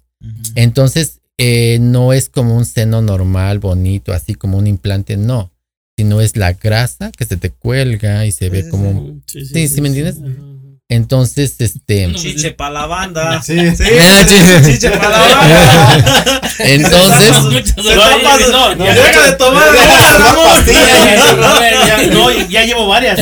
Entonces, 0.55 1.21
eh, 1.39 1.79
no 1.81 2.13
es 2.13 2.29
como 2.29 2.57
un 2.57 2.65
seno 2.65 3.03
normal, 3.03 3.59
bonito, 3.59 4.13
así 4.13 4.35
como 4.35 4.59
un 4.59 4.67
implante, 4.69 5.17
no. 5.17 5.51
Sino 5.99 6.21
es 6.21 6.37
la 6.37 6.53
grasa 6.53 7.11
que 7.11 7.25
se 7.25 7.37
te 7.37 7.51
cuelga 7.51 8.25
y 8.27 8.33
se 8.33 8.49
ve 8.49 8.69
como... 8.69 9.21
Sí, 9.27 9.45
Sí, 9.45 9.69
sí, 9.69 9.81
¿me 9.81 9.89
entiendes? 9.89 10.17
Entonces, 10.93 11.55
este... 11.61 12.13
Chiche 12.15 12.51
para 12.51 12.71
la 12.73 12.87
banda. 12.87 13.41
Sí. 13.47 13.55
sí. 13.77 13.85
Ah, 14.01 14.25
sí. 14.27 14.73
Chiche 14.73 14.91
para 14.91 15.09
la 15.09 15.19
banda. 15.19 16.41
Entonces, 16.59 17.75
Se 17.77 17.95
no, 17.95 18.77
ya- 18.77 18.95
Deja 18.95 19.31
de 19.31 19.37
tomar. 19.37 19.69
Ya, 20.67 22.07
no, 22.13 22.31
ya 22.49 22.65
llevo 22.65 22.89
varias. 22.89 23.21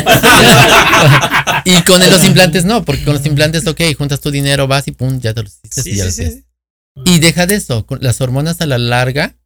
y 1.65 1.83
con 1.83 2.01
los 2.01 2.25
implantes 2.25 2.65
no, 2.65 2.85
porque 2.85 3.05
con 3.05 3.15
los 3.15 3.27
implantes, 3.27 3.67
ok, 3.67 3.81
juntas 3.97 4.21
tu 4.21 4.31
dinero, 4.31 4.67
vas 4.67 4.89
y 4.89 4.93
pum, 4.93 5.21
ya 5.21 5.35
te 5.35 5.43
los 5.43 5.53
hiciste 5.63 5.83
Sí, 5.83 5.91
y 5.91 5.97
ya 5.97 6.03
sí, 6.05 6.07
los 6.07 6.15
sí. 6.15 6.23
tienes. 6.25 6.45
Y 7.05 7.19
deja 7.21 7.47
de 7.47 7.57
eso, 7.57 7.87
las 8.01 8.21
hormonas 8.21 8.61
a 8.61 8.67
la 8.67 8.79
larga 8.79 9.37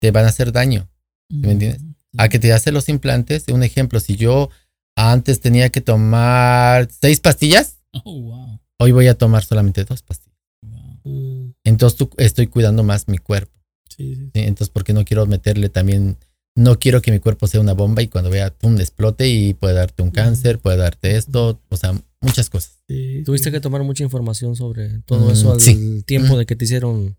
te 0.00 0.12
van 0.12 0.24
a 0.24 0.28
hacer 0.28 0.52
daño. 0.52 0.88
¿Me 1.28 1.52
entiendes? 1.52 1.82
A 2.16 2.28
que 2.28 2.38
te 2.38 2.52
hacen 2.52 2.74
los 2.74 2.88
implantes, 2.88 3.44
un 3.48 3.62
ejemplo, 3.62 4.00
si 4.00 4.16
yo 4.16 4.50
antes 4.96 5.40
tenía 5.40 5.68
que 5.70 5.80
tomar 5.80 6.88
seis 6.90 7.20
pastillas, 7.20 7.78
Oh, 8.04 8.20
wow. 8.22 8.60
hoy 8.78 8.92
voy 8.92 9.06
a 9.08 9.14
tomar 9.16 9.44
solamente 9.44 9.84
dos 9.84 10.02
pastillas. 10.02 10.38
wow. 10.62 11.54
Entonces 11.64 11.98
tú- 11.98 12.10
estoy 12.18 12.46
cuidando 12.46 12.82
más 12.82 13.08
mi 13.08 13.18
cuerpo. 13.18 13.52
Sí, 13.88 14.14
sí. 14.14 14.24
¿sí? 14.26 14.40
Entonces, 14.40 14.68
porque 14.70 14.92
no 14.92 15.04
quiero 15.04 15.26
meterle 15.26 15.68
también, 15.68 16.16
no 16.56 16.78
quiero 16.78 17.02
que 17.02 17.10
mi 17.12 17.18
cuerpo 17.18 17.46
sea 17.46 17.60
una 17.60 17.72
bomba 17.72 18.02
y 18.02 18.08
cuando 18.08 18.30
vea, 18.30 18.50
pum, 18.54 18.78
explote 18.78 19.28
y 19.28 19.54
puede 19.54 19.74
darte 19.74 20.02
un 20.02 20.10
cáncer, 20.10 20.58
puede 20.58 20.76
darte 20.78 21.16
esto, 21.16 21.60
o 21.68 21.76
sea, 21.76 21.92
muchas 22.20 22.48
cosas. 22.50 22.78
sí. 22.88 23.22
Tuviste 23.24 23.50
que 23.50 23.60
tomar 23.60 23.82
mucha 23.82 24.02
información 24.04 24.56
sobre 24.56 25.00
todo 25.02 25.28
Mm, 25.28 25.30
eso 25.32 25.52
al 25.52 25.60
sí. 25.60 26.02
tiempo 26.06 26.34
Mm. 26.34 26.38
de 26.38 26.46
que 26.46 26.56
te 26.56 26.64
hicieron 26.64 27.16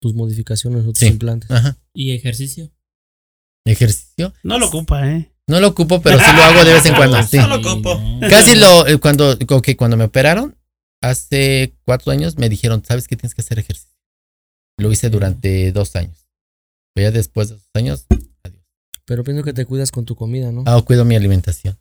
tus 0.00 0.14
modificaciones 0.14 0.82
o 0.86 0.88
tus 0.92 0.98
Sí. 0.98 1.06
implantes. 1.06 1.50
Ajá. 1.50 1.76
¿Y 1.94 2.12
ejercicio? 2.12 2.70
Ejercicio. 3.66 4.32
No 4.42 4.58
lo 4.58 4.66
ocupa, 4.68 5.10
¿eh? 5.10 5.30
No 5.48 5.60
lo 5.60 5.68
ocupo, 5.68 6.00
pero 6.02 6.18
sí 6.18 6.24
lo 6.36 6.42
hago 6.42 6.64
de 6.64 6.74
vez 6.74 6.86
en 6.86 6.94
cuando. 6.94 7.22
Sí. 7.28 7.38
Solo 7.38 7.60
copo. 7.62 7.98
no. 8.20 8.28
Casi 8.28 8.54
lo, 8.54 8.86
eh, 8.86 8.98
cuando, 8.98 9.36
ok, 9.48 9.68
cuando 9.76 9.96
me 9.96 10.04
operaron, 10.04 10.56
hace 11.02 11.74
cuatro 11.84 12.12
años, 12.12 12.36
me 12.38 12.48
dijeron, 12.48 12.82
¿sabes 12.86 13.08
qué 13.08 13.16
tienes 13.16 13.34
que 13.34 13.40
hacer 13.40 13.58
ejercicio? 13.58 13.90
Lo 14.78 14.92
hice 14.92 15.10
durante 15.10 15.72
dos 15.72 15.96
años. 15.96 16.28
Pero 16.94 17.08
ya 17.08 17.10
después 17.10 17.48
de 17.48 17.54
dos 17.56 17.64
años, 17.74 18.06
adiós. 18.44 18.62
Pero 19.06 19.24
pienso 19.24 19.42
que 19.42 19.52
te 19.52 19.64
cuidas 19.64 19.90
con 19.90 20.04
tu 20.04 20.14
comida, 20.14 20.52
¿no? 20.52 20.64
Ah, 20.66 20.80
cuido 20.84 21.04
mi 21.04 21.16
alimentación. 21.16 21.78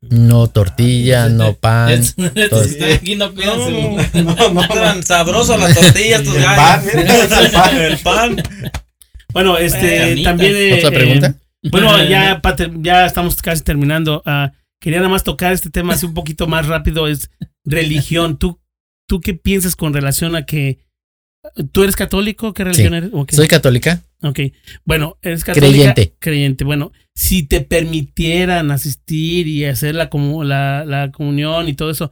No 0.00 0.48
tortilla, 0.48 1.28
no 1.28 1.54
pan. 1.54 2.02
Aquí 2.94 3.14
no 3.16 3.30
No, 3.32 4.50
no, 4.52 4.68
Tan 4.68 5.02
sabrosos 5.02 5.58
las 5.58 5.74
tortillas, 5.78 6.22
tus 6.22 6.34
El 6.36 6.42
gallos. 6.42 6.94
el 6.94 7.50
pan. 7.52 7.76
El 7.78 7.98
pan. 7.98 8.42
Bueno, 9.32 9.56
este, 9.58 10.22
también. 10.22 10.52
eh, 10.56 10.74
¿Otra 10.78 10.90
pregunta? 10.90 11.34
Bueno, 11.70 12.02
ya, 12.08 12.40
ya 12.80 13.06
estamos 13.06 13.40
casi 13.42 13.62
terminando. 13.62 14.22
Ah, 14.26 14.52
quería 14.80 14.98
nada 14.98 15.10
más 15.10 15.24
tocar 15.24 15.52
este 15.52 15.70
tema 15.70 15.94
así 15.94 16.06
un 16.06 16.14
poquito 16.14 16.46
más 16.46 16.66
rápido. 16.66 17.06
Es 17.08 17.30
religión. 17.64 18.38
¿Tú, 18.38 18.60
¿Tú 19.08 19.20
qué 19.20 19.34
piensas 19.34 19.76
con 19.76 19.92
relación 19.94 20.36
a 20.36 20.44
que. 20.46 20.78
¿Tú 21.72 21.84
eres 21.84 21.94
católico? 21.94 22.52
¿Qué 22.52 22.64
religión 22.64 22.94
eres? 22.94 23.10
Soy 23.36 23.46
católica. 23.48 24.02
Ok. 24.22 24.40
Bueno, 24.84 25.16
eres 25.22 25.44
católica. 25.44 25.70
Creyente. 25.70 26.14
Creyente. 26.18 26.64
Bueno, 26.64 26.90
si 27.14 27.44
te 27.44 27.60
permitieran 27.60 28.70
asistir 28.72 29.46
y 29.46 29.64
hacer 29.64 29.94
la, 29.94 30.10
comu- 30.10 30.42
la, 30.44 30.84
la 30.84 31.12
comunión 31.12 31.68
y 31.68 31.74
todo 31.74 31.90
eso, 31.90 32.10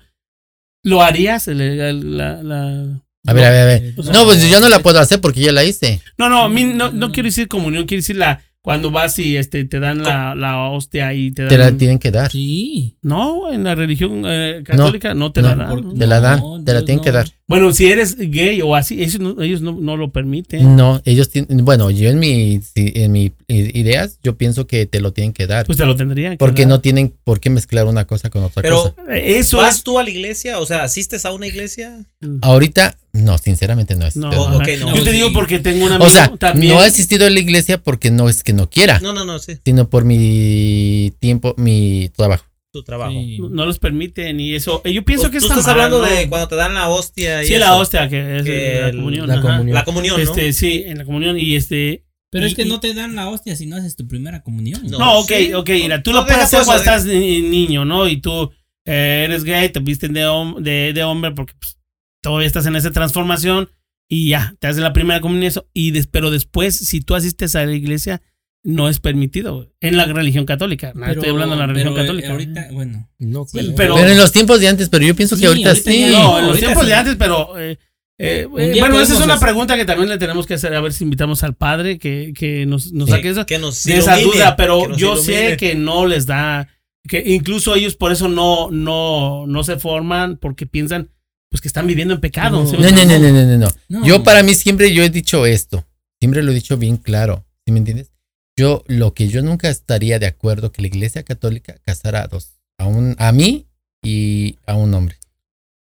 ¿lo 0.85 1.03
harías? 1.03 1.49
La- 1.49 1.93
la- 1.93 3.03
A 3.27 3.33
ver, 3.33 3.45
a 3.45 3.51
ver, 3.51 3.61
a 3.61 3.65
ver. 3.65 3.95
O 3.97 4.03
sea, 4.05 4.13
No, 4.13 4.25
pues 4.25 4.49
yo 4.49 4.61
no 4.61 4.69
la 4.69 4.81
puedo 4.81 5.01
hacer 5.01 5.21
porque 5.21 5.41
ya 5.41 5.51
la 5.51 5.65
hice. 5.65 6.01
No, 6.17 6.29
no, 6.29 6.43
a 6.45 6.49
mí 6.49 6.63
no, 6.65 6.93
no 6.93 7.11
quiero 7.11 7.27
decir 7.27 7.49
comunión, 7.49 7.87
quiero 7.87 8.01
decir 8.03 8.17
la 8.17 8.41
cuando 8.65 8.91
vas 8.91 9.19
y 9.19 9.37
este 9.37 9.67
te 9.67 9.79
dan 9.79 10.03
la, 10.03 10.35
la 10.35 10.71
hostia 10.71 11.13
y 11.13 11.33
te 11.33 11.43
dan. 11.43 11.49
Te 11.51 11.59
la 11.59 11.73
tienen 11.77 11.99
que 11.99 12.11
dar. 12.11 12.31
Sí. 12.33 12.97
No, 13.03 13.53
en 13.53 13.63
la 13.63 13.75
religión 13.75 14.23
eh, 14.27 14.63
católica 14.65 15.13
no, 15.13 15.33
te 15.33 15.43
la 15.43 15.55
no, 15.55 15.63
dan. 15.65 15.69
por- 15.71 15.85
¿no? 15.85 15.93
Te 15.93 16.07
la 16.07 16.19
dan, 16.21 16.41
No, 16.41 16.65
te 16.65 16.73
la 16.73 16.83
tienen 16.83 17.05
que 17.05 17.11
no. 17.11 17.17
dar. 17.17 17.29
Bueno, 17.47 17.75
si 17.75 17.89
eres 17.93 18.17
gay 18.17 18.63
o 18.63 18.75
así, 18.75 19.03
ellos 19.03 19.21
no, 19.21 19.43
ellos 19.43 19.61
no, 19.61 19.73
no 19.79 19.99
lo 19.99 20.11
permiten. 20.13 20.77
No, 20.77 21.03
ellos 21.05 21.29
tienen, 21.29 21.63
bueno, 21.63 21.91
yo 21.91 22.09
en 22.09 22.19
mi, 22.19 22.59
en 22.75 23.13
mi 23.13 23.33
ideas, 23.49 24.19
yo 24.23 24.39
pienso 24.39 24.67
que 24.67 24.87
te 24.87 25.01
lo 25.01 25.13
tienen 25.13 25.35
que 25.35 25.47
dar. 25.47 25.67
Pues 25.67 25.77
te 25.77 25.85
lo 25.85 25.95
tendrían 25.95 26.33
que 26.33 26.39
Porque 26.39 26.63
dar. 26.63 26.71
no 26.71 26.81
tienen 26.81 27.13
por 27.23 27.41
qué 27.41 27.51
mezclar 27.51 27.87
una 27.87 28.07
cosa 28.07 28.31
con 28.31 28.45
otra 28.45 28.63
Pero- 28.63 28.95
cosa. 28.97 29.13
Eh, 29.15 29.37
Eso 29.37 29.59
¿Vas 29.59 29.77
es. 29.77 29.83
tú 29.85 29.99
a 29.99 30.03
la 30.05 30.09
iglesia? 30.09 30.59
O 30.59 30.65
sea, 30.65 30.85
¿asistes 30.85 31.27
a 31.27 31.33
una 31.35 31.47
iglesia? 31.47 31.99
Ahorita, 32.41 32.97
no, 33.13 33.37
sinceramente 33.37 33.95
no 33.95 34.07
es. 34.07 34.17
No, 34.17 34.29
ajá. 34.29 34.57
ok, 34.57 34.69
no, 34.81 34.97
Yo 34.97 35.05
te 35.05 35.13
digo 35.13 35.31
porque 35.35 35.59
tengo 35.59 35.85
un 35.85 35.93
amigo 35.93 36.07
o 36.07 36.11
sea, 36.11 36.29
también. 36.39 36.73
no 36.73 36.83
he 36.83 36.87
asistido 36.87 37.27
a 37.27 37.31
la 37.31 37.39
iglesia 37.41 37.77
porque 37.77 38.11
no 38.11 38.31
es 38.31 38.43
que 38.43 38.54
no 38.55 38.71
quiera, 38.71 39.01
No, 39.01 39.13
no, 39.13 39.25
no, 39.25 39.39
sí. 39.39 39.59
sino 39.65 39.89
por 39.91 40.05
mi 40.05 41.13
tiempo, 41.21 41.55
mi 41.59 42.11
trabajo. 42.17 42.45
Tu 42.73 42.83
trabajo. 42.83 43.13
Sí. 43.13 43.39
no, 43.39 43.49
no 43.51 43.67
los 43.67 43.79
permiten 43.79 44.41
y 44.41 44.55
eso. 44.55 44.83
Yo 44.85 45.05
pienso 45.05 45.31
que 45.31 45.39
Tú 45.39 45.45
está 45.47 45.61
estás 45.61 45.67
mal, 45.77 45.85
hablando 45.85 46.01
¿no? 46.05 46.13
de 46.13 46.29
cuando 46.29 46.49
te 46.49 46.57
dan 46.57 46.75
la 46.75 46.89
hostia 46.89 47.43
y 47.45 47.47
Sí, 47.47 47.55
eso. 47.55 47.65
la 47.65 47.77
hostia, 47.77 48.09
que 48.09 48.39
es 48.39 48.43
Que 48.45 48.81
la 48.87 48.91
comunión. 48.93 49.29
la 49.29 49.35
ajá. 49.35 49.43
comunión. 49.43 49.75
La 49.75 49.85
comunión, 49.85 50.17
¿no? 50.17 50.23
Este, 50.23 50.53
sí, 50.53 50.83
en 50.87 50.99
la 50.99 51.05
comunión 51.05 51.39
y 51.39 51.55
este. 51.55 52.05
Pero 52.33 52.47
Y- 52.47 52.49
es 52.51 52.57
que 52.57 52.63
y- 52.63 52.69
no 52.69 52.81
te 52.81 52.93
dan 52.93 53.15
la 53.15 53.29
hostia 53.29 53.55
si 53.55 53.67
no 53.67 53.77
haces 53.77 53.95
tu 53.95 54.09
primera 54.09 54.43
comunión. 54.43 54.83
No. 54.91 54.99
No, 54.99 55.19
ok, 55.21 55.29
sí. 55.39 55.53
ok, 55.55 55.69
mira, 55.71 56.03
tú 56.03 56.11
No, 56.11 56.21
lo 56.21 56.27
puedes 56.27 56.43
hacer 56.43 56.65
cuando 56.65 56.83
estás 56.83 57.05
ni- 57.05 57.43
niño, 57.43 57.85
¿no? 57.85 58.09
Y 58.09 58.17
tú 58.21 58.51
eh, 58.87 59.23
eres 59.25 59.45
gay, 59.45 59.69
te 59.69 59.79
visten 59.79 60.13
de, 60.13 60.27
hom- 60.27 60.59
de, 60.61 60.93
de 60.93 61.05
hombre 61.05 61.31
porque 61.31 61.55
pues, 61.59 61.79
todavía 62.23 62.47
estás 62.49 62.67
en 62.67 62.75
esa 62.75 62.91
transformación 62.91 63.71
y 64.11 64.31
ya, 64.31 64.57
te 64.59 64.67
haces 64.67 64.83
la 64.83 64.93
primera 64.93 65.21
comunión 65.21 65.45
y 65.45 65.47
eso. 65.47 65.69
Y 65.73 65.93
des- 65.93 66.09
pero 66.09 66.33
después, 66.33 66.77
si 66.77 67.01
tú 67.01 67.15
asistes 67.15 67.55
a 67.55 67.65
la 67.65 67.73
iglesia, 67.73 68.21
no 68.65 68.89
es 68.89 68.99
permitido 68.99 69.71
en 69.81 69.97
la 69.97 70.07
religión 70.07 70.47
católica. 70.47 70.93
No 70.95 71.01
Pero- 71.03 71.13
estoy 71.13 71.29
hablando 71.31 71.55
de 71.55 71.61
la 71.61 71.67
religión 71.67 71.93
pero, 71.95 72.03
eh, 72.03 72.07
católica. 72.07 72.31
Ahorita, 72.33 72.69
bueno. 72.73 73.09
No, 73.19 73.45
Sí, 73.45 73.59
creo. 73.59 73.75
pero- 73.77 73.95
Pero 73.97 74.09
en 74.09 74.17
los 74.17 74.33
tiempos 74.33 74.59
de 74.61 74.69
antes, 74.69 74.89
pero 74.89 75.05
yo 75.07 75.15
pienso 75.15 75.37
que 75.37 75.41
Sí, 75.41 75.47
ahorita, 75.47 75.69
ahorita 75.71 75.91
sí. 75.91 76.07
No, 76.11 76.39
en 76.41 76.47
los 76.49 76.59
tiempos 76.59 76.83
sí. 76.83 76.89
de 76.89 76.95
antes, 76.95 77.17
pero... 77.17 77.59
eh, 77.61 77.79
eh, 78.19 78.47
bueno, 78.49 79.01
esa 79.01 79.15
es 79.15 79.21
una 79.21 79.35
hacer- 79.35 79.47
pregunta 79.49 79.77
que 79.77 79.85
también 79.85 80.09
le 80.09 80.19
tenemos 80.19 80.47
que 80.47 80.55
hacer, 80.55 80.73
a 80.75 80.81
ver 80.81 80.93
si 80.93 81.05
invitamos 81.05 81.43
al 81.43 81.55
padre 81.55 81.99
que, 81.99 82.33
que 82.37 82.65
nos, 82.65 82.93
nos 82.93 83.11
saque 83.11 83.29
eso 83.31 83.45
Que 83.45 83.59
nos 83.59 83.83
de 83.85 83.97
esa 83.99 84.19
ilumine, 84.21 84.41
duda, 84.45 84.57
pero 84.57 84.83
que 84.83 84.89
nos 84.89 84.99
yo 84.99 85.13
ilumine. 85.15 85.51
sé 85.51 85.57
que 85.57 85.75
no 85.75 86.07
les 86.07 86.25
da, 86.27 86.69
que 87.09 87.23
incluso 87.27 87.75
ellos 87.75 87.97
por 87.97 88.13
eso 88.13 88.29
no, 88.29 88.71
no, 88.71 89.47
no 89.49 89.65
se 89.65 89.77
forman 89.79 90.37
porque 90.39 90.65
piensan 90.65 91.11
pues 91.51 91.61
que 91.61 91.69
están 91.69 91.87
viviendo 91.87 92.15
en 92.15 92.21
pecado. 92.21 92.65
No. 92.65 92.73
no, 92.73 92.91
no, 92.91 93.19
no, 93.19 93.59
no. 93.59 93.69
No. 93.89 94.07
Yo 94.07 94.23
para 94.23 94.43
mí 94.43 94.55
siempre 94.55 94.95
yo 94.95 95.03
he 95.03 95.11
dicho 95.11 95.45
esto. 95.45 95.85
Siempre 96.21 96.43
lo 96.43 96.51
he 96.53 96.55
dicho 96.55 96.77
bien 96.79 96.97
claro. 96.97 97.45
¿Sí 97.67 97.73
me 97.73 97.79
entiendes? 97.79 98.11
Yo 98.57 98.85
lo 98.87 99.15
que 99.15 99.29
yo 99.29 99.43
nunca 99.43 99.69
estaría 99.69 100.19
de 100.19 100.27
acuerdo 100.27 100.71
que 100.73 100.83
la 100.83 100.89
Iglesia 100.89 101.23
Católica 101.25 101.77
casara 101.83 102.23
a 102.23 102.29
dos, 102.29 102.61
a 102.79 102.87
un 102.87 103.17
a 103.19 103.33
mí 103.33 103.67
y 104.03 104.59
a 104.67 104.77
un 104.77 104.95
hombre. 104.95 105.17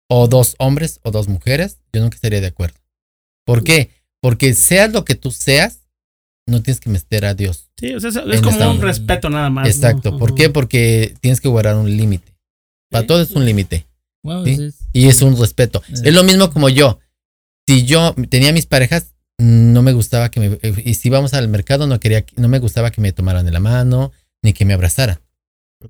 O 0.09 0.27
dos 0.27 0.55
hombres 0.59 0.99
o 1.03 1.11
dos 1.11 1.27
mujeres, 1.27 1.79
yo 1.93 2.01
nunca 2.01 2.15
estaría 2.15 2.41
de 2.41 2.47
acuerdo. 2.47 2.77
¿Por 3.45 3.63
qué? 3.63 3.91
Porque 4.21 4.53
seas 4.55 4.91
lo 4.91 5.05
que 5.05 5.15
tú 5.15 5.31
seas, 5.31 5.81
no 6.47 6.61
tienes 6.63 6.79
que 6.79 6.89
meter 6.89 7.25
a 7.25 7.33
Dios. 7.35 7.69
Sí, 7.79 7.93
o 7.93 7.99
sea, 7.99 8.09
es, 8.09 8.41
como 8.41 8.55
un 8.57 8.61
onda. 8.63 8.85
respeto 8.85 9.29
nada 9.29 9.49
más. 9.49 9.65
¿no? 9.65 9.69
Exacto. 9.69 10.17
¿Por 10.17 10.33
qué? 10.35 10.49
Porque 10.49 11.15
tienes 11.21 11.41
que 11.41 11.47
guardar 11.49 11.75
un 11.75 11.95
límite. 11.95 12.33
Para 12.91 13.01
Sí. 13.01 13.07
todo 13.07 13.21
es 13.21 13.31
un 13.31 13.45
límite. 13.45 13.85
Wow, 14.23 14.43
Sí. 14.45 14.51
ese 14.51 14.65
es- 14.67 14.75
Y 14.93 15.07
es 15.07 15.21
un 15.21 15.37
respeto. 15.39 15.83
Es 15.91 16.13
lo 16.13 16.23
mismo 16.23 16.49
como 16.51 16.69
yo. 16.69 16.99
Si 17.67 17.83
yo 17.85 18.15
tenía 18.29 18.53
mis 18.53 18.65
parejas, 18.67 19.14
no 19.37 19.81
me 19.81 19.91
gustaba 19.93 20.29
que 20.31 20.39
me. 20.39 20.59
Y 20.83 20.93
si 20.95 21.09
íbamos 21.09 21.33
al 21.33 21.47
mercado, 21.47 21.87
no 21.87 21.99
quería, 21.99 22.25
no 22.37 22.47
me 22.47 22.59
gustaba 22.59 22.91
que 22.91 23.01
me 23.01 23.11
tomaran 23.11 23.45
de 23.45 23.51
la 23.51 23.59
mano, 23.59 24.11
ni 24.41 24.53
que 24.53 24.65
me 24.65 24.73
abrazaran. 24.73 25.19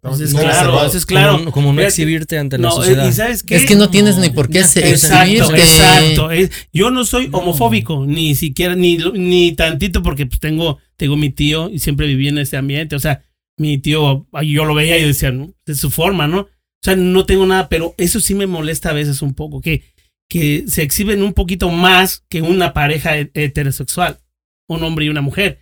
Pues 0.02 0.20
es 0.20 0.34
No, 0.34 0.40
claro, 0.40 0.54
reservado. 0.58 0.88
eso 0.88 0.98
es 0.98 1.06
claro. 1.06 1.38
Como, 1.38 1.52
como 1.52 1.74
no 1.74 1.82
exhibirte 1.82 2.38
ante 2.38 2.58
la 2.58 2.64
No, 2.70 2.74
eh, 2.74 2.76
sociedad. 2.88 3.08
y 3.08 3.14
sabes 3.14 3.44
qué? 3.44 3.56
Es 3.56 3.66
que 3.66 3.76
no 3.76 3.90
tienes 3.90 4.18
ni 4.18 4.30
por 4.30 4.50
qué 4.50 4.60
Exacto, 4.60 4.90
exhibirte. 4.90 5.60
exacto. 5.62 6.30
Yo 6.74 6.92
no 6.92 7.06
soy 7.06 7.30
No. 7.30 7.38
homofóbico, 7.38 8.06
ni 8.06 8.36
siquiera, 8.36 8.76
ni, 8.76 8.98
ni 9.14 9.54
tantito, 9.54 10.02
porque 10.04 10.26
pues 10.26 10.40
tengo, 10.40 10.80
tengo 10.98 11.16
mi 11.16 11.30
tío 11.30 11.70
y 11.70 11.80
siempre 11.80 12.08
viví 12.08 12.28
en 12.28 12.40
ese 12.40 12.58
ambiente. 12.58 12.96
O 12.96 13.00
sea, 13.00 13.24
mi 13.58 13.78
tío, 13.78 14.28
yo 14.44 14.66
lo 14.66 14.74
veía 14.74 14.98
y 14.98 15.06
decía, 15.06 15.32
¿no? 15.32 15.54
de 15.66 15.76
su 15.76 15.90
forma, 15.92 16.28
¿no? 16.28 16.40
O 16.42 16.50
sea, 16.84 16.96
no 16.98 17.26
tengo 17.26 17.46
nada, 17.46 17.70
pero 17.70 17.96
eso 17.98 18.20
sí 18.20 18.36
me 18.36 18.48
molesta 18.48 18.90
a 18.90 18.94
veces 18.94 19.22
un 19.22 19.34
poco, 19.34 19.62
que, 19.62 19.84
que 20.30 20.66
se 20.68 20.82
exhiben 20.84 21.22
un 21.24 21.34
poquito 21.34 21.70
más 21.70 22.24
que 22.30 22.42
una 22.42 22.74
pareja 22.74 23.18
he- 23.18 23.32
heterosexual, 23.34 24.20
un 24.68 24.84
hombre 24.84 25.06
y 25.06 25.10
una 25.10 25.22
mujer. 25.22 25.60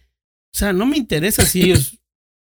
O 0.53 0.57
sea, 0.57 0.73
no 0.73 0.85
me 0.85 0.97
interesa 0.97 1.45
si 1.45 1.61
ellos 1.63 1.99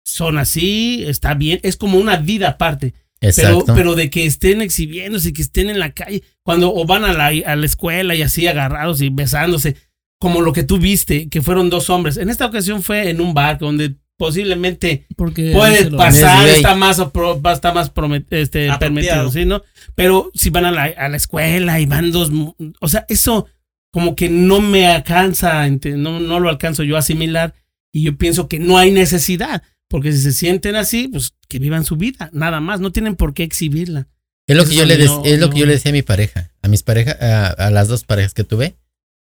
son 0.06 0.38
así, 0.38 1.04
está 1.06 1.34
bien, 1.34 1.60
es 1.62 1.76
como 1.76 1.98
una 1.98 2.16
vida 2.16 2.48
aparte. 2.50 2.94
Pero, 3.42 3.64
pero 3.74 3.94
de 3.94 4.10
que 4.10 4.26
estén 4.26 4.60
exhibiéndose, 4.60 5.32
que 5.32 5.40
estén 5.40 5.70
en 5.70 5.78
la 5.78 5.92
calle, 5.92 6.22
cuando 6.42 6.74
o 6.74 6.84
van 6.84 7.04
a 7.04 7.12
la, 7.14 7.28
a 7.50 7.56
la 7.56 7.64
escuela 7.66 8.14
y 8.14 8.20
así 8.20 8.46
agarrados 8.46 9.00
y 9.00 9.08
besándose, 9.08 9.76
como 10.20 10.42
lo 10.42 10.52
que 10.52 10.62
tú 10.62 10.78
viste, 10.78 11.28
que 11.30 11.40
fueron 11.40 11.70
dos 11.70 11.88
hombres. 11.88 12.18
En 12.18 12.28
esta 12.28 12.44
ocasión 12.44 12.82
fue 12.82 13.08
en 13.08 13.22
un 13.22 13.32
bar 13.32 13.58
donde 13.58 13.96
posiblemente 14.16 15.06
Porque 15.16 15.52
puede 15.52 15.90
pasar, 15.90 16.48
está 16.48 16.74
más, 16.74 17.00
va- 17.00 17.52
está 17.52 17.72
más 17.72 17.92
promet- 17.92 18.26
este, 18.30 18.70
Apropiado. 18.70 18.78
permitido, 18.78 19.30
¿sí, 19.32 19.44
no? 19.44 19.62
Pero 19.94 20.30
si 20.34 20.50
van 20.50 20.64
a 20.64 20.70
la, 20.72 20.84
a 20.84 21.08
la 21.08 21.16
escuela 21.16 21.80
y 21.80 21.86
van 21.86 22.10
dos, 22.12 22.30
mu- 22.30 22.54
o 22.80 22.88
sea, 22.88 23.04
eso 23.08 23.46
como 23.92 24.16
que 24.16 24.28
no 24.28 24.60
me 24.60 24.86
alcanza, 24.86 25.68
no, 25.68 26.20
no 26.20 26.40
lo 26.40 26.48
alcanzo 26.48 26.82
yo 26.82 26.96
a 26.96 27.00
asimilar 27.00 27.54
y 27.92 28.02
yo 28.02 28.16
pienso 28.16 28.48
que 28.48 28.58
no 28.58 28.76
hay 28.78 28.90
necesidad, 28.90 29.62
porque 29.88 30.10
si 30.12 30.18
se 30.18 30.32
sienten 30.32 30.74
así, 30.76 31.08
pues 31.08 31.34
que 31.48 31.58
vivan 31.58 31.84
su 31.84 31.96
vida, 31.96 32.30
nada 32.32 32.60
más, 32.60 32.80
no 32.80 32.90
tienen 32.90 33.14
por 33.16 33.34
qué 33.34 33.44
exhibirla. 33.44 34.08
Es 34.48 34.56
lo 34.56 34.64
que 34.66 34.74
yo 34.74 34.84
le 34.84 34.98
no- 35.04 35.22
es 35.24 35.38
lo 35.38 35.48
que 35.50 35.60
yo 35.60 35.66
le 35.66 35.72
decía 35.74 35.90
a 35.90 35.92
mi 35.92 36.02
pareja, 36.02 36.50
a 36.62 36.68
mis 36.68 36.82
parejas, 36.82 37.20
a, 37.20 37.46
a 37.48 37.70
las 37.70 37.88
dos 37.88 38.04
parejas 38.04 38.34
que 38.34 38.44
tuve, 38.44 38.76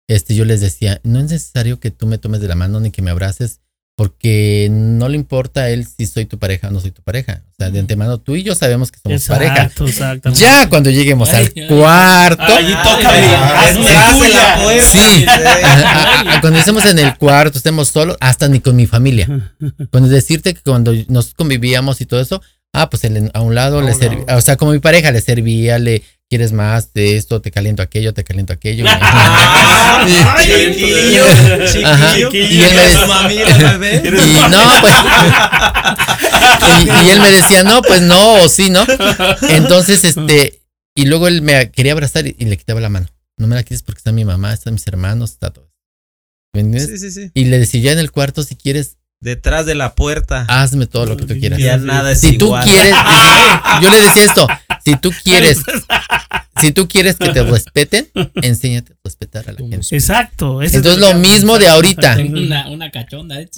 este, 0.08 0.34
yo 0.34 0.44
les 0.44 0.60
decía, 0.60 1.00
no 1.04 1.18
es 1.20 1.30
necesario 1.30 1.78
que 1.80 1.90
tú 1.90 2.06
me 2.06 2.18
tomes 2.18 2.40
de 2.40 2.48
la 2.48 2.54
mano 2.54 2.80
ni 2.80 2.90
que 2.90 3.02
me 3.02 3.10
abraces, 3.10 3.60
porque 3.96 4.68
no 4.70 5.08
le 5.08 5.16
importa 5.16 5.62
a 5.62 5.70
él 5.70 5.86
si 5.86 6.04
soy 6.06 6.26
tu 6.26 6.38
pareja 6.38 6.68
o 6.68 6.70
no 6.70 6.80
soy 6.80 6.90
tu 6.90 7.00
pareja. 7.02 7.42
O 7.52 7.54
sea, 7.58 7.70
de 7.70 7.78
antemano 7.78 8.18
tú 8.18 8.36
y 8.36 8.42
yo 8.42 8.54
sabemos 8.54 8.92
que 8.92 8.98
somos 9.02 9.24
pareja. 9.24 9.54
Exacto, 9.54 9.86
exactamente. 9.86 10.40
Ya 10.44 10.68
cuando 10.68 10.90
lleguemos 10.90 11.30
Ay, 11.32 11.46
al 11.46 11.52
ay. 11.62 11.66
cuarto, 11.68 12.42
Allí 12.42 12.74
toca. 12.84 13.10
Sí. 14.82 15.24
a- 15.26 16.36
a- 16.36 16.40
cuando 16.40 16.58
estemos 16.58 16.84
en 16.86 16.98
el 16.98 17.16
cuarto, 17.16 17.58
estemos 17.58 17.88
solos, 17.88 18.16
hasta 18.20 18.48
ni 18.48 18.60
con 18.60 18.76
mi 18.76 18.86
familia. 18.86 19.26
Cuando 19.90 20.08
decirte 20.08 20.54
que 20.54 20.60
cuando 20.60 20.92
nos 21.08 21.32
convivíamos 21.34 22.00
y 22.00 22.06
todo 22.06 22.20
eso, 22.20 22.42
ah, 22.74 22.90
pues 22.90 23.04
él 23.04 23.16
en- 23.16 23.30
a 23.34 23.40
un 23.40 23.54
lado 23.54 23.80
le 23.80 23.94
servía, 23.94 24.24
o 24.36 24.40
sea, 24.40 24.56
como 24.56 24.72
mi 24.72 24.78
pareja 24.78 25.10
le 25.10 25.20
servía, 25.22 25.78
le 25.78 26.02
quieres 26.28 26.52
más 26.52 26.92
de 26.92 27.16
esto, 27.16 27.40
te 27.40 27.50
caliento 27.50 27.82
aquello, 27.82 28.12
te 28.14 28.24
caliento 28.24 28.52
aquello. 28.52 28.84
Ay, 29.00 30.74
chiquillo, 30.74 31.24
Ajá. 31.86 32.14
chiquillo. 32.14 32.32
Y 32.32 32.62
él 32.62 33.78
me 33.78 33.94
¿Eres 33.94 34.12
decía-? 34.12 34.46
Y 34.46 34.50
no, 34.50 34.62
pues. 34.80 34.94
y, 36.84 37.06
y 37.06 37.10
él 37.10 37.20
me 37.20 37.30
decía, 37.30 37.62
no, 37.64 37.82
pues 37.82 38.02
no, 38.02 38.34
o 38.42 38.48
sí, 38.48 38.70
¿no? 38.70 38.84
Entonces, 39.50 40.04
este, 40.04 40.60
y 40.94 41.06
luego 41.06 41.28
él 41.28 41.42
me 41.42 41.70
quería 41.70 41.92
abrazar 41.92 42.26
y, 42.26 42.34
y 42.38 42.44
le 42.46 42.56
quitaba 42.56 42.80
la 42.80 42.88
mano. 42.88 43.06
No 43.38 43.46
me 43.46 43.54
la 43.54 43.62
quites 43.62 43.82
porque 43.82 43.98
está 43.98 44.12
mi 44.12 44.24
mamá, 44.24 44.52
están 44.52 44.72
mis 44.74 44.86
hermanos, 44.86 45.32
está 45.32 45.50
todo. 45.50 45.70
¿Me 46.54 46.60
entiendes? 46.62 47.00
Sí, 47.00 47.10
sí, 47.10 47.20
sí. 47.24 47.30
Y 47.34 47.44
le 47.46 47.58
decía, 47.58 47.80
ya 47.80 47.92
en 47.92 47.98
el 47.98 48.10
cuarto, 48.10 48.42
si 48.42 48.56
quieres, 48.56 48.96
Detrás 49.18 49.64
de 49.64 49.74
la 49.74 49.94
puerta. 49.94 50.44
hazme 50.48 50.86
todo 50.86 51.06
lo 51.06 51.16
que 51.16 51.24
tú 51.24 51.38
quieras. 51.38 51.58
Ya 51.58 51.78
nada 51.78 52.12
es 52.12 52.20
Si 52.20 52.36
tú 52.36 52.46
igual. 52.46 52.64
quieres, 52.64 52.94
yo 53.80 53.90
le 53.90 53.98
decía 54.02 54.24
esto, 54.24 54.46
si 54.86 54.96
tú 54.96 55.10
quieres, 55.24 55.58
si 56.60 56.70
tú 56.72 56.86
quieres 56.88 57.16
que 57.16 57.30
te 57.30 57.42
respeten, 57.50 58.08
enséñate 58.40 58.92
a 58.92 58.96
respetar 59.04 59.48
a 59.48 59.52
la 59.52 59.58
gente. 59.58 59.76
Exacto. 59.90 60.62
Entonces 60.62 60.94
que- 60.94 61.00
lo 61.00 61.14
mismo 61.14 61.58
de 61.58 61.66
ahorita. 61.66 62.16
Tengo 62.16 62.38
una, 62.38 62.68
una 62.70 62.90
cachonda, 62.90 63.40
¿eh? 63.40 63.50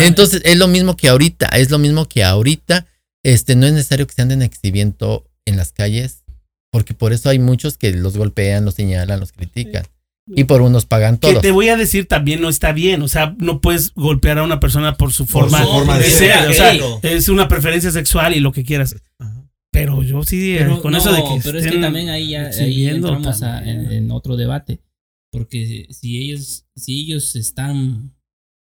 Entonces 0.00 0.42
es 0.44 0.56
lo 0.58 0.68
mismo 0.68 0.96
que 0.96 1.08
ahorita, 1.08 1.46
es 1.46 1.70
lo 1.70 1.78
mismo 1.78 2.06
que 2.06 2.22
ahorita, 2.22 2.86
este, 3.24 3.56
no 3.56 3.66
es 3.66 3.72
necesario 3.72 4.06
que 4.06 4.12
se 4.14 4.22
anden 4.22 4.42
exhibiendo 4.42 5.24
en 5.46 5.56
las 5.56 5.72
calles, 5.72 6.22
porque 6.70 6.92
por 6.92 7.14
eso 7.14 7.30
hay 7.30 7.38
muchos 7.38 7.78
que 7.78 7.92
los 7.92 8.16
golpean, 8.16 8.64
los 8.66 8.74
señalan, 8.74 9.18
los 9.20 9.32
critican. 9.32 9.84
Y 10.30 10.44
por 10.44 10.60
unos 10.60 10.84
pagan 10.84 11.16
Que 11.16 11.28
todos. 11.30 11.40
te 11.40 11.50
voy 11.52 11.70
a 11.70 11.76
decir 11.78 12.06
también 12.06 12.42
no 12.42 12.50
está 12.50 12.72
bien, 12.72 13.00
o 13.00 13.08
sea, 13.08 13.34
no 13.38 13.62
puedes 13.62 13.94
golpear 13.94 14.36
a 14.36 14.42
una 14.42 14.60
persona 14.60 14.94
por 14.94 15.10
su 15.10 15.24
Por 15.24 15.44
forma, 15.44 15.62
su 15.64 15.70
forma 15.70 15.98
de 15.98 16.04
ser, 16.10 16.46
o 16.48 16.52
sea, 16.52 16.76
es 17.02 17.30
una 17.30 17.48
preferencia 17.48 17.90
sexual 17.90 18.36
y 18.36 18.40
lo 18.40 18.52
que 18.52 18.62
quieras. 18.62 18.94
Pero 19.72 20.02
yo 20.02 20.22
sí, 20.22 20.56
Pero, 20.58 20.80
con 20.80 20.92
no, 20.92 20.98
eso 20.98 21.12
de 21.12 21.22
que 21.22 21.40
pero 21.44 21.58
es 21.58 21.66
que 21.66 21.78
también 21.78 22.08
ahí, 22.08 22.30
ya, 22.30 22.46
ahí 22.48 22.86
entramos 22.88 23.42
a- 23.42 23.62
en, 23.68 23.92
en 23.92 24.10
otro 24.10 24.36
debate. 24.36 24.80
Porque 25.30 25.86
si 25.90 26.16
ellos, 26.16 26.64
si 26.74 27.00
ellos 27.00 27.36
están, 27.36 28.14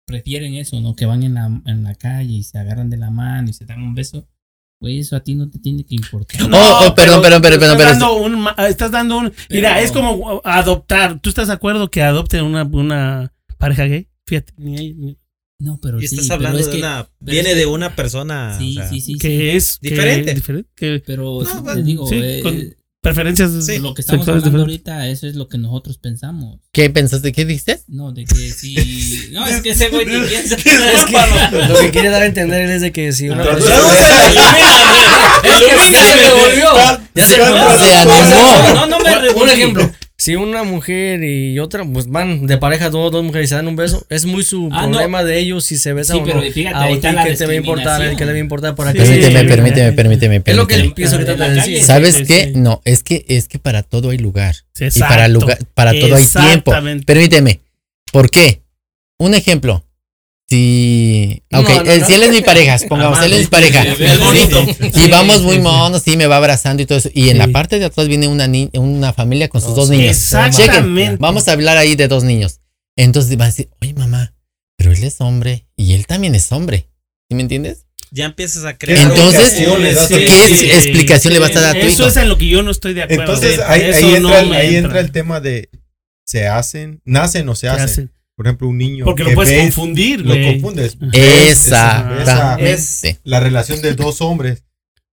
prefieren 0.07 0.55
eso, 0.55 0.81
¿no? 0.81 0.97
Que 0.97 1.07
van 1.07 1.23
en 1.23 1.35
la, 1.35 1.63
en 1.67 1.85
la 1.85 1.95
calle 1.95 2.33
y 2.33 2.43
se 2.43 2.59
agarran 2.59 2.91
de 2.91 2.97
la 2.97 3.11
mano 3.11 3.49
y 3.49 3.53
se 3.53 3.65
dan 3.65 3.81
un 3.83 3.95
beso, 3.95 4.27
güey, 4.81 4.99
eso 4.99 5.15
a 5.15 5.21
ti 5.21 5.35
no 5.37 5.49
te 5.49 5.61
tiene 5.61 5.85
que 5.85 5.95
importar. 5.95 6.43
Oh, 6.53 6.81
oh, 6.89 6.95
perdón, 6.97 7.23
perdón, 7.23 7.43
perdón, 7.43 7.61
estás 7.63 7.77
perdón, 7.77 7.99
Dando 8.01 8.17
un, 8.17 8.41
ma- 8.41 8.57
estás 8.69 8.91
dando 8.91 9.19
un. 9.19 9.33
Mira, 9.51 9.81
es 9.81 9.93
como 9.93 10.41
adoptar. 10.45 11.21
¿Tú 11.21 11.29
estás 11.31 11.47
de 11.47 11.55
acuerdo 11.55 11.91
que 11.91 12.03
adopten 12.03 12.43
una, 12.45 12.65
una 12.65 13.33
pareja 13.57 13.85
gay? 13.85 14.09
Fíjate, 14.27 14.53
ni 14.57 14.77
ahí- 14.77 14.95
ni- 14.95 15.17
No, 15.61 15.81
pero 15.83 16.01
Y 16.01 16.07
sí, 16.07 16.15
estás 16.15 16.27
pero 16.29 16.35
hablando 16.37 16.59
es 16.61 16.67
de 16.67 16.73
que- 16.73 16.79
una. 16.79 17.09
Viene 17.19 17.49
es 17.49 17.55
que- 17.55 17.61
de 17.61 17.67
una 17.67 17.97
persona. 17.97 18.57
Sí, 18.57 18.79
o 18.79 18.81
sea, 18.81 18.89
sí, 18.91 19.01
sí. 19.01 19.13
sí. 19.15 19.19
que 19.19 19.57
es 19.57 19.79
que- 19.79 19.91
Diferente. 19.91 20.35
diferente, 20.35 20.71
que 20.77 21.03
Pero 21.05 21.41
No, 21.43 21.51
sí, 21.51 21.57
bueno, 21.61 21.75
te 21.81 21.83
digo, 21.83 22.09
sí, 22.09 22.15
eh, 22.23 22.41
con- 22.45 22.77
preferencias 23.01 23.51
lo 23.81 23.95
que 23.95 24.03
estamos 24.03 24.29
hablando 24.29 24.51
diferentes. 24.51 24.61
ahorita, 24.89 25.09
eso 25.09 25.27
es 25.27 25.35
lo 25.35 25.49
que 25.49 25.59
nosotros 25.59 25.99
pensamos. 25.99 26.61
¿Qué 26.71 26.91
pensaste? 26.91 27.33
¿Qué 27.33 27.45
dijiste? 27.45 27.81
No, 27.89 28.13
de 28.13 28.25
que 28.25 28.37
si. 28.53 28.77
No, 29.33 29.47
es 29.49 29.61
que 29.61 29.71
ese 29.71 29.89
güey 29.89 30.07
ni 30.07 30.27
piensa. 30.29 30.55
Es 30.55 30.63
que 30.63 31.69
lo 31.69 31.81
que 31.81 31.91
quiere 31.91 32.11
dar 32.11 32.23
a 32.23 32.27
entender 32.27 32.71
es 32.71 32.81
de 32.81 32.93
que 32.93 33.13
si 33.13 33.29
una 33.29 33.43
persona. 33.43 33.75
Es 35.43 35.55
que 35.91 35.99
se 35.99 36.35
volvió. 36.35 37.01
Ya 37.15 37.25
se 37.25 37.35
Se 37.35 37.39
me 37.41 37.47
animó. 37.47 38.75
No, 38.75 38.87
no 38.87 38.99
me 39.01 39.31
Un 39.31 39.49
ejemplo, 39.49 39.91
si 40.21 40.35
una 40.35 40.65
mujer 40.65 41.23
y 41.23 41.59
otra, 41.61 41.85
pues 41.85 42.09
van 42.09 42.47
de 42.49 42.59
pareja, 42.59 42.91
dos, 42.91 43.13
dos 43.13 43.23
mujeres 43.23 43.47
y 43.47 43.51
se 43.51 43.55
dan 43.55 43.69
un 43.69 43.77
beso, 43.77 44.05
es 44.11 44.25
muy 44.27 44.43
su 44.43 44.69
Ah, 44.73 44.83
no. 44.87 44.91
problema 44.91 45.23
de 45.23 45.39
ellos 45.39 45.65
si 45.65 45.79
se 45.79 45.93
besan 45.93 46.17
Sí, 46.17 46.23
o 46.23 46.25
pero 46.27 46.43
no. 46.43 46.51
fíjate, 46.51 46.75
Ah, 46.77 46.83
ahí 46.83 46.93
¿a 46.93 46.97
está 46.97 47.11
ti 47.11 47.15
la 47.15 47.25
¿Qué 47.25 47.37
te 47.37 47.47
va 47.47 47.53
a 47.53 47.55
importar? 47.55 48.17
¿Qué 48.17 48.25
le 48.27 48.33
va 48.33 48.37
a 48.37 48.41
importar 48.41 48.75
para 48.75 48.91
Sí. 48.93 48.99
que 48.99 49.05
Permíteme, 49.05 49.41
Sí. 49.41 49.47
permíteme, 49.47 49.93
permíteme, 49.93 50.43
Es 50.45 50.57
lo 50.57 50.67
que 50.67 50.75
permíteme. 50.75 50.85
empiezo 50.89 51.15
ahorita 51.15 51.33
decía. 51.37 51.63
calle. 51.63 51.83
¿Sabes 51.85 52.15
Sí, 52.17 52.25
qué? 52.27 52.45
sí. 52.47 52.53
No, 52.57 52.83
es 52.85 53.03
que 53.05 53.25
es 53.29 53.47
que 53.47 53.59
para 53.61 53.85
todo 53.85 54.11
hay 54.11 54.19
lugar. 54.19 54.57
Sí, 54.75 54.87
Y 54.93 54.99
para 55.01 55.29
lugar, 55.29 55.59
para 55.75 55.93
todo 55.93 56.17
hay 56.17 56.27
tiempo. 56.27 56.73
Permíteme. 57.07 57.61
¿Por 58.13 58.31
qué? 58.31 58.63
Un 59.19 59.35
ejemplo. 59.35 59.85
Si. 60.49 61.43
No, 61.51 61.61
Ok, 61.61 61.69
no, 61.69 61.93
eh, 61.93 61.99
no. 62.01 62.07
si 62.07 62.13
él 62.15 62.23
es 62.23 62.31
mi 62.31 62.41
pareja, 62.41 62.77
pongamos, 62.89 63.23
él 63.23 63.33
es 63.35 63.41
mi 63.41 63.47
pareja. 63.49 63.83
Sí, 63.85 63.91
Sí, 64.05 64.19
bonito. 64.19 64.63
Y 64.97 65.01
Sí, 65.03 65.11
vamos 65.11 65.37
sí, 65.39 65.43
muy 65.43 65.57
sí. 65.57 65.61
monos, 65.61 66.03
sí, 66.03 66.17
me 66.17 66.27
va 66.27 66.37
abrazando 66.39 66.83
y 66.83 66.87
todo 66.87 66.99
eso. 66.99 67.11
Y 67.13 67.25
en 67.29 67.33
Sí. 67.33 67.39
la 67.39 67.49
parte 67.49 67.79
de 67.79 67.85
atrás 67.85 68.09
viene 68.09 68.29
una, 68.29 68.47
ni- 68.47 68.71
una 68.75 69.13
familia 69.13 69.49
con 69.49 69.61
sus 69.61 69.75
dos 69.75 69.91
niños. 69.91 70.09
Exactamente. 70.17 70.73
Chequen, 70.73 71.19
vamos 71.19 71.49
a 71.49 71.53
hablar 71.53 71.77
ahí 71.77 71.97
de 71.97 72.09
dos 72.09 72.25
niños. 72.25 72.61
Entonces 72.97 73.39
va 73.39 73.45
a 73.45 73.49
decir, 73.49 73.69
oye 73.83 73.93
mamá, 73.95 74.35
pero 74.77 74.93
él 74.93 75.05
es 75.05 75.21
hombre 75.21 75.67
y 75.77 75.93
él 75.93 76.07
también 76.07 76.35
es 76.35 76.51
hombre. 76.51 76.89
¿Sí 77.29 77.35
me 77.35 77.43
entiendes? 77.43 77.85
Ya 78.11 78.25
empiezas 78.25 78.65
a 78.65 78.79
creer. 78.79 79.01
Entonces, 79.01 79.53
¿qué 80.09 80.25
explicación 80.79 81.35
le 81.35 81.41
vas 81.41 81.55
a 81.57 81.61
dar 81.61 81.77
a 81.77 81.81
tu 81.81 81.87
Eso 81.87 82.03
hijo? 82.05 82.09
es 82.11 82.17
en 82.17 82.29
lo 82.31 82.39
que 82.39 82.47
yo 82.49 82.63
no 82.63 82.71
estoy 82.71 82.95
de 82.95 83.03
acuerdo. 83.03 83.35
Entonces 83.35 83.61
ahí, 83.67 83.83
Eso 83.83 84.17
entra, 84.17 84.39
ahí 84.57 84.77
entra 84.77 85.01
el 85.01 85.13
tema 85.13 85.41
de 85.41 85.69
se 86.27 86.47
hacen, 86.49 87.03
nacen 87.05 87.47
o 87.51 87.55
se 87.55 87.67
¿Qué 87.67 87.71
hacen. 87.71 87.85
hacen? 87.85 88.13
Por 88.39 88.47
ejemplo, 88.47 88.69
un 88.69 88.79
niño 88.79 89.05
Porque 89.05 89.25
que 89.25 89.31
lo 89.31 89.35
puedes 89.35 89.53
ves, 89.53 89.63
confundir, 89.75 90.21
lo 90.25 90.29
güey. 90.33 90.53
confundes. 90.61 90.97
Ves 91.01 91.67
esa- 91.67 92.09
Exactamente. 92.21 92.71
esa- 92.73 93.19
la 93.25 93.41
relación 93.41 93.83
de 93.83 93.95
dos 93.97 94.21
hombres 94.21 94.63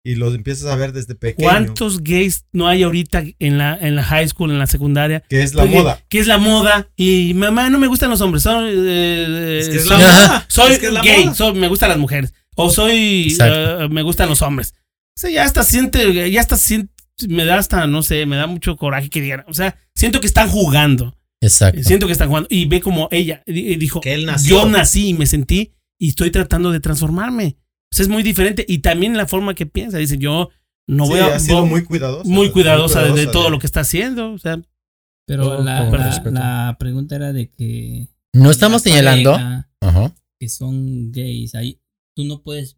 y 0.04 0.16
los 0.16 0.34
empiezas 0.34 0.66
a 0.70 0.76
ver 0.76 0.92
desde 0.92 1.14
pequeño. 1.14 1.48
¿Cuántos 1.48 2.02
gays 2.04 2.44
no 2.52 2.68
hay 2.68 2.82
ahorita 2.82 3.24
en 3.38 3.56
la, 3.56 3.78
en 3.80 3.96
la 3.96 4.02
high 4.04 4.28
school, 4.28 4.50
en 4.50 4.58
la 4.58 4.66
secundaria? 4.66 5.20
Que 5.26 5.42
es 5.42 5.54
la 5.54 5.62
Oye, 5.62 5.74
moda. 5.74 6.04
Que 6.10 6.18
es 6.18 6.26
la 6.26 6.36
moda. 6.36 6.90
Y 6.96 7.32
mamá, 7.32 7.70
no 7.70 7.78
me 7.78 7.86
gustan 7.86 8.10
los 8.10 8.20
hombres. 8.20 8.42
Soy, 8.42 8.74
eh, 8.76 9.58
Es 9.62 9.68
que 9.70 9.76
es 9.76 9.84
soy- 9.86 9.98
la 9.98 10.06
moda. 10.06 10.46
soy 10.48 10.72
Es 10.72 10.78
que 10.78 10.86
es 10.88 10.92
la 10.92 11.00
gay. 11.00 11.24
moda. 11.24 11.34
soy- 11.34 11.54
me 11.54 11.68
gustan 11.68 11.88
las 11.88 11.98
mujeres. 11.98 12.34
O 12.56 12.68
soy, 12.68 13.34
eh, 13.40 13.88
me 13.90 14.02
gustan 14.02 14.28
los 14.28 14.42
hombres. 14.42 14.74
O 15.16 15.20
sea, 15.20 15.30
ya 15.30 15.44
hasta 15.44 15.62
siente, 15.64 16.30
ya 16.30 16.40
hasta 16.42 16.58
siente, 16.58 16.92
me 17.26 17.46
da 17.46 17.56
hasta, 17.56 17.86
no 17.86 18.02
sé, 18.02 18.26
me 18.26 18.36
da 18.36 18.46
mucho 18.46 18.76
coraje 18.76 19.08
que 19.08 19.22
digan. 19.22 19.44
O 19.48 19.54
sea, 19.54 19.78
siento 19.94 20.20
que 20.20 20.26
están 20.26 20.50
jugando. 20.50 21.16
Exacto. 21.44 21.82
Siento 21.82 22.06
que 22.06 22.12
está 22.12 22.26
jugando. 22.26 22.48
Y 22.50 22.66
ve 22.66 22.80
como 22.80 23.08
ella 23.10 23.42
di- 23.46 23.76
dijo, 23.76 24.00
Que 24.00 24.14
él 24.14 24.26
nació. 24.26 24.62
yo 24.64 24.68
nací 24.68 25.08
y 25.10 25.14
me 25.14 25.26
sentí 25.26 25.72
y 25.98 26.08
estoy 26.08 26.30
tratando 26.30 26.70
de 26.72 26.80
transformarme. 26.80 27.56
Pues 27.90 28.00
es 28.00 28.08
muy 28.08 28.22
diferente. 28.22 28.64
Y 28.68 28.78
también 28.78 29.16
la 29.16 29.26
forma 29.26 29.54
que 29.54 29.66
piensa. 29.66 29.98
Dice, 29.98 30.18
yo 30.18 30.50
no 30.88 31.04
Sí, 31.06 31.10
voy 31.12 31.20
a... 31.20 31.36
ha 31.36 31.38
sido 31.40 31.64
muy 31.66 31.84
cuidadosa. 31.84 32.28
muy 32.28 32.50
cuidadosa 32.50 33.02
de, 33.02 33.12
de 33.12 33.26
todo 33.26 33.50
lo 33.50 33.58
que 33.58 33.66
está 33.66 33.80
haciendo. 33.80 34.32
O 34.32 34.38
sea, 34.38 34.60
Pero 35.26 35.44
Todo 35.44 35.62
la, 35.64 36.76
pregunta 36.78 37.16
era 37.16 37.32
de 37.32 37.48
que. 37.50 38.08
No 38.32 38.50
estamos 38.50 38.84
la 38.84 38.90
señalando. 38.90 39.34
Ajá. 39.80 40.14
Que 40.40 40.48
son 40.48 41.12
gays. 41.12 41.54
Ahí, 41.54 41.78
tú 42.16 42.24
no 42.24 42.42
puedes 42.42 42.76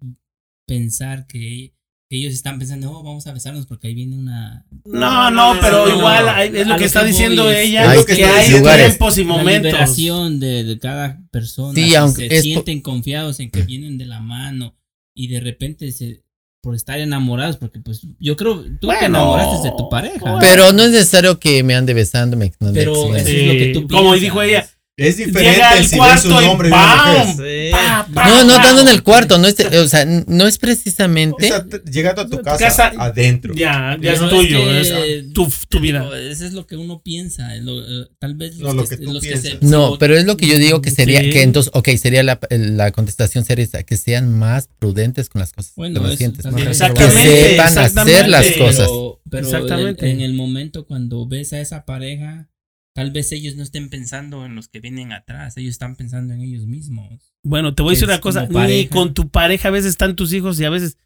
pensar 0.67 1.27
que 1.27 1.73
ellos 2.09 2.33
están 2.35 2.59
pensando, 2.59 2.91
oh, 2.93 3.03
vamos 3.03 3.27
a 3.27 3.33
besarnos 3.33 3.67
porque 3.67 3.89
ahí 3.89 3.95
viene 3.95 4.17
una. 4.17 4.65
no, 4.85 5.31
no, 5.31 5.55
pero 5.61 5.87
no, 5.89 5.97
igual 5.99 6.25
es 6.55 6.67
lo 6.67 6.75
lo 6.75 6.79
que 6.79 6.85
está 6.85 7.01
que 7.01 7.09
diciendo 7.09 7.51
es- 7.51 7.67
ella. 7.69 7.91
Hay 7.91 8.05
que 8.05 8.17
que 8.17 8.25
hay 8.25 8.51
lugares. 8.53 8.87
tiempos 8.91 9.19
y 9.19 9.25
La 9.25 9.29
momentos. 9.29 9.65
liberación 9.73 10.39
de, 10.41 10.63
de 10.65 10.79
cada 10.79 11.21
persona. 11.33 11.75
Sí, 11.75 11.89
si 11.89 11.95
aunque 11.97 12.29
se 12.29 12.43
sienten 12.43 12.81
confiados 12.81 13.41
en 13.41 13.51
que 13.51 13.63
vienen 13.63 13.99
de 13.99 14.07
la 14.07 14.21
mano 14.21 14.77
y 15.15 15.29
de 15.29 15.41
repente 15.41 15.91
se 15.93 16.23
por 16.63 16.75
estar 16.75 16.99
enamorados, 16.99 17.57
porque 17.59 17.79
pues 17.79 18.03
yo 18.19 18.37
creo 18.37 18.65
tú 18.81 18.89
te 18.89 19.05
enamoraste 19.05 19.69
de 19.69 19.75
tu 19.77 19.89
pareja. 19.89 20.39
Pero 20.41 20.73
no 20.73 20.83
es 20.83 20.91
necesario 20.91 21.39
que 21.39 21.63
me 21.63 21.77
ande 21.77 21.95
besando. 21.95 22.37
Me, 22.37 22.53
Pero 22.73 23.15
eso 23.15 23.29
es 23.29 23.47
lo 23.47 23.53
que 23.53 23.71
tú 23.73 23.87
Como 23.89 24.15
dijo 24.17 24.43
ella, 24.43 24.69
Es 24.99 25.19
Llega 25.19 25.27
diferente 25.29 25.63
al 25.63 25.85
si 25.85 25.91
ves 25.91 25.99
cuarto 25.99 26.29
un 26.39 26.45
hombre 26.45 26.69
y 26.69 26.73
una 26.73 26.81
¡pam! 26.81 27.27
mujer. 27.29 27.67
Sí. 27.67 27.71
pa, 27.71 28.09
pa, 28.15 28.29
No, 28.31 28.45
no 28.45 28.55
tanto 28.55 28.81
en 28.81 28.89
el 28.89 29.03
cuarto, 29.03 29.37
no 29.37 29.47
es, 29.47 29.55
o 29.61 29.89
sea, 29.89 30.07
no 30.07 30.47
es 30.47 30.57
precisamente. 30.57 31.45
O 31.45 31.49
sea, 31.49 31.67
t- 31.67 31.83
llegando 31.91 32.23
a 32.23 32.29
tu 32.31 32.41
casa, 32.41 32.67
casa- 32.69 32.93
adentro. 32.97 33.53
Ya, 33.55 33.99
ya 34.01 34.13
es 34.15 34.21
tuyo, 34.21 34.59
que- 34.65 34.81
es 34.81 35.33
tu, 35.35 35.53
tu 35.69 35.81
vida. 35.81 36.01
Digo, 36.01 36.15
Eso 36.15 36.47
es 36.47 36.55
lo 36.55 36.67
que 36.67 36.77
uno 36.77 37.03
piensa. 37.03 37.55
es 37.55 37.63
lo- 37.63 37.79
eh, 37.83 38.07
tal 38.19 38.37
vez 38.37 38.57
No, 38.57 38.69
los, 38.73 38.77
lo 38.77 38.85
que, 38.89 38.97
que 38.97 39.05
los 39.13 39.23
que 39.23 39.37
se- 39.37 39.59
No, 39.61 39.99
pero 39.99 40.17
es 40.17 40.25
lo 40.25 40.39
que 40.39 40.47
yo 40.47 40.57
digo 40.59 40.81
que 40.81 40.91
sería, 40.91 41.21
Sí. 41.21 41.29
que 41.29 41.43
entonces, 41.43 41.71
ok, 41.75 41.91
sería 42.01 42.23
la, 42.23 42.41
la 42.49 42.91
contestación 42.91 43.45
sería 43.45 43.67
esa, 43.67 43.83
que 43.83 43.99
sean 43.99 44.33
más 44.33 44.71
prudentes 44.79 45.29
con 45.29 45.41
las 45.41 45.53
cosas 45.53 45.73
Bueno, 45.77 46.01
que 46.01 46.09
eso 46.09 46.17
sientes, 46.17 46.43
también 46.43 46.69
¿no? 46.69 46.71
es 46.73 46.79
Que 46.79 46.87
Exactamente, 46.87 47.51
sepan 47.51 47.67
hacer 47.67 47.85
exactamente. 47.85 48.29
las 48.29 48.47
cosas. 48.53 48.89
Pero, 48.89 49.21
pero 49.31 49.45
Exactamente. 49.47 50.11
En, 50.11 50.17
en 50.17 50.21
el 50.23 50.33
momento 50.33 50.87
cuando 50.87 51.27
ves 51.29 51.53
a 51.53 51.61
esa 51.61 51.85
pareja, 51.85 52.49
tal 52.97 53.11
vez 53.11 53.31
ellos 53.33 53.57
no 53.57 53.63
estén 53.63 53.91
pensando 53.91 54.47
en 54.47 54.55
los 54.57 54.69
que 54.69 54.81
vienen 54.81 55.13
atrás, 55.13 55.57
ellos 55.59 55.73
están 55.73 55.97
pensando 55.97 56.33
en 56.33 56.41
ellos 56.41 56.67
mismos. 56.67 57.31
Bueno, 57.43 57.75
te 57.75 57.83
voy 57.83 57.91
a 57.91 57.95
decir 57.95 58.09
una 58.09 58.21
cosa. 58.21 58.47
Ni 58.47 58.87
con 58.87 59.13
tu 59.13 59.29
pareja 59.29 59.69
a 59.69 59.71
veces 59.71 59.91
están 59.91 60.17
tus 60.17 60.33
hijos 60.33 60.59
y 60.59 60.65
a 60.65 60.71
veces 60.71 60.97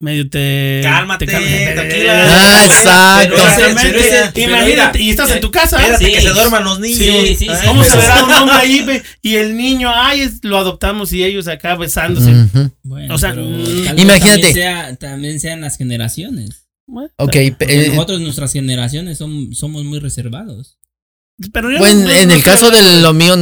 medio 0.00 0.28
te. 0.28 0.80
Cálmate, 0.82 1.24
te 1.26 1.32
tranquila. 1.32 2.26
Ah, 2.28 2.64
exacto. 2.66 3.36
Pero 3.56 3.74
pero 3.80 3.98
ese- 3.98 4.30
pero 4.34 4.50
Imagínate, 4.52 4.98
mira, 4.98 5.06
y 5.06 5.10
estás 5.10 5.30
en 5.30 5.40
tu 5.40 5.50
casa. 5.50 5.78
Espérate 5.78 6.04
Sí. 6.04 6.12
que 6.12 6.20
se 6.20 6.28
duerman 6.28 6.62
los 6.62 6.78
niños. 6.80 6.98
Sí, 6.98 7.26
sí, 7.28 7.46
sí. 7.46 7.66
¿Cómo 7.66 7.82
se 7.84 7.96
verá 7.96 8.22
un 8.22 8.30
hombre 8.32 8.56
ahí 8.56 8.82
ve, 8.86 9.02
y 9.22 9.36
el 9.36 9.56
niño, 9.56 9.90
ay, 9.94 10.20
es- 10.20 10.44
lo 10.44 10.58
adoptamos 10.58 11.10
y 11.14 11.24
ellos 11.24 11.48
acá 11.48 11.74
besándose? 11.76 12.30
Ujú. 12.32 12.70
Bueno, 12.82 13.14
O 13.14 13.18
sea, 13.18 13.30
pero 13.30 13.44
mm, 13.46 13.98
imagínate. 13.98 14.40
También, 14.42 14.52
sea- 14.54 14.96
también 14.96 15.40
sean 15.40 15.62
las 15.62 15.78
generaciones. 15.78 16.66
Bueno, 16.86 17.08
Ok, 17.16 17.34
eh, 17.36 17.56
nosotros, 17.88 18.20
nuestras 18.20 18.52
generaciones, 18.52 19.16
son, 19.16 19.54
somos 19.54 19.84
muy 19.84 20.00
reservados. 20.00 20.76
Pero 21.52 21.70
yo 21.70 21.78
bueno, 21.78 22.00
no- 22.06 22.10
en 22.14 22.28
no 22.28 22.34
el 22.34 22.42
caso 22.44 22.70
de 22.70 23.00
lo 23.00 23.12
mío, 23.12 23.36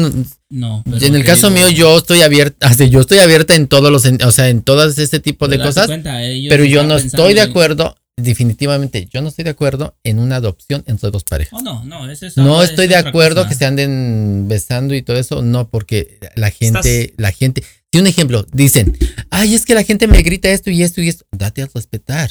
No. 0.48 0.82
pero 0.84 1.04
en 1.06 1.14
el 1.14 1.24
caso 1.24 1.50
digo, 1.50 1.60
mío 1.68 1.70
yo 1.76 1.98
estoy 1.98 2.22
abierta, 2.22 2.66
así, 2.68 2.88
yo 2.90 3.00
estoy 3.00 3.18
abierta 3.18 3.54
en 3.54 3.68
todos 3.68 3.90
los, 3.92 4.04
en- 4.06 4.22
o 4.22 4.32
sea, 4.32 4.48
en 4.48 4.62
todas 4.62 4.98
este 4.98 5.20
tipo 5.20 5.46
de 5.48 5.58
cosas, 5.58 5.86
cuenta, 5.86 6.22
ellos 6.22 6.48
pero 6.50 6.64
yo 6.64 6.84
no 6.84 6.96
estoy 6.96 7.34
de 7.34 7.42
en- 7.42 7.50
acuerdo, 7.50 7.94
definitivamente, 8.16 9.08
yo 9.12 9.20
no 9.20 9.28
estoy 9.28 9.44
de 9.44 9.50
acuerdo 9.50 9.94
en 10.04 10.18
una 10.18 10.36
adopción 10.36 10.84
entre 10.86 11.10
dos 11.10 11.24
parejas. 11.24 11.52
Oh, 11.60 11.62
no, 11.62 11.84
no, 11.84 12.10
eso 12.10 12.26
es 12.26 12.36
No 12.38 12.54
otra- 12.56 12.64
estoy 12.70 12.84
es 12.86 12.90
de 12.90 12.96
acuerdo 12.96 13.42
cosa. 13.42 13.48
que 13.50 13.54
se 13.56 13.64
anden 13.66 14.46
besando 14.48 14.94
y 14.94 15.02
todo 15.02 15.18
eso, 15.18 15.42
no, 15.42 15.68
porque 15.68 16.18
la 16.34 16.50
gente, 16.50 17.12
la 17.18 17.30
gente, 17.32 17.62
si 17.92 17.98
un 18.00 18.06
ejemplo, 18.06 18.46
dicen, 18.52 18.96
ay, 19.30 19.54
es 19.54 19.66
que 19.66 19.74
la 19.74 19.84
gente 19.84 20.06
me 20.06 20.22
grita 20.22 20.48
esto 20.50 20.70
y 20.70 20.82
esto 20.82 21.02
y 21.02 21.08
esto, 21.08 21.26
date 21.30 21.60
a 21.62 21.68
respetar. 21.74 22.30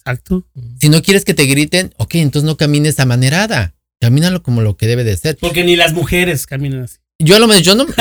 Exacto. 0.00 0.46
Si 0.80 0.88
no 0.90 1.02
quieres 1.02 1.24
que 1.24 1.34
te 1.34 1.44
griten, 1.44 1.92
ok, 1.96 2.16
entonces 2.16 2.46
no 2.46 2.56
camines 2.56 2.98
a 3.00 3.06
manerada, 3.06 3.74
camínalo 4.00 4.42
como 4.42 4.62
lo 4.62 4.76
que 4.76 4.86
debe 4.86 5.04
de 5.04 5.16
ser. 5.16 5.36
Porque 5.38 5.64
ni 5.64 5.76
las 5.76 5.92
mujeres 5.92 6.46
caminan 6.46 6.82
así. 6.84 6.98
Yo 7.20 7.34
a 7.34 7.38
lo 7.40 7.48
menos, 7.48 7.62
yo 7.62 7.74
no, 7.74 7.84
yo, 7.86 7.94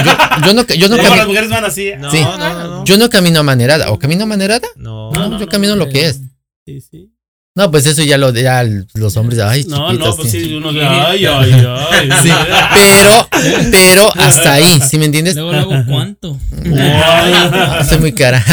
yo 0.45 0.53
no, 0.53 0.65
yo 0.67 0.87
no, 0.89 0.97
las 0.97 1.27
mujeres 1.27 1.49
van 1.49 1.65
así. 1.65 1.91
No, 1.97 2.11
Sí. 2.11 2.21
no, 2.21 2.37
no, 2.37 2.53
no. 2.67 2.85
yo 2.85 2.97
no 2.97 3.09
camino 3.09 3.39
a 3.39 3.43
manerada, 3.43 3.91
o 3.91 3.97
camino 3.97 4.23
a 4.23 4.27
manerada, 4.27 4.67
No. 4.75 5.11
no, 5.11 5.39
yo 5.39 5.47
camino 5.47 5.75
lo 5.75 5.89
que 5.89 6.05
es. 6.05 6.21
Sí, 6.65 6.81
sí. 6.81 7.11
No, 7.57 7.71
pues 7.71 7.87
eso 7.87 8.03
ya 8.03 8.19
lo, 8.19 8.31
ya 8.33 8.63
los 8.93 9.17
hombres, 9.17 9.39
ay, 9.39 9.63
No, 9.63 9.87
chiquitas, 9.89 10.09
no, 10.09 10.15
pues 10.15 10.29
sí. 10.29 10.41
sí, 10.45 10.53
uno 10.53 10.69
ay, 10.69 11.25
ay, 11.25 11.51
ay. 11.91 12.09
Sí, 12.21 12.29
pero, 12.75 13.29
pero 13.71 14.15
hasta 14.15 14.53
ahí, 14.53 14.79
¿sí 14.87 14.99
me 14.99 15.05
entiendes? 15.05 15.33
Luego, 15.35 15.53
luego, 15.53 15.73
¿cuánto? 15.87 16.39
Ay. 16.53 17.83
Soy 17.89 17.97
muy 17.97 18.11
cara. 18.11 18.45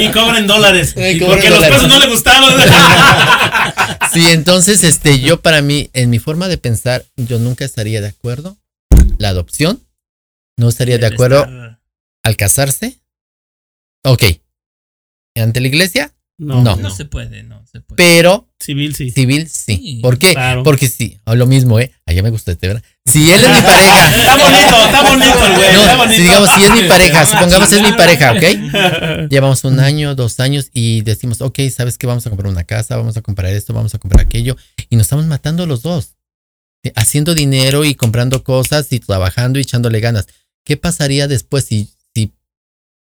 y 0.00 0.08
cobran 0.08 0.48
dólares. 0.48 0.94
Cobran 0.94 1.28
porque 1.28 1.48
los 1.48 1.64
pesos 1.64 1.88
no 1.88 1.98
le 2.00 2.08
gustaron. 2.08 2.54
Sí, 4.12 4.24
entonces, 4.30 4.82
este, 4.82 5.20
yo 5.20 5.40
para 5.40 5.62
mí, 5.62 5.90
en 5.92 6.10
mi 6.10 6.18
forma 6.18 6.48
de 6.48 6.58
pensar, 6.58 7.04
yo 7.16 7.38
nunca 7.38 7.64
estaría 7.64 8.00
de 8.00 8.08
acuerdo. 8.08 8.56
La 9.18 9.28
adopción, 9.28 9.80
no 10.56 10.70
estaría 10.70 10.98
de 10.98 11.06
acuerdo 11.06 11.46
al 12.24 12.36
casarse. 12.36 12.98
Ok. 14.02 14.24
Ante 15.36 15.60
la 15.60 15.68
iglesia, 15.68 16.12
No, 16.38 16.62
No. 16.62 16.76
No 16.76 16.90
se 16.90 17.04
puede, 17.04 17.42
no 17.42 17.66
se 17.66 17.80
puede. 17.80 17.96
pero 17.96 18.48
Civil, 18.60 18.94
sí. 18.94 19.10
civil 19.10 19.48
sí. 19.48 19.76
Sí, 19.76 19.98
¿Por 20.02 20.18
qué? 20.18 20.32
claro. 20.32 20.62
Porque 20.62 20.86
sí, 20.86 21.18
lo 21.26 21.46
mismo, 21.46 21.80
¿eh? 21.80 21.92
Allá 22.06 22.22
me 22.22 22.30
gusta 22.30 22.52
este, 22.52 22.68
¿verdad? 22.68 22.82
Si 23.04 23.28
él 23.30 23.42
es 23.42 23.50
mi 23.50 23.62
pareja. 23.62 24.08
Está 24.18 24.36
bonito, 24.36 24.84
está 24.84 25.02
bonito 25.02 25.46
el 25.46 25.54
güey. 25.56 25.68
está 25.70 25.96
bonito. 25.96 26.14
si 26.16 26.22
digamos, 26.22 26.50
si 26.50 26.62
es 26.62 26.70
mi 26.70 26.82
pareja, 26.84 27.26
supongamos 27.26 27.72
es 27.72 27.82
mi 27.82 27.92
pareja, 27.92 28.32
¿ok? 28.32 29.28
Llevamos 29.30 29.64
un 29.64 29.80
año, 29.80 30.14
dos 30.14 30.38
años 30.38 30.70
y 30.72 31.00
decimos, 31.02 31.40
ok, 31.40 31.58
¿sabes 31.74 31.98
qué? 31.98 32.06
Vamos 32.06 32.26
a 32.26 32.30
comprar 32.30 32.50
una 32.52 32.64
casa, 32.64 32.96
vamos 32.96 33.16
a 33.16 33.22
comprar 33.22 33.52
esto, 33.52 33.72
vamos 33.72 33.94
a 33.94 33.98
comprar 33.98 34.24
aquello. 34.24 34.56
Y 34.90 34.96
nos 34.96 35.06
estamos 35.06 35.26
matando 35.26 35.66
los 35.66 35.82
dos. 35.82 36.14
Eh, 36.84 36.92
Haciendo 36.94 37.34
dinero 37.34 37.84
y 37.84 37.94
comprando 37.96 38.44
cosas 38.44 38.92
y 38.92 39.00
trabajando 39.00 39.58
y 39.58 39.62
echándole 39.62 39.98
ganas. 40.00 40.28
¿Qué 40.64 40.76
pasaría 40.76 41.26
después 41.26 41.64
si, 41.64 41.88
si 42.14 42.32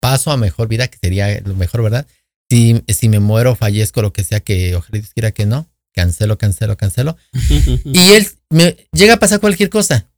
paso 0.01 0.31
a 0.31 0.37
mejor 0.37 0.69
vida, 0.69 0.89
que 0.89 0.99
sería 1.01 1.41
lo 1.41 1.55
mejor, 1.55 1.83
¿verdad? 1.83 2.07
Si, 2.55 2.81
si 2.87 3.09
me 3.09 3.19
muero, 3.19 3.57
fallezco, 3.57 4.01
lo 4.01 4.13
que 4.13 4.23
sea, 4.23 4.39
que 4.39 4.77
ojalá 4.77 5.01
Dios 5.01 5.13
quiera 5.13 5.33
que 5.33 5.45
no. 5.45 5.69
Cancelo, 5.93 6.39
cancelo, 6.39 6.77
cancelo. 6.77 7.17
Y 7.85 8.13
él 8.13 8.29
me 8.49 8.77
llega 8.93 9.15
a 9.15 9.19
pasar 9.19 9.41
cualquier 9.41 9.71
cosa. 9.71 10.09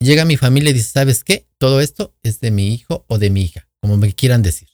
Llega 0.00 0.24
mi 0.24 0.38
familia 0.38 0.70
y 0.70 0.72
dice, 0.72 0.90
¿sabes 0.92 1.24
qué? 1.24 1.46
Todo 1.58 1.82
esto 1.82 2.14
es 2.22 2.40
de 2.40 2.50
mi 2.52 2.72
hijo 2.72 3.04
o 3.06 3.18
de 3.18 3.28
mi 3.28 3.42
hija, 3.42 3.68
como 3.82 3.98
me 3.98 4.14
quieran 4.14 4.42
decir. 4.42 4.68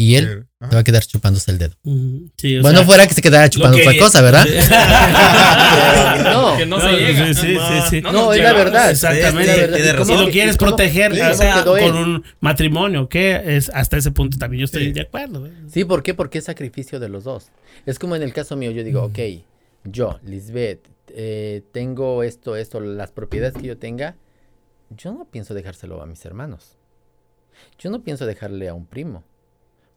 Y 0.00 0.16
él 0.16 0.46
Ajá. 0.60 0.70
se 0.70 0.74
va 0.76 0.80
a 0.80 0.84
quedar 0.84 1.04
chupándose 1.04 1.50
el 1.50 1.58
dedo. 1.58 1.74
ujú. 1.84 2.30
Sí, 2.36 2.56
o 2.58 2.62
bueno, 2.62 2.78
sea, 2.78 2.86
fuera 2.86 3.06
que 3.06 3.14
se 3.14 3.20
quedara 3.22 3.48
chupando 3.50 3.76
que- 3.76 3.86
otra 3.86 3.98
cosa, 4.00 4.20
¿verdad? 4.22 4.44
no, 6.24 6.56
Que 6.56 6.66
no 6.66 6.80
se 6.80 6.92
llega. 6.92 7.26
Sí, 7.26 7.34
sí, 7.34 7.56
sí, 7.56 7.82
sí. 7.90 8.00
No, 8.00 8.12
nos 8.12 8.36
es 8.36 8.42
la 8.42 8.52
verdad. 8.52 8.90
Exactamente. 8.90 9.50
Es 9.50 9.56
la 9.56 9.62
verdad. 9.62 9.76
Tiene 9.76 9.88
¿Y 9.90 9.92
razón. 9.92 10.18
Si 10.18 10.24
lo 10.24 10.30
quieres 10.30 10.56
cómo- 10.56 10.70
proteger 10.76 11.12
o 11.12 11.34
sea, 11.34 11.58
él? 11.60 11.64
con 11.64 11.96
un 11.96 12.24
matrimonio, 12.40 13.08
que 13.08 13.56
es 13.56 13.70
hasta 13.74 13.96
ese 13.96 14.10
punto 14.10 14.38
también 14.38 14.60
yo 14.60 14.64
estoy 14.66 14.84
Sí. 14.86 14.92
de 14.92 15.02
acuerdo. 15.02 15.46
¿eh? 15.46 15.52
Sí, 15.70 15.84
¿por 15.84 16.02
qué? 16.02 16.14
Porque 16.14 16.38
es 16.38 16.44
sacrificio 16.44 16.98
de 17.00 17.08
los 17.08 17.24
dos. 17.24 17.48
Es 17.86 17.98
como 17.98 18.16
en 18.16 18.22
el 18.22 18.32
caso 18.32 18.56
mío, 18.56 18.70
yo 18.70 18.82
digo, 18.84 19.02
ok, 19.04 19.18
yo, 19.84 20.18
Lisbeth, 20.24 20.80
eh, 21.08 21.62
tengo 21.72 22.22
esto, 22.22 22.56
esto, 22.56 22.80
las 22.80 23.10
propiedades 23.10 23.54
que 23.60 23.66
yo 23.66 23.76
tenga, 23.78 24.16
yo 24.90 25.12
no 25.12 25.26
pienso 25.30 25.54
dejárselo 25.54 26.02
a 26.02 26.06
mis 26.06 26.24
hermanos. 26.24 26.76
Yo 27.78 27.90
no 27.90 28.02
pienso 28.02 28.26
dejarle 28.26 28.68
a 28.68 28.74
un 28.74 28.86
primo. 28.86 29.24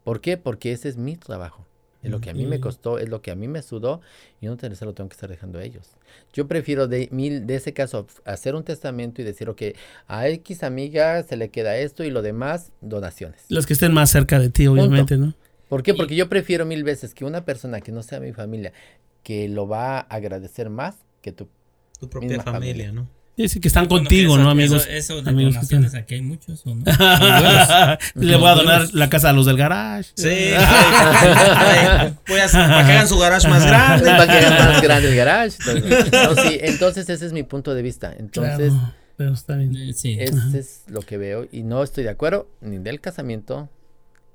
¿Por 0.04 0.20
qué? 0.20 0.36
Porque 0.36 0.72
ese 0.72 0.88
es 0.88 0.96
mi 0.96 1.16
trabajo. 1.16 1.66
Es 2.02 2.10
lo 2.10 2.20
que 2.20 2.28
a 2.28 2.34
mí 2.34 2.44
me 2.44 2.60
costó, 2.60 2.98
es 2.98 3.08
lo 3.08 3.22
que 3.22 3.30
a 3.30 3.34
mí 3.34 3.48
me 3.48 3.62
sudó, 3.62 4.02
y 4.42 4.46
no 4.46 4.58
te- 4.58 4.74
se 4.76 4.84
lo 4.84 4.92
tengo 4.92 5.08
que 5.08 5.14
estar 5.14 5.30
dejando 5.30 5.58
a 5.58 5.62
ellos. 5.64 5.88
Yo 6.34 6.46
prefiero 6.46 6.86
de, 6.86 7.08
mil, 7.10 7.46
de 7.46 7.54
ese 7.54 7.72
caso 7.72 8.06
hacer 8.26 8.54
un 8.54 8.62
testamento 8.62 9.22
y 9.22 9.24
decir, 9.24 9.48
ok, 9.48 9.62
a 10.06 10.28
X 10.28 10.62
amiga 10.64 11.22
se 11.22 11.38
le 11.38 11.48
queda 11.48 11.78
esto 11.78 12.04
y 12.04 12.10
lo 12.10 12.20
demás, 12.20 12.72
donaciones. 12.82 13.46
Los 13.48 13.64
que 13.64 13.72
estén 13.72 13.94
más 13.94 14.10
cerca 14.10 14.38
de 14.38 14.50
ti, 14.50 14.66
obviamente, 14.66 15.16
¿no? 15.16 15.32
¿Por 15.70 15.82
qué? 15.82 15.94
Porque 15.94 16.14
yo 16.14 16.28
prefiero 16.28 16.66
mil 16.66 16.84
veces 16.84 17.14
que 17.14 17.24
una 17.24 17.46
persona 17.46 17.80
que 17.80 17.90
no 17.90 18.02
sea 18.02 18.20
mi 18.20 18.34
familia, 18.34 18.74
que 19.22 19.48
lo 19.48 19.66
va 19.66 19.96
a 19.96 20.00
agradecer 20.00 20.68
más 20.68 20.96
que 21.22 21.32
tú. 21.32 21.48
Tu 21.98 22.10
propia 22.10 22.42
familia. 22.42 22.92
¿no? 22.92 23.08
Sí, 23.36 23.58
que 23.60 23.66
están 23.68 23.86
contigo, 23.86 24.34
eso- 24.34 24.42
¿no, 24.44 24.50
amigos? 24.50 24.82
Eso, 24.86 25.14
eso 25.16 25.22
de 25.22 25.30
Amigos 25.30 25.54
que 25.54 25.58
donaciones, 25.58 25.86
están- 25.88 26.02
aquí 26.02 26.14
hay 26.14 26.22
muchos, 26.22 26.64
¿o 26.66 26.74
no? 26.74 26.84
Le 28.14 28.36
voy 28.36 28.48
a 28.48 28.54
donar 28.54 28.88
la 28.94 29.10
casa 29.10 29.30
a 29.30 29.32
los 29.32 29.46
del 29.46 29.56
garage. 29.56 30.10
Sí. 30.14 30.28
ay, 30.56 32.14
voy 32.28 32.40
a 32.40 32.44
hacer 32.44 32.60
para 32.68 32.86
que 32.86 32.92
hagan 32.92 33.08
su 33.08 33.18
garage 33.18 33.48
más 33.48 33.66
grande. 33.66 34.04
Para 34.10 34.26
que 34.26 34.46
haga 34.46 34.68
más 34.72 34.82
grande 34.82 35.08
el 35.10 35.16
garage. 35.16 35.56
Entonces, 35.66 36.12
no, 36.12 36.34
sí, 36.42 36.58
entonces 36.60 37.08
ese 37.08 37.26
es 37.26 37.32
mi 37.32 37.42
punto 37.42 37.74
de 37.74 37.82
vista. 37.82 38.14
Entonces, 38.16 38.72
Claro, 38.72 38.92
pero 39.16 39.32
está 39.34 39.56
bien. 39.56 39.74
Eh, 39.76 39.92
Sí. 39.94 40.16
ese 40.18 40.58
es 40.58 40.82
lo 40.88 41.00
que 41.00 41.18
veo. 41.18 41.46
Y 41.50 41.62
no 41.62 41.82
estoy 41.82 42.04
de 42.04 42.10
acuerdo 42.10 42.48
ni 42.60 42.78
del 42.78 43.00
casamiento, 43.00 43.68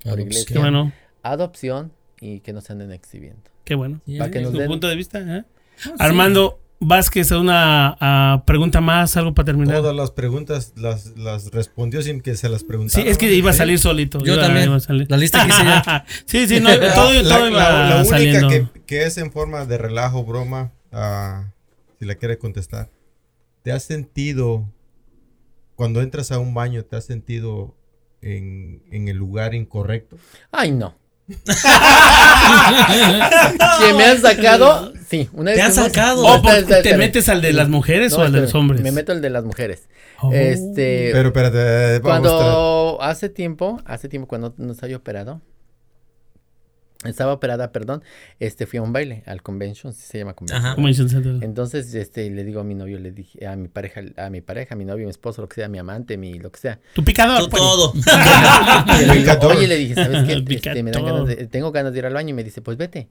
por 0.03 0.19
iglesia, 0.19 0.45
Qué 0.53 0.59
bueno, 0.59 0.91
adopción 1.23 1.91
y 2.19 2.39
que 2.41 2.53
no 2.53 2.61
se 2.61 2.73
anden 2.73 2.91
exhibiendo. 2.91 3.41
qué 3.63 3.75
bueno. 3.75 4.01
Sí, 4.05 4.17
para 4.17 4.31
que 4.31 4.39
es- 4.39 4.43
nos 4.43 4.53
Tu 4.53 4.59
den- 4.59 4.67
punto 4.67 4.87
de 4.87 4.95
vista, 4.95 5.19
¿eh? 5.19 5.43
sí. 5.77 5.89
Armando, 5.99 6.59
Vázquez, 6.81 7.31
una 7.31 8.43
pregunta 8.45 8.79
más, 8.79 9.17
algo 9.17 9.33
para 9.33 9.47
terminar. 9.47 9.75
Todas 9.77 9.95
las 9.95 10.11
preguntas 10.11 10.71
las, 10.77 11.17
las 11.17 11.51
respondió 11.51 12.01
sin 12.01 12.21
que 12.21 12.35
se 12.35 12.47
las 12.47 12.63
preguntara. 12.63 13.03
Sí, 13.03 13.09
es 13.09 13.17
que 13.17 13.33
iba 13.33 13.49
a 13.49 13.53
salir 13.53 13.79
solito. 13.79 14.19
Yo 14.23 14.33
iba- 14.35 14.43
también. 14.43 14.65
iba 14.67 14.75
a 14.77 14.79
salir. 14.79 15.05
La 15.09 15.17
lista 15.17 15.43
que 15.45 15.49
hice 15.49 15.63
ya. 15.65 16.05
sí, 16.25 16.47
sí, 16.47 16.59
no, 16.61 16.69
todo, 16.69 17.11
la, 17.21 17.35
todo 17.35 17.47
iba 17.49 17.59
la- 17.59 17.89
la 17.89 17.95
única 17.97 18.09
saliendo. 18.09 18.47
que, 18.49 18.67
que 18.85 19.03
es 19.03 19.17
en 19.17 19.31
forma 19.31 19.65
de 19.65 19.77
relajo, 19.77 20.23
broma, 20.23 20.71
ah, 20.93 21.51
si 21.99 22.05
la 22.05 22.15
quiere 22.15 22.37
contestar. 22.37 22.89
¿Te 23.61 23.73
has 23.73 23.83
sentido, 23.83 24.65
cuando 25.75 26.01
entras 26.01 26.31
a 26.31 26.39
un 26.39 26.53
baño, 26.53 26.83
te 26.85 26.95
has 26.95 27.05
sentido 27.05 27.75
en, 28.21 28.81
en 28.89 29.09
el 29.09 29.17
lugar 29.17 29.53
incorrecto? 29.53 30.17
Ay, 30.51 30.71
no. 30.71 30.95
que 33.79 33.93
me 33.93 34.05
han 34.05 34.21
sacado, 34.21 34.93
sí. 35.07 35.29
Una 35.33 35.51
vez 35.51 35.59
¿Te 35.59 35.65
han 35.65 35.73
sacado? 35.73 36.23
Oh, 36.23 36.35
espera, 36.35 36.53
¿por- 36.53 36.63
espera, 36.63 36.81
¿Te 36.81 36.97
metes 36.97 37.29
al 37.29 37.41
de 37.41 37.53
las 37.53 37.69
mujeres 37.69 38.13
o 38.13 38.21
al 38.21 38.31
de 38.31 38.41
los 38.41 38.55
hombres? 38.55 38.81
Me 38.81 38.91
meto 38.91 39.11
al 39.11 39.21
de 39.21 39.29
las 39.29 39.43
mujeres. 39.43 39.87
Oh. 40.21 40.31
Este, 40.33 41.09
Pero 41.13 41.29
espérate, 41.29 42.01
cuando 42.01 42.97
hace 43.01 43.29
tiempo, 43.29 43.81
hace 43.85 44.09
tiempo 44.09 44.27
cuando 44.27 44.53
no 44.57 44.73
estaba 44.73 44.89
yo 44.89 44.97
operado, 44.97 45.41
estaba 47.05 47.31
operada, 47.33 47.71
perdón, 47.71 48.03
este 48.39 48.65
fui 48.65 48.77
a 48.77 48.81
un 48.81 48.91
baile, 48.91 49.23
al 49.25 49.41
convention, 49.41 49.93
se 49.93 50.17
llama 50.17 50.33
convention. 50.33 50.65
Ajá. 50.65 50.75
Convention 50.75 51.09
Center. 51.09 51.37
Entonces, 51.41 51.93
este, 51.93 52.29
le 52.29 52.43
digo 52.43 52.59
a 52.59 52.63
mi 52.63 52.75
novio, 52.75 52.99
le 52.99 53.11
dije, 53.11 53.47
a 53.47 53.55
mi 53.55 53.69
pareja, 53.69 54.01
a 54.17 54.29
mi 54.29 54.41
pareja, 54.41 54.75
a 54.75 54.77
mi 54.77 54.83
novio, 54.85 55.05
mi 55.05 55.11
esposo, 55.11 55.41
lo 55.41 55.47
que 55.47 55.55
sea, 55.55 55.69
mi 55.69 55.77
amante, 55.79 56.17
mi, 56.17 56.33
lo 56.39 56.51
que 56.51 56.59
sea. 56.59 56.79
Tu 56.93 57.03
picador. 57.03 57.49
Pues. 57.49 57.61
todo. 57.61 57.93
Y 59.01 59.05
le 59.05 59.13
digo. 59.15 59.31
Oye, 59.47 59.67
le 59.67 59.77
dije, 59.77 59.95
¿sabes 59.95 60.23
qué? 60.27 60.43
Este, 60.55 60.83
me 60.83 60.91
dan 60.91 61.05
ganas 61.05 61.27
de- 61.27 61.47
tengo 61.47 61.71
ganas 61.71 61.93
de 61.93 61.99
ir 61.99 62.05
al 62.05 62.13
baño 62.13 62.29
y 62.29 62.33
me 62.33 62.43
dice, 62.43 62.61
pues 62.61 62.77
vete. 62.77 63.07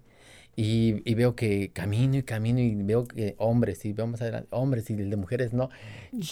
Y, 0.60 1.02
y 1.08 1.14
veo 1.14 1.36
que 1.36 1.70
camino 1.72 2.16
y 2.16 2.24
camino 2.24 2.58
y 2.58 2.74
veo 2.74 3.06
que 3.06 3.36
hombres, 3.38 3.84
y 3.84 3.92
veo 3.92 4.08
más 4.08 4.20
adelante, 4.22 4.48
hombres 4.50 4.90
y 4.90 4.94
el 4.94 5.08
de 5.08 5.14
mujeres 5.14 5.52
no. 5.52 5.70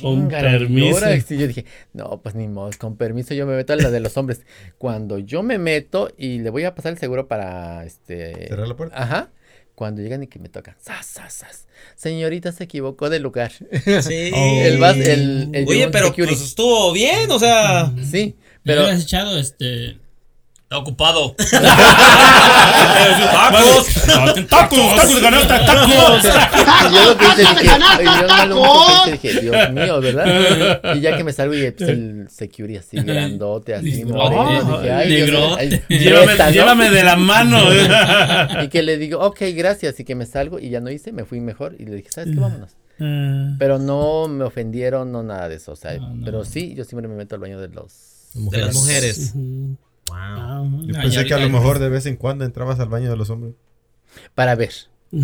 Con 0.02 0.26
y 0.26 0.30
permiso. 0.30 1.06
sí, 1.24 1.38
yo 1.38 1.46
dije, 1.46 1.64
no, 1.92 2.20
pues 2.20 2.34
ni 2.34 2.48
modo, 2.48 2.70
con 2.76 2.96
permiso 2.96 3.34
yo 3.34 3.46
me 3.46 3.54
meto 3.54 3.72
a 3.72 3.76
la 3.76 3.88
de 3.88 4.00
los 4.00 4.16
hombres. 4.16 4.40
Cuando 4.78 5.18
yo 5.20 5.44
me 5.44 5.58
meto 5.58 6.10
y 6.18 6.40
le 6.40 6.50
voy 6.50 6.64
a 6.64 6.74
pasar 6.74 6.90
el 6.94 6.98
seguro 6.98 7.28
para 7.28 7.84
este. 7.84 8.48
¿Cerrar 8.48 8.66
la 8.66 8.76
puerta? 8.76 9.00
Ajá. 9.00 9.30
Cuando 9.76 10.02
llegan 10.02 10.24
y 10.24 10.26
que 10.26 10.40
me 10.40 10.48
tocan. 10.48 10.74
¡Sas, 10.80 11.06
sas, 11.06 11.32
sas! 11.32 11.68
Señorita 11.94 12.50
se 12.50 12.64
equivocó 12.64 13.08
de 13.10 13.20
lugar. 13.20 13.52
Sí. 13.52 13.68
el, 14.34 14.78
vas- 14.80 14.96
el, 14.96 15.50
el 15.52 15.68
Oye, 15.68 15.88
pero 15.92 16.12
pues 16.12 16.40
estuvo 16.42 16.92
bien, 16.92 17.30
o 17.30 17.38
sea. 17.38 17.92
Sí, 18.10 18.34
Pero 18.64 18.86
has 18.86 19.02
echado 19.04 19.38
este. 19.38 19.98
Está 20.66 20.78
ocupado. 20.78 21.36
¡Tacos! 22.66 23.86
¡Tacos! 24.48 24.48
¡Tacos! 24.48 25.20
¡Ganasta! 25.22 25.64
¡Tacos! 25.64 26.24
Y 26.90 26.94
yo 26.94 27.05
lo 27.06 27.16
que 27.16 27.24
hice 27.24 27.40
dije, 27.43 27.64
y 28.01 28.05
yo 28.05 28.47
lo 28.48 29.05
que 29.05 29.12
dije, 29.12 29.40
Dios 29.43 29.70
mío, 29.72 30.01
¿verdad? 30.01 30.97
Y 30.97 31.01
ya 31.01 31.16
que 31.16 31.22
me 31.22 31.32
salgo 31.32 31.55
y 31.55 31.70
pues, 31.70 31.88
el 31.88 32.26
security 32.28 32.78
así 32.78 32.97
grandote, 33.01 33.74
así 33.76 34.05
moreno, 34.05 34.78
dije, 34.80 34.93
ay, 34.93 35.09
Dios 35.26 35.56
ay, 35.56 35.82
Llévame, 35.88 36.32
esta, 36.32 36.47
¿no? 36.47 36.51
llévame 36.52 36.90
de 36.90 37.05
la 37.05 37.14
mano. 37.16 37.59
Y 38.64 38.68
que 38.68 38.82
le 38.82 38.97
digo, 38.98 39.20
ok, 39.20 39.38
gracias, 39.55 40.01
y 40.01 40.05
que 40.05 40.14
me 40.16 40.26
salgo 40.26 40.59
y 40.59 40.70
ya 40.70 40.80
no 40.80 40.90
hice, 40.90 41.12
me 41.12 41.24
fui 41.24 41.38
mejor 41.40 41.76
y 41.78 41.84
le 41.84 41.94
dije, 41.97 42.09
¿sabes 42.10 42.34
qué? 42.34 42.40
Vámonos. 42.40 42.72
Ah, 43.01 43.55
Pero 43.59 43.78
no 43.78 44.26
me 44.26 44.44
ofendieron, 44.44 45.12
no 45.12 45.22
nada 45.22 45.48
de 45.48 45.56
eso, 45.56 45.72
o 45.72 45.76
sea, 45.76 45.94
No, 45.97 46.14
no. 46.14 46.24
pero 46.24 46.44
sí, 46.44 46.74
yo 46.74 46.82
siempre 46.84 47.06
me 47.09 47.14
meto 47.14 47.34
al 47.36 47.40
baño 47.40 47.60
de 47.60 47.68
los... 47.68 47.93
De 48.34 48.59
las 48.59 48.74
mujeres. 48.74 49.32
ujú. 49.34 49.76
Wow. 50.08 50.16
Ah, 50.16 50.62
Yo 50.84 50.94
pensé 51.00 51.24
que 51.24 51.34
a 51.34 51.38
lo 51.38 51.48
mejor 51.48 51.78
de 51.78 51.88
vez 51.88 52.06
en 52.06 52.16
cuando 52.16 52.44
entrabas 52.44 52.78
al 52.80 52.88
baño 52.88 53.10
de 53.10 53.16
los 53.16 53.30
hombres. 53.30 53.54
Para 54.34 54.54
ver. 54.54 54.72
Pero 55.10 55.22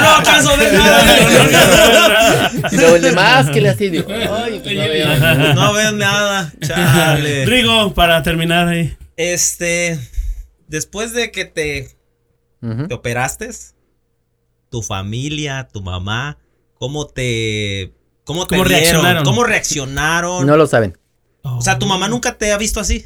no 0.00 0.14
alcanzo 0.16 0.56
de 0.56 0.72
nada. 0.78 2.50
Y 2.72 2.76
luego 2.76 2.96
el 2.96 3.02
demás 3.02 3.50
que 3.50 3.60
le 3.60 3.68
hacía, 3.68 3.90
digo, 3.90 4.06
ay, 4.10 4.60
pues 4.62 4.74
no 4.74 4.82
veo. 4.82 5.54
No 5.54 5.72
veo 5.74 5.92
nada. 5.92 6.52
Chale. 6.60 7.44
Rigo, 7.46 7.94
para 7.94 8.22
terminar 8.22 8.68
ahí. 8.68 8.96
Este. 9.16 9.98
Después 10.66 11.12
de 11.12 11.30
que 11.30 11.44
te, 11.44 11.90
te 12.88 12.94
operaste, 12.94 13.50
tu 14.70 14.82
familia, 14.82 15.68
tu 15.72 15.82
mamá, 15.82 16.38
¿cómo 16.78 17.06
te. 17.06 17.92
¿Cómo, 18.24 18.46
te 18.46 18.56
¿Cómo 18.56 18.64
vieron? 18.66 18.82
reaccionaron? 18.82 19.24
¿Cómo 19.24 19.44
reaccionaron? 19.44 20.46
No 20.46 20.56
lo 20.56 20.66
saben. 20.66 20.96
O 21.42 21.60
sea, 21.60 21.78
tu 21.78 21.84
mamá 21.86 22.08
nunca 22.08 22.38
te 22.38 22.50
ha 22.52 22.56
visto 22.58 22.80
así. 22.80 23.04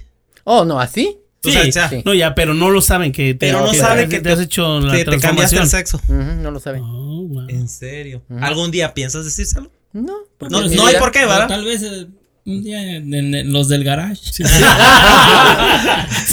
Oh, 0.51 0.65
no, 0.65 0.81
¿así? 0.81 1.19
Sí, 1.43 1.57
o 1.57 1.73
sea, 1.73 1.89
sí. 1.91 2.03
No, 2.07 2.15
ya, 2.15 2.35
pero 2.35 2.55
no 2.55 2.71
lo 2.71 2.81
saben 2.81 3.13
que 3.13 3.35
te, 3.35 3.47
Pero 3.49 3.61
no 3.65 3.71
que 3.71 3.77
saben 3.77 4.09
te, 4.09 4.17
que 4.17 4.23
te 4.23 4.33
has 4.33 4.41
hecho 4.41 4.81
la 4.81 4.93
te, 4.93 5.05
te 5.05 5.19
cambiaste 5.21 5.59
el 5.59 5.69
sexo. 5.69 6.01
No 6.09 6.51
lo 6.51 6.59
saben. 6.59 6.83
Oh, 6.83 7.27
wow. 7.29 7.47
En 7.49 7.69
serio. 7.69 8.23
¿Algún 8.41 8.71
día 8.71 8.93
piensas 8.95 9.25
decírselo? 9.25 9.71
No, 9.93 10.15
No, 10.49 10.63
no 10.63 10.87
hay 10.87 10.97
por 10.97 11.13
qué, 11.13 11.21
¿verdad? 11.21 11.49
tal 11.49 11.65
vez 11.65 11.83
eh, 11.83 12.07
un 12.49 12.63
día 12.63 12.97
en, 12.97 13.13
en 13.15 13.53
los 13.53 13.69
del 13.69 13.85
garage. 13.85 14.21
Se 14.33 14.43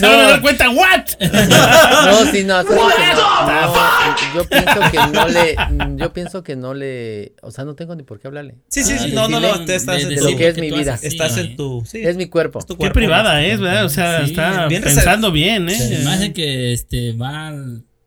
van 0.05 0.19
a 0.19 0.23
dar 0.29 0.41
cuenta, 0.41 0.69
¿what? 0.69 1.05
No, 1.19 2.31
sí, 2.31 2.43
no, 2.43 2.63
¿sabes 2.63 2.79
que 2.95 3.13
no, 3.15 3.45
no, 3.47 4.35
yo 4.35 4.47
pienso 4.49 4.81
que 4.91 4.97
no 5.13 5.27
le, 5.27 5.55
yo 5.97 6.13
pienso 6.13 6.43
que 6.43 6.55
no 6.55 6.73
le, 6.73 7.33
o 7.41 7.51
sea, 7.51 7.65
no 7.65 7.75
tengo 7.75 7.95
ni 7.95 8.03
por 8.03 8.19
qué 8.19 8.27
hablarle. 8.27 8.55
Sí, 8.69 8.83
sí, 8.83 8.97
sí. 8.97 9.09
Ah, 9.11 9.13
No, 9.13 9.27
no, 9.27 9.39
no. 9.39 9.65
Te 9.65 9.75
estás 9.75 9.97
de- 9.97 10.01
en 10.03 10.09
de 10.09 10.15
de 10.15 10.21
tu- 10.21 10.31
lo 10.31 10.37
que 10.37 10.47
es 10.47 10.57
mi 10.57 10.71
vida. 10.71 10.93
así, 10.95 11.07
Estás 11.07 11.37
en 11.37 11.55
tu. 11.55 11.83
Sí. 11.85 12.01
Es 12.03 12.15
mi 12.17 12.27
cuerpo. 12.27 12.59
es 12.59 12.65
tu 12.65 12.77
Qué 12.77 12.89
privada 12.91 13.43
es, 13.43 13.59
¿verdad? 13.59 13.85
O 13.85 13.89
sea, 13.89 14.19
Sí, 14.25 14.31
está 14.31 14.67
bien 14.67 14.83
pensando 14.83 15.31
bien, 15.31 15.69
¿eh? 15.69 16.01
Me 16.03 16.11
hace 16.11 16.33
que 16.33 16.73
este, 16.73 17.13
va 17.13 17.51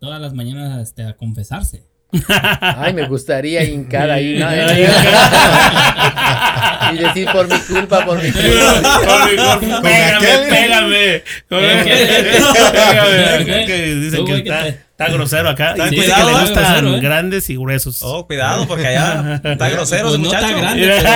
todas 0.00 0.20
las 0.20 0.32
mañanas 0.34 0.80
este, 0.82 1.02
a 1.04 1.16
confesarse. 1.16 1.84
Ay, 2.60 2.94
me 2.94 3.06
gustaría 3.06 3.62
hincar 3.64 4.10
ahí, 4.10 4.38
¿no? 4.38 4.48
y 6.92 6.98
decir 6.98 7.28
por 7.30 7.46
mi 7.48 7.58
culpa, 7.58 8.04
por 8.04 8.22
mi 8.22 8.30
culpa. 8.30 8.74
Por 8.82 9.04
favor, 9.04 9.30
pégame, 9.82 10.28
pégame. 10.48 11.22
Pégame. 11.48 11.84
Que 13.66 13.94
Dicen 13.94 14.24
que 14.24 14.36
está, 14.36 14.74
está 15.00 15.12
grosero 15.12 15.48
acá. 15.48 15.74
Cuidado, 15.76 16.30
le 16.30 16.36
eh, 16.36 16.40
gustan 16.40 16.64
grosero, 16.64 16.96
eh. 16.96 17.00
grandes 17.00 17.48
y 17.50 17.56
gruesos. 17.56 17.98
Oh, 18.02 18.26
cuidado, 18.26 18.66
porque 18.66 18.84
allá 18.88 19.40
está 19.44 19.68
grosero 19.68 20.08
Pues 20.08 20.18
no 20.18 20.24
muchacho. 20.24 20.46
está 20.48 20.58
grande, 20.58 21.00
pero 21.00 21.08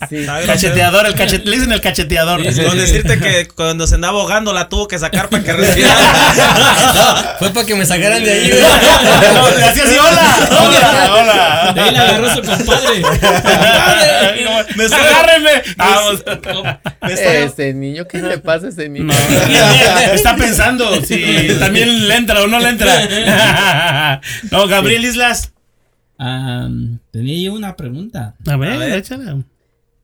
Sí. 0.10 0.16
Está 0.16 0.32
grosero. 0.40 0.52
Cacheteador, 0.52 1.06
el 1.06 1.14
cachet, 1.14 1.44
le 1.44 1.56
dicen 1.56 1.70
el 1.72 1.80
cacheteador. 1.80 2.42
Con 2.42 2.76
decirte 2.76 3.20
que 3.20 3.46
cuando 3.48 3.86
se 3.86 3.94
andaba 3.94 4.18
ahogando 4.18 4.52
la 4.52 4.68
tuvo 4.68 4.88
que 4.88 4.98
sacar 4.98 5.28
para 5.28 5.44
que 5.44 5.52
respirara. 5.52 7.36
Fue 7.38 7.50
para 7.50 7.64
que 7.66 7.76
me 7.76 7.86
sacaran 7.86 8.24
de 8.24 8.32
ahí. 8.32 8.50
No, 8.50 9.56
le 9.56 9.64
hacía 9.64 9.84
así, 9.84 9.96
hola, 9.96 10.48
hola, 10.50 11.14
hola. 11.14 11.72
de 11.72 11.80
ahí 11.80 11.90
la 11.94 12.02
agarró 12.02 12.34
su 12.34 12.42
compadre. 12.42 13.02
Me 14.74 14.84
está- 14.84 14.96
Agárrenme. 14.96 15.50
Vamos. 15.76 16.24
me 17.02 17.12
está- 17.12 17.34
Ese 17.34 17.74
niño, 17.74 18.06
¿qué 18.08 18.18
le 18.18 18.38
pasa 18.38 18.66
a 18.66 18.68
ese 18.70 18.88
niño? 18.88 19.06
No, 19.06 19.14
está 20.12 20.34
pensando 20.34 21.00
si 21.04 21.59
también 21.60 22.08
le 22.08 22.16
entra 22.16 22.42
o 22.42 22.46
no 22.46 22.58
le 22.58 22.68
entra. 22.70 24.20
No, 24.50 24.66
Gabriel 24.66 25.04
Islas. 25.04 25.52
Tenía 27.10 27.44
yo 27.44 27.54
una 27.54 27.76
pregunta. 27.76 28.34
A 28.46 28.56
ver, 28.56 28.72
A 28.72 28.76
ver. 28.78 28.98
échala. 28.98 29.42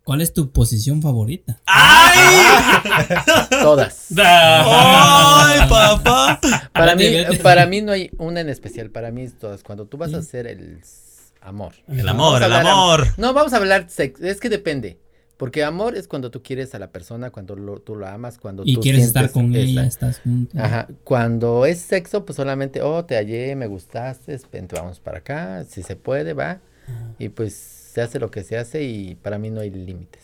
¿Cuál 0.05 0.21
es 0.21 0.33
tu 0.33 0.53
posición 0.53 1.03
favorita? 1.03 1.61
Todas. 3.51 4.07
Da. 4.11 4.63
¡Ay, 5.49 5.69
papá! 5.69 6.41
Para 6.73 6.95
mí, 6.95 7.05
para 7.43 7.67
mí 7.67 7.83
no 7.83 7.91
hay 7.93 8.11
una 8.19 8.41
en 8.41 8.49
especial, 8.49 8.91
para 8.91 9.11
mí 9.11 9.23
es 9.23 9.37
todas. 9.37 9.65
Cuando 9.65 9.87
tú 9.87 9.97
vas 9.97 10.15
a 10.15 10.19
hacer 10.19 10.47
el 10.47 10.81
amor. 11.41 11.73
El 11.89 12.09
amor, 12.09 12.37
el 12.37 12.45
hablar 12.45 12.67
amor. 12.69 13.09
No, 13.17 13.33
vamos 13.33 13.53
a 13.53 13.57
hablar 13.57 13.87
sexo, 13.89 14.25
es 14.25 14.39
que 14.41 14.49
depende. 14.49 14.99
Porque 15.37 15.65
amor 15.65 15.97
es 15.97 16.09
cuando 16.09 16.31
tú 16.31 16.43
quieres 16.43 16.75
a 16.75 16.79
la 16.79 16.91
persona, 16.91 17.31
cuando 17.31 17.57
lo- 17.57 17.79
tú 17.81 17.95
lo 17.95 18.07
amas, 18.07 18.39
cuando 18.39 18.63
Y 18.65 18.75
tú 18.75 18.81
quieres 18.81 19.05
estar 19.07 19.31
con 19.31 19.51
esa- 19.55 19.59
ella, 19.61 19.85
estás 19.85 20.21
junto. 20.21 20.59
Ajá, 20.59 20.89
cuando 21.05 21.67
es 21.67 21.79
sexo, 21.81 22.25
pues 22.25 22.37
solamente, 22.37 22.81
oh, 22.81 23.05
te 23.05 23.17
hallé, 23.17 23.55
me 23.55 23.67
gustaste, 23.67 24.39
vente, 24.51 24.77
vamos 24.77 24.99
para 25.01 25.19
acá, 25.19 25.65
si 25.69 25.83
se 25.83 25.97
puede, 25.97 26.33
va. 26.33 26.61
Y 27.19 27.29
pues 27.31 27.55
se 27.55 28.01
hace 28.01 28.19
lo 28.19 28.31
que 28.31 28.45
se 28.45 28.57
hace 28.57 28.85
y 28.85 29.17
para 29.17 29.39
mí 29.39 29.51
no 29.51 29.61
hay 29.61 29.71
límites. 29.71 30.23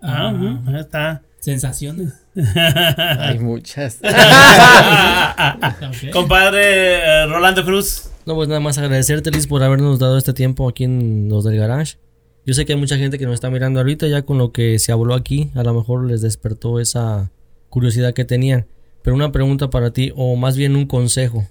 Ah, 0.00 0.32
ahí 0.66 0.80
está. 0.80 1.22
Sensaciones. 1.40 2.14
Hay 3.18 3.40
muchas. 3.40 3.98
Compadre 6.12 7.22
eh, 7.22 7.26
Rolando 7.26 7.64
Cruz. 7.64 8.08
No, 8.26 8.34
pues 8.36 8.48
nada 8.48 8.60
más 8.60 8.78
agradecerte, 8.78 9.30
Liz, 9.32 9.46
por 9.48 9.62
habernos 9.62 9.98
dado 9.98 10.16
este 10.18 10.32
tiempo 10.32 10.68
aquí 10.68 10.84
en 10.84 11.28
los 11.28 11.42
del 11.44 11.56
garage. 11.58 11.96
Yo 12.44 12.54
sé 12.54 12.64
que 12.64 12.72
hay 12.72 12.78
mucha 12.78 12.96
gente 12.98 13.18
que 13.18 13.24
nos 13.26 13.34
está 13.34 13.50
mirando 13.50 13.80
ahorita 13.80 14.08
ya 14.08 14.22
con 14.22 14.38
lo 14.38 14.52
que 14.52 14.78
se 14.78 14.90
habló 14.92 15.14
aquí. 15.14 15.50
A 15.54 15.62
lo 15.62 15.74
mejor 15.74 16.04
les 16.06 16.22
despertó 16.22 16.80
esa 16.80 17.30
curiosidad 17.68 18.14
que 18.14 18.24
tenían. 18.24 18.66
Pero 19.02 19.14
una 19.16 19.32
pregunta 19.32 19.70
para 19.70 19.92
ti, 19.92 20.12
o 20.16 20.36
más 20.36 20.56
bien 20.56 20.76
un 20.76 20.86
consejo. 20.86 21.46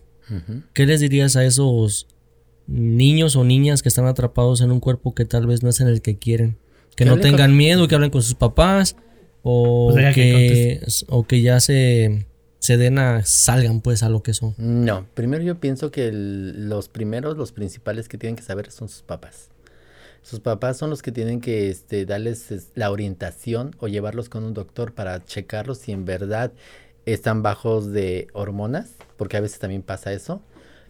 ¿Qué 0.73 0.85
les 0.85 1.01
dirías 1.01 1.35
a 1.35 1.43
esos 1.45 2.07
niños 2.67 3.35
o 3.35 3.43
niñas 3.43 3.81
que 3.83 3.89
están 3.89 4.05
atrapados 4.05 4.61
en 4.61 4.71
un 4.71 4.79
cuerpo 4.79 5.13
que 5.13 5.25
tal 5.25 5.45
vez 5.47 5.61
no 5.63 5.69
es 5.69 5.79
en 5.81 5.87
el 5.87 6.01
que 6.01 6.17
quieren? 6.17 6.57
Que 6.95 7.03
Que 7.03 7.05
no 7.05 7.17
tengan 7.19 7.55
miedo, 7.55 7.87
que 7.87 7.95
hablen 7.95 8.11
con 8.11 8.21
sus 8.21 8.35
papás. 8.35 8.95
O, 9.43 9.89
Pues 9.93 10.13
que 10.15 10.21
que, 10.21 10.85
o 11.09 11.23
que 11.25 11.41
ya 11.41 11.59
se 11.59 12.27
se 12.59 12.77
den 12.77 12.99
a, 12.99 13.25
salgan 13.25 13.81
pues 13.81 14.03
a 14.03 14.09
lo 14.09 14.21
que 14.21 14.33
son. 14.35 14.53
No, 14.57 15.07
primero 15.15 15.43
yo 15.43 15.59
pienso 15.59 15.89
que 15.89 16.07
el- 16.09 16.69
los 16.69 16.89
primeros, 16.89 17.35
los 17.35 17.51
principales 17.51 18.07
que 18.07 18.19
tienen 18.19 18.35
que 18.35 18.43
saber 18.43 18.69
son 18.71 18.87
sus 18.87 19.01
papás. 19.01 19.49
Sus 20.21 20.39
papás 20.39 20.77
son 20.77 20.89
los 20.89 21.01
que 21.01 21.11
tienen 21.11 21.41
que 21.41 21.69
este, 21.69 22.05
darles 22.05 22.51
es, 22.51 22.71
la 22.75 22.91
orientación 22.91 23.75
o 23.79 23.87
llevarlos 23.87 24.29
con 24.29 24.43
un 24.43 24.53
doctor 24.53 24.93
para 24.93 25.23
checarlos 25.25 25.79
si 25.79 25.91
en 25.91 26.05
verdad 26.05 26.51
están 27.05 27.41
bajos 27.43 27.91
de 27.91 28.27
hormonas, 28.33 28.91
porque 29.17 29.37
a 29.37 29.41
veces 29.41 29.59
también 29.59 29.81
pasa 29.81 30.13
eso. 30.13 30.41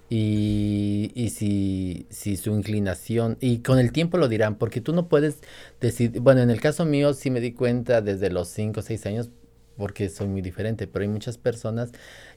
Y, 0.09 1.11
y 1.15 1.29
si, 1.29 2.05
si 2.09 2.35
su 2.35 2.51
inclinación, 2.51 3.37
y 3.39 3.59
con 3.59 3.79
el 3.79 3.93
tiempo 3.93 4.17
lo 4.17 4.27
dirán, 4.27 4.55
porque 4.55 4.81
tú 4.81 4.93
no 4.93 5.07
puedes 5.07 5.37
decir, 5.79 6.19
bueno, 6.19 6.41
en 6.41 6.49
el 6.49 6.59
caso 6.59 6.83
mío 6.83 7.13
sí 7.13 7.29
me 7.31 7.39
di 7.39 7.53
cuenta 7.53 8.01
desde 8.01 8.29
los 8.29 8.49
5 8.49 8.81
o 8.81 8.83
6 8.83 9.05
años, 9.05 9.29
porque 9.77 10.09
soy 10.09 10.27
muy 10.27 10.41
diferente, 10.41 10.85
pero 10.85 11.03
hay 11.03 11.09
muchas 11.09 11.37
personas 11.37 11.91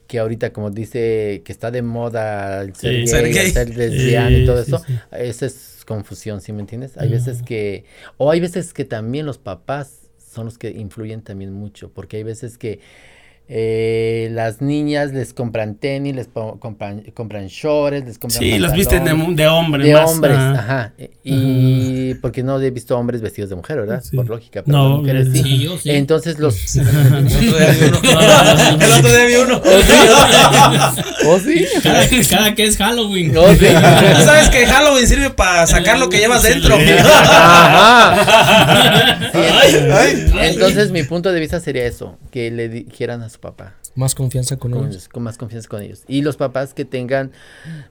que 0.07 0.19
ahorita, 0.19 0.53
como 0.53 0.69
dice, 0.71 1.41
que 1.45 1.51
está 1.51 1.71
de 1.71 1.81
moda 1.81 2.61
el 2.61 2.75
ser 2.75 2.91
Sí. 2.91 2.97
gay, 2.97 3.07
Ser 3.07 3.33
gay. 3.33 3.51
ser 3.51 3.75
lesbiana 3.77 4.37
y 4.37 4.45
todo 4.45 4.63
sí, 4.63 4.71
eso, 4.71 4.83
esa 5.11 5.45
es 5.45 5.83
confusión, 5.85 6.41
¿sí 6.41 6.51
me 6.53 6.61
entiendes? 6.61 6.97
Hay 6.97 7.09
veces 7.09 7.41
que, 7.43 7.85
o 8.17 8.31
hay 8.31 8.39
veces 8.39 8.73
que 8.73 8.85
también 8.85 9.25
los 9.25 9.37
papás 9.37 10.09
son 10.33 10.45
los 10.45 10.57
que 10.57 10.71
influyen 10.71 11.21
también 11.21 11.53
mucho, 11.53 11.91
porque 11.93 12.17
hay 12.17 12.23
veces 12.23 12.57
que 12.57 12.79
eh, 13.47 14.29
las 14.31 14.59
niñas 14.61 15.11
les 15.13 15.33
compran 15.33 15.75
tenis, 15.75 16.15
les 16.15 16.27
compran, 16.27 17.01
compran 17.13 17.47
shorts, 17.47 18.05
les 18.05 18.17
compran 18.17 18.41
Sí, 18.41 18.57
los 18.57 18.73
visten 18.73 19.03
de, 19.05 19.13
de 19.35 19.47
hombre. 19.47 19.83
de 19.87 19.93
más, 19.93 20.09
hombres, 20.11 20.35
ajá. 20.35 20.59
ajá. 20.59 20.93
e- 20.97 21.11
Y 21.23 22.13
porque 22.15 22.41
no 22.43 22.59
he 22.59 22.71
visto 22.71 22.97
hombres 22.97 23.21
vestidos 23.21 23.49
de 23.51 23.55
mujer, 23.55 23.77
¿verdad? 23.81 24.01
Sí. 24.03 24.15
Por 24.15 24.27
lógica, 24.29 24.63
pero 24.65 24.77
No, 24.77 24.89
las 24.89 24.97
mujeres 25.01 25.27
sí. 25.31 25.43
Sí, 25.43 25.59
yo 25.59 25.77
sí. 25.77 25.91
Entonces 25.91 26.39
los... 26.39 26.75
El 26.75 26.87
otro 26.87 27.57
día 27.59 27.71
vi 27.71 27.85
uno. 27.85 27.99
El 28.79 28.99
otro 28.99 29.11
día 29.11 29.25
vi 29.25 29.35
uno. 29.35 29.61
¿Oh, 31.27 31.39
sí? 31.39 31.65
Cada, 31.83 32.07
cada 32.29 32.55
que 32.55 32.65
es 32.65 32.77
Halloween. 32.77 33.35
¿Oh, 33.37 33.47
sí? 33.53 33.65
Tú 33.67 34.21
sabes 34.23 34.49
que 34.49 34.65
Halloween 34.65 35.07
sirve 35.07 35.29
para 35.29 35.65
sacar 35.67 35.97
lo 35.99 36.09
que 36.09 36.17
llevas 36.19 36.43
dentro. 36.43 36.75
Ajá. 36.75 38.15
Sí, 39.31 39.39
entonces, 39.77 40.31
entonces 40.41 40.91
mi 40.91 41.03
punto 41.03 41.31
de 41.31 41.39
vista 41.39 41.59
sería 41.59 41.85
eso, 41.85 42.17
que 42.31 42.51
le 42.51 42.69
dijeran 42.69 43.21
a 43.21 43.29
su 43.35 43.39
papá. 43.39 43.75
Más 43.95 44.13
confianza 44.15 44.57
con 44.57 44.71
con, 44.71 44.89
ellos. 44.89 45.07
con 45.07 45.23
más 45.23 45.37
confianza 45.37 45.69
con 45.69 45.81
ellos. 45.81 46.03
Y 46.07 46.21
los 46.21 46.35
papás 46.37 46.73
que 46.73 46.83
tengan 46.85 47.31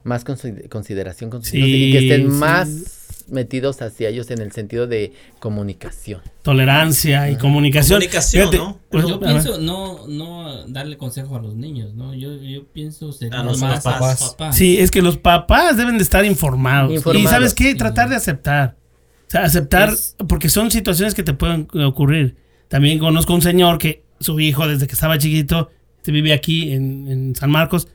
más 0.03 0.25
consi- 0.27 0.69
consideración 0.69 1.31
con 1.31 1.43
sus 1.43 1.51
Sí, 1.53 1.59
hijos 1.59 1.71
y 1.71 1.93
que 1.93 1.99
estén 1.99 2.31
sí. 2.33 2.37
más 2.39 3.01
metidos 3.29 3.81
hacia 3.81 4.11
ellos 4.11 4.31
en 4.31 4.41
el 4.43 4.53
sentido 4.53 4.87
de 4.87 5.13
comunicación. 5.39 6.21
Tolerancia 6.43 7.31
y 7.31 7.37
comunicación. 7.37 8.01
Comunicación, 8.01 8.51
Fíjate, 8.51 8.59
¿no? 8.59 8.79
pues, 8.91 9.07
yo 9.07 9.19
pienso 9.21 9.59
no, 9.59 10.07
no 10.09 10.67
darle 10.67 10.99
consejo 10.99 11.37
a 11.37 11.41
los 11.41 11.55
niños, 11.55 11.95
¿no? 11.95 12.15
Yo, 12.15 12.35
yo 12.37 12.67
pienso 12.67 13.13
sería 13.13 13.41
A 13.41 13.45
los 13.45 13.61
más 13.61 13.83
papás. 13.83 14.37
Sí, 14.53 14.79
es 14.79 14.91
que 14.91 15.01
los 15.01 15.17
papás 15.17 15.77
deben 15.77 15.97
de 15.97 16.03
estar 16.03 16.25
informados. 16.25 16.93
Informados. 16.93 17.31
Y 17.31 17.33
sabes 17.33 17.55
qué, 17.55 17.75
tratar 17.75 18.09
de 18.11 18.17
aceptar. 18.17 18.77
O 19.27 19.31
sea, 19.31 19.45
aceptar, 19.45 19.89
Es- 19.91 20.17
porque 20.29 20.49
son 20.51 20.71
situaciones 20.71 21.15
que 21.15 21.23
te 21.23 21.33
pueden 21.33 21.67
ocurrir. 21.87 22.37
También 22.69 22.99
conozco 22.99 23.33
un 23.35 23.43
señor 23.43 23.79
que 23.79 24.05
su 24.25 24.41
hijo 24.41 24.67
desde 24.67 24.87
que 24.87 24.95
estaba 24.95 25.19
chiquito, 25.19 25.71
se 26.03 26.11
vive 26.13 26.33
aquí 26.33 26.73
en, 26.73 27.07
en 27.09 27.35
San 27.37 27.51
Marcos, 27.51 27.89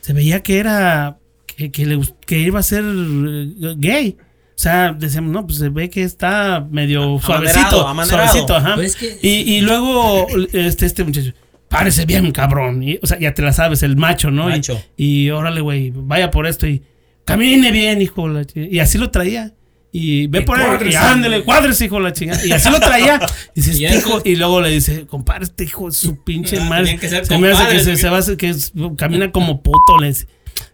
se 0.00 0.12
veía 0.12 0.40
que 0.42 0.58
era, 0.58 1.18
que, 1.46 1.70
que, 1.70 1.86
le 1.86 1.98
que 2.26 2.38
iba 2.40 2.60
a 2.60 2.62
ser 2.62 2.84
eh, 2.84 3.74
gay. 3.78 4.16
O 4.20 4.60
sea, 4.60 4.92
decíamos, 4.92 5.30
no, 5.32 5.46
pues 5.46 5.58
se 5.58 5.68
ve 5.68 5.88
que 5.88 6.02
está 6.02 6.66
medio 6.70 7.18
suavecito. 7.20 7.86
amanerado. 7.86 8.26
Suavecito, 8.28 8.56
ajá. 8.56 8.74
Pues 8.74 8.88
es 8.88 8.96
que- 8.96 9.18
y, 9.22 9.54
y 9.56 9.60
luego 9.60 10.26
este, 10.52 10.86
este 10.86 11.04
muchacho, 11.04 11.32
parece 11.68 12.06
bien, 12.06 12.32
cabrón. 12.32 12.82
Y, 12.82 12.98
o 13.02 13.06
sea, 13.06 13.18
ya 13.20 13.32
te 13.34 13.42
la 13.42 13.52
sabes, 13.52 13.82
el 13.84 13.96
macho, 13.96 14.30
¿no? 14.32 14.48
Y- 14.48 14.54
Macho. 14.54 14.82
Y, 14.96 15.30
órale, 15.30 15.60
güey, 15.60 15.92
vaya 15.94 16.30
por 16.32 16.46
esto 16.48 16.66
y 16.66 16.82
camine 17.24 17.70
bien, 17.70 18.02
hijo. 18.02 18.26
y 18.54 18.78
así 18.80 18.98
lo 18.98 19.10
traía. 19.10 19.52
Y 19.90 20.26
ve 20.26 20.40
Y 20.40 20.42
por 20.42 20.60
él, 20.60 20.90
y 20.90 20.94
ándale, 20.94 21.42
cuadres, 21.44 21.80
hijo, 21.80 21.96
de 21.96 22.02
la 22.02 22.12
chingada. 22.12 22.44
Y 22.44 22.52
así 22.52 22.70
lo 22.70 22.78
traía. 22.78 23.18
Y, 23.54 23.60
dices, 23.60 23.80
Y 23.80 23.86
"Este 23.86 23.98
hijo, 23.98 24.20
y 24.24 24.36
luego 24.36 24.60
le 24.60 24.68
dice, 24.70 25.06
compadre, 25.06 25.44
este 25.44 25.64
hijo, 25.64 25.90
su 25.90 26.22
pinche 26.22 26.58
Ah, 26.60 26.64
madre. 26.64 26.98
que 26.98 27.08
ser 27.08 27.24
Se 27.26 27.38
me 27.38 27.50
hace 27.50 27.66
que 27.74 27.96
se, 27.96 28.08
va 28.10 28.16
a 28.16 28.20
hacer 28.20 28.36
que 28.36 28.50
es- 28.50 28.72
camina 28.96 29.32
como 29.32 29.62
puto. 29.62 29.96
Le 29.98 30.08
dice. 30.08 30.26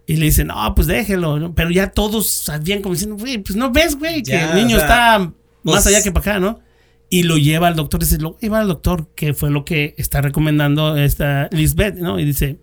Y 0.07 0.17
le 0.17 0.27
dice, 0.27 0.45
no, 0.45 0.75
pues 0.75 0.87
déjelo. 0.89 1.39
¿no? 1.39 1.55
Pero 1.55 1.71
ya 1.71 1.91
todos 1.91 2.29
sabían 2.29 2.83
como 2.83 2.95
diciendo, 2.95 3.17
güey, 3.17 3.39
pues 3.39 3.57
no 3.57 3.71
ves, 3.71 3.97
güey, 3.99 4.23
que 4.23 4.33
Ya, 4.33 4.51
el 4.51 4.57
niño 4.57 4.77
o 4.77 4.81
sea, 4.81 4.89
está 4.89 5.19
más 5.19 5.33
pues- 5.63 5.87
allá 5.87 6.03
que 6.03 6.11
para 6.13 6.33
acá, 6.33 6.41
¿no? 6.41 6.61
Y 7.09 7.23
lo 7.23 7.37
lleva 7.37 7.69
al 7.69 7.77
doctor, 7.77 8.01
dice, 8.01 8.19
lo 8.19 8.37
lleva 8.41 8.59
al 8.61 8.67
doctor, 8.67 9.09
que 9.15 9.33
fue 9.35 9.49
lo 9.51 9.65
que 9.65 9.95
está 9.99 10.21
recomendando 10.23 10.97
esta 10.97 11.49
Lisbeth, 11.53 11.95
¿no? 11.95 12.19
Y 12.19 12.25
dice, 12.25 12.59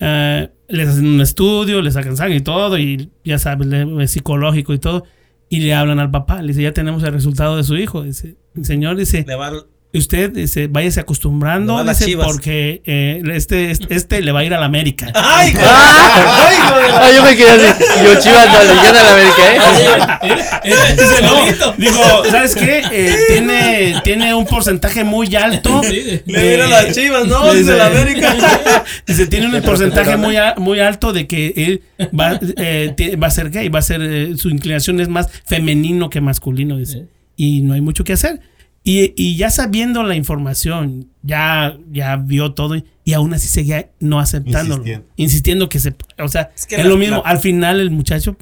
eh, 0.00 0.48
les 0.68 0.88
hacen 0.88 1.06
un 1.06 1.20
estudio, 1.20 1.82
le 1.82 1.90
sacan 1.90 2.16
sangre 2.16 2.36
y 2.36 2.40
todo, 2.40 2.78
y 2.78 3.10
ya 3.24 3.38
sabes, 3.38 3.68
es 4.00 4.10
psicológico 4.12 4.72
y 4.74 4.78
todo, 4.78 5.04
y 5.48 5.60
le 5.60 5.74
hablan 5.74 5.98
al 5.98 6.10
papá, 6.10 6.42
le 6.42 6.48
dice, 6.48 6.62
ya 6.62 6.72
tenemos 6.72 7.02
el 7.02 7.12
resultado 7.12 7.56
de 7.56 7.64
su 7.64 7.76
hijo, 7.76 8.02
dice, 8.02 8.36
el 8.54 8.64
señor 8.64 8.96
dice, 8.96 9.24
Le 9.26 9.34
va- 9.34 9.52
usted 9.98 10.30
dice, 10.32 10.66
váyase 10.68 11.00
acostumbrando, 11.00 11.76
a 11.78 11.84
las 11.84 11.98
dice, 11.98 12.16
porque 12.16 12.82
eh, 12.84 13.22
este, 13.34 13.70
este, 13.70 13.94
este 13.94 14.22
le 14.22 14.32
va 14.32 14.40
a 14.40 14.44
ir 14.44 14.54
a 14.54 14.60
la 14.60 14.66
América. 14.66 15.10
¡Ay! 15.14 15.52
Ah, 15.60 17.10
yo 17.14 17.22
me 17.22 17.36
quedé 17.36 17.50
así. 17.50 17.84
Yo 18.04 18.20
chivas 18.20 18.46
no 18.46 18.64
le 18.64 18.70
a 18.88 18.92
la 18.92 19.12
América, 19.12 20.18
¿eh? 20.24 20.70
Dice, 20.96 21.22
no, 21.22 21.72
digo, 21.76 22.24
¿sabes 22.30 22.54
qué? 22.54 22.82
Eh, 22.90 23.16
tiene, 23.28 24.00
tiene 24.04 24.34
un 24.34 24.46
porcentaje 24.46 25.04
muy 25.04 25.34
alto. 25.36 25.82
Sí, 25.84 26.20
Le 26.26 26.42
dieron 26.48 26.70
las 26.70 26.94
chivas, 26.94 27.26
¿no? 27.26 27.44
Dice- 27.52 27.58
Dice 27.58 27.76
la 27.76 27.86
América. 27.86 28.84
Dice, 29.06 29.26
tiene 29.26 29.46
un 29.54 29.62
porcentaje 29.62 30.16
muy, 30.16 30.36
a- 30.36 30.54
muy 30.58 30.80
alto 30.80 31.12
de 31.12 31.26
que 31.26 31.52
él 31.56 31.82
va, 32.18 32.38
eh, 32.56 33.16
va 33.22 33.26
a 33.26 33.30
ser 33.30 33.50
gay, 33.50 33.68
va 33.68 33.78
a 33.80 33.82
ser, 33.82 34.00
eh, 34.02 34.32
su 34.36 34.48
inclinación 34.50 35.00
es 35.00 35.08
más 35.08 35.28
femenino 35.44 36.10
que 36.10 36.20
masculino, 36.20 36.76
dice. 36.76 37.06
Y 37.36 37.60
no 37.62 37.74
hay 37.74 37.80
mucho 37.80 38.04
que 38.04 38.12
hacer. 38.14 38.40
Y, 38.90 39.12
y 39.16 39.36
ya 39.36 39.50
sabiendo 39.50 40.02
la 40.02 40.14
información, 40.14 41.10
ya, 41.22 41.76
ya 41.92 42.16
vio 42.16 42.54
todo 42.54 42.74
y, 42.76 42.84
y 43.04 43.12
aún 43.12 43.34
así 43.34 43.46
seguía 43.48 43.90
no 44.00 44.18
aceptándolo. 44.18 44.76
Insistiendo. 44.82 45.06
Insistiendo 45.16 45.68
que 45.68 45.78
se... 45.78 45.94
O 46.18 46.28
sea, 46.28 46.50
Es 46.54 46.62
es, 46.62 46.66
que 46.66 46.78
la- 46.78 46.84
lo 46.84 46.96
mismo. 46.96 47.16
la- 47.16 47.22
Al 47.30 47.38
final 47.38 47.80
el 47.80 47.90
muchacho 47.90 48.36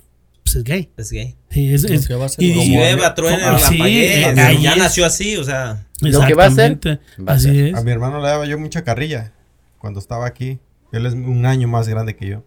pues, 0.44 0.54
es 0.56 0.62
gay. 0.62 0.88
Es 0.96 1.10
gay. 1.10 1.34
Sí, 1.50 1.74
es, 1.74 1.82
es- 1.84 2.06
que 2.06 2.14
va 2.14 2.26
a 2.26 2.28
ser 2.28 2.44
y- 2.44 2.54
como 2.54 3.14
truena, 3.14 3.52
la 3.52 3.58
sí, 3.58 3.76
pagué. 3.78 4.20
eh, 4.30 4.34
Ya 4.60 4.72
es. 4.72 4.78
nació 4.78 5.04
así, 5.06 5.36
o 5.36 5.42
sea. 5.42 5.84
Lo 6.00 6.20
que 6.24 6.34
va 6.34 6.44
a 6.44 6.46
hacer, 6.48 6.72
Exactamente. 6.72 7.22
va 7.28 7.32
Así 7.32 7.44
ser. 7.48 7.56
es. 7.68 7.74
A 7.74 7.82
mi 7.82 7.90
hermano 7.90 8.20
le 8.20 8.28
daba 8.28 8.46
yo 8.46 8.56
mucha 8.58 8.84
carrilla 8.84 9.32
cuando 9.78 9.98
estaba 9.98 10.26
aquí. 10.26 10.60
Él 10.92 11.06
es 11.06 11.14
un 11.14 11.44
año 11.46 11.66
más 11.66 11.88
grande 11.88 12.14
que 12.14 12.28
yo. 12.28 12.44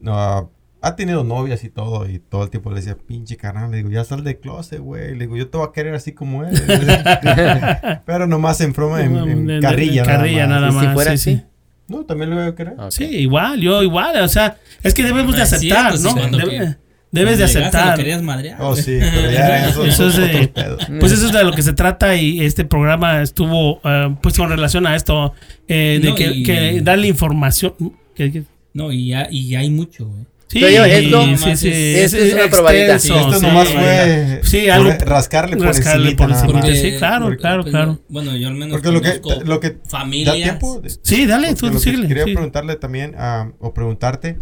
No, 0.00 0.50
ha 0.86 0.96
tenido 0.96 1.24
novias 1.24 1.64
y 1.64 1.68
todo. 1.70 2.08
Y 2.08 2.18
todo 2.18 2.44
el 2.44 2.50
tiempo 2.50 2.70
le 2.70 2.76
decía, 2.76 2.96
pinche 2.96 3.36
carnal. 3.36 3.70
Le 3.70 3.78
digo, 3.78 3.90
ya 3.90 4.04
sal 4.04 4.22
de 4.24 4.38
closet, 4.38 4.80
güey. 4.80 5.12
Le 5.14 5.20
digo, 5.26 5.36
yo 5.36 5.48
te 5.48 5.58
voy 5.58 5.66
a 5.68 5.72
querer 5.72 5.94
así 5.94 6.12
como 6.12 6.44
él. 6.44 6.54
Pero 8.06 8.26
nomás 8.26 8.60
en 8.60 8.72
broma, 8.72 9.02
en, 9.02 9.16
en 9.16 9.46
De- 9.46 9.54
de- 9.54 9.60
carrilla. 9.60 10.02
de 10.02 10.08
carrilla 10.08 10.46
nada 10.46 10.68
¿Y 10.68 10.72
si 10.72 10.76
más. 10.76 10.94
fuera 10.94 11.10
sí, 11.12 11.30
así? 11.30 11.36
sí. 11.38 11.42
No, 11.88 12.04
también 12.04 12.30
lo 12.30 12.36
voy 12.36 12.46
a 12.46 12.54
querer. 12.54 12.74
Sí, 12.90 13.04
igual, 13.04 13.60
yo 13.60 13.82
igual, 13.82 14.16
o 14.20 14.28
sea, 14.28 14.56
es 14.82 14.92
que 14.92 15.04
debemos 15.04 15.34
de 15.36 15.40
Ah, 15.42 15.44
aceptar, 15.44 15.96
cierto, 15.96 16.20
sí, 16.20 16.30
¿no? 16.32 16.38
Debe- 16.38 16.76
debes 17.12 17.34
de 17.38 17.44
lo 17.44 17.44
aceptar. 17.46 17.96
querías 17.96 18.22
madrear. 18.22 18.56
Oh, 18.60 18.74
sí, 18.74 18.98
pero 19.00 19.30
ya 19.30 19.68
eso, 19.68 19.84
Eso 19.84 20.08
es 20.08 20.16
de-. 20.16 20.52
Pues 20.98 21.12
eso 21.12 21.26
es 21.26 21.32
de 21.32 21.44
lo 21.44 21.52
que 21.52 21.62
se 21.62 21.72
trata 21.74 22.16
y 22.16 22.40
este 22.44 22.64
programa 22.64 23.22
estuvo, 23.22 23.80
eh, 23.84 24.14
pues 24.20 24.36
con 24.36 24.48
relación 24.50 24.84
a 24.86 24.96
esto, 24.96 25.32
eh, 25.68 26.00
de 26.02 26.08
No, 26.08 26.14
que, 26.16 26.26
y- 26.32 26.42
que 26.42 26.80
darle 26.82 27.06
información. 27.06 27.74
que- 28.16 28.32
que- 28.32 28.42
No, 28.74 28.90
y, 28.90 29.08
ya- 29.08 29.28
y 29.30 29.54
hay 29.54 29.70
mucho, 29.70 30.06
güey. 30.06 30.24
Sí, 30.48 30.64
esto- 30.64 31.24
sí, 31.36 31.56
sí, 31.56 31.68
esto 31.96 32.16
es 32.18 32.34
una 32.34 32.48
probadita. 32.48 32.94
extenso, 32.94 33.18
Esto 33.20 33.40
sí. 33.40 33.46
nomás 33.46 33.68
fue 33.68 34.40
Sí, 34.44 34.68
algo- 34.68 34.96
por- 34.96 35.08
rascarle 35.08 35.56
por 35.56 35.66
rascarle 35.66 36.10
encimita 36.10 36.24
por 36.24 36.32
encimita, 36.32 36.66
más. 36.68 36.78
sí, 36.78 36.92
claro, 36.98 37.24
porque, 37.26 37.38
claro, 37.40 37.62
pues, 37.62 37.72
claro. 37.72 37.98
bueno, 38.08 38.36
yo 38.36 38.48
al 38.48 38.54
menos 38.54 38.70
Porque 38.80 38.92
lo 38.92 39.00
que, 39.02 39.20
lo 39.44 39.60
que 39.60 39.78
familias. 39.88 40.34
da 40.36 40.42
tiempo. 40.42 40.82
Sí, 41.02 41.26
dale, 41.26 41.48
Porque 41.48 41.60
tú 41.60 41.72
que 41.72 41.78
síguele. 41.80 42.08
quería 42.08 42.24
sí. 42.24 42.32
preguntarle 42.34 42.76
también 42.76 43.14
ah, 43.18 43.50
o 43.58 43.74
preguntarte 43.74 44.38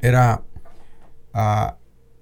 era 0.00 0.42
ah, 1.32 1.76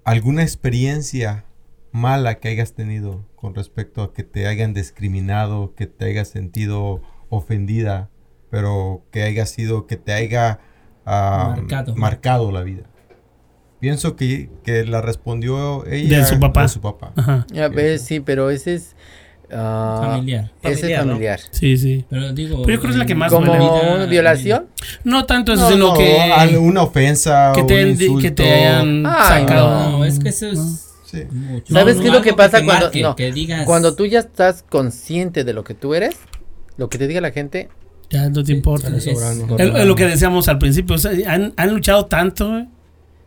alguna 0.05 0.41
experiencia 0.43 1.45
mala 1.91 2.39
que 2.39 2.49
hayas 2.49 2.73
tenido 2.73 3.29
con 3.35 3.55
respecto 3.55 4.01
a 4.01 4.13
que 4.13 4.23
te 4.23 4.47
hayan 4.47 4.73
discriminado, 4.73 5.73
que 5.75 5.85
te 5.87 6.05
hayas 6.05 6.27
sentido 6.29 7.01
ofendida, 7.29 8.09
pero 8.49 9.05
que 9.11 9.23
haya 9.23 9.45
sido, 9.45 9.85
que 9.85 9.97
te 9.97 10.13
haya 10.13 10.59
ah, 11.05 11.53
Marcado. 11.57 11.95
marcado 11.95 12.51
la 12.51 12.61
vida. 12.63 12.83
Pienso 13.79 14.15
que, 14.15 14.49
que 14.63 14.85
la 14.85 15.01
respondió 15.01 15.85
ella 15.87 16.19
De 16.19 16.25
su 16.25 16.39
papá. 16.39 16.61
de 16.63 16.69
su 16.69 16.79
papá. 16.79 17.11
Ajá, 17.17 17.45
A 17.61 17.67
ver, 17.67 17.99
sí, 17.99 18.21
pero 18.21 18.49
ese 18.49 18.75
es... 18.75 18.95
ah, 19.51 19.99
Familiar. 20.05 20.51
Ese 20.61 20.93
es 20.93 20.99
Familiar, 20.99 21.39
¿no? 21.41 21.47
sí, 21.51 21.77
sí. 21.77 22.05
Pero 22.09 22.31
digo. 22.31 22.61
Pero 22.63 22.75
yo 22.75 22.79
creo 22.79 22.81
que 22.81 22.87
es 22.91 22.95
la 22.95 23.05
que 23.05 23.11
en- 23.11 23.17
más 23.17 23.31
¿Como 23.33 23.51
una 23.51 24.05
violación? 24.05 24.67
No 25.03 25.25
tanto 25.25 25.51
eso, 25.53 25.63
No, 25.63 25.69
sino 25.69 25.87
no, 25.89 25.93
que, 25.95 26.17
alguna 26.21 26.83
ofensa, 26.83 27.51
que, 27.53 27.63
te, 27.63 27.85
un 27.85 27.97
que 27.97 27.97
te 27.97 28.05
insulto. 28.05 28.43
hayan 28.43 29.05
Ay, 29.05 29.41
sacado. 29.41 29.89
No, 29.91 30.05
es 30.05 30.17
que 30.19 30.29
eso 30.29 30.47
es. 30.47 30.59
Sí. 31.05 31.23
¿Sabes 31.69 31.97
No, 31.97 32.01
qué 32.01 32.07
es 32.07 32.13
lo 32.13 32.21
que 32.21 32.33
pasa 32.33 32.59
te 32.59 32.65
cuando- 32.65 32.85
marque, 32.85 33.01
no, 33.01 33.15
que 33.17 33.31
digas, 33.33 33.65
Cuando 33.65 33.95
tú 33.97 34.05
ya 34.05 34.19
estás 34.19 34.63
consciente 34.63 35.43
de 35.43 35.51
lo 35.53 35.63
que 35.65 35.73
tú 35.73 35.93
eres, 35.93 36.15
lo 36.77 36.87
que 36.89 36.97
te 36.97 37.05
diga 37.07 37.19
la 37.19 37.31
gente, 37.31 37.67
Ya 38.13 38.29
no 38.29 38.43
te 38.43 38.51
importa. 38.51 38.89
Es, 38.95 39.85
lo 39.85 39.95
que 39.95 40.05
decíamos 40.05 40.47
al 40.47 40.59
principio. 40.59 40.95
o 40.95 40.97
sea, 40.99 41.11
han, 41.33 41.51
han 41.57 41.73
luchado 41.73 42.05
tanto 42.05 42.67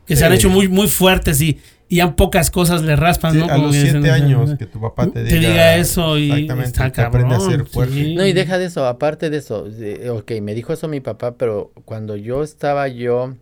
que 0.07 0.15
se 0.15 0.25
han 0.25 0.33
hecho 0.33 0.49
muy, 0.49 0.69
muy 0.69 0.87
fuertes 0.87 1.41
y, 1.41 1.59
y 1.89 1.99
a 1.99 2.15
pocas 2.15 2.53
cosas 2.53 2.83
le 2.83 2.95
raspan, 2.95 3.33
Sí, 3.33 3.39
¿no? 3.39 3.47
a 3.47 3.59
los 3.59 3.73
que 3.75 3.91
siete 3.91 4.11
años 4.13 4.55
que 4.57 4.67
tu 4.67 4.81
papá 4.81 5.07
te 5.07 5.25
te 5.25 5.25
diga, 5.25 5.51
diga 5.51 5.77
eso 5.77 6.17
y 6.17 6.31
exactamente, 6.31 6.69
está 6.69 6.85
aprende 7.07 7.35
a 7.35 7.39
cabrón, 7.39 7.51
ser 7.51 7.67
fuerte. 7.67 7.95
sí. 7.95 8.15
No, 8.15 8.25
y 8.25 8.33
deja 8.33 8.59
de 8.59 8.67
eso, 8.67 8.87
aparte 8.87 9.29
de 9.31 9.39
eso, 9.39 9.65
de- 9.65 10.09
ok, 10.11 10.31
me 10.41 10.55
dijo 10.55 10.73
eso 10.73 10.87
mi 10.87 11.01
papá, 11.01 11.35
pero 11.37 11.73
cuando 11.85 12.15
yo 12.15 12.45
estaba 12.45 12.87
yo, 12.87 13.35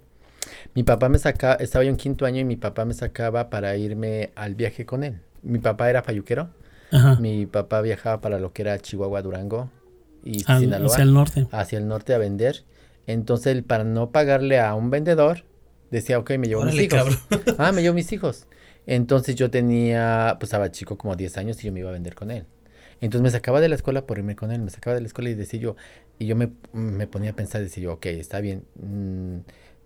mi 0.75 0.83
papá 0.85 1.11
me 1.11 1.19
sacaba, 1.19 1.57
estaba 1.57 1.85
yo 1.85 1.91
en 1.91 1.97
quinto 1.97 2.25
año 2.25 2.41
y 2.41 2.45
mi 2.45 2.57
papá 2.57 2.87
me 2.87 2.95
sacaba 2.95 3.51
para 3.51 3.77
irme 3.77 4.31
al 4.35 4.55
viaje 4.55 4.87
con 4.87 5.05
él. 5.05 5.21
Mi 5.43 5.59
papá 5.59 5.91
era 5.91 6.03
payuquero, 6.03 6.49
Ajá. 6.91 7.17
mi 7.21 7.45
papá 7.45 7.83
viajaba 7.83 8.23
para 8.23 8.39
lo 8.39 8.55
que 8.55 8.63
era 8.63 8.79
Chihuahua, 8.79 9.21
Durango 9.21 9.69
y 10.25 10.43
Al- 10.47 10.61
Sinaloa, 10.61 10.93
hacia 10.93 11.03
el 11.05 11.15
norte. 11.15 11.47
hacia 11.51 11.79
el 11.79 11.87
norte 11.89 12.15
a 12.15 12.19
vender. 12.19 12.65
Entonces, 13.07 13.49
él, 13.49 13.65
para 13.65 13.85
no 13.85 14.11
pagarle 14.11 14.59
a 14.61 14.75
un 14.75 14.91
vendedor, 14.91 15.45
decía, 15.91 16.19
ok, 16.19 16.31
me 16.39 16.49
llevo 16.49 16.63
mis 16.65 16.81
hijos. 16.81 16.99
cabrón. 16.99 17.19
Ah, 17.59 17.73
me 17.73 17.83
llevo 17.83 17.95
mis 17.95 18.11
hijos. 18.13 18.47
Entonces 18.87 19.35
yo 19.37 19.51
tenía, 19.51 20.37
pues 20.41 20.49
estaba 20.49 20.71
chico 20.71 20.99
como 20.99 21.17
10 21.17 21.37
años 21.39 21.63
y 21.63 21.67
yo 21.67 21.73
me 21.73 21.81
iba 21.81 21.91
a 21.91 21.93
vender 21.93 22.15
con 22.15 22.31
él. 22.31 22.45
Entonces 23.01 23.23
me 23.23 23.31
sacaba 23.31 23.61
de 23.61 23.69
la 23.69 23.75
escuela 23.75 24.07
por 24.07 24.19
irme 24.19 24.37
con 24.37 24.51
él, 24.53 24.61
me 24.63 24.71
sacaba 24.71 24.95
de 24.95 25.01
la 25.01 25.07
escuela 25.07 25.31
y 25.31 25.35
decía 25.35 25.61
yo, 25.61 25.77
y 26.19 26.27
yo 26.27 26.37
me, 26.37 26.51
me 26.73 27.07
ponía 27.07 27.31
a 27.31 27.35
pensar, 27.35 27.61
decía 27.61 27.85
yo, 27.85 27.93
ok, 27.95 28.07
está 28.07 28.41
bien, 28.41 28.65
mm, 28.77 29.37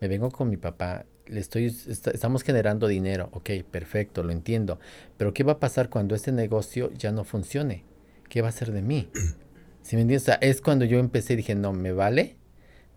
me 0.01 0.09
vengo 0.09 0.31
con 0.31 0.49
mi 0.51 0.57
papá, 0.57 1.05
le 1.27 1.41
estoy, 1.41 1.67
está- 1.67 2.11
estamos 2.11 2.43
generando 2.43 2.87
dinero, 2.87 3.29
ok, 3.33 3.51
perfecto, 3.71 4.23
lo 4.23 4.33
entiendo, 4.33 4.79
pero 5.17 5.33
¿qué 5.33 5.43
va 5.45 5.53
a 5.55 5.59
pasar 5.61 5.89
cuando 5.91 6.15
este 6.15 6.33
negocio 6.33 6.91
ya 6.95 7.13
no 7.13 7.25
funcione? 7.25 7.85
¿Qué 8.29 8.43
va 8.43 8.49
a 8.49 8.53
ser 8.53 8.73
de 8.73 8.83
mí? 8.83 9.09
¿Sí 9.89 9.97
me 9.97 10.03
entiendes? 10.03 10.37
Es 10.43 10.61
cuando 10.61 10.85
yo 10.85 10.99
empecé 10.99 11.33
y 11.33 11.37
dije, 11.37 11.55
no, 11.55 11.73
me 11.73 11.93
vale, 11.93 12.37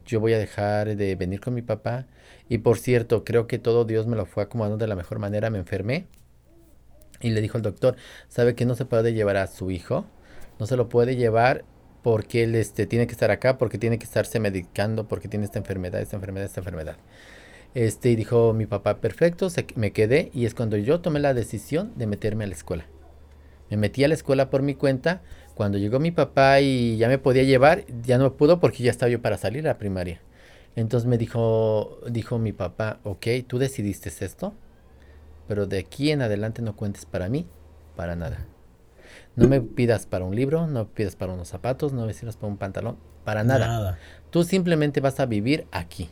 yo 0.05 0.19
voy 0.19 0.33
a 0.33 0.37
dejar 0.37 0.97
de 0.97 1.15
venir 1.15 1.39
con 1.39 1.53
mi 1.53 1.61
papá. 1.61 2.05
Y 2.49 2.57
por 2.57 2.79
cierto, 2.79 3.23
creo 3.23 3.47
que 3.47 3.59
todo 3.59 3.85
Dios 3.85 4.07
me 4.07 4.17
lo 4.17 4.25
fue 4.25 4.43
acomodando 4.43 4.77
de 4.77 4.87
la 4.87 4.97
mejor 4.97 5.17
manera. 5.17 5.49
Me 5.49 5.59
enfermé 5.59 6.07
y 7.21 7.29
le 7.29 7.39
dijo 7.39 7.55
el 7.57 7.63
doctor, 7.63 7.95
¿sabe 8.27 8.55
que 8.55 8.65
no 8.65 8.75
se 8.75 8.83
puede 8.83 9.13
llevar 9.13 9.37
a 9.37 9.47
su 9.47 9.71
hijo? 9.71 10.05
No 10.59 10.65
se 10.67 10.75
lo 10.75 10.89
puede 10.89 11.15
llevar 11.15 11.63
porque 12.03 12.43
él 12.43 12.55
este, 12.55 12.87
tiene 12.87 13.07
que 13.07 13.13
estar 13.13 13.31
acá, 13.31 13.57
porque 13.57 13.77
tiene 13.77 13.97
que 13.97 14.05
estarse 14.05 14.41
medicando, 14.41 15.07
porque 15.07 15.29
tiene 15.29 15.45
esta 15.45 15.59
enfermedad, 15.59 16.01
esta 16.01 16.17
enfermedad, 16.17 16.45
esta 16.47 16.59
enfermedad. 16.59 16.97
Este, 17.73 18.11
y 18.11 18.17
dijo 18.17 18.53
mi 18.53 18.65
papá, 18.67 19.01
perfecto, 19.01 19.49
se- 19.49 19.67
me 19.75 19.93
quedé 19.93 20.31
y 20.33 20.45
es 20.45 20.55
cuando 20.55 20.77
yo 20.77 21.01
tomé 21.01 21.21
la 21.21 21.33
decisión 21.33 21.93
de 21.95 22.07
meterme 22.07 22.43
a 22.43 22.47
la 22.47 22.55
escuela. 22.55 22.85
Me 23.69 23.77
metí 23.77 24.03
a 24.03 24.07
la 24.09 24.13
escuela 24.15 24.49
por 24.49 24.61
mi 24.61 24.75
cuenta. 24.75 25.21
Cuando 25.61 25.77
llegó 25.77 25.99
mi 25.99 26.09
papá 26.09 26.59
y 26.59 26.97
ya 26.97 27.07
me 27.07 27.19
podía 27.19 27.43
llevar, 27.43 27.85
ya 28.03 28.17
no 28.17 28.33
pudo 28.33 28.59
porque 28.59 28.81
ya 28.81 28.89
estaba 28.89 29.11
yo 29.11 29.21
para 29.21 29.37
salir 29.37 29.63
a 29.67 29.73
la 29.73 29.77
primaria. 29.77 30.19
Entonces 30.75 31.07
me 31.07 31.19
dijo, 31.19 31.99
dijo 32.09 32.39
mi 32.39 32.51
papá, 32.51 32.97
ok, 33.03 33.27
tú 33.45 33.59
decidiste 33.59 34.09
esto, 34.09 34.55
pero 35.47 35.67
de 35.67 35.77
aquí 35.77 36.09
en 36.09 36.23
adelante 36.23 36.63
no 36.63 36.75
cuentes 36.75 37.05
para 37.05 37.29
mí, 37.29 37.45
para 37.95 38.15
nada. 38.15 38.47
No 39.35 39.47
me 39.47 39.61
pidas 39.61 40.07
para 40.07 40.25
un 40.25 40.35
libro, 40.35 40.65
no 40.65 40.79
me 40.79 40.85
pidas 40.85 41.15
para 41.15 41.31
unos 41.31 41.49
zapatos, 41.49 41.93
no 41.93 42.07
me 42.07 42.13
pidas 42.15 42.37
para 42.37 42.47
un 42.47 42.57
pantalón, 42.57 42.97
para 43.23 43.43
nada. 43.43 43.67
Nada. 43.67 43.99
Tú 44.31 44.43
simplemente 44.43 44.99
vas 44.99 45.19
a 45.19 45.27
vivir 45.27 45.67
aquí. 45.71 46.09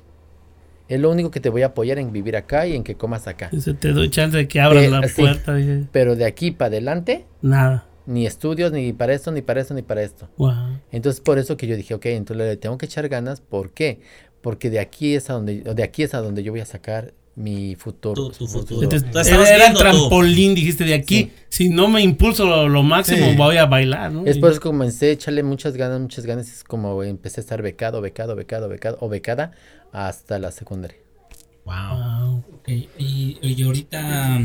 Es 0.89 0.99
lo 0.99 1.09
único 1.09 1.31
que 1.31 1.39
te 1.39 1.49
voy 1.49 1.63
a 1.63 1.67
apoyar 1.73 1.97
en 1.97 2.11
vivir 2.13 2.37
acá 2.37 2.67
y 2.67 2.75
en 2.75 2.83
que 2.83 2.93
comas 2.93 3.25
acá. 3.27 3.49
Dice, 3.51 3.73
te 3.73 3.93
doy 3.93 4.11
chance 4.11 4.37
de 4.37 4.47
que 4.47 4.61
abras 4.61 4.83
Eh, 4.83 4.89
la 4.91 5.07
sí. 5.07 5.23
puerta. 5.23 5.57
Pero 5.91 6.15
de 6.15 6.25
aquí 6.25 6.51
para 6.51 6.67
adelante, 6.67 7.25
nada. 7.41 7.88
Ni 8.09 8.25
estudios, 8.25 8.71
ni 8.71 8.91
para 8.91 9.13
esto, 9.13 9.31
ni 9.31 9.41
para 9.41 9.61
esto, 9.61 9.73
ni 9.75 9.83
para 9.83 10.01
esto. 10.01 10.27
Wow. 10.37 10.79
Entonces 10.91 11.21
por 11.21 11.37
eso 11.37 11.55
que 11.57 11.67
yo 11.67 11.75
dije, 11.75 11.93
ok, 11.93 12.05
entonces 12.07 12.45
le 12.45 12.57
tengo 12.57 12.77
que 12.77 12.87
echar 12.87 13.07
ganas. 13.07 13.39
¿Por 13.39 13.71
qué? 13.71 13.99
Porque 14.41 14.69
de 14.69 14.79
aquí 14.79 15.13
es 15.15 15.29
a 15.29 15.33
donde, 15.33 15.61
de 15.61 15.83
aquí 15.83 16.03
es 16.03 16.13
a 16.13 16.21
donde 16.21 16.41
yo 16.43 16.51
voy 16.51 16.61
a 16.61 16.65
sacar 16.65 17.13
mi 17.35 17.75
futuro. 17.75 18.15
Tu- 18.15 18.31
tu 18.39 18.47
futuro. 18.47 18.89
Tú 18.89 18.95
estabas 18.95 19.27
era 19.29 19.67
el 19.67 19.73
tú. 19.73 19.79
trampolín, 19.79 20.55
dijiste, 20.55 20.83
de 20.83 20.93
aquí. 20.95 21.31
Si 21.49 21.69
no 21.69 21.87
me 21.87 22.01
impulso 22.01 22.45
lo, 22.45 22.67
lo 22.67 22.83
máximo, 22.83 23.27
Sí. 23.29 23.35
voy 23.37 23.57
a 23.57 23.65
bailar, 23.65 24.11
¿no? 24.11 24.25
Es 24.25 24.37
Y- 24.37 24.39
por 24.39 24.51
eso 24.51 24.59
que 24.59 24.67
comencé 24.69 25.07
a 25.07 25.11
echarle 25.11 25.43
muchas 25.43 25.77
ganas, 25.77 26.01
muchas 26.01 26.25
ganas. 26.25 26.49
Es 26.49 26.63
como 26.63 27.01
empecé 27.03 27.39
a 27.39 27.43
estar 27.43 27.61
becado, 27.61 28.01
becado, 28.01 28.35
becado, 28.35 28.67
becado 28.67 28.97
o 28.99 29.07
becada 29.07 29.51
hasta 29.93 30.37
la 30.39 30.51
secundaria. 30.51 30.97
Wow. 31.65 31.75
Wow. 31.75 32.43
Ok, 32.55 32.69
Y, 32.97 33.37
y 33.41 33.63
ahorita, 33.63 34.39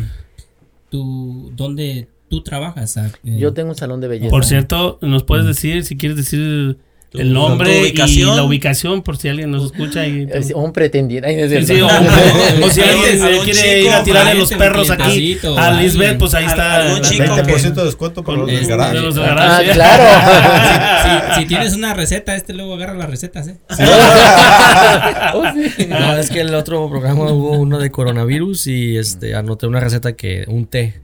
¿tú, 0.91 1.51
¿dónde 1.55 2.09
tú 2.29 2.43
trabajas? 2.43 2.97
Eh, 2.97 3.11
Yo 3.39 3.53
tengo 3.53 3.71
un 3.71 3.77
salón 3.77 4.01
de 4.01 4.09
belleza. 4.09 4.31
Por 4.31 4.45
cierto, 4.45 4.99
nos 5.03 5.23
puedes 5.25 5.47
decir, 5.47 5.85
si 5.85 5.97
quieres 5.97 6.17
decir 6.17 6.79
el 7.13 7.33
nombre 7.33 7.91
y 7.91 7.93
la 8.25 8.43
ubicación, 8.43 9.03
por 9.03 9.17
si 9.17 9.29
alguien 9.29 9.53
nos 9.53 9.67
escucha. 9.67 10.05
Y, 10.05 10.27
Es 10.33 10.51
un 10.53 10.73
pretendiente. 10.73 11.29
Ay, 11.29 11.37
no 11.37 11.43
es 11.43 11.51
Sí, 11.69 11.75
cierto. 11.77 11.89
sí, 11.89 11.95
o, 12.65 12.71
si 12.71 12.81
alguien 12.81 13.25
eh, 13.25 13.39
quiere 13.45 13.53
chico, 13.61 13.87
ir 13.87 13.91
a 13.93 14.03
tirarle 14.03 14.35
los 14.35 14.53
perros 14.53 14.91
un 14.91 15.01
aquí 15.01 15.39
a 15.57 15.71
Lisbeth, 15.81 16.19
pues 16.19 16.35
ahí 16.35 16.45
está. 16.47 16.77
algún 16.81 17.03
la- 17.03 17.09
chico 17.09 17.23
la- 17.37 17.45
20% 17.45 17.75
de 17.75 17.85
descuento 17.85 18.25
para 18.25 18.39
los 18.39 18.47
del 18.49 18.57
Este, 18.57 18.73
de 18.75 19.25
Ah, 19.29 19.61
claro. 19.73 21.25
si, 21.37 21.41
si 21.43 21.47
tienes 21.47 21.75
una 21.75 21.95
receta, 21.95 22.35
este 22.35 22.53
luego 22.53 22.75
agarra 22.75 22.95
las 22.95 23.09
recetas, 23.09 23.47
¿eh? 23.47 23.59
Oh, 25.35 25.45
sí. 25.55 25.87
No, 25.89 26.17
es 26.17 26.31
que 26.31 26.41
el 26.41 26.55
otro 26.55 26.89
programa 26.91 27.31
hubo 27.33 27.53
uno 27.59 27.79
de 27.79 27.91
coronavirus 27.91 28.67
y 28.67 28.97
este 28.97 29.35
anoté 29.35 29.67
una 29.69 29.79
receta 29.81 30.15
que 30.15 30.45
un 30.49 30.67
té 30.67 31.01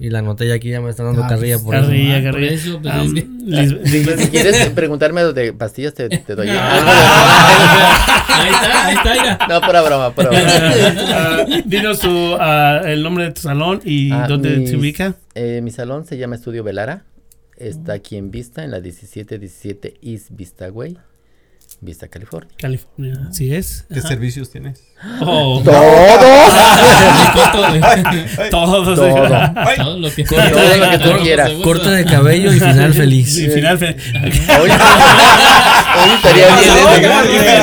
Y 0.00 0.10
la 0.10 0.18
anoté 0.20 0.46
y 0.46 0.50
aquí 0.50 0.70
ya 0.70 0.80
me 0.80 0.90
están 0.90 1.06
dando 1.06 1.24
Ah, 1.24 1.28
carrilla 1.28 1.58
pues, 1.58 1.78
eso. 1.78 1.86
Carrilla, 1.88 2.16
Ah, 2.16 2.20
por 2.22 2.32
carrilla. 2.32 2.52
eso, 2.52 2.80
pues, 2.82 2.94
Ah, 2.94 3.02
es 3.04 3.12
que- 3.14 3.26
Lis- 3.26 3.72
Lisbeth- 3.82 4.18
Si 4.24 4.28
quieres 4.28 4.70
preguntarme 4.70 5.22
de 5.24 5.52
pastillas, 5.52 5.94
te, 5.94 6.08
te 6.08 6.34
doy. 6.34 6.48
Ahí 8.34 8.48
está, 8.50 8.86
ahí 8.86 8.94
está, 8.96 9.12
mira. 9.12 9.38
no, 9.48 9.60
pura 9.60 9.82
broma, 9.82 10.14
pura 10.14 10.28
broma. 10.30 10.42
Ah, 11.14 11.46
dinos 11.64 12.00
tu, 12.00 12.36
ah, 12.40 12.80
el 12.86 13.02
nombre 13.02 13.24
de 13.24 13.32
tu 13.32 13.42
salón 13.42 13.80
y 13.84 14.10
Ah, 14.12 14.26
dónde 14.28 14.56
mis- 14.56 14.70
se 14.70 14.76
ubica. 14.76 15.14
eh, 15.34 15.60
mi 15.62 15.70
salón 15.70 16.04
se 16.06 16.16
llama 16.18 16.36
Estudio 16.36 16.64
Velara. 16.64 17.04
Está 17.56 17.92
aquí 17.92 18.16
en 18.16 18.30
Vista, 18.30 18.64
en 18.64 18.70
la 18.72 18.80
1717 18.80 19.94
East 20.02 20.28
Vista 20.30 20.68
Way, 20.70 20.98
Vista, 21.80 22.08
California. 22.08 22.50
California. 22.58 23.14
Así 23.28 23.54
es. 23.54 23.86
¿Qué 23.92 24.00
Ajá. 24.00 24.08
servicios 24.08 24.50
tienes? 24.50 24.82
Oh, 25.20 25.60
¡Todo! 25.64 25.72
todos. 28.50 28.94
Todo. 28.94 28.94
Todo 28.94 29.98
lo 29.98 30.10
que 30.14 30.24
Todo 30.24 30.76
lo 30.76 30.90
que 30.90 30.98
tú 30.98 31.12
quieras. 31.22 31.50
Corte 31.64 31.88
de 31.90 32.04
cabello 32.04 32.52
y 32.52 32.60
final 32.60 32.92
feliz. 33.02 33.36
Y 33.36 33.48
final 33.48 33.78
fe- 33.78 33.96
Oye, 34.60 34.72
oye, 36.02 36.14
estaría 36.14 36.46
bien 36.56 36.72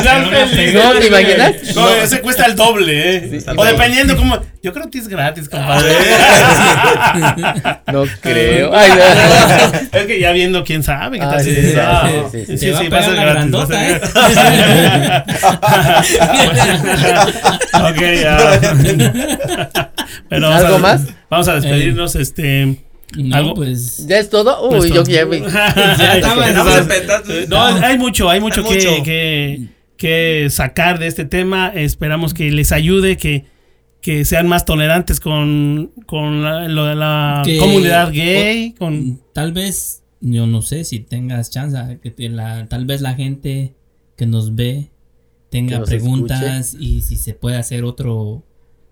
Final 0.03 0.32
¿no? 0.32 0.48
feliz. 0.48 0.74
¿No? 0.74 0.91
¿Te 0.99 1.07
imaginas? 1.07 1.53
No, 1.76 1.90
ese 1.90 2.20
cuesta 2.22 2.45
el 2.45 2.56
doble, 2.56 3.16
¿eh? 3.16 3.28
Sí. 3.40 3.45
o 3.56 3.66
dependiendo 3.66 4.16
como. 4.18 4.40
Yo 4.61 4.74
creo 4.74 4.90
que 4.91 4.98
es 4.99 5.07
gratis, 5.07 5.48
compadre. 5.48 5.94
No 7.94 8.03
creo. 8.20 8.76
Ay, 8.76 8.91
no. 8.91 8.98
es 9.99 10.06
que 10.06 10.20
ya 10.20 10.32
viendo 10.34 10.66
quién 10.66 10.84
sabe 10.84 11.18
qué 11.18 11.24
Ah, 11.24 11.32
tal 11.32 11.44
si 11.45 11.56
sí, 11.56 11.61
sí, 11.61 11.74
ah, 11.80 12.10
sí, 12.30 12.45
sí, 12.45 12.57
sí, 12.57 12.60
sí. 12.74 12.74
sí, 12.76 12.90
Ok, 17.73 18.01
ya. 18.22 18.60
Pero 20.30 20.49
vamos 20.49 20.64
¿Algo 20.65 20.76
a- 20.76 20.80
más? 20.80 21.07
Vamos 21.30 21.47
a 21.47 21.56
despedirnos, 21.56 22.15
este. 22.15 22.77
No, 23.18 23.35
Algo- 23.35 23.53
pues. 23.56 24.06
¿Ya 24.07 24.19
es 24.19 24.30
todo? 24.30 24.68
Uy, 24.69 24.77
Pues 24.80 24.93
yo 24.93 25.03
ya. 25.06 25.26
No, 27.47 27.64
hay 27.65 27.97
mucho, 27.97 28.30
hay 28.30 28.39
mucho, 28.39 28.61
Hay 28.61 28.68
que, 28.77 28.88
mucho. 28.89 29.03
Que, 29.03 29.68
que 29.97 30.47
sacar 30.49 30.99
de 30.99 31.07
este 31.07 31.26
tema. 31.26 31.69
Esperamos 31.73 32.34
que 32.34 32.51
les 32.51 32.72
ayude, 32.72 33.18
que, 33.18 33.45
que 34.01 34.26
sean 34.26 34.47
más 34.47 34.65
tolerantes 34.65 35.19
con, 35.19 35.91
con 36.06 36.43
la, 36.43 36.68
lo 36.68 36.85
de 36.85 36.95
la 36.95 37.41
Que- 37.45 37.57
comunidad 37.57 38.11
gay. 38.11 38.73
Con, 38.77 39.22
Tal 39.34 39.53
vez, 39.53 40.03
yo 40.22 40.47
no 40.47 40.61
sé 40.61 40.84
si 40.84 40.99
tengas 40.99 41.49
chance, 41.49 41.99
que 42.01 42.11
te 42.11 42.30
la, 42.30 42.68
tal 42.68 42.85
vez 42.85 43.01
la 43.01 43.14
gente 43.15 43.73
que 44.18 44.26
nos 44.26 44.56
ve 44.56 44.89
tenga 45.49 45.80
Que 45.80 45.85
preguntas 45.85 46.76
y 46.80 47.01
si 47.01 47.15
se 47.15 47.34
puede 47.34 47.57
hacer 47.57 47.84
otro 47.84 48.43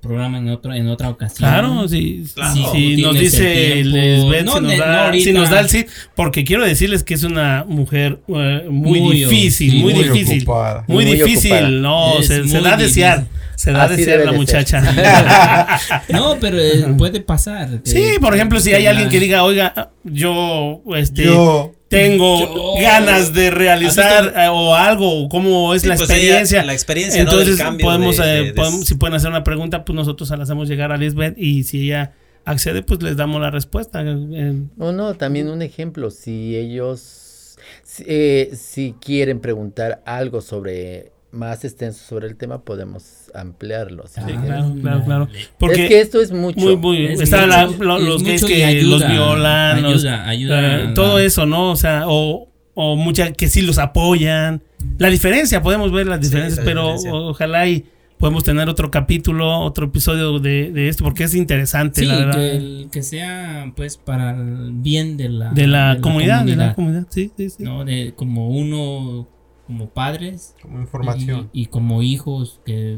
programa 0.01 0.37
en 0.37 0.49
otro 0.49 0.73
en 0.73 0.87
otra 0.87 1.09
ocasión. 1.09 1.49
Claro, 1.49 1.87
si, 1.87 2.23
Claro. 2.33 2.71
si- 2.71 2.97
nos 3.01 3.19
dice 3.19 3.79
el 3.79 3.91
tiempo. 3.91 4.31
Lisbeth, 4.31 4.45
No, 4.45 4.53
si, 4.55 4.61
nos 4.61 4.77
da, 4.77 4.85
no 4.87 4.99
ahorita. 5.05 5.23
si 5.25 5.33
nos 5.33 5.49
da 5.49 5.59
el 5.59 5.69
sí, 5.69 5.85
porque 6.15 6.43
quiero 6.45 6.63
decirles 6.65 7.03
que 7.03 7.13
es 7.15 7.23
una 7.23 7.65
mujer 7.67 8.19
eh, 8.27 8.65
muy, 8.69 9.01
Muy, 9.01 9.17
difícil, 9.17 9.71
sí, 9.71 9.77
muy, 9.79 9.93
muy 9.95 10.03
difícil, 10.03 10.43
ocupada. 10.43 10.85
muy, 10.87 11.03
Muy 11.05 11.15
difícil, 11.15 11.51
ocupada. 11.51 11.69
no, 11.71 12.19
Es 12.19 12.27
se, 12.27 12.61
da 12.61 12.73
a 12.73 12.77
desear, 12.77 13.25
se 13.55 13.71
da 13.71 13.83
a 13.83 13.87
desear 13.87 14.19
la 14.23 14.31
muchacha. 14.33 14.81
No, 16.09 16.37
pero 16.39 16.57
eh, 16.59 16.85
puede 16.97 17.19
pasar. 17.19 17.81
Sí, 17.83 17.97
Eh, 17.97 18.17
por 18.21 18.33
ejemplo, 18.35 18.59
si 18.59 18.73
hay 18.73 18.85
alguien 18.85 19.09
que 19.09 19.19
diga, 19.19 19.43
oiga, 19.43 19.91
yo, 20.03 20.81
este, 20.95 21.23
Yo. 21.25 21.73
Tengo 21.89 22.39
Yo- 22.39 22.81
ganas 22.81 23.33
de 23.33 23.49
realizar 23.51 24.33
eh, 24.35 24.47
o 24.49 24.75
algo, 24.75 25.23
o 25.25 25.29
cómo 25.29 25.73
es 25.73 25.83
Sí, 25.83 25.87
la 25.87 25.95
pues, 25.95 26.09
experiencia. 26.09 26.59
ella- 26.59 26.65
la 26.67 26.73
experiencia, 26.73 27.23
¿no? 27.23 27.31
Entonces, 27.31 27.61
podemos, 27.81 28.17
de- 28.17 28.23
eh, 28.23 28.27
de- 28.27 28.43
de- 28.45 28.53
podemos- 28.53 28.85
si 28.85 28.95
pueden 28.95 29.15
hacer 29.15 29.29
una 29.29 29.43
pregunta, 29.43 29.85
pues 29.85 29.95
nosotros 29.95 30.29
la 30.29 30.43
hacemos 30.43 30.67
llegar 30.67 30.91
a 30.91 30.97
Lisbeth 30.97 31.37
y 31.37 31.63
si 31.63 31.85
ella 31.85 32.13
accede, 32.45 32.81
pues 32.83 33.01
les 33.03 33.17
damos 33.17 33.41
la 33.41 33.51
respuesta. 33.51 34.01
eh, 34.01 34.61
No, 34.77 34.91
no, 34.91 35.13
también 35.15 35.49
un 35.49 35.61
ejemplo. 35.61 36.09
Si 36.11 36.55
ellos. 36.55 37.57
Eh, 37.99 38.51
si 38.55 38.93
quieren 39.01 39.39
preguntar 39.39 40.01
algo 40.05 40.41
sobre 40.41 41.11
más 41.31 41.65
extenso 41.65 42.03
sobre 42.05 42.27
el 42.27 42.35
tema, 42.37 42.61
podemos 42.63 43.03
ampliarlo. 43.35 44.05
si 44.07 44.19
Sí, 44.21 44.25
quieren. 44.25 44.41
claro, 44.45 44.75
claro, 44.81 45.03
claro. 45.05 45.27
Es 45.33 45.49
Porque 45.57 45.87
que 45.87 46.01
esto 46.01 46.21
es 46.21 46.31
mucho. 46.31 46.59
muy, 46.59 46.75
muy, 46.77 47.05
Es 47.07 47.21
está 47.21 47.37
mucho, 47.45 47.47
la- 47.49 47.63
es 47.63 47.79
lo- 47.79 47.99
los 47.99 48.23
gays 48.23 48.43
que 48.45 48.63
ayuda, 48.65 48.97
los 48.99 49.11
violan, 49.11 49.81
los- 49.83 50.05
ayuda, 50.05 50.27
ayuda 50.27 50.83
eh, 50.83 50.91
todo 50.95 51.19
eso, 51.19 51.45
¿no? 51.45 51.71
O 51.71 51.75
sea, 51.75 52.03
o, 52.07 52.49
o 52.73 52.95
mucha 52.95 53.31
que 53.31 53.47
sí 53.49 53.61
los 53.61 53.77
apoyan. 53.77 54.61
La 54.99 55.09
diferencia, 55.09 55.61
podemos 55.61 55.91
ver 55.91 56.07
las 56.07 56.21
diferencias, 56.21 56.61
pero 56.63 56.93
diferencia. 56.93 57.13
ojalá 57.13 57.67
y 57.67 57.85
podemos 58.19 58.43
tener 58.43 58.67
otro 58.67 58.89
capítulo, 58.89 59.59
otro 59.59 59.87
episodio 59.87 60.39
de, 60.39 60.71
de 60.71 60.87
esto, 60.89 61.03
porque 61.03 61.23
es 61.23 61.35
interesante, 61.35 62.01
Sí, 62.01 62.07
la 62.07 62.17
verdad. 62.17 62.33
que, 62.35 62.55
el- 62.55 62.87
que 62.91 63.03
sea 63.03 63.71
pues 63.75 63.97
para 63.97 64.31
el 64.31 64.71
bien 64.73 65.17
de 65.17 65.29
la, 65.29 65.51
de, 65.51 65.67
la 65.67 65.97
comunidad, 66.01 66.43
de 66.43 66.55
la 66.55 66.73
comunidad, 66.73 67.05
sí, 67.09 67.31
sí, 67.37 67.49
sí. 67.51 67.63
¿no? 67.63 67.85
De 67.85 68.13
como 68.15 68.49
uno, 68.49 69.27
como 69.67 69.89
padres 69.89 70.55
Como 70.61 70.79
información. 70.79 71.49
y, 71.53 71.63
y 71.63 71.65
como 71.67 72.01
hijos 72.01 72.61
que 72.65 72.97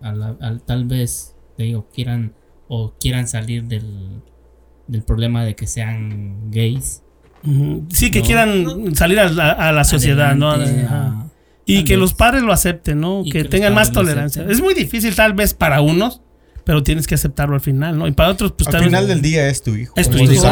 a 0.00 0.12
la- 0.12 0.36
al- 0.40 0.62
tal 0.62 0.84
vez 0.86 1.36
te 1.56 1.64
digo 1.64 1.86
quieran 1.94 2.32
o 2.68 2.94
quieran 2.98 3.28
salir 3.28 3.64
del, 3.64 4.20
del 4.88 5.02
problema 5.02 5.44
de 5.44 5.54
que 5.54 5.66
sean 5.66 6.50
gays. 6.50 7.02
Sí, 7.90 8.10
que 8.10 8.20
No. 8.20 8.24
quieran 8.26 8.96
salir 8.96 9.20
a 9.20 9.28
la, 9.30 9.50
a 9.52 9.72
la 9.72 9.84
sociedad, 9.84 10.34
¿no? 10.34 10.50
Ajá. 10.50 10.64
a- 10.90 11.24
Y 11.66 11.84
que 11.84 11.92
vez. 11.94 12.00
los 12.00 12.14
padres 12.14 12.42
lo 12.42 12.52
acepten, 12.52 12.98
¿no? 13.00 13.22
Que, 13.30 13.44
tengan 13.44 13.74
más 13.74 13.92
tolerancia. 13.92 14.44
Es 14.48 14.60
muy 14.62 14.74
difícil 14.74 15.14
tal 15.14 15.34
vez 15.34 15.54
para 15.54 15.80
unos, 15.82 16.20
pero 16.68 16.82
tienes 16.82 17.06
que 17.06 17.14
aceptarlo 17.14 17.54
al 17.54 17.62
final, 17.62 17.96
¿no? 17.98 18.06
Y 18.06 18.12
para 18.12 18.28
otros, 18.28 18.52
pues 18.52 18.68
Al 18.68 18.74
vez- 18.74 18.84
final 18.84 19.08
del 19.08 19.22
día 19.22 19.48
es 19.48 19.62
tu 19.62 19.74
hijo. 19.74 19.94
Es 19.96 20.10
tu 20.10 20.18
Como 20.18 20.30
hijo, 20.30 20.42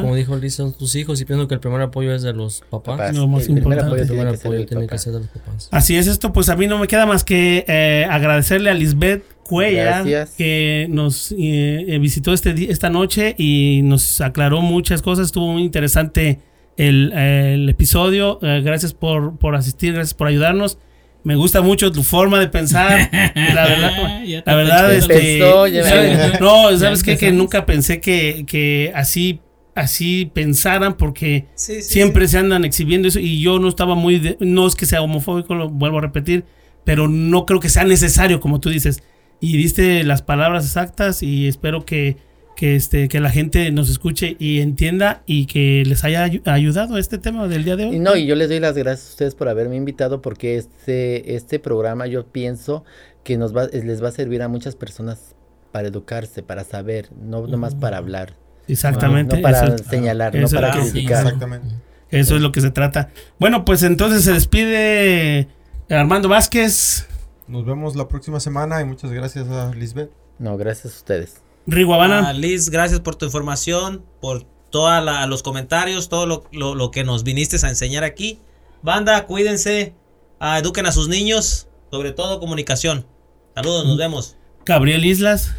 como 0.00 0.14
dijo 0.14 0.36
Liz, 0.36 0.54
son 0.54 0.72
tus 0.72 0.94
hijos 0.94 1.20
y 1.20 1.24
pienso 1.24 1.48
que 1.48 1.54
el 1.54 1.60
primer 1.60 1.80
apoyo 1.80 2.14
es 2.14 2.22
de 2.22 2.32
los 2.32 2.60
papás. 2.70 2.98
Papás. 2.98 3.16
Lo 3.16 3.26
más 3.26 3.40
el 3.48 3.54
primer 3.54 3.62
importante. 3.78 3.86
apoyo 3.88 4.02
El 4.02 4.08
tiene 4.08 4.22
primer 4.22 4.40
apoyo 4.40 4.66
tiene 4.66 4.86
que 4.86 4.98
ser 4.98 5.12
de 5.14 5.18
los 5.18 5.28
papás. 5.28 5.68
Así 5.72 5.96
es 5.96 6.06
esto, 6.06 6.32
pues 6.32 6.48
a 6.50 6.54
mí 6.54 6.68
no 6.68 6.78
me 6.78 6.86
queda 6.86 7.04
más 7.04 7.24
que 7.24 7.64
eh, 7.66 8.06
agradecerle 8.08 8.70
a 8.70 8.74
Lisbeth 8.74 9.24
Cuella 9.42 10.02
Gracias. 10.04 10.30
que 10.38 10.86
nos 10.88 11.34
eh, 11.36 11.98
visitó 12.00 12.32
este 12.32 12.70
esta 12.70 12.88
noche 12.90 13.34
y 13.36 13.80
nos 13.82 14.20
aclaró 14.20 14.60
muchas 14.60 15.02
cosas. 15.02 15.26
Estuvo 15.26 15.52
muy 15.52 15.62
interesante 15.64 16.38
el, 16.76 17.10
el 17.12 17.68
episodio. 17.68 18.38
Eh, 18.42 18.60
gracias 18.64 18.94
por, 18.94 19.36
por 19.36 19.56
asistir, 19.56 19.94
gracias 19.94 20.14
por 20.14 20.28
ayudarnos. 20.28 20.78
Me 21.22 21.34
gusta 21.36 21.60
mucho 21.60 21.92
tu 21.92 22.02
forma 22.02 22.38
de 22.40 22.48
pensar. 22.48 23.10
La 23.34 23.66
verdad, 23.66 24.22
Ya 24.24 24.42
te 24.42 24.50
la 24.50 24.56
verdad 24.56 24.94
este, 24.94 25.14
Pensó, 25.38 25.66
ya 25.66 25.84
¿sabes? 25.84 26.16
ves. 26.32 26.40
no, 26.40 26.70
Ya 26.72 26.78
sabes 26.78 27.02
qué? 27.02 27.16
que 27.18 27.32
nunca 27.32 27.66
pensé 27.66 28.00
que, 28.00 28.44
que 28.46 28.90
así, 28.94 29.40
así 29.74 30.30
pensaran 30.32 30.94
porque 30.96 31.46
Sí, 31.54 31.76
sí, 31.76 31.82
siempre 31.82 32.26
se 32.28 32.38
andan 32.38 32.64
exhibiendo 32.64 33.08
eso 33.08 33.20
y 33.20 33.40
yo 33.40 33.58
no 33.58 33.68
estaba 33.68 33.94
muy 33.94 34.18
de- 34.18 34.36
no 34.40 34.66
es 34.66 34.74
que 34.74 34.86
sea 34.86 35.02
homofóbico 35.02 35.54
lo 35.54 35.68
vuelvo 35.68 35.98
a 35.98 36.02
repetir 36.02 36.44
pero 36.84 37.06
no 37.08 37.44
creo 37.46 37.60
que 37.60 37.68
sea 37.68 37.84
necesario 37.84 38.40
como 38.40 38.58
tú 38.60 38.70
dices 38.70 39.02
y 39.40 39.56
diste 39.56 40.02
las 40.04 40.22
palabras 40.22 40.64
exactas 40.64 41.22
y 41.22 41.46
espero 41.46 41.84
que 41.84 42.16
que 42.60 42.76
este 42.76 43.08
que 43.08 43.20
la 43.20 43.30
gente 43.30 43.70
nos 43.72 43.88
escuche 43.88 44.36
y 44.38 44.60
entienda 44.60 45.22
y 45.24 45.46
que 45.46 45.82
les 45.86 46.04
haya 46.04 46.26
ayu- 46.26 46.42
ayudado 46.44 46.98
este 46.98 47.16
tema 47.16 47.48
del 47.48 47.64
día 47.64 47.76
de 47.76 47.86
hoy 47.86 47.96
Y 47.96 47.98
no, 47.98 48.16
y 48.16 48.26
yo 48.26 48.34
les 48.34 48.50
doy 48.50 48.60
las 48.60 48.76
gracias 48.76 49.08
a 49.08 49.10
ustedes 49.12 49.34
por 49.34 49.48
haberme 49.48 49.76
invitado 49.76 50.20
porque 50.20 50.56
este, 50.58 51.36
este 51.36 51.58
programa 51.58 52.06
yo 52.06 52.26
pienso 52.26 52.84
que 53.24 53.38
nos 53.38 53.56
va, 53.56 53.64
les 53.66 54.02
va 54.04 54.08
a 54.08 54.12
servir 54.12 54.42
a 54.42 54.48
muchas 54.48 54.76
personas 54.76 55.34
para 55.72 55.88
educarse, 55.88 56.42
para 56.42 56.64
saber, 56.64 57.08
no 57.18 57.46
nomás 57.46 57.74
para 57.74 57.96
hablar, 57.96 58.34
exactamente 58.68 59.36
no 59.36 59.42
para 59.42 59.64
eso, 59.66 59.78
señalar, 59.78 60.36
eso 60.36 60.54
no 60.56 60.60
para 60.60 60.74
es- 60.82 60.90
criticar. 60.92 61.24
Exactamente. 61.24 61.74
eso 62.10 62.36
es 62.36 62.42
lo 62.42 62.52
que 62.52 62.60
se 62.60 62.70
trata 62.70 63.08
bueno 63.38 63.64
pues 63.64 63.82
entonces 63.84 64.22
se 64.24 64.32
despide 64.34 65.48
Armando 65.88 66.28
Vázquez 66.28 67.06
Nos 67.48 67.64
vemos 67.64 67.96
la 67.96 68.06
próxima 68.06 68.38
semana 68.38 68.80
y 68.80 68.84
muchas 68.84 69.10
gracias 69.12 69.48
a 69.48 69.72
Lisbeth. 69.74 70.10
No, 70.38 70.56
gracias 70.56 70.92
a 70.94 70.96
ustedes. 70.98 71.34
Rigo 71.70 71.94
Habana 71.94 72.28
Ah, 72.28 72.32
Liz, 72.32 72.68
gracias 72.70 73.00
por 73.00 73.16
tu 73.16 73.24
información, 73.26 74.04
por 74.20 74.44
todos 74.70 75.02
los 75.28 75.42
comentarios, 75.42 76.08
todo 76.08 76.26
lo, 76.26 76.44
lo- 76.52 76.74
lo 76.74 76.90
que 76.90 77.04
nos 77.04 77.22
viniste 77.24 77.56
a 77.64 77.68
enseñar 77.68 78.04
aquí. 78.04 78.38
Banda, 78.82 79.26
cuídense, 79.26 79.94
ah, 80.38 80.58
eduquen 80.58 80.86
a 80.86 80.92
sus 80.92 81.08
niños, 81.08 81.68
sobre 81.90 82.12
todo 82.12 82.40
comunicación. 82.40 83.06
Saludos, 83.54 83.86
nos 83.86 83.96
vemos. 83.98 84.36
Gabriel 84.64 85.04
Islas 85.04 85.54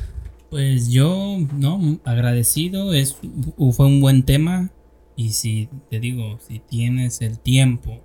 Pues 0.49 0.89
yo, 0.89 1.37
no, 1.53 1.99
agradecido, 2.03 2.93
es, 2.93 3.15
fue 3.71 3.85
un 3.85 4.01
buen 4.01 4.23
tema 4.23 4.69
y 5.15 5.29
si 5.31 5.69
te 5.89 5.99
digo, 6.01 6.39
si 6.45 6.59
tienes 6.59 7.21
el 7.21 7.39
tiempo, 7.39 8.01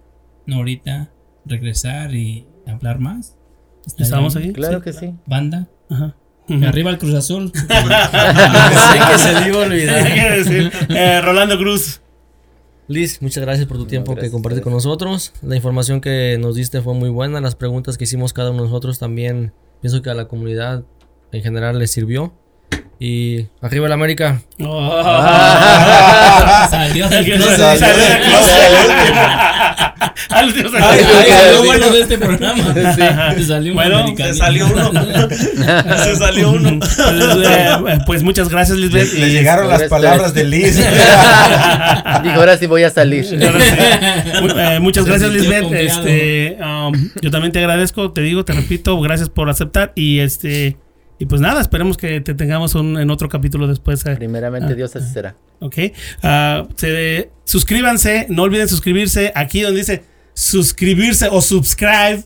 no 0.47 0.57
ahorita, 0.57 1.11
regresar 1.45 2.15
y 2.15 2.47
hablar 2.67 3.01
más. 3.01 3.37
estamos 3.99 4.37
ahí 4.37 4.53
Claro 4.53 4.79
Sí. 4.79 4.85
que 4.85 4.93
sí. 4.93 5.15
Banda, 5.27 5.69
Ajá. 5.91 6.17
Arriba 6.67 6.91
el 6.91 6.99
Cruz 6.99 7.15
Azul. 7.15 7.53
Sé 7.55 7.63
que 7.67 9.19
se 9.19 9.41
le 9.41 9.49
iba 9.49 9.63
a 9.63 9.67
olvidar. 9.67 10.13
Quiere 10.13 10.39
decir, 10.39 10.73
eh, 10.89 11.21
Rolando 11.21 11.59
Cruz 11.59 12.01
Liz, 12.89 13.21
muchas 13.21 13.43
gracias 13.43 13.67
por 13.67 13.79
tu 13.79 13.87
tiempo 13.87 14.15
que 14.15 14.31
compartiste 14.31 14.63
con 14.63 14.73
nosotros. 14.73 15.33
La 15.43 15.57
información 15.57 16.01
que 16.01 16.39
nos 16.41 16.55
diste 16.55 16.83
fue 16.83 16.95
muy 16.95 17.09
buena. 17.09 17.41
Las 17.41 17.57
preguntas 17.57 17.99
que 17.99 18.05
hicimos 18.05 18.33
cada 18.33 18.51
uno 18.51 18.63
de 18.63 18.69
nosotros 18.69 19.01
también 19.01 19.53
pienso 19.81 20.03
que 20.03 20.11
a 20.11 20.15
la 20.15 20.29
comunidad 20.29 20.85
en 21.33 21.43
general 21.43 21.81
les 21.81 21.91
sirvió. 21.91 22.33
Y 22.99 23.47
arriba 23.61 23.87
el 23.87 23.93
América. 23.93 24.41
Salió 26.71 27.09
del 27.09 27.25
closet. 27.25 27.57
se 27.57 27.79
salió 27.79 28.07
del 28.07 28.23
salió 30.29 30.31
Ay, 30.31 30.53
del 30.53 30.67
closet. 30.71 31.65
bueno 31.65 31.91
de 31.91 32.01
este 32.01 32.17
programa. 32.19 32.75
Se 33.35 33.45
salió 33.45 33.75
Bueno. 33.75 34.17
Se 34.17 34.35
salió 34.35 34.67
uno. 34.67 34.91
se 36.05 36.17
salió 36.17 36.51
uno. 36.53 36.79
Pues, 36.81 37.99
pues 38.07 38.23
muchas 38.23 38.49
gracias, 38.49 38.79
Le, 38.79 38.87
Lisbeth. 38.87 39.13
le 39.13 39.29
Y, 39.29 39.33
llegaron 39.33 39.69
las 39.69 39.83
palabras 39.85 40.33
de 40.33 40.45
Liz. 40.45 40.77
Dijo, 42.23 42.35
ahora 42.35 42.57
sí 42.57 42.67
voy 42.67 42.85
a 42.85 42.91
salir. 42.91 43.25
sí. 43.27 43.37
Eh, 43.39 44.79
muchas 44.81 45.05
gracias, 45.05 45.31
Lisbeth. 45.31 45.71
Este, 45.73 46.57
um, 46.63 47.11
yo 47.21 47.31
también 47.31 47.53
te 47.53 47.59
agradezco, 47.59 48.13
te 48.13 48.23
digo, 48.23 48.45
te 48.45 48.55
repito, 48.55 48.99
gracias 49.01 49.29
por 49.29 49.51
aceptar. 49.51 49.93
Y 49.95 50.21
este, 50.21 50.77
y 51.19 51.27
pues 51.27 51.41
nada, 51.41 51.61
esperemos 51.61 51.97
que 51.97 52.21
te 52.21 52.35
tengamos 52.35 52.75
un- 52.75 52.99
en 52.99 53.11
otro 53.11 53.29
capítulo 53.29 53.67
después. 53.67 54.05
eh. 54.07 54.17
Primeramente 54.17 54.75
Dios 54.75 54.95
así 54.97 55.13
será. 55.13 55.37
Ok. 55.61 55.77
Ah, 56.23 56.67
se- 56.77 57.31
suscríbanse, 57.45 58.27
no 58.29 58.43
olviden 58.43 58.69
suscribirse. 58.69 59.33
Aquí 59.35 59.61
donde 59.63 59.79
dice 59.81 60.05
suscribirse 60.35 61.29
o 61.31 61.41
subscribe, 61.41 62.23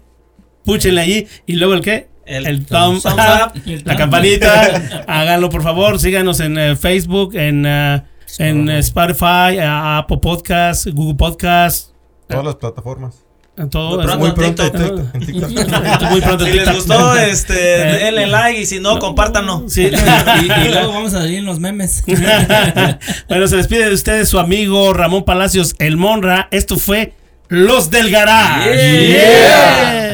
púchenle 0.64 1.00
allí. 1.00 1.26
Y 1.46 1.54
luego 1.56 1.74
el 1.74 1.80
qué? 1.80 2.08
El 2.26 2.64
thumbs 2.66 3.02
thumbs 3.02 3.04
up, 3.06 3.52
up. 3.56 3.82
la 3.84 3.96
campanita. 3.96 5.04
Háganlo 5.08 5.50
por 5.50 5.62
favor. 5.62 5.98
Síganos 5.98 6.38
en 6.40 6.58
eh, 6.58 6.76
Facebook, 6.76 7.34
en, 7.34 7.64
eh, 7.66 8.02
en 8.38 8.68
Spotify, 8.70 9.58
Apple 9.60 10.18
Podcast, 10.22 10.86
Google 10.88 11.16
Podcast. 11.16 11.90
Todas 12.28 12.44
las 12.44 12.54
plataformas. 12.56 13.24
En 13.56 13.68
todo. 13.68 13.96
Muy 13.96 14.04
pronto 14.04 14.18
Muy 14.18 14.30
pronto 14.32 14.62
en 14.64 14.72
TikTok. 14.72 15.12
TikTok. 15.12 15.14
en 15.14 15.20
TikTok. 15.26 16.10
Muy 16.10 16.20
pronto 16.20 16.44
Si 16.46 16.52
les 16.52 16.74
gustó, 16.74 17.16
este, 17.16 17.54
denle 17.54 18.26
like 18.26 18.60
y 18.60 18.66
si 18.66 18.80
no, 18.80 18.98
compártanlo. 18.98 19.64
Sí. 19.68 19.82
Y, 19.82 20.44
y 20.44 20.68
luego 20.70 20.92
vamos 20.92 21.14
a 21.14 21.20
salir 21.20 21.38
en 21.38 21.44
los 21.44 21.58
memes. 21.60 22.02
bueno, 23.28 23.46
se 23.48 23.56
despide 23.56 23.86
de 23.88 23.94
ustedes 23.94 24.28
su 24.28 24.38
amigo 24.38 24.92
Ramón 24.94 25.24
Palacios, 25.24 25.74
el 25.78 25.96
Monra. 25.96 26.48
Esto 26.50 26.76
fue 26.76 27.12
Los 27.48 27.90
del 27.90 28.10
Garage. 28.10 29.08
Yeah. 29.08 29.08
Yeah. 29.08 30.09